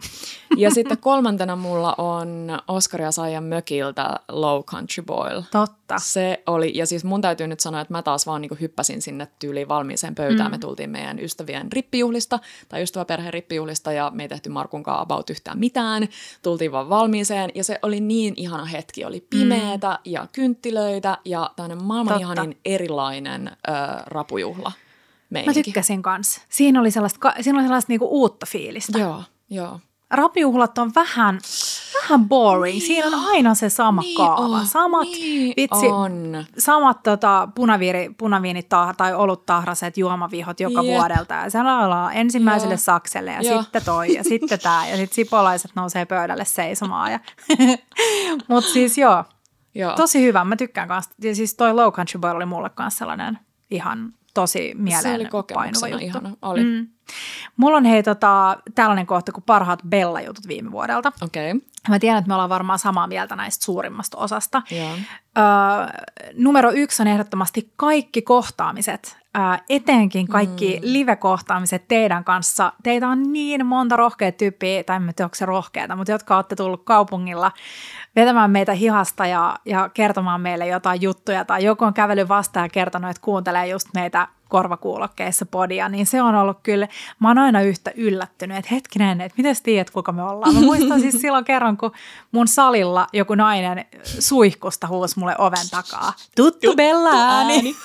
Ja 0.57 0.71
sitten 0.71 0.99
kolmantena 0.99 1.57
mulla 1.57 1.95
on 1.99 2.59
Oscar 2.69 3.01
ja 3.01 3.13
Saijan 3.13 3.45
mökiltä 3.45 4.21
Low 4.29 4.63
Country 4.63 5.03
Boil. 5.03 5.43
Totta. 5.51 5.99
Se 5.99 6.43
oli, 6.47 6.73
ja 6.75 6.87
siis 6.87 7.05
mun 7.05 7.21
täytyy 7.21 7.47
nyt 7.47 7.61
sanoa, 7.61 7.81
että 7.81 7.95
mä 7.95 8.03
taas 8.03 8.27
vaan 8.27 8.41
niin 8.41 8.61
hyppäsin 8.61 9.03
sinne 9.03 9.29
tyyliin 9.39 9.69
valmiiseen 9.69 10.15
pöytään. 10.15 10.51
Mm. 10.51 10.55
Me 10.55 10.59
tultiin 10.59 10.91
meidän 10.91 11.19
ystävien 11.19 11.73
rippijuhlista, 11.73 12.39
tai 12.69 12.83
ystäväperheen 12.83 13.33
rippijuhlista, 13.33 13.93
ja 13.93 14.11
me 14.15 14.23
ei 14.23 14.29
tehty 14.29 14.49
Markun 14.49 14.83
about 14.87 15.31
yhtään 15.31 15.59
mitään. 15.59 16.09
Tultiin 16.43 16.73
vaan 16.73 16.89
valmiiseen, 16.89 17.51
ja 17.55 17.65
se 17.65 17.79
oli 17.83 18.01
niin 18.01 18.35
ihana 18.37 18.65
hetki. 18.65 19.05
Oli 19.05 19.27
pimeetä 19.31 19.64
mm. 19.64 19.64
Ja 20.05 20.27
kynttilöitä, 20.33 21.19
ja 21.25 21.51
tämmöinen 21.57 21.85
maailman 21.85 22.15
Totta. 22.15 22.33
ihanin 22.33 22.59
erilainen 22.65 23.49
ö, 23.49 23.73
rapujuhla. 24.07 24.73
Meininki. 25.31 25.61
Mä 25.61 25.65
tykkäsin 25.65 26.03
kanssa. 26.03 26.41
Siinä 26.49 26.81
oli 26.81 26.91
sellaista, 26.91 27.33
siinä 27.41 27.59
oli 27.59 27.67
sellaista 27.67 27.93
niinku 27.93 28.09
uutta 28.11 28.47
fiilistä. 28.47 28.99
Joo, 28.99 29.23
joo 29.51 29.81
rapijuhlat 30.17 30.79
on 30.79 30.93
vähän, 30.95 31.39
vähän 32.03 32.29
boring. 32.29 32.79
Niin 32.79 32.87
Siinä 32.87 33.07
on 33.07 33.15
aina 33.15 33.55
se 33.55 33.69
sama 33.69 34.03
niin 34.03 34.17
kaava. 34.17 34.59
On, 34.59 34.67
samat, 34.67 35.09
niin 35.09 35.55
vitsi, 35.57 35.87
on. 35.87 36.45
samat 36.59 37.03
tota, 37.03 37.49
punaviiri, 37.55 38.15
punaviinitahra 38.19 38.95
tai 38.95 39.15
oluttahraset 39.15 39.97
juomavihot 39.97 40.61
joka 40.61 40.83
Jep. 40.83 40.95
vuodelta. 40.95 41.35
Ja 41.35 41.51
se 41.51 41.59
ollaan 41.61 42.13
ensimmäiselle 42.17 42.75
Joo. 42.75 42.79
sakselle 42.79 43.33
ja 43.33 43.43
Joo. 43.43 43.63
sitten 43.63 43.85
toi 43.85 44.15
ja 44.15 44.25
sitten 44.25 44.61
tämä. 44.61 44.89
Ja 44.89 44.97
sitten 44.97 45.15
sipolaiset 45.15 45.71
nousee 45.75 46.07
pöydälle 46.07 46.45
seisomaan. 46.45 47.13
Ja... 47.13 47.21
Mutta 48.49 48.71
siis 48.71 48.99
joo, 48.99 49.25
joo, 49.75 49.97
tosi 49.97 50.23
hyvä. 50.23 50.45
Mä 50.45 50.57
tykkään 50.57 50.89
kanssa. 50.89 51.15
Ja 51.23 51.35
siis 51.35 51.55
toi 51.55 51.75
Low 51.75 51.93
Country 51.93 52.21
Boy 52.21 52.31
oli 52.31 52.47
mulle 52.47 52.71
kanssa 52.71 52.99
sellainen 52.99 53.39
ihan 53.71 54.13
tosi 54.35 54.75
mieleen 54.79 55.03
Se 55.03 55.15
oli 55.15 55.25
kokemuksena 55.25 55.99
ihana. 55.99 56.31
Oli. 56.43 56.65
Mm. 56.65 56.89
Mulla 57.57 57.77
on 57.77 57.85
hei 57.85 58.03
tota, 58.03 58.57
tällainen 58.75 59.07
kohta 59.07 59.33
kuin 59.33 59.45
parhaat 59.45 59.83
Bella-jutut 59.89 60.49
viime 60.49 60.73
vuodelta. 60.73 61.13
Okei. 61.23 61.53
Okay. 61.53 61.69
Mä 61.89 61.99
tiedän, 61.99 62.19
että 62.19 62.29
me 62.29 62.35
ollaan 62.35 62.51
varmaan 62.51 62.79
samaa 62.79 63.07
mieltä 63.07 63.37
näistä 63.37 63.65
suurimmasta 63.65 64.19
osasta. 64.19 64.63
Yeah. 64.73 64.99
Öö, 65.39 65.45
numero 66.37 66.71
yksi 66.73 67.03
on 67.03 67.09
ehdottomasti 67.09 67.73
kaikki 67.77 68.23
kohtaamiset, 68.23 69.17
öö, 69.37 69.43
etenkin 69.69 70.29
kaikki 70.29 70.77
mm. 70.77 70.93
live-kohtaamiset 70.93 71.89
teidän 71.89 72.25
kanssa. 72.25 72.73
Teitä 72.83 73.09
on 73.09 73.33
niin 73.33 73.67
monta 73.67 73.97
rohkea 73.97 74.33
tyyppiä, 74.33 74.85
tai 74.85 74.97
en 74.97 75.03
tiedä, 75.03 75.27
onko 75.27 75.35
se 75.35 75.47
rohkeata, 75.47 75.97
mutta 75.97 76.13
jotka 76.13 76.37
olette 76.37 76.57
tullut 76.57 76.85
kaupungilla 76.85 77.53
vetämään 78.17 78.51
meitä 78.51 78.73
hihasta 78.73 79.27
ja, 79.27 79.57
ja 79.65 79.89
kertomaan 79.95 80.41
meille 80.41 80.67
jotain 80.67 81.03
juttuja, 81.03 81.45
tai 81.45 81.65
joku 81.65 81.85
on 81.85 81.95
kävellyt 81.95 82.29
vastaan 82.29 82.65
ja 82.65 82.69
kertonut, 82.69 83.11
että 83.11 83.23
kuuntelee 83.23 83.67
just 83.67 83.89
meitä 83.95 84.29
korvakuulokkeissa 84.49 85.47
podia, 85.47 85.89
niin 85.89 86.07
se 86.07 86.23
on 86.23 86.35
ollut 86.35 86.59
kyllä, 86.63 86.89
mä 87.21 87.29
oon 87.29 87.39
aina 87.39 87.63
yhtä 87.63 87.93
yllättynyt, 87.97 88.57
että 88.57 88.75
hetkinen, 88.75 89.21
että 89.21 89.37
miten 89.37 89.57
tiedät, 89.63 89.91
kuka 89.91 90.13
me 90.13 90.23
ollaan. 90.23 90.55
Mä 90.55 90.61
muistan 90.61 91.01
siis 91.01 91.21
silloin 91.21 91.45
kerran, 91.45 91.77
kun 91.77 91.93
mun 92.33 92.49
salilla 92.49 93.07
joku 93.13 93.35
nainen 93.35 93.85
suihkusta 94.19 94.87
huusi 94.87 95.19
mulle 95.19 95.35
oven 95.39 95.71
takaa. 95.71 96.13
Tuttu, 96.37 96.61
Tuttu 96.61 96.77
Bella 96.77 97.11
ääni. 97.11 97.77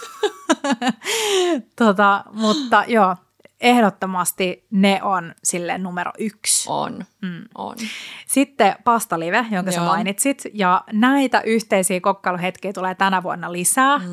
tota, 1.75 2.23
mutta 2.33 2.83
joo, 2.87 3.15
ehdottomasti 3.61 4.65
ne 4.71 4.99
on 5.03 5.35
sille 5.43 5.77
numero 5.77 6.11
yksi. 6.19 6.69
On, 6.69 7.05
mm. 7.21 7.43
on. 7.55 7.75
Sitten 8.27 8.75
pastalive, 8.83 9.45
jonka 9.51 9.71
Joo. 9.71 9.79
sä 9.79 9.81
mainitsit. 9.81 10.43
Ja 10.53 10.83
näitä 10.91 11.41
yhteisiä 11.41 11.99
kokkailuhetkiä 12.01 12.73
tulee 12.73 12.95
tänä 12.95 13.23
vuonna 13.23 13.51
lisää. 13.51 13.97
Mm. 13.97 14.05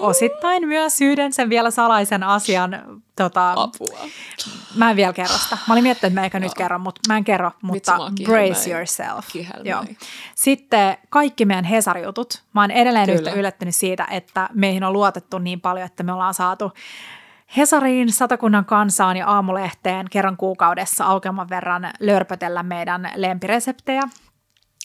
Osittain 0.00 0.68
myös 0.68 1.00
yhden 1.00 1.32
sen 1.32 1.50
vielä 1.50 1.70
salaisen 1.70 2.22
asian. 2.22 3.02
Tota, 3.16 3.52
Apua. 3.52 3.98
Mä 4.74 4.90
en 4.90 4.96
vielä 4.96 5.12
kerro 5.12 5.38
sitä. 5.38 5.58
Mä 5.68 5.74
olin 5.74 5.82
miettinyt, 5.82 6.10
että 6.10 6.20
mä 6.20 6.24
ehkä 6.24 6.40
nyt 6.40 6.54
kerron, 6.54 6.80
mutta 6.80 7.00
mä 7.08 7.16
en 7.16 7.24
kerro. 7.24 7.50
Mutta 7.62 7.98
brace 8.24 8.70
yourself. 8.70 9.26
Joo. 9.64 9.84
Sitten 10.34 10.96
kaikki 11.10 11.44
meidän 11.44 11.64
Hesari-jutut. 11.64 12.42
Mä 12.54 12.60
oon 12.60 12.70
edelleen 12.70 13.06
Kyllä. 13.06 13.18
yhtä 13.18 13.30
yllättynyt 13.30 13.76
siitä, 13.76 14.06
että 14.10 14.48
meihin 14.54 14.84
on 14.84 14.92
luotettu 14.92 15.38
niin 15.38 15.60
paljon, 15.60 15.86
että 15.86 16.02
me 16.02 16.12
ollaan 16.12 16.34
saatu 16.34 16.72
Hesariin, 17.56 18.12
Satakunnan 18.12 18.64
kansaan 18.64 19.16
ja 19.16 19.26
Aamulehteen 19.26 20.06
kerran 20.10 20.36
kuukaudessa 20.36 21.04
aukeaman 21.04 21.48
verran 21.48 21.90
lörpötellä 22.00 22.62
meidän 22.62 23.10
lempireseptejä. 23.14 24.02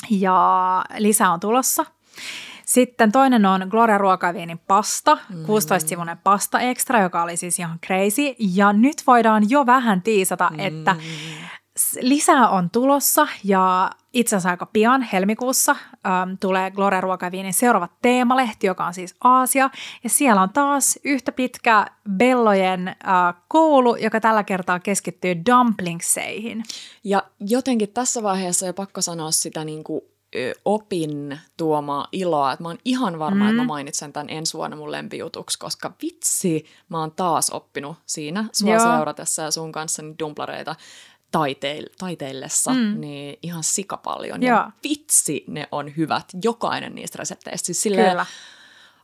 Ja 0.09 0.84
lisää 0.97 1.32
on 1.32 1.39
tulossa. 1.39 1.86
Sitten 2.65 3.11
toinen 3.11 3.45
on 3.45 3.68
Gloria 3.70 3.97
Ruokaviinin 3.97 4.59
pasta, 4.68 5.18
mm. 5.30 5.43
16-sivuinen 5.43 6.18
pasta 6.24 6.59
extra, 6.59 7.01
joka 7.01 7.24
oli 7.24 7.38
siis 7.38 7.59
ihan 7.59 7.80
crazy. 7.86 8.36
Ja 8.39 8.74
nyt 8.74 9.03
voidaan 9.07 9.49
jo 9.49 9.65
vähän 9.65 10.01
tiisata, 10.01 10.49
mm. 10.53 10.59
että 10.59 10.95
lisää 12.01 12.49
on 12.49 12.69
tulossa 12.69 13.28
ja 13.43 13.91
itse 14.13 14.36
asiassa 14.36 14.49
aika 14.49 14.65
pian 14.65 15.01
helmikuussa 15.01 15.71
äm, 15.71 16.38
tulee 16.39 16.71
Gloria 16.71 17.01
Ruokaviinin 17.01 17.53
seuraava 17.53 17.89
teemalehti, 18.01 18.67
joka 18.67 18.86
on 18.86 18.93
siis 18.93 19.15
Aasia. 19.23 19.69
Ja 20.03 20.09
siellä 20.09 20.41
on 20.41 20.49
taas 20.49 20.99
yhtä 21.03 21.32
pitkä 21.32 21.86
Bellojen 22.09 22.88
äh, 22.88 22.95
koulu, 23.47 23.95
joka 23.95 24.19
tällä 24.19 24.43
kertaa 24.43 24.80
keskittyy 24.80 25.36
dumplingseihin. 25.45 26.63
Ja 27.03 27.23
jotenkin 27.39 27.89
tässä 27.89 28.23
vaiheessa 28.23 28.65
jo 28.65 28.73
pakko 28.73 29.01
sanoa 29.01 29.32
sitä 29.32 29.65
niin 29.65 29.84
kuin 29.84 30.01
opin 30.65 31.39
tuomaa 31.57 32.07
iloa. 32.11 32.51
Että 32.51 32.63
mä 32.63 32.69
oon 32.69 32.78
ihan 32.86 33.19
varma, 33.19 33.43
mm. 33.43 33.49
että 33.49 33.55
mä 33.55 33.63
mm. 33.63 33.67
mainitsen 33.67 34.13
tämän 34.13 34.30
ensi 34.30 34.53
vuonna 34.53 34.78
mun 34.78 34.91
lempijutuksi, 34.91 35.59
koska 35.59 35.91
vitsi, 36.01 36.65
mä 36.89 36.99
oon 36.99 37.11
taas 37.11 37.49
oppinut 37.49 37.97
siinä 38.05 38.45
sua 38.51 38.73
Joo. 38.73 38.80
seuratessa 38.80 39.41
ja 39.41 39.51
sun 39.51 39.71
kanssa 39.71 40.03
dumplareita 40.19 40.75
taiteil- 41.32 41.93
taiteillessa, 41.97 42.73
mm. 42.73 42.99
niin 43.01 43.39
ihan 43.43 43.63
sikapaljon. 43.63 44.43
Joo. 44.43 44.57
Ja 44.57 44.71
vitsi, 44.84 45.43
ne 45.47 45.67
on 45.71 45.93
hyvät, 45.97 46.25
jokainen 46.43 46.95
niistä 46.95 47.17
resepteistä. 47.17 47.65
Siis 47.65 47.82
silleen, 47.82 48.09
Kyllä. 48.09 48.25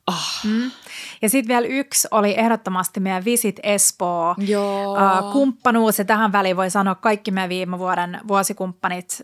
Oh. 0.08 0.43
Mm. 0.43 0.72
Ja 1.22 1.30
sitten 1.30 1.47
vielä 1.47 1.68
yksi 1.68 2.08
oli 2.12 2.39
ehdottomasti 2.39 2.99
meidän 2.99 3.26
Visit 3.26 3.60
Espoo 3.64 4.36
Joo. 4.38 4.93
Uh, 4.93 5.32
kumppanuus. 5.32 5.99
Ja 5.99 6.06
tähän 6.06 6.32
väliin 6.32 6.58
voi 6.58 6.70
sanoa 6.70 6.95
kaikki 6.95 7.32
meidän 7.32 7.49
viime 7.49 7.80
vuoden 7.80 8.20
vuosikumppanit 8.28 9.22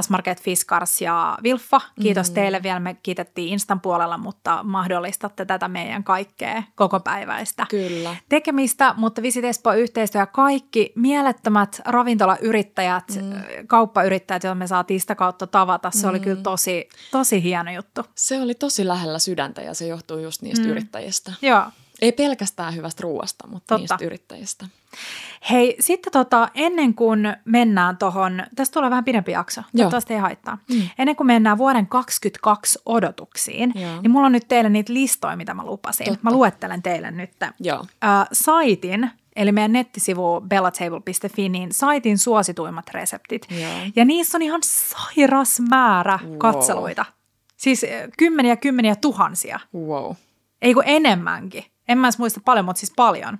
S-Market 0.00 0.42
Fiskars 0.42 1.00
ja 1.00 1.38
Vilfa. 1.42 1.80
Kiitos 2.02 2.28
mm. 2.28 2.34
teille 2.34 2.62
vielä. 2.62 2.80
Me 2.80 2.96
kiitettiin 3.02 3.48
Instan 3.48 3.80
puolella, 3.80 4.18
mutta 4.18 4.62
mahdollistatte 4.62 5.44
tätä 5.44 5.68
meidän 5.68 6.04
kaikkea 6.04 6.62
koko 6.74 7.00
päiväistä 7.00 7.66
Kyllä. 7.70 8.16
tekemistä. 8.28 8.94
Mutta 8.96 9.22
Visit 9.22 9.44
Espoo 9.44 9.72
yhteistyö 9.72 10.20
ja 10.20 10.26
kaikki 10.26 10.92
mielettömät 10.96 11.80
ravintolayrittäjät, 11.84 13.04
mm. 13.22 13.32
kauppayrittäjät, 13.66 14.44
joita 14.44 14.54
me 14.54 14.66
saatiin 14.66 15.00
sitä 15.00 15.14
kautta 15.14 15.46
tavata. 15.46 15.90
Se 15.90 16.06
mm. 16.06 16.10
oli 16.10 16.20
kyllä 16.20 16.42
tosi, 16.42 16.88
tosi 17.10 17.42
hieno 17.42 17.70
juttu. 17.70 18.00
Se 18.14 18.40
oli 18.40 18.54
tosi 18.54 18.88
lähellä 18.88 19.18
sydäntä 19.18 19.62
ja 19.62 19.74
se 19.74 19.86
johtuu 19.86 20.13
johtuu 20.14 20.24
just 20.24 20.42
niistä 20.42 20.64
mm. 20.64 20.70
yrittäjistä. 20.70 21.32
Joo. 21.42 21.64
Ei 22.02 22.12
pelkästään 22.12 22.74
hyvästä 22.74 23.02
ruoasta, 23.02 23.46
mutta 23.46 23.74
Totta. 23.78 23.94
niistä 23.94 24.04
yrittäjistä. 24.06 24.66
Hei, 25.50 25.76
sitten 25.80 26.12
tota, 26.12 26.48
ennen 26.54 26.94
kuin 26.94 27.36
mennään 27.44 27.96
tuohon, 27.96 28.42
tästä 28.56 28.74
tulee 28.74 28.90
vähän 28.90 29.04
pidempi 29.04 29.32
jakso, 29.32 29.62
toivottavasti 29.76 30.14
ei 30.14 30.20
haittaa. 30.20 30.58
Mm. 30.68 30.88
Ennen 30.98 31.16
kuin 31.16 31.26
mennään 31.26 31.58
vuoden 31.58 31.86
2022 31.86 32.78
odotuksiin, 32.86 33.72
Joo. 33.74 34.00
niin 34.02 34.10
mulla 34.10 34.26
on 34.26 34.32
nyt 34.32 34.48
teille 34.48 34.70
niitä 34.70 34.92
listoja, 34.92 35.36
mitä 35.36 35.54
mä 35.54 35.64
lupasin. 35.64 36.06
Totta. 36.06 36.20
Mä 36.22 36.30
luettelen 36.30 36.82
teille 36.82 37.10
nyt. 37.10 37.30
Joo. 37.60 37.84
Äh, 38.04 38.26
saitin, 38.32 39.10
eli 39.36 39.52
meidän 39.52 39.72
nettisivu 39.72 40.40
bellatable.fi, 40.48 41.48
niin 41.48 41.72
saitin 41.72 42.18
suosituimmat 42.18 42.90
reseptit. 42.90 43.46
Joo. 43.50 43.70
Ja 43.96 44.04
niissä 44.04 44.38
on 44.38 44.42
ihan 44.42 44.60
sairas 44.64 45.60
määrä 45.68 46.18
Wow. 46.24 46.38
katseluita. 46.38 47.04
Siis 47.64 47.84
äh, 47.84 47.90
kymmeniä, 48.18 48.56
kymmeniä 48.56 48.96
tuhansia. 48.96 49.60
Wow. 49.74 50.12
Ei 50.62 50.74
kun 50.74 50.82
enemmänkin. 50.86 51.64
En 51.88 51.98
mä 51.98 52.06
edes 52.06 52.18
muista 52.18 52.40
paljon, 52.44 52.64
mutta 52.64 52.80
siis 52.80 52.92
paljon. 52.96 53.38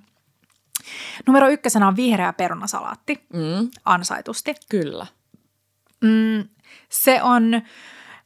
Numero 1.27 1.49
ykkösenä 1.49 1.87
on 1.87 1.95
vihreä 1.95 2.33
perunasalaatti, 2.33 3.25
Mm, 3.33 3.69
ansaitusti. 3.85 4.55
kyllä. 4.69 5.07
Mm, 6.01 6.49
se 6.89 7.21
on, 7.23 7.61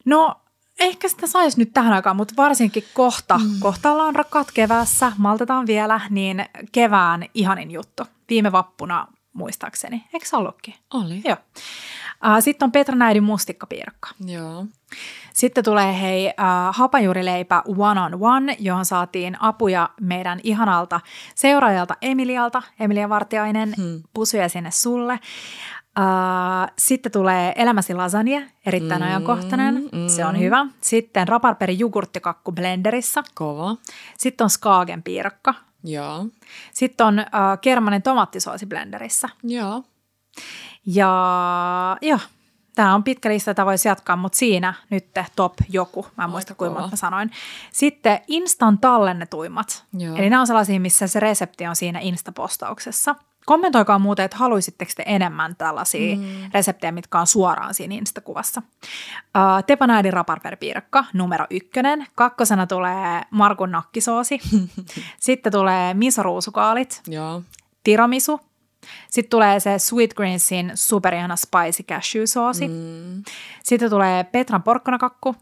no 0.04 0.40
ehkä 0.80 1.08
sitä 1.08 1.26
saisi 1.26 1.58
nyt 1.58 1.72
tähän 1.72 1.92
aikaan, 1.92 2.16
mutta 2.16 2.34
varsinkin 2.36 2.84
kohta, 2.94 3.38
mm. 3.38 3.50
kohta 3.60 3.92
ollaan 3.92 4.14
rakkaat 4.14 4.50
keväässä, 4.54 5.12
maltetaan 5.18 5.66
vielä, 5.66 6.00
niin 6.10 6.44
kevään 6.72 7.24
ihanin 7.34 7.70
juttu. 7.70 8.02
Viime 8.28 8.52
vappuna 8.52 9.06
muistaakseni, 9.32 10.04
eikö 10.12 10.26
se 10.26 10.36
ollutkin? 10.36 10.74
Oli. 10.94 11.22
Joo. 11.24 11.36
Uh, 12.24 12.42
Sitten 12.42 12.66
on 12.66 12.72
Petra 12.72 12.96
Näidin 12.96 13.24
mustikkapiirakka. 13.24 14.08
Joo. 14.26 14.66
Sitten 15.34 15.64
tulee 15.64 16.00
hei 16.00 16.28
äh, 16.28 16.34
hapajuurileipä 16.70 17.62
One 17.78 18.00
on 18.00 18.16
One, 18.20 18.56
johon 18.58 18.84
saatiin 18.84 19.36
apuja 19.40 19.90
meidän 20.00 20.40
ihanalta 20.42 21.00
seuraajalta 21.34 21.94
Emilialta, 22.02 22.62
Emilia 22.80 23.08
Vartiainen, 23.08 23.74
hmm. 23.76 24.02
pusuja 24.14 24.48
sinne 24.48 24.70
sulle. 24.70 25.12
Äh, 25.98 26.72
sitten 26.78 27.12
tulee 27.12 27.52
elämäsi 27.56 27.94
lasagne, 27.94 28.50
erittäin 28.66 29.02
mm, 29.02 29.06
ajankohtainen, 29.06 29.74
mm. 29.74 30.08
se 30.08 30.24
on 30.24 30.38
hyvä. 30.38 30.66
Sitten 30.80 31.28
raparperi 31.28 31.78
jogurttikakku 31.78 32.52
blenderissä. 32.52 33.22
Kova. 33.34 33.76
Sitten 34.18 34.44
on 34.44 34.50
Skagen 34.50 35.02
piirakka. 35.02 35.54
Joo. 35.84 36.26
Sitten 36.72 37.06
on 37.06 37.18
äh, 37.18 37.26
kermanen 37.60 38.02
tomattisoosi 38.02 38.66
blenderissä. 38.66 39.28
Joo. 39.42 39.84
Ja 40.86 41.96
joo, 42.02 42.18
tämä 42.74 42.94
on 42.94 43.04
pitkä 43.04 43.28
lista, 43.28 43.50
jota 43.50 43.66
voisi 43.66 43.88
jatkaa, 43.88 44.16
mutta 44.16 44.38
siinä 44.38 44.74
nyt 44.90 45.06
top 45.36 45.54
joku. 45.68 46.06
Mä 46.16 46.24
en 46.24 46.30
muista, 46.30 46.54
kuinka 46.54 46.80
mä 46.80 46.96
sanoin. 46.96 47.30
Sitten 47.72 48.20
instan 48.28 48.78
tallennetuimmat. 48.78 49.84
Joo. 49.98 50.16
Eli 50.16 50.30
nämä 50.30 50.40
on 50.40 50.46
sellaisia, 50.46 50.80
missä 50.80 51.06
se 51.06 51.20
resepti 51.20 51.66
on 51.66 51.76
siinä 51.76 51.98
Insta-postauksessa. 51.98 53.14
Kommentoikaa 53.46 53.98
muuten, 53.98 54.24
että 54.24 54.36
haluaisitteko 54.36 54.92
te 54.96 55.02
enemmän 55.06 55.56
tällaisia 55.56 56.16
mm. 56.16 56.24
reseptejä, 56.54 56.92
mitkä 56.92 57.20
on 57.20 57.26
suoraan 57.26 57.74
siinä 57.74 57.94
Insta-kuvassa. 57.94 58.62
Uh, 58.62 59.64
Tepanäidin 59.66 60.12
raparperipiirakka, 60.12 61.04
numero 61.12 61.46
ykkönen. 61.50 62.06
Kakkosena 62.14 62.66
tulee 62.66 63.22
Markun 63.30 63.70
nakkisoosi. 63.70 64.40
Sitten 65.20 65.52
tulee 65.52 65.94
misoruusukaalit 65.94 67.02
Joo. 67.06 67.42
tiramisu. 67.84 68.40
Sitten 69.10 69.30
tulee 69.30 69.60
se 69.60 69.78
Sweet 69.78 70.14
Greensin 70.14 70.72
superihana 70.74 71.36
spicy 71.36 71.82
cashew 71.82 72.24
soosi. 72.24 72.68
Mm. 72.68 73.22
Sitten 73.62 73.90
tulee 73.90 74.24
Petran 74.24 74.62
porkkanakakku. 74.62 75.36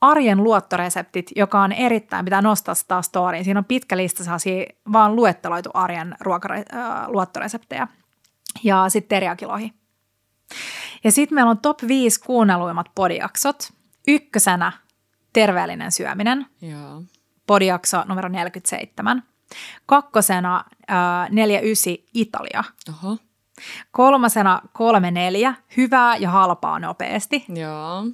Arjen 0.00 0.44
luottoreseptit, 0.44 1.30
joka 1.36 1.60
on 1.60 1.72
erittäin, 1.72 2.24
pitää 2.24 2.42
nostaa 2.42 2.74
sitä 2.74 3.02
storyin. 3.02 3.44
Siinä 3.44 3.58
on 3.60 3.64
pitkä 3.64 3.96
lista 3.96 4.24
sellaisia 4.24 4.64
vaan 4.92 5.16
luetteloitu 5.16 5.70
arjen 5.74 6.16
ruokare- 6.20 6.76
äh, 6.76 7.08
luottoreseptejä. 7.08 7.88
Ja 8.64 8.88
sitten 8.88 9.08
teriakilohi. 9.16 9.72
Ja 11.04 11.12
sitten 11.12 11.34
meillä 11.34 11.50
on 11.50 11.58
top 11.58 11.78
5 11.88 12.20
kuunnelluimmat 12.20 12.86
podijaksot. 12.94 13.72
Ykkösenä 14.08 14.72
terveellinen 15.32 15.92
syöminen 15.92 16.46
Joo. 16.62 17.02
podijakso 17.46 18.04
numero 18.08 18.28
47. 18.28 19.22
Kakkosena 19.86 20.64
äh, 20.90 21.30
49 21.30 21.94
Italia. 22.14 22.64
Oho. 22.88 23.16
Kolmasena 23.90 24.60
34 24.72 25.54
hyvää 25.76 26.16
ja 26.16 26.30
halpaa 26.30 26.78
nopeasti. 26.78 27.44
Joo. 27.48 28.04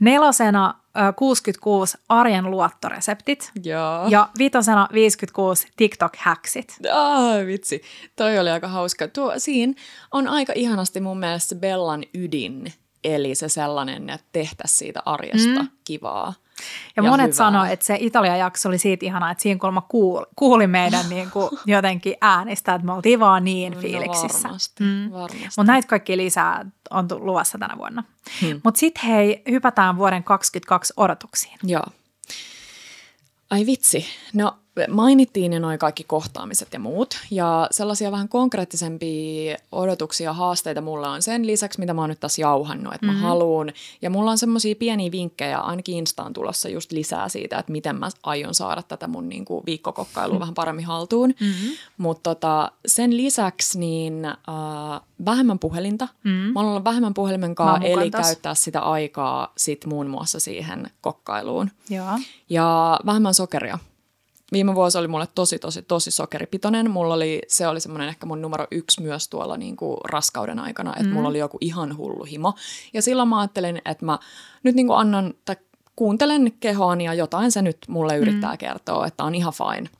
Nelosena 0.00 0.74
äh, 0.98 1.14
66 1.16 1.98
arjen 2.08 2.50
luottoreseptit. 2.50 3.52
Joo. 3.64 4.06
Ja 4.08 4.28
vitosena 4.38 4.88
56 4.92 5.68
TikTok-häksit. 5.76 6.76
Ai 6.92 7.46
vitsi, 7.46 7.82
toi 8.16 8.38
oli 8.38 8.50
aika 8.50 8.68
hauska. 8.68 9.08
Tuo, 9.08 9.32
siinä 9.38 9.72
on 10.12 10.28
aika 10.28 10.52
ihanasti 10.56 11.00
mun 11.00 11.18
mielestä 11.18 11.54
Bellan 11.54 12.04
ydin, 12.14 12.72
eli 13.04 13.34
se 13.34 13.48
sellainen, 13.48 14.10
että 14.10 14.26
tehtäisiin 14.32 14.78
siitä 14.78 15.02
arjesta 15.04 15.62
mm. 15.62 15.68
kivaa. 15.84 16.34
Ja, 16.96 17.02
ja 17.02 17.10
monet 17.10 17.34
sanoo, 17.34 17.64
että 17.64 17.86
se 17.86 17.96
Italia-jakso 18.00 18.68
oli 18.68 18.78
siitä 18.78 19.06
ihanaa, 19.06 19.30
että 19.30 19.42
siinä 19.42 19.60
kulma 19.60 19.80
kuuli, 19.80 20.26
kuuli 20.36 20.66
meidän 20.66 21.08
niin 21.08 21.30
kuin 21.30 21.50
jotenkin 21.66 22.14
äänistä, 22.20 22.74
että 22.74 22.86
me 22.86 22.92
oltiin 22.92 23.20
vaan 23.20 23.44
niin 23.44 23.76
fiiliksissä. 23.78 24.38
No 24.38 24.42
varmasti, 24.42 24.84
mm. 24.84 25.10
varmasti. 25.12 25.44
Mutta 25.44 25.72
näitä 25.72 25.88
kaikki 25.88 26.16
lisää 26.16 26.66
on 26.90 27.08
luvassa 27.16 27.58
tänä 27.58 27.78
vuonna. 27.78 28.04
Hmm. 28.40 28.60
Mutta 28.64 28.78
sitten 28.78 29.04
hei, 29.04 29.42
hypätään 29.50 29.96
vuoden 29.96 30.24
2022 30.24 30.92
odotuksiin. 30.96 31.58
Joo. 31.62 31.84
Ai 33.50 33.66
vitsi. 33.66 34.06
No 34.34 34.58
mainittiin 34.88 35.52
jo 35.52 35.58
noin 35.58 35.78
kaikki 35.78 36.04
kohtaamiset 36.04 36.68
ja 36.72 36.78
muut. 36.78 37.18
Ja 37.30 37.68
sellaisia 37.70 38.12
vähän 38.12 38.28
konkreettisempia 38.28 39.56
odotuksia 39.72 40.24
ja 40.24 40.32
haasteita 40.32 40.80
mulla 40.80 41.10
on 41.10 41.22
sen 41.22 41.46
lisäksi, 41.46 41.80
mitä 41.80 41.94
mä 41.94 42.00
oon 42.00 42.10
nyt 42.10 42.20
tässä 42.20 42.42
jauhannut, 42.42 42.94
että 42.94 43.06
mm-hmm. 43.06 43.20
mä 43.20 43.28
haluun. 43.28 43.72
Ja 44.02 44.10
mulla 44.10 44.30
on 44.30 44.38
semmoisia 44.38 44.74
pieniä 44.74 45.12
vinkkejä, 45.12 45.58
ainakin 45.58 45.96
Instaan 45.96 46.32
tulossa 46.32 46.68
just 46.68 46.92
lisää 46.92 47.28
siitä, 47.28 47.58
että 47.58 47.72
miten 47.72 47.96
mä 47.96 48.08
aion 48.22 48.54
saada 48.54 48.82
tätä 48.82 49.06
mun 49.06 49.28
niinku 49.28 49.62
viikkokokkailua 49.66 50.32
mm-hmm. 50.32 50.40
vähän 50.40 50.54
paremmin 50.54 50.84
haltuun. 50.84 51.34
Mm-hmm. 51.40 51.70
Mutta 51.98 52.34
tota, 52.34 52.72
sen 52.86 53.16
lisäksi 53.16 53.78
niin 53.78 54.24
äh, 54.24 54.34
vähemmän 55.24 55.58
puhelinta. 55.58 56.08
Mm-hmm. 56.24 56.52
Mä 56.52 56.60
haluan 56.60 56.84
vähemmän 56.84 57.14
puhelimen 57.14 57.54
kanssa, 57.54 57.88
eli 57.88 58.10
taas. 58.10 58.26
käyttää 58.26 58.54
sitä 58.54 58.80
aikaa 58.80 59.52
sit 59.56 59.86
muun 59.86 60.06
muassa 60.06 60.40
siihen 60.40 60.90
kokkailuun. 61.00 61.70
Joo. 61.90 62.18
Ja 62.48 63.00
vähemmän 63.06 63.34
sokeria. 63.34 63.78
Viime 64.56 64.74
vuosi 64.74 64.98
oli 64.98 65.08
mulle 65.08 65.28
tosi, 65.34 65.58
tosi, 65.58 65.82
tosi 65.82 66.10
sokeripitoinen. 66.10 66.90
Mulla 66.90 67.14
oli, 67.14 67.42
se 67.48 67.68
oli 67.68 67.80
semmoinen 67.80 68.08
ehkä 68.08 68.26
mun 68.26 68.42
numero 68.42 68.66
yksi 68.70 69.02
myös 69.02 69.28
tuolla 69.28 69.56
niin 69.56 69.76
kuin 69.76 69.98
raskauden 70.04 70.58
aikana, 70.58 70.90
että 70.90 71.08
mm. 71.08 71.12
mulla 71.12 71.28
oli 71.28 71.38
joku 71.38 71.58
ihan 71.60 71.96
hullu 71.96 72.24
himo. 72.24 72.54
Ja 72.94 73.02
silloin 73.02 73.28
mä 73.28 73.40
ajattelin, 73.40 73.82
että 73.84 74.04
mä 74.04 74.18
nyt 74.62 74.74
niin 74.74 74.86
kuin 74.86 74.98
annan, 74.98 75.34
tai 75.44 75.56
kuuntelen 75.96 76.52
kehoani 76.60 77.04
ja 77.04 77.14
jotain 77.14 77.52
se 77.52 77.62
nyt 77.62 77.78
mulle 77.88 78.16
yrittää 78.16 78.52
mm. 78.52 78.58
kertoa, 78.58 79.06
että 79.06 79.24
on 79.24 79.34
ihan 79.34 79.52
fine. 79.52 79.90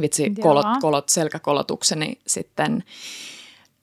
Vitsi, 0.00 0.34
kolot, 0.42 0.66
kolot, 0.80 1.08
selkäkolotukseni 1.08 2.20
sitten 2.26 2.84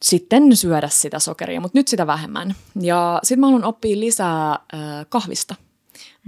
sitten 0.02 0.56
syödä 0.56 0.90
sitä 0.90 1.20
sokeria, 1.20 1.62
mutta 1.62 1.78
nyt 1.78 1.88
sitä 1.88 2.08
vähemmän. 2.08 2.56
Ja 2.82 3.20
sitten 3.24 3.40
mä 3.40 3.48
haluan 3.48 3.64
oppia 3.64 4.00
lisää 4.00 4.52
äh, 4.52 4.60
kahvista. 5.10 5.56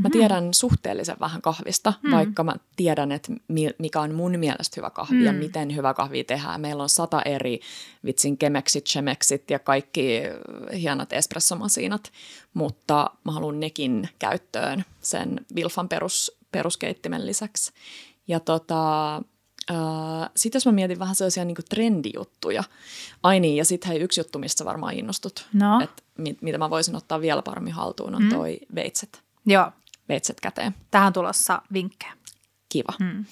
Mä 0.03 0.09
tiedän 0.09 0.53
suhteellisen 0.53 1.15
vähän 1.19 1.41
kahvista, 1.41 1.93
mm. 2.03 2.11
vaikka 2.11 2.43
mä 2.43 2.55
tiedän, 2.75 3.11
että 3.11 3.33
mi- 3.47 3.75
mikä 3.79 4.01
on 4.01 4.15
mun 4.15 4.39
mielestä 4.39 4.73
hyvä 4.77 4.89
kahvi 4.89 5.15
mm. 5.15 5.25
ja 5.25 5.33
miten 5.33 5.75
hyvä 5.75 5.93
kahvi 5.93 6.23
tehdään. 6.23 6.61
Meillä 6.61 6.83
on 6.83 6.89
sata 6.89 7.21
eri 7.21 7.59
vitsin 8.05 8.37
kemeksit, 8.37 8.85
chemeksit 8.85 9.51
ja 9.51 9.59
kaikki 9.59 10.21
hienot 10.73 11.13
espressomasiinat, 11.13 12.11
mutta 12.53 13.09
mä 13.25 13.31
haluan 13.31 13.59
nekin 13.59 14.09
käyttöön 14.19 14.85
sen 15.01 15.45
Wilfan 15.55 15.89
perus, 15.89 16.37
peruskeittimen 16.51 17.25
lisäksi. 17.25 17.71
Ja 18.27 18.39
tota, 18.39 19.21
sitten 20.35 20.57
jos 20.59 20.65
mä 20.65 20.71
mietin 20.71 20.99
vähän 20.99 21.15
sellaisia 21.15 21.45
niin 21.45 21.57
trendijuttuja, 21.69 22.63
ai 23.23 23.39
niin, 23.39 23.55
ja 23.55 23.65
sitten 23.65 23.87
hei 23.87 23.99
yksi 23.99 24.19
juttu, 24.19 24.39
mistä 24.39 24.65
varmaan 24.65 24.93
innostut, 24.93 25.47
No. 25.53 25.81
että 25.83 26.03
mit, 26.17 26.41
mitä 26.41 26.57
mä 26.57 26.69
voisin 26.69 26.95
ottaa 26.95 27.21
vielä 27.21 27.41
paremmin 27.41 27.73
haltuun, 27.73 28.15
on 28.15 28.23
mm. 28.23 28.29
toi 28.29 28.59
veitset, 28.75 29.23
Joo. 29.45 29.71
Veitset 30.09 30.41
käteen. 30.41 30.75
Tähän 30.91 31.13
tulossa 31.13 31.61
vinkkejä. 31.73 32.13
Kiva. 32.69 32.93
Mm. 32.99 33.25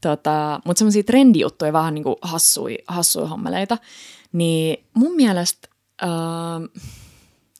Tota, 0.00 0.60
Mutta 0.64 0.78
semmoisia 0.78 1.02
trendijuttuja, 1.02 1.72
vähän 1.72 1.94
niin 1.94 2.04
kuin 2.04 2.16
hassui, 2.22 2.78
hassui 2.86 3.28
hommeleita, 3.28 3.78
niin 4.32 4.84
mun 4.94 5.16
mielestä, 5.16 5.68
uh, 6.02 6.82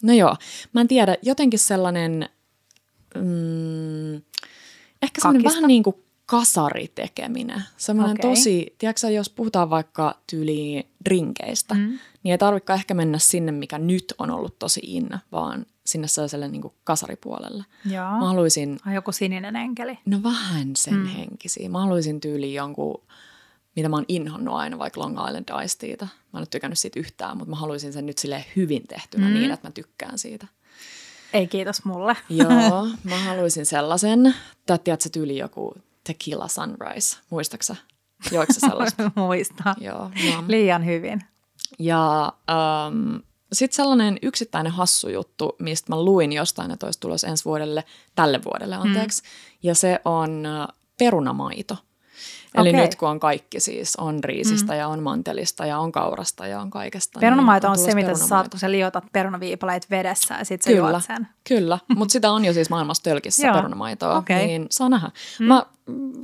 no 0.03 0.13
joo, 0.13 0.37
mä 0.73 0.81
en 0.81 0.89
tiedä, 0.89 1.17
jotenkin 1.23 1.59
sellainen, 1.59 2.29
mm, 3.15 4.15
ehkä 5.03 5.21
semmoinen 5.21 5.45
vähän 5.45 5.69
niin 5.69 5.83
kuin 5.83 5.97
kasaritekeminen. 6.31 7.63
Semmoinen 7.77 8.17
okay. 8.21 8.31
tosi, 8.31 8.75
tiedätkö 8.79 9.11
jos 9.11 9.31
puhutaan 9.31 9.71
vaikka 9.71 10.15
tyyliin 10.31 10.85
drinkeistä, 11.05 11.75
mm. 11.75 11.99
niin 12.23 12.33
ei 12.33 12.39
tarvitse 12.39 12.73
ehkä 12.73 12.95
mennä 12.95 13.19
sinne, 13.19 13.53
mikä 13.53 13.79
nyt 13.79 14.15
on 14.19 14.31
ollut 14.31 14.59
tosi 14.59 14.81
in, 14.85 15.09
vaan 15.33 15.67
sinne 15.87 16.09
sellaiselle 16.09 16.49
niin 16.49 16.63
kuin 16.63 16.75
kasaripuolelle. 16.85 17.65
Joo. 17.85 18.11
Mä 18.11 18.27
haluaisin 18.27 18.79
Ai 18.87 18.95
joku 18.95 19.13
sininen 19.13 19.57
enkeli. 19.57 19.99
No 20.07 20.23
vähän 20.23 20.77
sen 20.77 20.95
mm. 20.95 21.07
henkisiä. 21.07 21.69
Mä 21.69 21.81
haluaisin 21.81 22.21
tyyliin 22.21 22.55
jonkun 22.55 23.03
mitä 23.77 23.89
mä 23.89 23.97
oon 23.97 24.05
inhonnut 24.09 24.55
aina, 24.55 24.79
vaikka 24.79 25.01
Long 25.01 25.19
Island 25.29 25.65
Ice. 25.65 25.97
Mä 26.01 26.09
en 26.35 26.39
ole 26.39 26.47
tykännyt 26.47 26.79
siitä 26.79 27.01
yhtään, 27.01 27.37
mutta 27.37 27.51
mä 27.51 27.57
haluaisin 27.57 27.93
sen 27.93 28.07
nyt 28.07 28.19
sille 28.19 28.45
hyvin 28.57 28.83
tehtynä 28.89 29.29
mm. 29.29 29.35
niin, 29.35 29.51
että 29.51 29.69
mä 29.69 29.73
tykkään 29.73 30.19
siitä. 30.19 30.47
Ei 31.33 31.47
kiitos 31.47 31.85
mulle. 31.85 32.17
Joo, 32.29 32.87
mä 33.11 33.19
haluaisin 33.19 33.67
sellaisen. 33.67 34.35
Tai 34.67 34.79
tiedätkö 34.79 35.09
tyyli 35.13 35.39
joku 35.39 35.75
Tequila 36.11 36.49
Sunrise, 36.49 37.17
muistaksa? 37.31 37.77
Joiko 38.33 38.53
sellaista? 38.53 39.11
Muista. 39.17 39.75
Joo. 39.81 40.11
Liian 40.49 40.85
hyvin. 40.87 41.25
Ja 41.79 42.33
um, 42.89 43.23
sitten 43.53 43.77
sellainen 43.77 44.19
yksittäinen 44.23 44.73
hassu 44.73 45.09
juttu, 45.09 45.57
mistä 45.59 45.93
mä 45.93 46.03
luin 46.03 46.33
jostain, 46.33 46.71
että 46.71 46.87
olisi 46.87 47.01
tulos 47.01 47.25
ensi 47.25 47.45
vuodelle, 47.45 47.85
tälle 48.15 48.41
vuodelle 48.45 48.77
anteeksi, 48.77 49.23
mm. 49.23 49.29
ja 49.63 49.75
se 49.75 50.01
on 50.05 50.45
perunamaito. 50.99 51.77
Eli 52.55 52.69
okay. 52.69 52.81
nyt 52.81 52.95
kun 52.95 53.09
on 53.09 53.21
kaikki 53.21 53.61
siis, 53.61 53.97
on 53.97 54.25
riisistä 54.25 54.73
mm. 54.73 54.79
ja 54.79 54.89
on 54.89 55.03
mantelista 55.03 55.67
ja 55.67 55.79
on 55.79 55.93
kaurasta 55.93 56.47
ja 56.47 56.61
on 56.61 56.71
kaikesta. 56.71 57.21
Perunomaito 57.21 57.67
niin 57.67 57.73
on, 57.73 57.79
on 57.79 57.91
se, 57.91 57.95
mitä 57.95 58.15
sä 58.15 58.27
saat, 58.27 58.49
kun 58.49 58.61
sä 58.61 58.71
liotat 58.71 59.05
perunaviipaleet 59.13 59.91
vedessä 59.91 60.35
ja 60.35 60.45
sitten 60.45 60.73
sä 60.73 60.77
kyllä, 60.77 60.91
juot 60.91 61.05
sen. 61.05 61.29
Kyllä, 61.49 61.79
mutta 61.97 62.13
sitä 62.13 62.31
on 62.31 62.45
jo 62.45 62.53
siis 62.53 62.71
maailmassa 62.71 63.03
tölkissä 63.03 63.53
perunamaitoa, 63.53 64.19
okay. 64.19 64.37
niin 64.37 64.67
saa 64.71 64.89
nähdä. 64.89 65.11
Mm. 65.39 65.47
Mä 65.47 65.67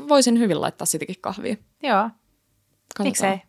voisin 0.09 0.39
hyvin 0.39 0.61
laittaa 0.61 0.87
sitäkin 0.87 1.17
kahvia. 1.21 1.57
Joo, 1.83 2.11
miksei. 2.99 3.35
Uh, 3.35 3.41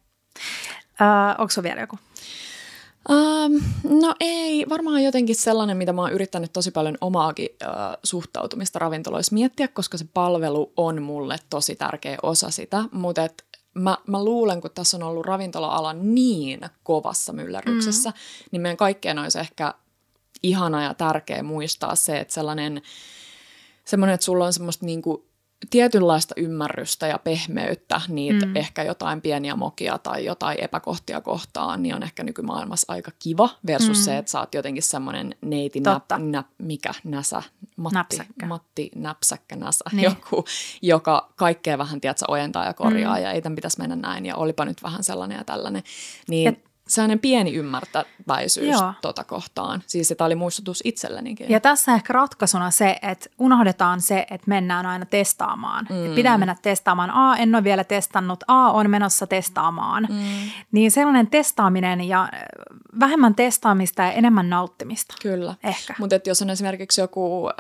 onko 1.38 1.54
vielä 1.64 1.82
joku? 1.82 2.00
Um, 3.10 3.62
no 4.02 4.16
ei, 4.20 4.66
varmaan 4.70 5.04
jotenkin 5.04 5.36
sellainen, 5.36 5.78
mitä 5.78 5.94
mä 5.94 6.02
oon 6.02 6.14
yrittänyt 6.14 6.54
tosi 6.54 6.72
paljon 6.72 6.98
omaakin 7.02 7.50
uh, 7.64 7.98
suhtautumista 8.04 8.80
ravintoloissa 8.80 9.34
miettiä, 9.34 9.68
koska 9.68 9.98
se 9.98 10.06
palvelu 10.14 10.74
on 10.78 11.02
mulle 11.02 11.36
tosi 11.50 11.76
tärkeä 11.76 12.18
osa 12.24 12.50
sitä, 12.50 12.84
mutta 12.92 13.24
et 13.24 13.46
mä, 13.74 13.98
mä 14.08 14.24
luulen, 14.24 14.62
kun 14.62 14.72
tässä 14.72 14.98
on 14.98 15.04
ollut 15.04 15.26
ravintola-ala 15.26 15.94
niin 15.94 16.60
kovassa 16.84 17.34
myllerryksessä, 17.34 18.10
mm-hmm. 18.10 18.48
niin 18.52 18.62
meidän 18.62 18.78
kaikkeen 18.78 19.20
olisi 19.20 19.40
ehkä 19.40 19.74
ihana 20.44 20.84
ja 20.84 20.94
tärkeä 20.94 21.44
muistaa 21.44 21.96
se, 21.96 22.20
että 22.20 22.34
sellainen, 22.34 22.82
semmoinen, 23.86 24.14
että 24.14 24.26
sulla 24.26 24.46
on 24.46 24.54
semmoista 24.54 24.86
niinku 24.86 25.27
tietynlaista 25.70 26.34
ymmärrystä 26.38 27.08
ja 27.08 27.20
pehmeyttä, 27.20 28.02
niitä 28.08 28.46
mm. 28.46 28.56
ehkä 28.56 28.84
jotain 28.84 29.22
pieniä 29.22 29.56
mokia 29.56 29.98
tai 29.98 30.26
jotain 30.26 30.64
epäkohtia 30.64 31.22
kohtaan, 31.22 31.84
niin 31.84 31.96
on 31.96 32.04
ehkä 32.04 32.24
nykymaailmassa 32.24 32.94
aika 32.94 33.12
kiva 33.20 33.50
versus 33.68 33.98
mm. 33.98 34.04
se, 34.04 34.18
että 34.18 34.32
sä 34.32 34.40
oot 34.40 34.54
jotenkin 34.54 34.84
semmoinen 34.84 35.36
neiti 35.42 35.80
näp, 35.80 36.04
näp, 36.18 36.48
mikä 36.58 36.92
näsä, 37.04 37.44
Matti, 37.78 37.96
näpsäkkä. 37.96 38.46
Matti 38.46 38.92
näpsäkkä 38.96 39.56
näsä, 39.56 39.86
niin. 39.94 40.04
joku, 40.04 40.46
joka 40.82 41.34
kaikkea 41.36 41.78
vähän, 41.78 42.02
tiedätkö, 42.02 42.26
ojentaa 42.28 42.66
ja 42.66 42.74
korjaa 42.74 43.16
mm. 43.16 43.24
ja 43.24 43.32
ei 43.32 43.42
tämän 43.42 43.56
pitäisi 43.56 43.80
mennä 43.80 43.96
näin 43.96 44.26
ja 44.26 44.36
olipa 44.36 44.66
nyt 44.66 44.84
vähän 44.84 45.04
sellainen 45.04 45.38
ja 45.38 45.44
tällainen. 45.44 45.84
Niin 46.28 46.46
ja 46.46 46.67
sellainen 46.88 47.20
pieni 47.20 47.54
ymmärtäväisyys 47.54 48.80
Joo. 48.80 48.94
tota 49.02 49.24
kohtaan. 49.24 49.84
Siis 49.88 50.14
tämä 50.18 50.26
oli 50.26 50.36
muistutus 50.36 50.82
itsellenikin. 50.84 51.50
Ja 51.50 51.60
tässä 51.60 51.94
ehkä 51.94 52.14
ratkaisuna 52.14 52.72
se, 52.72 53.00
että 53.02 53.30
unohdetaan 53.40 54.02
se, 54.02 54.20
että 54.20 54.46
mennään 54.48 54.86
aina 54.86 55.06
testaamaan. 55.06 55.88
Mm. 55.90 56.16
Pitää 56.16 56.38
mennä 56.38 56.56
testaamaan. 56.62 57.12
A, 57.14 57.38
en 57.38 57.56
ole 57.56 57.64
vielä 57.64 57.84
testannut. 57.84 58.44
A, 58.48 58.72
on 58.72 58.90
menossa 58.90 59.28
testaamaan. 59.28 60.08
Mm. 60.10 60.50
Niin 60.72 60.92
sellainen 60.92 61.28
testaaminen 61.28 62.02
ja 62.02 62.22
äh, 62.22 62.30
vähemmän 63.00 63.36
testaamista 63.36 64.02
ja 64.02 64.12
enemmän 64.12 64.50
nauttimista. 64.50 65.16
Kyllä. 65.22 65.56
Ehkä. 65.64 65.96
Mutta 66.00 66.20
jos 66.26 66.42
on 66.42 66.50
esimerkiksi 66.50 67.02
joku 67.02 67.48
äh, 67.48 67.56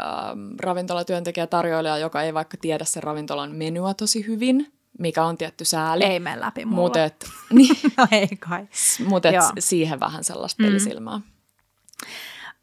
ravintolatyöntekijä 0.59 1.47
tarjoilija, 1.47 1.97
joka 1.97 2.21
ei 2.21 2.33
vaikka 2.33 2.57
tiedä 2.61 2.85
sen 2.85 3.03
ravintolan 3.03 3.51
menua 3.51 3.93
tosi 3.93 4.27
hyvin, 4.27 4.76
mikä 4.99 5.23
on 5.23 5.37
tietty 5.37 5.65
sääli. 5.65 6.03
Ei 6.03 6.19
mene 6.19 6.41
läpi 6.41 6.65
mulla. 6.65 6.81
Mut 6.81 6.97
et, 6.97 7.25
niin, 7.53 7.75
no 7.97 8.07
ei 8.11 8.27
kai. 8.27 8.67
Mutta 9.07 9.29
siihen 9.59 9.99
vähän 9.99 10.23
sellaista 10.23 10.63
pelisilmää. 10.63 11.17
Mm. 11.17 11.23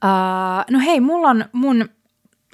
Uh, 0.05 0.65
no 0.71 0.79
hei, 0.79 1.01
mulla 1.01 1.29
on 1.29 1.45
mun 1.53 1.89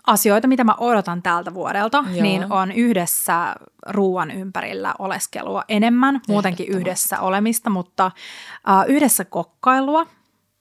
asioita, 0.06 0.48
mitä 0.48 0.64
mä 0.64 0.74
odotan 0.78 1.22
tältä 1.22 1.54
vuodelta, 1.54 2.04
Joo. 2.12 2.22
niin 2.22 2.52
on 2.52 2.72
yhdessä 2.72 3.54
ruoan 3.86 4.30
ympärillä 4.30 4.94
oleskelua 4.98 5.64
enemmän, 5.68 6.20
muutenkin 6.28 6.68
yhdessä 6.68 7.20
olemista, 7.20 7.70
mutta 7.70 8.06
uh, 8.06 8.94
yhdessä 8.94 9.24
kokkailua, 9.24 10.06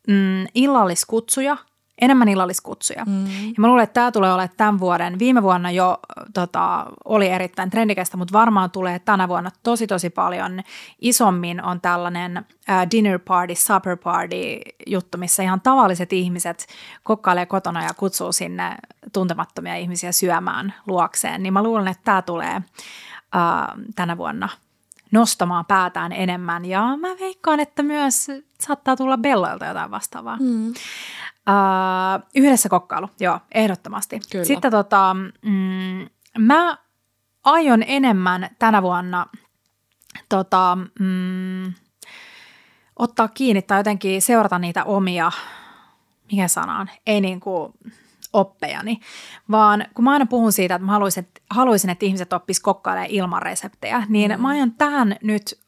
mm, 0.08 0.46
illalliskutsuja– 0.54 1.58
enemmän 2.02 2.30
illalliskutsuja. 2.30 3.06
Mm. 3.06 3.26
Ja 3.26 3.54
mä 3.58 3.68
luulen, 3.68 3.84
että 3.84 3.94
tämä 3.94 4.12
tulee 4.12 4.34
olemaan 4.34 4.58
tämän 4.58 4.80
vuoden. 4.80 5.20
Viime 5.20 5.44
vuonna 5.44 5.72
jo 5.72 6.00
tota, 6.34 6.86
oli 7.06 7.28
erittäin 7.28 7.70
trendikästä, 7.70 8.18
mutta 8.18 8.34
varmaan 8.34 8.72
tulee 8.72 9.00
tänä 9.00 9.28
vuonna 9.28 9.52
tosi 9.64 9.88
tosi 9.88 10.10
paljon 10.10 10.62
isommin 11.02 11.64
on 11.64 11.82
tällainen 11.82 12.38
uh, 12.38 12.92
dinner 12.92 13.20
party, 13.20 13.56
supper 13.56 13.98
party 13.98 14.36
juttu, 14.88 15.18
missä 15.18 15.44
ihan 15.44 15.62
tavalliset 15.62 16.14
ihmiset 16.14 16.68
kokkailee 17.04 17.46
kotona 17.46 17.84
ja 17.84 17.94
kutsuu 17.98 18.32
sinne 18.32 18.76
tuntemattomia 19.14 19.76
ihmisiä 19.76 20.12
syömään 20.12 20.74
luokseen. 20.88 21.44
Niin 21.44 21.54
mä 21.54 21.64
luulen, 21.64 21.88
että 21.88 22.04
tämä 22.04 22.22
tulee 22.22 22.56
uh, 22.58 23.84
tänä 23.96 24.18
vuonna 24.18 24.50
nostamaan 25.12 25.66
päätään 25.66 26.12
enemmän 26.12 26.66
ja 26.66 26.98
mä 26.98 27.08
veikkaan, 27.20 27.60
että 27.60 27.84
myös 27.84 28.28
saattaa 28.62 28.96
tulla 28.96 29.18
Belloilta 29.18 29.66
jotain 29.66 29.92
vastaavaa. 29.92 30.38
Mm. 30.40 30.74
Uh, 31.50 32.24
yhdessä 32.36 32.70
kokkailu, 32.70 33.10
joo, 33.20 33.40
ehdottomasti. 33.54 34.20
Kyllä. 34.32 34.46
Sitten 34.46 34.72
tota, 34.72 35.16
mm, 35.42 36.10
mä 36.38 36.78
aion 37.44 37.84
enemmän 37.88 38.50
tänä 38.60 38.82
vuonna 38.82 39.26
tota, 40.30 40.78
mm, 41.00 41.74
ottaa 43.00 43.28
kiinni 43.28 43.62
tai 43.62 43.80
jotenkin 43.80 44.22
seurata 44.22 44.60
niitä 44.60 44.84
omia, 44.84 45.32
mikä 46.32 46.48
sanaan, 46.48 46.90
ei 47.08 47.22
niin 47.22 47.40
kuin 47.40 47.74
oppejani, 48.34 49.00
vaan 49.52 49.86
kun 49.94 50.04
mä 50.04 50.12
aina 50.12 50.26
puhun 50.26 50.52
siitä, 50.52 50.76
että 50.76 50.86
mä 50.86 50.92
haluaisin, 50.92 51.28
haluaisin 51.50 51.90
että 51.90 52.06
ihmiset 52.06 52.34
oppisivat 52.34 52.64
kokkailemaan 52.64 53.12
ilman 53.12 53.42
reseptejä, 53.42 54.04
niin 54.10 54.32
mm. 54.32 54.42
mä 54.42 54.48
aion 54.48 54.72
tähän 54.72 55.16
nyt 55.24 55.60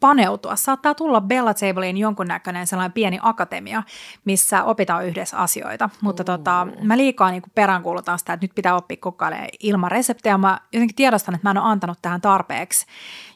paneutua. 0.00 0.56
Saattaa 0.56 0.94
tulla 0.94 1.20
Bella 1.20 1.54
Tableen 1.54 1.96
jonkunnäköinen 1.96 2.66
sellainen 2.66 2.92
pieni 2.92 3.18
akatemia, 3.22 3.82
missä 4.24 4.64
opitaan 4.64 5.06
yhdessä 5.06 5.36
asioita, 5.36 5.90
mutta 6.00 6.24
tota, 6.24 6.66
mä 6.82 6.96
liikaa 6.96 7.30
niin 7.30 7.42
peräänkuulutan 7.54 8.18
sitä, 8.18 8.32
että 8.32 8.44
nyt 8.44 8.54
pitää 8.54 8.76
oppia 8.76 8.96
kokkailemaan 9.00 9.48
ilman 9.60 9.90
reseptejä. 9.90 10.38
Mä 10.38 10.60
jotenkin 10.72 10.96
tiedostan, 10.96 11.34
että 11.34 11.48
mä 11.48 11.50
en 11.50 11.58
ole 11.58 11.70
antanut 11.70 11.98
tähän 12.02 12.20
tarpeeksi 12.20 12.86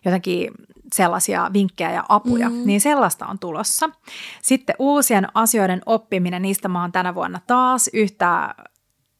jotenkin 0.04 0.50
sellaisia 0.92 1.50
vinkkejä 1.52 1.92
ja 1.92 2.04
apuja, 2.08 2.48
mm. 2.48 2.62
niin 2.64 2.80
sellaista 2.80 3.26
on 3.26 3.38
tulossa. 3.38 3.90
Sitten 4.42 4.76
uusien 4.78 5.28
asioiden 5.34 5.82
oppiminen, 5.86 6.42
niistä 6.42 6.68
mä 6.68 6.80
oon 6.80 6.92
tänä 6.92 7.14
vuonna 7.14 7.40
taas 7.46 7.90
yhtä 7.92 8.54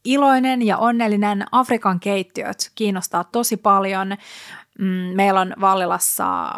iloinen 0.05 0.63
ja 0.63 0.79
onnellinen. 0.79 1.45
Afrikan 1.53 2.01
keittiöt 2.01 2.73
kiinnostaa 2.75 3.25
tosi 3.25 3.57
paljon. 3.57 4.17
Mm, 4.79 5.17
meillä 5.17 5.41
on 5.41 5.55
Vallilassa 5.61 6.51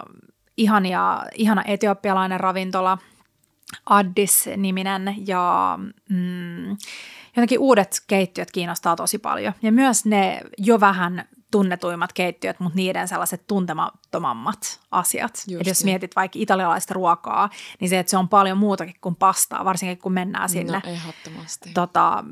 ihania, 0.56 1.24
ihana 1.34 1.62
etiopialainen 1.66 2.40
ravintola, 2.40 2.98
Addis-niminen 3.86 5.14
ja 5.26 5.78
mm, 6.08 6.70
jotenkin 7.36 7.58
uudet 7.58 8.02
keittiöt 8.06 8.50
kiinnostaa 8.50 8.96
tosi 8.96 9.18
paljon. 9.18 9.54
Ja 9.62 9.72
myös 9.72 10.04
ne 10.04 10.40
jo 10.58 10.80
vähän 10.80 11.24
tunnetuimmat 11.50 12.12
keittiöt, 12.12 12.60
mutta 12.60 12.76
niiden 12.76 13.08
sellaiset 13.08 13.46
tuntemattomammat 13.46 14.80
asiat. 14.90 15.44
Just 15.48 15.66
jos 15.66 15.78
niin. 15.78 15.92
mietit 15.92 16.16
vaikka 16.16 16.38
italialaista 16.38 16.94
ruokaa, 16.94 17.50
niin 17.80 17.88
se, 17.88 17.98
että 17.98 18.10
se 18.10 18.16
on 18.16 18.28
paljon 18.28 18.58
muutakin 18.58 18.94
kuin 19.00 19.16
pastaa, 19.16 19.64
varsinkin 19.64 19.98
kun 19.98 20.12
mennään 20.12 20.42
no, 20.42 20.48
sinne 20.48 20.82
no, 20.84 21.42
tota, 21.74 22.24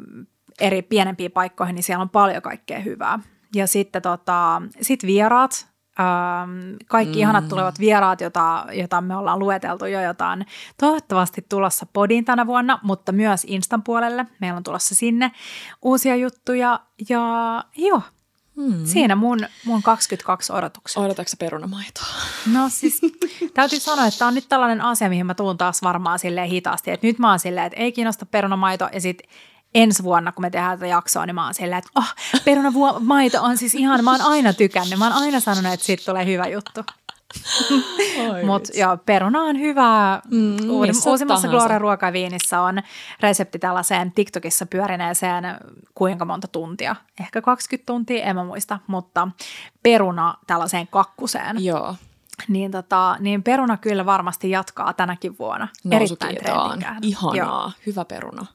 eri 0.60 0.82
pienempiin 0.82 1.32
paikkoihin, 1.32 1.74
niin 1.74 1.82
siellä 1.82 2.02
on 2.02 2.10
paljon 2.10 2.42
kaikkea 2.42 2.78
hyvää. 2.78 3.18
Ja 3.54 3.66
sitten 3.66 4.02
tota, 4.02 4.62
sit 4.80 5.06
vieraat, 5.06 5.71
Ähm, 6.00 6.76
kaikki 6.86 7.14
mm. 7.14 7.20
ihanat 7.20 7.48
tulevat 7.48 7.78
vieraat, 7.80 8.20
jota, 8.20 8.66
jota 8.72 9.00
me 9.00 9.16
ollaan 9.16 9.38
lueteltu 9.38 9.86
jo 9.86 10.02
jotain. 10.02 10.46
Toivottavasti 10.80 11.46
tulossa 11.48 11.86
podin 11.92 12.24
tänä 12.24 12.46
vuonna, 12.46 12.78
mutta 12.82 13.12
myös 13.12 13.44
Instan 13.48 13.82
puolelle. 13.82 14.26
Meillä 14.40 14.56
on 14.56 14.62
tulossa 14.62 14.94
sinne 14.94 15.32
uusia 15.82 16.16
juttuja 16.16 16.80
ja 17.08 17.64
joo, 17.76 18.02
Hmm. 18.56 18.86
Siinä 18.86 19.16
mun, 19.16 19.38
mun 19.64 19.82
22 19.82 20.52
odotukset. 20.52 20.96
Odotatko 20.96 21.32
perunamaitoa? 21.38 22.06
No 22.52 22.68
siis 22.68 23.00
täytyy 23.54 23.80
sanoa, 23.80 24.06
että 24.06 24.18
tämä 24.18 24.28
on 24.28 24.34
nyt 24.34 24.48
tällainen 24.48 24.80
asia, 24.80 25.08
mihin 25.08 25.26
mä 25.26 25.34
tuun 25.34 25.58
taas 25.58 25.82
varmaan 25.82 26.18
silleen 26.18 26.48
hitaasti. 26.48 26.90
Että 26.90 27.06
nyt 27.06 27.18
mä 27.18 27.30
oon 27.30 27.38
silleen, 27.38 27.66
että 27.66 27.78
ei 27.78 27.92
kiinnosta 27.92 28.26
perunamaito 28.26 28.88
ja 28.92 29.00
sitten 29.00 29.28
ensi 29.74 30.02
vuonna, 30.02 30.32
kun 30.32 30.42
me 30.42 30.50
tehdään 30.50 30.78
tätä 30.78 30.86
jaksoa, 30.86 31.26
niin 31.26 31.34
mä 31.34 31.44
oon 31.44 31.54
silleen, 31.54 31.78
että 31.78 31.90
oh, 31.94 32.14
perunamaito 32.44 33.42
on 33.42 33.56
siis 33.56 33.74
ihan, 33.74 34.04
mä 34.04 34.10
oon 34.10 34.20
aina 34.22 34.52
tykännyt. 34.52 34.98
Mä 34.98 35.04
oon 35.04 35.22
aina 35.22 35.40
sanonut, 35.40 35.72
että 35.72 35.86
siitä 35.86 36.04
tulee 36.04 36.26
hyvä 36.26 36.46
juttu. 36.46 36.84
Mutta 38.46 38.78
joo, 38.78 38.96
peruna 38.96 39.40
on 39.40 39.60
hyvä. 39.60 40.20
Mm, 40.30 40.70
uusimmassa 41.06 41.48
Gloria 41.48 41.78
ruokaviinissä 41.78 42.60
on 42.60 42.82
resepti 43.20 43.58
tällaiseen 43.58 44.12
TikTokissa 44.12 44.66
pyörineeseen 44.66 45.44
kuinka 45.94 46.24
monta 46.24 46.48
tuntia. 46.48 46.96
Ehkä 47.20 47.42
20 47.42 47.86
tuntia, 47.86 48.24
en 48.24 48.36
mä 48.36 48.44
muista, 48.44 48.78
mutta 48.86 49.28
peruna 49.82 50.34
tällaiseen 50.46 50.88
kakkuseen. 50.88 51.64
Joo. 51.64 51.94
niin, 52.48 52.70
tota, 52.70 53.16
niin 53.20 53.42
peruna 53.42 53.76
kyllä 53.76 54.06
varmasti 54.06 54.50
jatkaa 54.50 54.92
tänäkin 54.92 55.38
vuonna. 55.38 55.68
Erittäin 55.90 56.36
trendikään. 56.36 56.98
Ihanaa, 57.02 57.36
Joo. 57.36 57.70
hyvä 57.86 58.04
peruna. 58.04 58.46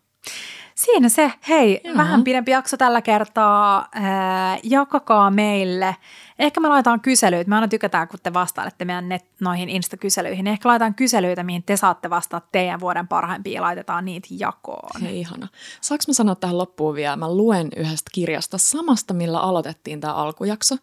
Siinä 0.77 1.09
se. 1.09 1.31
Hei, 1.49 1.81
Joo. 1.83 1.97
vähän 1.97 2.23
pidempi 2.23 2.51
jakso 2.51 2.77
tällä 2.77 3.01
kertaa. 3.01 3.87
Ää, 3.95 4.57
jakakaa 4.63 5.31
meille 5.31 5.95
Ehkä 6.39 6.59
me 6.59 6.67
laitetaan 6.67 7.01
kyselyitä. 7.01 7.49
Me 7.49 7.55
aina 7.55 7.67
tykätään, 7.67 8.07
kun 8.07 8.19
te 8.23 8.33
vastailette 8.33 8.85
meidän 8.85 9.09
net, 9.09 9.25
noihin 9.41 9.69
Insta-kyselyihin. 9.69 10.47
Ehkä 10.47 10.69
laitetaan 10.69 10.95
kyselyitä, 10.95 11.43
mihin 11.43 11.63
te 11.63 11.77
saatte 11.77 12.09
vastata 12.09 12.47
teidän 12.51 12.79
vuoden 12.79 13.07
parhaimpia 13.07 13.53
ja 13.53 13.61
laitetaan 13.61 14.05
niitä 14.05 14.27
jakoon. 14.31 15.01
Hei, 15.01 15.19
ihana. 15.19 15.47
Saanko 15.81 16.03
mä 16.07 16.13
sanoa 16.13 16.35
tähän 16.35 16.57
loppuun 16.57 16.95
vielä? 16.95 17.15
Mä 17.15 17.35
luen 17.35 17.69
yhdestä 17.77 18.09
kirjasta 18.13 18.57
samasta, 18.57 19.13
millä 19.13 19.39
aloitettiin 19.39 20.01
tämä 20.01 20.13
alkujakso. 20.13 20.75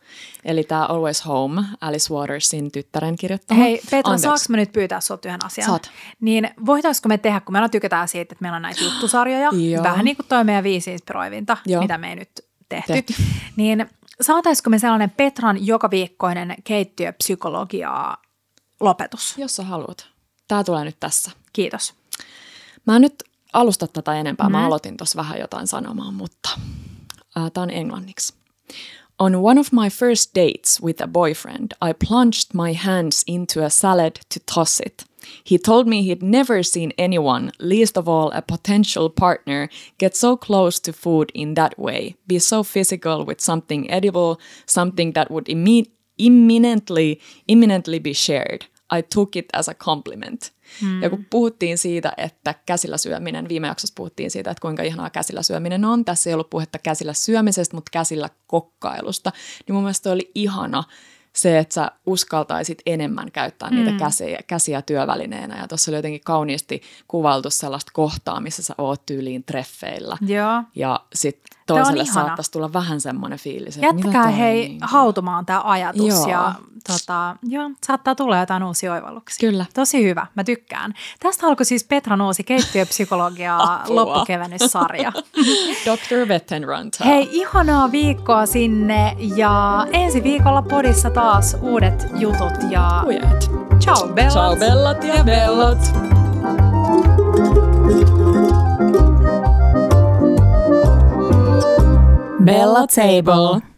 Eli 0.44 0.64
tämä 0.64 0.86
Always 0.86 1.26
Home, 1.26 1.62
Alice 1.80 2.14
Watersin 2.14 2.72
tyttären 2.72 3.16
kirjoittama. 3.16 3.60
Hei, 3.60 3.80
Petra, 3.90 4.18
saanko 4.18 4.44
mä 4.48 4.56
nyt 4.56 4.72
pyytää 4.72 5.00
sinulta 5.00 5.28
yhden 5.28 5.44
asian? 5.44 5.66
Saat. 5.66 5.90
Niin 6.20 6.50
voitaisiko 6.66 7.08
me 7.08 7.18
tehdä, 7.18 7.40
kun 7.40 7.52
me 7.52 7.58
aina 7.58 7.68
tykätään 7.68 8.08
siitä, 8.08 8.32
että 8.32 8.42
meillä 8.42 8.56
on 8.56 8.62
näitä 8.62 8.84
juttusarjoja, 8.92 9.50
vähän 9.82 10.04
niin 10.04 10.16
kuin 10.16 10.26
toi 10.28 10.44
meidän 10.44 10.64
viisi 10.64 10.92
inspiroivinta, 10.92 11.56
Joo. 11.66 11.82
mitä 11.82 11.98
me 11.98 12.08
ei 12.08 12.16
nyt 12.16 12.30
tehty, 12.68 12.92
tehty. 12.92 13.14
niin 13.56 13.86
saataisiko 14.20 14.70
me 14.70 14.78
sellainen 14.78 15.10
Petran 15.10 15.66
joka 15.66 15.90
viikkoinen 15.90 16.54
keittiöpsykologiaa 16.64 18.22
lopetus? 18.80 19.34
Jos 19.38 19.56
sä 19.56 19.62
haluat. 19.62 20.08
Tämä 20.48 20.64
tulee 20.64 20.84
nyt 20.84 21.00
tässä. 21.00 21.30
Kiitos. 21.52 21.94
Mä 22.86 22.96
en 22.96 23.02
nyt 23.02 23.24
alusta 23.52 23.86
tätä 23.86 24.14
enempää. 24.14 24.48
Mm. 24.48 24.52
Mä 24.52 24.66
aloitin 24.66 24.96
tuossa 24.96 25.16
vähän 25.16 25.40
jotain 25.40 25.66
sanomaan, 25.66 26.14
mutta 26.14 26.50
äh, 27.36 27.52
tämä 27.52 27.62
on 27.62 27.70
englanniksi. 27.70 28.34
On 29.18 29.34
one 29.36 29.60
of 29.60 29.72
my 29.72 29.90
first 29.90 30.30
dates 30.34 30.82
with 30.82 31.02
a 31.02 31.08
boyfriend, 31.08 31.72
I 31.72 31.94
plunged 32.08 32.50
my 32.54 32.74
hands 32.74 33.24
into 33.26 33.64
a 33.64 33.68
salad 33.68 34.12
to 34.12 34.54
toss 34.54 34.80
it– 34.86 34.94
He 35.50 35.58
told 35.58 35.86
me 35.86 36.02
he'd 36.02 36.22
never 36.22 36.62
seen 36.62 36.92
anyone, 36.98 37.50
least 37.58 37.96
of 37.96 38.08
all 38.08 38.30
a 38.32 38.42
potential 38.42 39.10
partner, 39.10 39.68
get 39.98 40.16
so 40.16 40.36
close 40.36 40.80
to 40.82 40.92
food 40.92 41.30
in 41.34 41.54
that 41.54 41.72
way, 41.78 42.14
be 42.28 42.38
so 42.38 42.62
physical 42.62 43.26
with 43.26 43.40
something 43.40 43.90
edible, 43.90 44.36
something 44.66 45.12
that 45.12 45.30
would 45.30 45.46
imme- 45.48 45.90
imminently, 46.18 47.18
imminently 47.48 48.00
be 48.00 48.12
shared. 48.14 48.66
I 48.98 49.02
took 49.14 49.36
it 49.36 49.46
as 49.52 49.68
a 49.68 49.74
compliment. 49.74 50.52
Hmm. 50.80 51.02
Ja 51.02 51.10
kun 51.10 51.26
puhuttiin 51.30 51.78
siitä, 51.78 52.12
että 52.16 52.54
käsillä 52.66 52.98
syöminen, 52.98 53.48
viime 53.48 53.66
jaksossa 53.66 53.94
puhuttiin 53.96 54.30
siitä, 54.30 54.50
että 54.50 54.60
kuinka 54.60 54.82
ihanaa 54.82 55.10
käsillä 55.10 55.42
syöminen 55.42 55.84
on. 55.84 56.04
Tässä 56.04 56.30
ei 56.30 56.34
ollut 56.34 56.50
puhetta 56.50 56.78
käsillä 56.78 57.12
syömisestä, 57.12 57.76
mutta 57.76 57.90
käsillä 57.90 58.30
kokkailusta. 58.46 59.32
Niin 59.66 59.74
mun 59.74 59.82
mielestä 59.82 60.10
oli 60.10 60.30
ihana 60.34 60.84
se, 61.36 61.58
että 61.58 61.74
sä 61.74 61.90
uskaltaisit 62.06 62.82
enemmän 62.86 63.32
käyttää 63.32 63.70
niitä 63.70 63.90
mm. 63.90 63.96
käsiä, 63.96 64.38
käsiä 64.46 64.82
työvälineenä. 64.82 65.58
Ja 65.58 65.68
tuossa 65.68 65.90
oli 65.90 65.98
jotenkin 65.98 66.20
kauniisti 66.24 66.82
kuvaltu 67.08 67.50
sellaista 67.50 67.90
kohtaa, 67.94 68.40
missä 68.40 68.62
sä 68.62 68.74
oot 68.78 69.06
tyyliin 69.06 69.44
treffeillä. 69.44 70.18
Joo. 70.26 70.62
Ja 70.74 71.00
sitten 71.14 71.53
toiselle 71.66 72.04
saattaisi 72.04 72.50
tulla 72.50 72.72
vähän 72.72 73.00
semmoinen 73.00 73.38
fiilis, 73.38 73.76
että 73.76 73.86
Jätkää 73.86 74.26
hei 74.26 74.68
niin 74.68 74.78
hautumaan 74.82 75.46
tämä 75.46 75.62
ajatus 75.64 76.06
joo. 76.06 76.28
ja 76.28 76.54
tota, 76.88 77.36
joo, 77.42 77.70
saattaa 77.86 78.14
tulla 78.14 78.38
jotain 78.38 78.62
uusia 78.62 78.92
oivalluksia. 78.92 79.50
Kyllä. 79.50 79.66
Tosi 79.74 80.04
hyvä, 80.04 80.26
mä 80.34 80.44
tykkään. 80.44 80.94
Tästä 81.20 81.46
alkoi 81.46 81.66
siis 81.66 81.84
Petra 81.84 82.16
Nuusi 82.16 82.44
keittiöpsykologia 82.44 83.58
loppukevennyssarja. 83.88 85.12
Dr. 85.86 86.28
Vettenranta. 86.28 87.04
Hei, 87.04 87.28
ihanaa 87.32 87.92
viikkoa 87.92 88.46
sinne 88.46 89.16
ja 89.36 89.86
ensi 89.92 90.22
viikolla 90.22 90.62
podissa 90.62 91.10
taas 91.10 91.56
uudet 91.62 92.06
jutut 92.14 92.70
ja... 92.70 93.02
Ujet. 93.06 93.50
Ciao 93.80 94.08
bellat. 94.08 94.32
Ciao 94.32 94.56
bellat 94.56 95.04
ja 95.04 95.24
bellat. 95.24 95.94
Bella 102.44 102.86
Table. 102.86 103.73